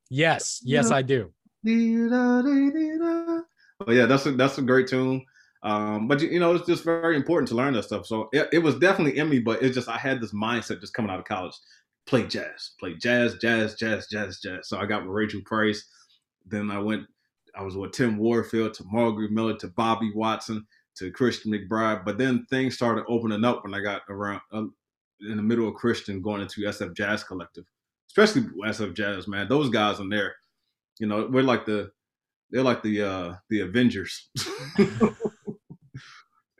Yes, 0.09 0.61
yes, 0.65 0.91
I 0.91 1.03
do. 1.03 1.33
Oh 3.87 3.93
yeah, 3.93 4.07
that's 4.07 4.27
a, 4.27 4.33
that's 4.33 4.59
a 4.59 4.63
great 4.63 4.89
tune. 4.89 5.25
Um, 5.63 6.09
but 6.09 6.21
you 6.23 6.41
know, 6.41 6.55
it's 6.55 6.67
just 6.67 6.85
very 6.85 7.17
important 7.17 7.49
to 7.51 7.55
learn 7.55 7.75
that 7.75 7.85
stuff. 7.85 8.07
So 8.07 8.29
it, 8.33 8.49
it, 8.53 8.59
was 8.61 8.79
definitely 8.79 9.19
in 9.19 9.29
me, 9.29 9.41
but 9.41 9.63
it's 9.63 9.75
just 9.75 9.89
I 9.89 9.99
had 9.99 10.21
this 10.21 10.33
mindset 10.33 10.81
just 10.81 10.95
coming 10.95 11.11
out 11.11 11.19
of 11.19 11.27
college, 11.27 11.55
play 12.07 12.27
jazz, 12.27 12.73
play 12.79 12.95
jazz, 12.95 13.37
jazz, 13.41 13.75
jazz, 13.75 14.07
jazz, 14.07 14.41
jazz. 14.41 14.69
So 14.69 14.79
I 14.79 14.87
got 14.87 15.03
with 15.03 15.11
Rachel 15.11 15.43
Price. 15.45 15.87
Then 16.47 16.71
I 16.71 16.79
went, 16.79 17.05
I 17.55 17.63
was 17.63 17.77
with 17.77 17.93
Tim 17.93 18.17
Warfield 18.17 18.75
to 18.75 18.85
Mulgrew 18.85 19.31
Miller 19.31 19.57
to 19.59 19.69
Bobby 19.69 20.11
Watson 20.15 20.67
to 20.97 21.11
Christian 21.11 21.53
McBride. 21.53 22.05
But 22.05 22.17
then 22.17 22.47
things 22.49 22.75
started 22.75 23.05
opening 23.07 23.45
up 23.45 23.63
when 23.63 23.75
I 23.75 23.81
got 23.81 24.03
around 24.09 24.41
uh, 24.53 24.65
in 25.29 25.37
the 25.37 25.43
middle 25.43 25.69
of 25.69 25.75
Christian 25.75 26.23
going 26.23 26.41
into 26.41 26.63
SF 26.63 26.97
Jazz 26.97 27.23
Collective, 27.23 27.65
especially 28.09 28.43
SF 28.65 28.95
Jazz. 28.95 29.29
Man, 29.29 29.47
those 29.47 29.69
guys 29.69 30.01
in 30.01 30.09
there 30.09 30.35
you 31.01 31.09
know, 31.09 31.27
we're 31.29 31.43
like 31.43 31.67
the 31.67 31.91
they're 32.51 32.63
like 32.63 32.83
the 32.83 33.03
uh 33.03 33.35
the 33.49 33.61
Avengers. 33.61 34.29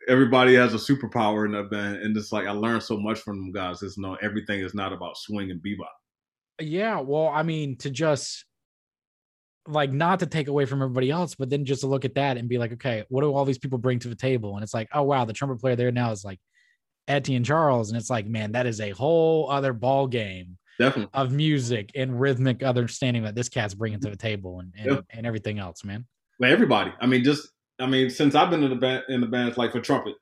Everybody 0.09 0.55
has 0.55 0.75
a 0.75 0.79
superpower 0.79 1.45
in 1.45 1.53
that 1.53 1.71
band, 1.71 1.97
and 1.99 2.17
it's 2.17 2.33
like 2.33 2.47
I 2.49 2.53
learned 2.53 2.83
so 2.83 2.99
much 2.99 3.21
from 3.21 3.37
them 3.37 3.53
guys. 3.53 3.83
It's 3.83 3.99
no 3.99 4.17
everything 4.17 4.61
is 4.61 4.75
not 4.75 4.93
about 4.93 5.19
swing 5.19 5.51
and 5.51 5.61
bebop. 5.61 5.85
Yeah, 6.61 7.01
well, 7.01 7.29
I 7.29 7.43
mean, 7.43 7.77
to 7.79 7.91
just 7.91 8.45
like 9.69 9.93
not 9.93 10.21
to 10.21 10.27
take 10.27 10.49
away 10.49 10.65
from 10.65 10.83
everybody 10.83 11.11
else, 11.11 11.35
but 11.35 11.51
then 11.51 11.67
just 11.67 11.83
to 11.83 11.87
look 11.87 12.07
at 12.07 12.15
that 12.15 12.39
and 12.39 12.49
be 12.49 12.59
like, 12.59 12.73
okay, 12.73 13.05
what 13.09 13.21
do 13.21 13.33
all 13.33 13.45
these 13.45 13.59
people 13.59 13.79
bring 13.79 13.99
to 14.01 14.09
the 14.09 14.17
table? 14.17 14.55
And 14.55 14.65
it's 14.65 14.75
like, 14.75 14.89
oh 14.95 15.03
wow, 15.03 15.27
the 15.27 15.35
trumpet 15.35 15.61
player 15.61 15.77
there 15.77 15.93
now 15.93 16.11
is 16.13 16.25
like 16.25 16.41
Etienne 17.07 17.45
Charles, 17.45 17.91
and 17.91 18.01
it's 18.01 18.11
like, 18.11 18.27
man, 18.27 18.53
that 18.53 18.67
is 18.67 18.81
a 18.81 18.91
whole 18.91 19.51
other 19.51 19.75
ball 19.75 20.07
game 20.07 20.57
Definitely. 20.81 21.11
of 21.13 21.31
music 21.31 21.91
and 21.95 22.19
rhythmic 22.19 22.63
understanding 22.63 23.23
that 23.25 23.35
this 23.35 23.51
cat's 23.51 23.75
bringing 23.75 24.01
to 24.01 24.09
the 24.09 24.17
table 24.17 24.61
and 24.61 24.73
and, 24.79 25.05
and 25.11 25.27
everything 25.27 25.59
else, 25.59 25.85
man. 25.85 26.07
Well, 26.39 26.51
everybody. 26.51 26.91
I 27.01 27.07
mean, 27.07 27.23
just 27.23 27.51
I 27.79 27.87
mean, 27.87 28.09
since 28.09 28.35
I've 28.35 28.49
been 28.49 28.63
in 28.63 28.71
the 28.71 28.77
band 28.77 29.05
in 29.11 29.21
the 29.21 29.27
bands 29.27 29.59
like 29.59 29.73
for 29.73 29.81
trumpet, 29.81 30.15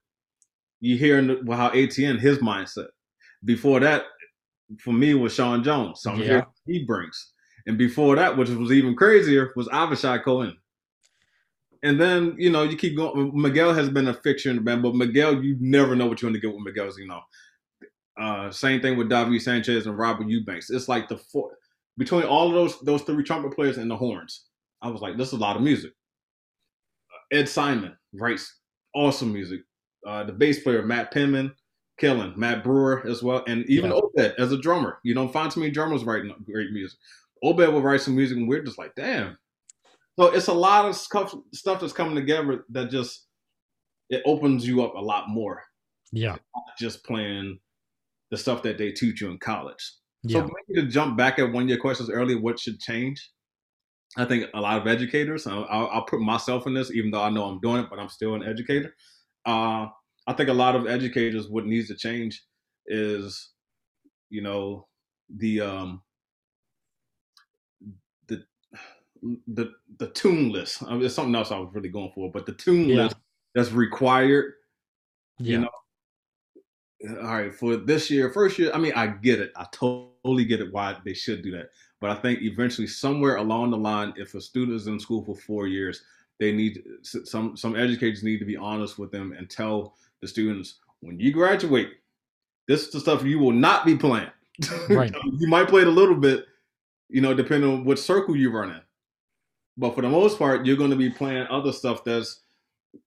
you 0.80 0.96
hear 0.96 1.22
the, 1.22 1.54
how 1.54 1.68
Etienne 1.68 2.18
his 2.18 2.38
mindset. 2.38 2.88
Before 3.44 3.78
that, 3.78 4.06
for 4.80 4.92
me 4.92 5.14
was 5.14 5.32
Sean 5.32 5.62
Jones. 5.62 6.00
So 6.02 6.10
I'm 6.10 6.20
yeah. 6.20 6.42
he 6.66 6.84
brings. 6.84 7.32
And 7.66 7.78
before 7.78 8.16
that, 8.16 8.36
which 8.36 8.48
was 8.48 8.72
even 8.72 8.96
crazier, 8.96 9.52
was 9.54 9.68
Avishai 9.68 10.24
Cohen. 10.24 10.56
And 11.84 12.00
then, 12.00 12.34
you 12.36 12.50
know, 12.50 12.64
you 12.64 12.76
keep 12.76 12.96
going. 12.96 13.30
Miguel 13.40 13.72
has 13.74 13.88
been 13.88 14.08
a 14.08 14.14
fixture 14.14 14.50
in 14.50 14.56
the 14.56 14.62
band, 14.62 14.82
but 14.82 14.96
Miguel, 14.96 15.44
you 15.44 15.56
never 15.60 15.94
know 15.94 16.06
what 16.06 16.20
you're 16.20 16.30
going 16.30 16.40
to 16.40 16.44
get 16.44 16.52
with 16.52 16.64
Miguel 16.64 16.90
you 16.98 17.06
know. 17.06 17.20
Uh, 18.18 18.50
same 18.50 18.80
thing 18.80 18.96
with 18.96 19.08
David 19.08 19.40
Sanchez 19.40 19.86
and 19.86 19.96
Robin 19.96 20.28
Eubanks. 20.28 20.70
It's 20.70 20.88
like 20.88 21.08
the 21.08 21.18
four, 21.18 21.56
between 21.96 22.24
all 22.24 22.48
of 22.48 22.54
those 22.54 22.80
those 22.80 23.02
three 23.02 23.22
trumpet 23.22 23.54
players 23.54 23.78
and 23.78 23.90
the 23.90 23.96
horns. 23.96 24.46
I 24.82 24.88
was 24.88 25.00
like, 25.00 25.16
this 25.16 25.28
is 25.28 25.34
a 25.34 25.38
lot 25.38 25.56
of 25.56 25.62
music. 25.62 25.92
Uh, 27.12 27.36
Ed 27.36 27.48
Simon 27.48 27.96
writes 28.12 28.60
awesome 28.94 29.32
music. 29.32 29.60
Uh, 30.06 30.24
the 30.24 30.32
bass 30.32 30.60
player 30.62 30.82
Matt 30.82 31.12
Penman, 31.12 31.54
killing 31.98 32.32
Matt 32.36 32.64
Brewer 32.64 33.06
as 33.06 33.22
well, 33.22 33.44
and 33.46 33.64
even 33.66 33.90
yeah. 33.90 33.96
Obed 33.96 34.34
as 34.38 34.52
a 34.52 34.58
drummer. 34.58 34.98
You 35.04 35.14
don't 35.14 35.32
find 35.32 35.50
too 35.50 35.60
many 35.60 35.72
drummers 35.72 36.04
writing 36.04 36.34
great 36.44 36.72
music. 36.72 36.98
Obed 37.42 37.68
will 37.68 37.82
write 37.82 38.00
some 38.00 38.16
music, 38.16 38.36
and 38.36 38.48
we're 38.48 38.62
just 38.62 38.78
like, 38.78 38.94
damn. 38.96 39.36
So 40.18 40.26
it's 40.26 40.48
a 40.48 40.52
lot 40.52 40.86
of 40.86 40.96
stuff, 40.96 41.34
stuff 41.52 41.80
that's 41.80 41.92
coming 41.92 42.16
together 42.16 42.64
that 42.70 42.90
just 42.90 43.26
it 44.10 44.22
opens 44.24 44.66
you 44.66 44.82
up 44.82 44.94
a 44.94 45.00
lot 45.00 45.28
more. 45.28 45.62
Yeah, 46.10 46.36
just 46.78 47.04
playing 47.04 47.60
the 48.30 48.36
stuff 48.36 48.62
that 48.62 48.78
they 48.78 48.92
teach 48.92 49.20
you 49.20 49.30
in 49.30 49.38
college. 49.38 49.92
Yeah. 50.22 50.40
So 50.40 50.50
maybe 50.68 50.80
to 50.80 50.88
jump 50.88 51.16
back 51.16 51.38
at 51.38 51.52
one 51.52 51.64
of 51.64 51.68
your 51.68 51.78
questions 51.78 52.10
earlier, 52.10 52.40
what 52.40 52.58
should 52.58 52.80
change? 52.80 53.30
I 54.16 54.24
think 54.24 54.46
a 54.54 54.60
lot 54.60 54.80
of 54.80 54.86
educators. 54.86 55.46
I'll, 55.46 55.66
I'll, 55.68 56.04
put 56.04 56.20
myself 56.20 56.66
in 56.66 56.74
this, 56.74 56.90
even 56.90 57.10
though 57.10 57.22
I 57.22 57.30
know 57.30 57.44
I'm 57.44 57.60
doing 57.60 57.82
it, 57.82 57.90
but 57.90 57.98
I'm 57.98 58.08
still 58.08 58.34
an 58.34 58.42
educator. 58.42 58.94
Uh, 59.44 59.86
I 60.26 60.32
think 60.32 60.48
a 60.48 60.54
lot 60.54 60.74
of 60.74 60.86
educators, 60.86 61.48
what 61.48 61.66
needs 61.66 61.88
to 61.88 61.94
change 61.94 62.42
is, 62.86 63.50
you 64.30 64.42
know, 64.42 64.86
the 65.34 65.60
um, 65.60 66.02
the 68.26 68.44
the 69.46 69.72
the 69.98 70.08
tune 70.10 70.50
list. 70.50 70.82
I 70.82 70.94
mean, 70.94 71.04
it's 71.04 71.14
something 71.14 71.34
else 71.34 71.50
I 71.50 71.58
was 71.58 71.70
really 71.72 71.90
going 71.90 72.12
for, 72.14 72.30
but 72.30 72.46
the 72.46 72.52
tune 72.52 72.88
yeah. 72.88 73.04
list 73.04 73.16
that's 73.54 73.72
required. 73.72 74.54
Yeah. 75.38 75.52
You 75.52 75.60
know, 75.60 75.70
all 77.06 77.16
right, 77.16 77.54
for 77.54 77.76
this 77.76 78.10
year, 78.10 78.30
first 78.30 78.58
year, 78.58 78.72
I 78.74 78.78
mean, 78.78 78.92
I 78.96 79.06
get 79.06 79.40
it. 79.40 79.52
I 79.56 79.66
totally 79.72 80.44
get 80.44 80.60
it 80.60 80.72
why 80.72 80.96
they 81.04 81.14
should 81.14 81.42
do 81.42 81.52
that. 81.52 81.70
But 82.00 82.10
I 82.10 82.14
think 82.16 82.42
eventually, 82.42 82.86
somewhere 82.86 83.36
along 83.36 83.70
the 83.70 83.76
line, 83.76 84.14
if 84.16 84.34
a 84.34 84.40
student 84.40 84.76
is 84.76 84.86
in 84.86 84.98
school 84.98 85.24
for 85.24 85.36
four 85.36 85.66
years, 85.66 86.02
they 86.38 86.52
need 86.52 86.82
some 87.02 87.56
some 87.56 87.76
educators 87.76 88.22
need 88.22 88.38
to 88.38 88.44
be 88.44 88.56
honest 88.56 88.98
with 88.98 89.10
them 89.10 89.32
and 89.32 89.50
tell 89.50 89.94
the 90.20 90.28
students 90.28 90.78
when 91.00 91.18
you 91.18 91.32
graduate, 91.32 91.90
this 92.66 92.82
is 92.82 92.90
the 92.90 93.00
stuff 93.00 93.24
you 93.24 93.38
will 93.38 93.52
not 93.52 93.86
be 93.86 93.96
playing. 93.96 94.30
Right. 94.88 95.14
you 95.38 95.48
might 95.48 95.68
play 95.68 95.82
it 95.82 95.86
a 95.86 95.90
little 95.90 96.16
bit, 96.16 96.46
you 97.08 97.20
know, 97.20 97.34
depending 97.34 97.70
on 97.70 97.84
what 97.84 97.98
circle 97.98 98.36
you 98.36 98.50
run 98.50 98.70
in. 98.70 98.80
But 99.76 99.94
for 99.94 100.02
the 100.02 100.08
most 100.08 100.38
part, 100.38 100.66
you're 100.66 100.76
going 100.76 100.90
to 100.90 100.96
be 100.96 101.10
playing 101.10 101.46
other 101.48 101.72
stuff 101.72 102.02
that's 102.02 102.40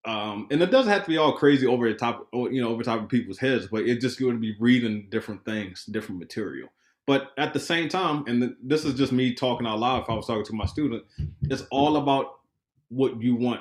um, 0.05 0.49
and 0.51 0.61
it 0.63 0.71
doesn't 0.71 0.93
have 0.93 1.05
to 1.05 1.09
be 1.09 1.17
all 1.17 1.33
crazy 1.33 1.67
over 1.67 1.89
the 1.89 1.95
top, 1.95 2.29
you 2.33 2.61
know, 2.61 2.69
over 2.69 2.83
top 2.83 3.03
of 3.03 3.09
people's 3.09 3.39
heads, 3.39 3.67
but 3.71 3.85
it 3.85 4.01
just 4.01 4.21
going 4.21 4.35
to 4.35 4.41
be 4.41 4.55
reading 4.61 5.07
different 5.11 5.45
things, 5.45 5.85
different 5.87 6.19
material. 6.19 6.69
But 7.07 7.31
at 7.37 7.53
the 7.53 7.61
same 7.61 7.89
time, 7.89 8.25
and 8.27 8.55
this 8.63 8.85
is 8.85 8.95
just 8.95 9.13
me 9.13 9.35
talking 9.35 9.67
out 9.67 9.79
loud. 9.79 10.03
If 10.03 10.11
I 10.11 10.15
was 10.15 10.27
talking 10.27 10.45
to 10.45 10.53
my 10.55 10.67
student, 10.67 11.05
it's 11.43 11.65
all 11.71 11.97
about 11.97 12.41
what 12.89 13.21
you 13.21 13.35
want 13.35 13.61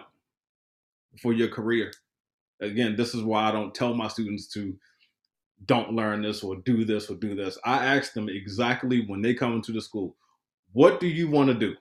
for 1.21 1.33
your 1.33 1.49
career. 1.49 1.91
Again, 2.61 2.95
this 2.95 3.13
is 3.13 3.23
why 3.23 3.43
I 3.43 3.51
don't 3.51 3.75
tell 3.75 3.93
my 3.93 4.07
students 4.07 4.47
to 4.53 4.77
don't 5.65 5.93
learn 5.93 6.21
this 6.21 6.43
or 6.43 6.57
do 6.57 6.85
this 6.85 7.09
or 7.09 7.15
do 7.15 7.35
this. 7.35 7.57
I 7.63 7.85
ask 7.85 8.13
them 8.13 8.29
exactly 8.29 9.05
when 9.05 9.21
they 9.21 9.33
come 9.33 9.53
into 9.53 9.71
the 9.71 9.81
school, 9.81 10.15
what 10.73 10.99
do 10.99 11.07
you 11.07 11.29
want 11.29 11.49
to 11.49 11.53
do? 11.53 11.75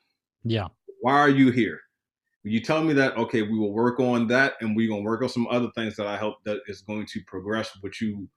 Yeah. 0.44 0.68
Why 1.00 1.14
are 1.14 1.30
you 1.30 1.50
here? 1.50 1.80
You 2.44 2.60
tell 2.60 2.82
me 2.82 2.92
that, 2.94 3.16
okay, 3.16 3.42
we 3.42 3.58
will 3.58 3.72
work 3.72 4.00
on 4.00 4.26
that 4.28 4.54
and 4.60 4.74
we're 4.74 4.88
gonna 4.88 5.02
work 5.02 5.22
on 5.22 5.28
some 5.28 5.46
other 5.48 5.70
things 5.76 5.94
that 5.96 6.06
I 6.06 6.16
hope 6.16 6.36
that 6.44 6.60
is 6.66 6.82
going 6.82 7.06
to 7.06 7.20
progress 7.26 7.70
with 7.82 8.00
you 8.00 8.28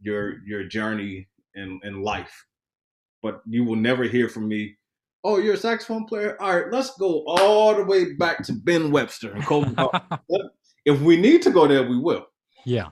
your 0.00 0.44
your 0.46 0.64
journey 0.64 1.28
in, 1.54 1.80
in 1.82 2.02
life. 2.02 2.46
But 3.22 3.42
you 3.46 3.64
will 3.64 3.76
never 3.76 4.04
hear 4.04 4.28
from 4.28 4.46
me, 4.46 4.76
oh, 5.24 5.38
you're 5.38 5.54
a 5.54 5.58
saxophone 5.58 6.04
player? 6.04 6.40
All 6.40 6.54
right, 6.54 6.72
let's 6.72 6.96
go 6.96 7.24
all 7.26 7.74
the 7.74 7.84
way 7.84 8.14
back 8.14 8.44
to 8.44 8.52
Ben 8.52 8.92
Webster 8.92 9.32
and 9.32 9.44
Coltrane. 9.44 9.88
if 10.84 11.00
we 11.00 11.16
need 11.16 11.42
to 11.42 11.50
go 11.50 11.66
there, 11.66 11.82
we 11.82 11.98
will. 11.98 12.26
Yeah. 12.64 12.88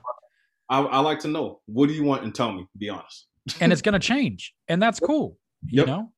I, 0.69 0.81
I, 0.81 0.99
like 0.99 1.19
to 1.19 1.29
know 1.29 1.61
what 1.65 1.87
do 1.87 1.93
you 1.93 2.03
want 2.03 2.23
and 2.23 2.35
tell 2.35 2.51
me, 2.51 2.67
be 2.77 2.89
honest. 2.89 3.27
and 3.61 3.71
it's 3.71 3.81
gonna 3.81 3.99
change. 3.99 4.53
And 4.67 4.81
that's 4.81 4.99
cool. 4.99 5.37
You 5.65 5.79
yep. 5.79 5.87
know? 5.87 6.11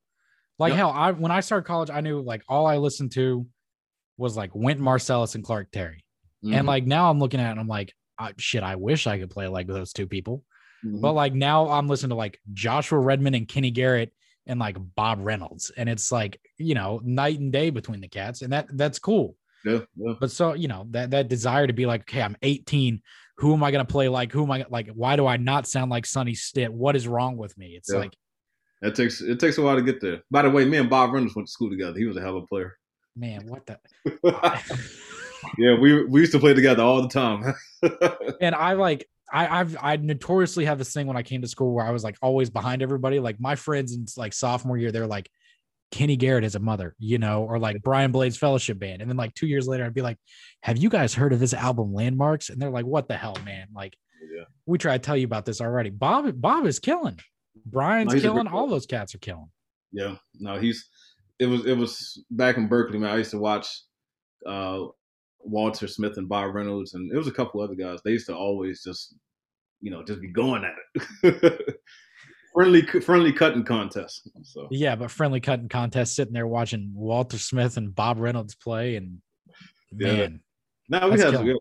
Like 0.58 0.70
yep. 0.70 0.78
hell, 0.78 0.90
I 0.90 1.12
when 1.12 1.30
I 1.30 1.40
started 1.40 1.66
college, 1.66 1.88
I 1.88 2.00
knew 2.00 2.20
like 2.20 2.42
all 2.48 2.66
I 2.66 2.76
listened 2.76 3.12
to 3.12 3.46
was 4.20 4.36
like 4.36 4.54
Wynton 4.54 4.84
Marsalis 4.84 5.34
and 5.34 5.42
Clark 5.42 5.72
Terry. 5.72 6.04
Mm-hmm. 6.44 6.54
And 6.54 6.66
like 6.66 6.86
now 6.86 7.10
I'm 7.10 7.18
looking 7.18 7.40
at 7.40 7.48
it 7.48 7.50
and 7.52 7.60
I'm 7.60 7.68
like, 7.68 7.94
shit, 8.36 8.62
I 8.62 8.76
wish 8.76 9.06
I 9.06 9.18
could 9.18 9.30
play 9.30 9.48
like 9.48 9.66
those 9.66 9.92
two 9.92 10.06
people. 10.06 10.44
Mm-hmm. 10.84 11.00
But 11.00 11.12
like 11.12 11.34
now 11.34 11.68
I'm 11.68 11.88
listening 11.88 12.10
to 12.10 12.16
like 12.16 12.40
Joshua 12.52 12.98
Redman 12.98 13.34
and 13.34 13.48
Kenny 13.48 13.70
Garrett 13.70 14.12
and 14.46 14.60
like 14.60 14.76
Bob 14.94 15.18
Reynolds. 15.22 15.70
And 15.76 15.88
it's 15.88 16.10
like, 16.10 16.40
you 16.58 16.74
know, 16.74 17.00
night 17.04 17.38
and 17.38 17.52
day 17.52 17.70
between 17.70 18.00
the 18.00 18.08
cats. 18.08 18.42
And 18.42 18.52
that 18.52 18.66
that's 18.72 18.98
cool. 18.98 19.36
Yeah, 19.64 19.80
yeah. 19.96 20.14
But 20.18 20.30
so, 20.30 20.54
you 20.54 20.68
know, 20.68 20.86
that 20.90 21.10
that 21.10 21.28
desire 21.28 21.66
to 21.66 21.72
be 21.72 21.86
like, 21.86 22.02
okay, 22.02 22.22
I'm 22.22 22.36
18. 22.42 23.02
Who 23.38 23.54
am 23.54 23.62
I 23.62 23.70
gonna 23.70 23.84
play 23.84 24.08
like? 24.08 24.32
Who 24.32 24.44
am 24.44 24.50
I 24.50 24.66
like? 24.68 24.88
Why 24.94 25.16
do 25.16 25.26
I 25.26 25.36
not 25.36 25.66
sound 25.66 25.90
like 25.90 26.06
Sonny 26.06 26.34
Stitt? 26.34 26.72
What 26.72 26.96
is 26.96 27.08
wrong 27.08 27.36
with 27.36 27.56
me? 27.56 27.74
It's 27.76 27.90
yeah. 27.92 28.00
like 28.00 28.16
it 28.82 28.94
takes 28.94 29.20
it 29.20 29.40
takes 29.40 29.58
a 29.58 29.62
while 29.62 29.76
to 29.76 29.82
get 29.82 30.00
there. 30.00 30.22
By 30.30 30.42
the 30.42 30.50
way, 30.50 30.64
me 30.64 30.78
and 30.78 30.90
Bob 30.90 31.12
Reynolds 31.12 31.34
went 31.34 31.48
to 31.48 31.52
school 31.52 31.70
together. 31.70 31.98
He 31.98 32.04
was 32.04 32.16
a 32.16 32.20
hell 32.20 32.36
of 32.36 32.44
a 32.44 32.46
player 32.46 32.76
man, 33.16 33.46
what 33.46 33.66
the? 33.66 33.78
yeah, 35.58 35.78
we 35.78 36.04
we 36.04 36.20
used 36.20 36.32
to 36.32 36.38
play 36.38 36.54
together 36.54 36.82
all 36.82 37.02
the 37.02 37.08
time. 37.08 37.54
and 38.40 38.54
I 38.54 38.74
like 38.74 39.06
I, 39.32 39.60
I've 39.60 39.76
I 39.80 39.96
notoriously 39.96 40.64
have 40.64 40.78
this 40.78 40.92
thing 40.92 41.06
when 41.06 41.16
I 41.16 41.22
came 41.22 41.42
to 41.42 41.48
school 41.48 41.72
where 41.72 41.86
I 41.86 41.90
was 41.90 42.04
like 42.04 42.16
always 42.22 42.50
behind 42.50 42.82
everybody. 42.82 43.20
Like 43.20 43.40
my 43.40 43.56
friends 43.56 43.94
in 43.94 44.06
like 44.16 44.32
sophomore 44.32 44.76
year, 44.76 44.92
they're 44.92 45.06
like, 45.06 45.30
Kenny 45.90 46.16
Garrett 46.16 46.44
is 46.44 46.54
a 46.54 46.60
mother, 46.60 46.94
you 46.98 47.18
know, 47.18 47.42
or 47.44 47.58
like 47.58 47.82
Brian 47.82 48.12
Blade's 48.12 48.36
Fellowship 48.36 48.78
Band. 48.78 49.00
And 49.00 49.10
then 49.10 49.16
like 49.16 49.34
two 49.34 49.46
years 49.46 49.66
later, 49.66 49.84
I'd 49.84 49.94
be 49.94 50.02
like, 50.02 50.18
Have 50.62 50.78
you 50.78 50.88
guys 50.88 51.14
heard 51.14 51.32
of 51.32 51.40
this 51.40 51.54
album 51.54 51.92
Landmarks? 51.92 52.50
And 52.50 52.60
they're 52.60 52.70
like, 52.70 52.86
What 52.86 53.08
the 53.08 53.16
hell, 53.16 53.36
man? 53.44 53.68
Like, 53.74 53.96
yeah. 54.34 54.44
we 54.66 54.78
try 54.78 54.92
to 54.92 54.98
tell 54.98 55.16
you 55.16 55.26
about 55.26 55.44
this 55.44 55.60
already. 55.60 55.90
Bob 55.90 56.40
Bob 56.40 56.66
is 56.66 56.78
killing. 56.78 57.18
Brian's 57.66 58.14
no, 58.14 58.20
killing. 58.20 58.46
All 58.46 58.68
those 58.68 58.86
cats 58.86 59.14
are 59.14 59.18
killing. 59.18 59.50
Yeah. 59.92 60.16
No, 60.38 60.58
he's 60.58 60.88
it 61.40 61.46
was 61.46 61.66
it 61.66 61.76
was 61.76 62.22
back 62.30 62.58
in 62.58 62.68
Berklee, 62.68 63.00
man. 63.00 63.10
I 63.10 63.16
used 63.16 63.30
to 63.30 63.38
watch 63.38 63.66
uh, 64.46 64.84
Walter 65.40 65.88
Smith 65.88 66.18
and 66.18 66.28
Bob 66.28 66.54
Reynolds, 66.54 66.94
and 66.94 67.10
it 67.10 67.16
was 67.16 67.28
a 67.28 67.32
couple 67.32 67.62
other 67.62 67.74
guys. 67.74 68.00
They 68.04 68.12
used 68.12 68.26
to 68.26 68.36
always 68.36 68.84
just, 68.84 69.14
you 69.80 69.90
know, 69.90 70.04
just 70.04 70.20
be 70.20 70.28
going 70.28 70.64
at 70.64 71.02
it. 71.24 71.76
friendly, 72.54 72.82
friendly 72.82 73.32
cutting 73.32 73.64
contest. 73.64 74.28
So 74.42 74.68
yeah, 74.70 74.94
but 74.96 75.10
friendly 75.10 75.40
cutting 75.40 75.70
contest, 75.70 76.14
sitting 76.14 76.34
there 76.34 76.46
watching 76.46 76.92
Walter 76.94 77.38
Smith 77.38 77.78
and 77.78 77.94
Bob 77.94 78.18
Reynolds 78.18 78.54
play, 78.54 78.96
and 78.96 79.18
man, 79.92 80.40
yeah. 80.90 81.06
we 81.06 81.18
had, 81.18 81.42
we 81.42 81.48
had 81.48 81.56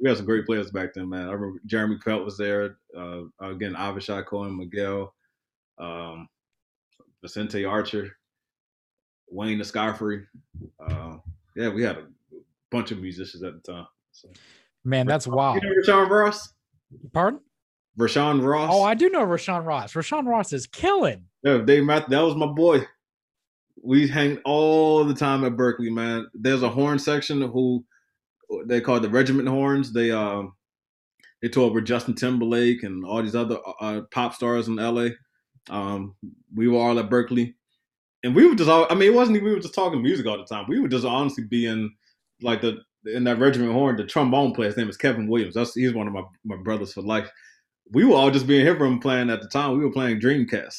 we 0.00 0.08
had 0.08 0.16
some 0.16 0.26
great 0.26 0.46
players 0.46 0.70
back 0.70 0.94
then, 0.94 1.10
man. 1.10 1.28
I 1.28 1.32
remember 1.32 1.60
Jeremy 1.66 1.98
Pelt 2.02 2.24
was 2.24 2.38
there. 2.38 2.78
Uh, 2.96 3.24
again, 3.42 3.74
Avishai 3.74 4.24
Cohen, 4.24 4.56
Miguel, 4.56 5.14
um, 5.78 6.26
Vicente 7.22 7.66
Archer. 7.66 8.16
Wayne 9.30 9.60
Escoffery. 9.60 10.24
Uh, 10.84 11.16
yeah, 11.56 11.68
we 11.68 11.82
had 11.82 11.96
a 11.96 12.06
bunch 12.70 12.90
of 12.90 12.98
musicians 12.98 13.42
at 13.42 13.54
the 13.54 13.72
time. 13.72 13.86
So. 14.12 14.28
Man, 14.84 15.06
that's 15.06 15.26
wild. 15.26 15.62
You 15.62 15.68
know 15.68 15.74
Rashawn 15.82 16.08
Ross? 16.08 16.52
Pardon? 17.12 17.40
Rashawn 17.98 18.44
Ross. 18.44 18.70
Oh, 18.72 18.82
I 18.82 18.94
do 18.94 19.10
know 19.10 19.24
Rashawn 19.24 19.64
Ross. 19.64 19.92
Rashawn 19.92 20.26
Ross 20.26 20.52
is 20.52 20.66
killing. 20.66 21.26
Yeah, 21.42 21.58
Dave 21.58 21.86
that 21.86 22.08
was 22.10 22.34
my 22.34 22.46
boy. 22.46 22.84
We 23.82 24.08
hang 24.08 24.38
all 24.44 25.04
the 25.04 25.14
time 25.14 25.44
at 25.44 25.52
Berklee, 25.52 25.92
man. 25.92 26.26
There's 26.34 26.62
a 26.62 26.68
horn 26.68 26.98
section 26.98 27.40
who 27.40 27.84
they 28.66 28.80
call 28.80 29.00
the 29.00 29.08
regiment 29.08 29.48
horns. 29.48 29.92
They 29.92 30.10
um 30.10 30.54
they 31.40 31.48
toured 31.48 31.72
with 31.72 31.86
Justin 31.86 32.14
Timberlake 32.14 32.82
and 32.82 33.04
all 33.04 33.22
these 33.22 33.34
other 33.34 33.58
uh, 33.80 34.02
pop 34.10 34.34
stars 34.34 34.68
in 34.68 34.76
LA. 34.76 35.08
Um, 35.70 36.14
we 36.54 36.68
were 36.68 36.78
all 36.78 36.98
at 36.98 37.08
Berklee 37.08 37.54
and 38.22 38.34
we 38.34 38.46
were 38.46 38.54
just 38.54 38.68
all, 38.68 38.86
I 38.90 38.94
mean, 38.94 39.12
it 39.12 39.14
wasn't 39.14 39.36
even, 39.36 39.48
we 39.48 39.54
were 39.54 39.60
just 39.60 39.74
talking 39.74 40.02
music 40.02 40.26
all 40.26 40.36
the 40.36 40.44
time. 40.44 40.66
We 40.68 40.80
were 40.80 40.88
just 40.88 41.06
honestly 41.06 41.44
being 41.44 41.94
like 42.42 42.60
the, 42.60 42.78
in 43.06 43.24
that 43.24 43.38
regiment 43.38 43.72
horn, 43.72 43.96
the 43.96 44.04
trombone 44.04 44.52
player, 44.52 44.68
his 44.68 44.76
name 44.76 44.88
is 44.88 44.96
Kevin 44.96 45.26
Williams. 45.26 45.54
That's, 45.54 45.74
he's 45.74 45.94
one 45.94 46.06
of 46.06 46.12
my, 46.12 46.22
my 46.44 46.56
brothers 46.56 46.92
for 46.92 47.02
life. 47.02 47.30
We 47.92 48.04
were 48.04 48.14
all 48.14 48.30
just 48.30 48.46
being 48.46 48.64
here 48.64 48.76
from 48.76 49.00
playing 49.00 49.30
at 49.30 49.40
the 49.40 49.48
time. 49.48 49.76
We 49.76 49.84
were 49.84 49.90
playing 49.90 50.20
Dreamcast 50.20 50.76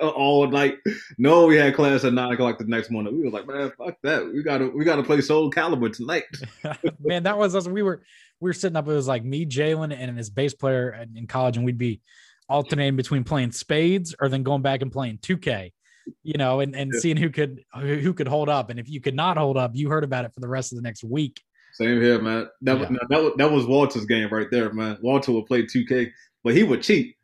all 0.00 0.46
night. 0.46 0.76
No, 1.16 1.46
we 1.46 1.56
had 1.56 1.74
class 1.74 2.04
at 2.04 2.12
nine 2.12 2.32
o'clock 2.32 2.58
the 2.58 2.64
next 2.64 2.90
morning. 2.90 3.16
We 3.16 3.24
were 3.24 3.30
like, 3.30 3.46
man, 3.46 3.72
fuck 3.76 3.96
that. 4.02 4.24
We 4.26 4.42
gotta, 4.42 4.68
we 4.68 4.84
gotta 4.84 5.02
play 5.02 5.20
Soul 5.20 5.50
Calibur 5.50 5.92
tonight. 5.92 6.24
man, 7.00 7.24
that 7.24 7.36
was 7.36 7.56
us. 7.56 7.66
We 7.66 7.82
were, 7.82 8.02
we 8.40 8.50
were 8.50 8.54
sitting 8.54 8.76
up. 8.76 8.86
It 8.86 8.92
was 8.92 9.08
like 9.08 9.24
me, 9.24 9.46
Jalen, 9.46 9.96
and 9.98 10.16
his 10.16 10.30
bass 10.30 10.54
player 10.54 11.04
in 11.16 11.26
college, 11.26 11.56
and 11.56 11.66
we'd 11.66 11.78
be 11.78 12.02
alternating 12.48 12.96
between 12.96 13.24
playing 13.24 13.50
spades 13.50 14.14
or 14.20 14.28
then 14.28 14.42
going 14.44 14.62
back 14.62 14.82
and 14.82 14.92
playing 14.92 15.18
2K 15.18 15.72
you 16.22 16.38
know, 16.38 16.60
and, 16.60 16.74
and 16.74 16.92
Yeah. 16.92 17.00
seeing 17.00 17.16
who 17.16 17.30
could 17.30 17.62
who 17.74 18.12
could 18.14 18.28
hold 18.28 18.48
up. 18.48 18.70
And 18.70 18.78
if 18.78 18.88
you 18.88 19.00
could 19.00 19.14
not 19.14 19.36
hold 19.36 19.56
up, 19.56 19.72
you 19.74 19.88
heard 19.88 20.04
about 20.04 20.24
it 20.24 20.32
for 20.34 20.40
the 20.40 20.48
rest 20.48 20.72
of 20.72 20.76
the 20.76 20.82
next 20.82 21.04
week. 21.04 21.40
Same 21.72 22.00
here, 22.00 22.20
man. 22.20 22.48
That, 22.62 22.80
Yeah. 22.80 22.88
was 22.88 22.98
that 23.10 23.22
was 23.22 23.32
that 23.36 23.50
was 23.52 23.66
Walter's 23.66 24.06
game 24.06 24.28
right 24.30 24.48
there, 24.50 24.72
man. 24.72 24.98
Walter 25.02 25.32
would 25.32 25.46
play 25.46 25.62
2K, 25.64 26.10
but 26.42 26.54
he 26.54 26.64
would 26.64 26.82
cheat. 26.82 27.14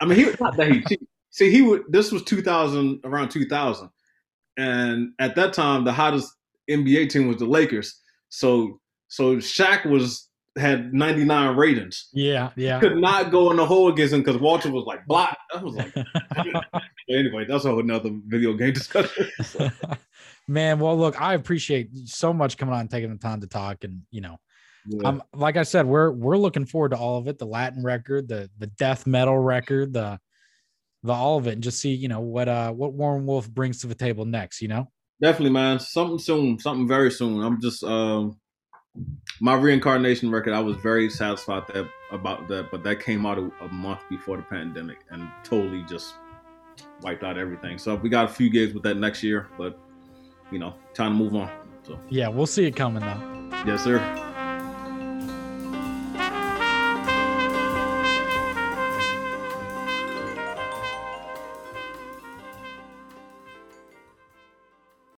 I 0.00 0.06
mean, 0.06 0.18
he 0.18 0.24
not 0.40 0.56
that 0.56 0.70
he 0.70 0.82
cheat. 0.84 1.00
See, 1.30 1.50
he 1.50 1.62
would. 1.62 1.82
This 1.88 2.12
was 2.12 2.22
2000, 2.22 3.00
around 3.04 3.30
2000, 3.30 3.88
and 4.56 5.12
at 5.18 5.34
that 5.34 5.52
time, 5.52 5.84
the 5.84 5.92
hottest 5.92 6.32
NBA 6.70 7.10
team 7.10 7.26
was 7.26 7.38
the 7.38 7.44
Lakers. 7.46 8.00
So, 8.28 8.80
so 9.08 9.36
Shaq 9.36 9.84
was 9.84 10.28
had 10.56 10.94
99 10.94 11.56
ratings. 11.56 12.08
Yeah, 12.12 12.50
yeah. 12.56 12.80
Could 12.80 12.96
not 12.96 13.30
go 13.30 13.50
in 13.50 13.56
the 13.56 13.66
hole 13.66 13.88
against 13.88 14.14
him 14.14 14.22
because 14.22 14.40
Walter 14.40 14.70
was 14.70 14.84
like 14.86 15.06
blocked. 15.06 15.36
I 15.54 15.62
was 15.62 15.74
like, 15.74 15.94
anyway, 17.08 17.44
that's 17.48 17.64
a 17.64 17.70
whole 17.70 17.80
another 17.80 18.10
video 18.26 18.54
game 18.54 18.72
discussion. 18.72 19.30
So, 19.42 19.70
Man, 20.48 20.78
well, 20.78 20.96
look, 20.96 21.20
I 21.20 21.34
appreciate 21.34 21.96
so 22.06 22.32
much 22.32 22.58
coming 22.58 22.74
on 22.74 22.82
and 22.82 22.90
taking 22.90 23.10
the 23.10 23.18
time 23.18 23.40
to 23.40 23.46
talk. 23.46 23.84
And 23.84 24.02
you 24.10 24.20
know, 24.20 24.38
yeah. 24.86 25.08
um, 25.08 25.22
like 25.32 25.56
I 25.56 25.62
said, 25.62 25.86
we're 25.86 26.10
we're 26.10 26.36
looking 26.36 26.66
forward 26.66 26.90
to 26.90 26.98
all 26.98 27.18
of 27.18 27.28
it, 27.28 27.38
the 27.38 27.46
Latin 27.46 27.82
record, 27.82 28.28
the 28.28 28.50
the 28.58 28.66
death 28.66 29.06
metal 29.06 29.38
record, 29.38 29.92
the 29.92 30.20
the 31.02 31.12
all 31.12 31.38
of 31.38 31.46
it, 31.46 31.52
and 31.52 31.62
just 31.62 31.80
see, 31.80 31.94
you 31.94 32.08
know, 32.08 32.20
what 32.20 32.48
uh 32.48 32.72
what 32.72 32.92
Warren 32.92 33.26
Wolf 33.26 33.48
brings 33.50 33.80
to 33.80 33.86
the 33.86 33.94
table 33.94 34.24
next, 34.24 34.60
you 34.60 34.68
know? 34.68 34.90
Definitely, 35.20 35.50
man. 35.50 35.78
Something 35.78 36.18
soon. 36.18 36.58
Something 36.58 36.88
very 36.88 37.10
soon. 37.10 37.42
I'm 37.42 37.60
just 37.60 37.82
um 37.84 38.38
my 39.40 39.54
reincarnation 39.54 40.30
record. 40.30 40.52
I 40.52 40.60
was 40.60 40.76
very 40.76 41.10
satisfied 41.10 41.64
that 41.72 41.88
about 42.12 42.48
that, 42.48 42.70
but 42.70 42.82
that 42.84 43.00
came 43.00 43.26
out 43.26 43.38
a, 43.38 43.50
a 43.62 43.68
month 43.68 44.00
before 44.08 44.36
the 44.36 44.42
pandemic 44.44 44.98
and 45.10 45.28
totally 45.42 45.82
just 45.88 46.14
wiped 47.02 47.24
out 47.24 47.36
everything. 47.38 47.78
So 47.78 47.96
we 47.96 48.08
got 48.08 48.24
a 48.26 48.32
few 48.32 48.48
gigs 48.50 48.72
with 48.74 48.82
that 48.84 48.96
next 48.96 49.22
year, 49.22 49.48
but 49.58 49.78
you 50.52 50.58
know, 50.58 50.74
time 50.94 51.12
to 51.12 51.18
move 51.24 51.34
on. 51.34 51.50
So 51.82 51.98
Yeah, 52.08 52.28
we'll 52.28 52.46
see 52.46 52.66
it 52.66 52.76
coming 52.76 53.02
though. 53.02 53.50
yes, 53.66 53.82
sir. 53.84 53.98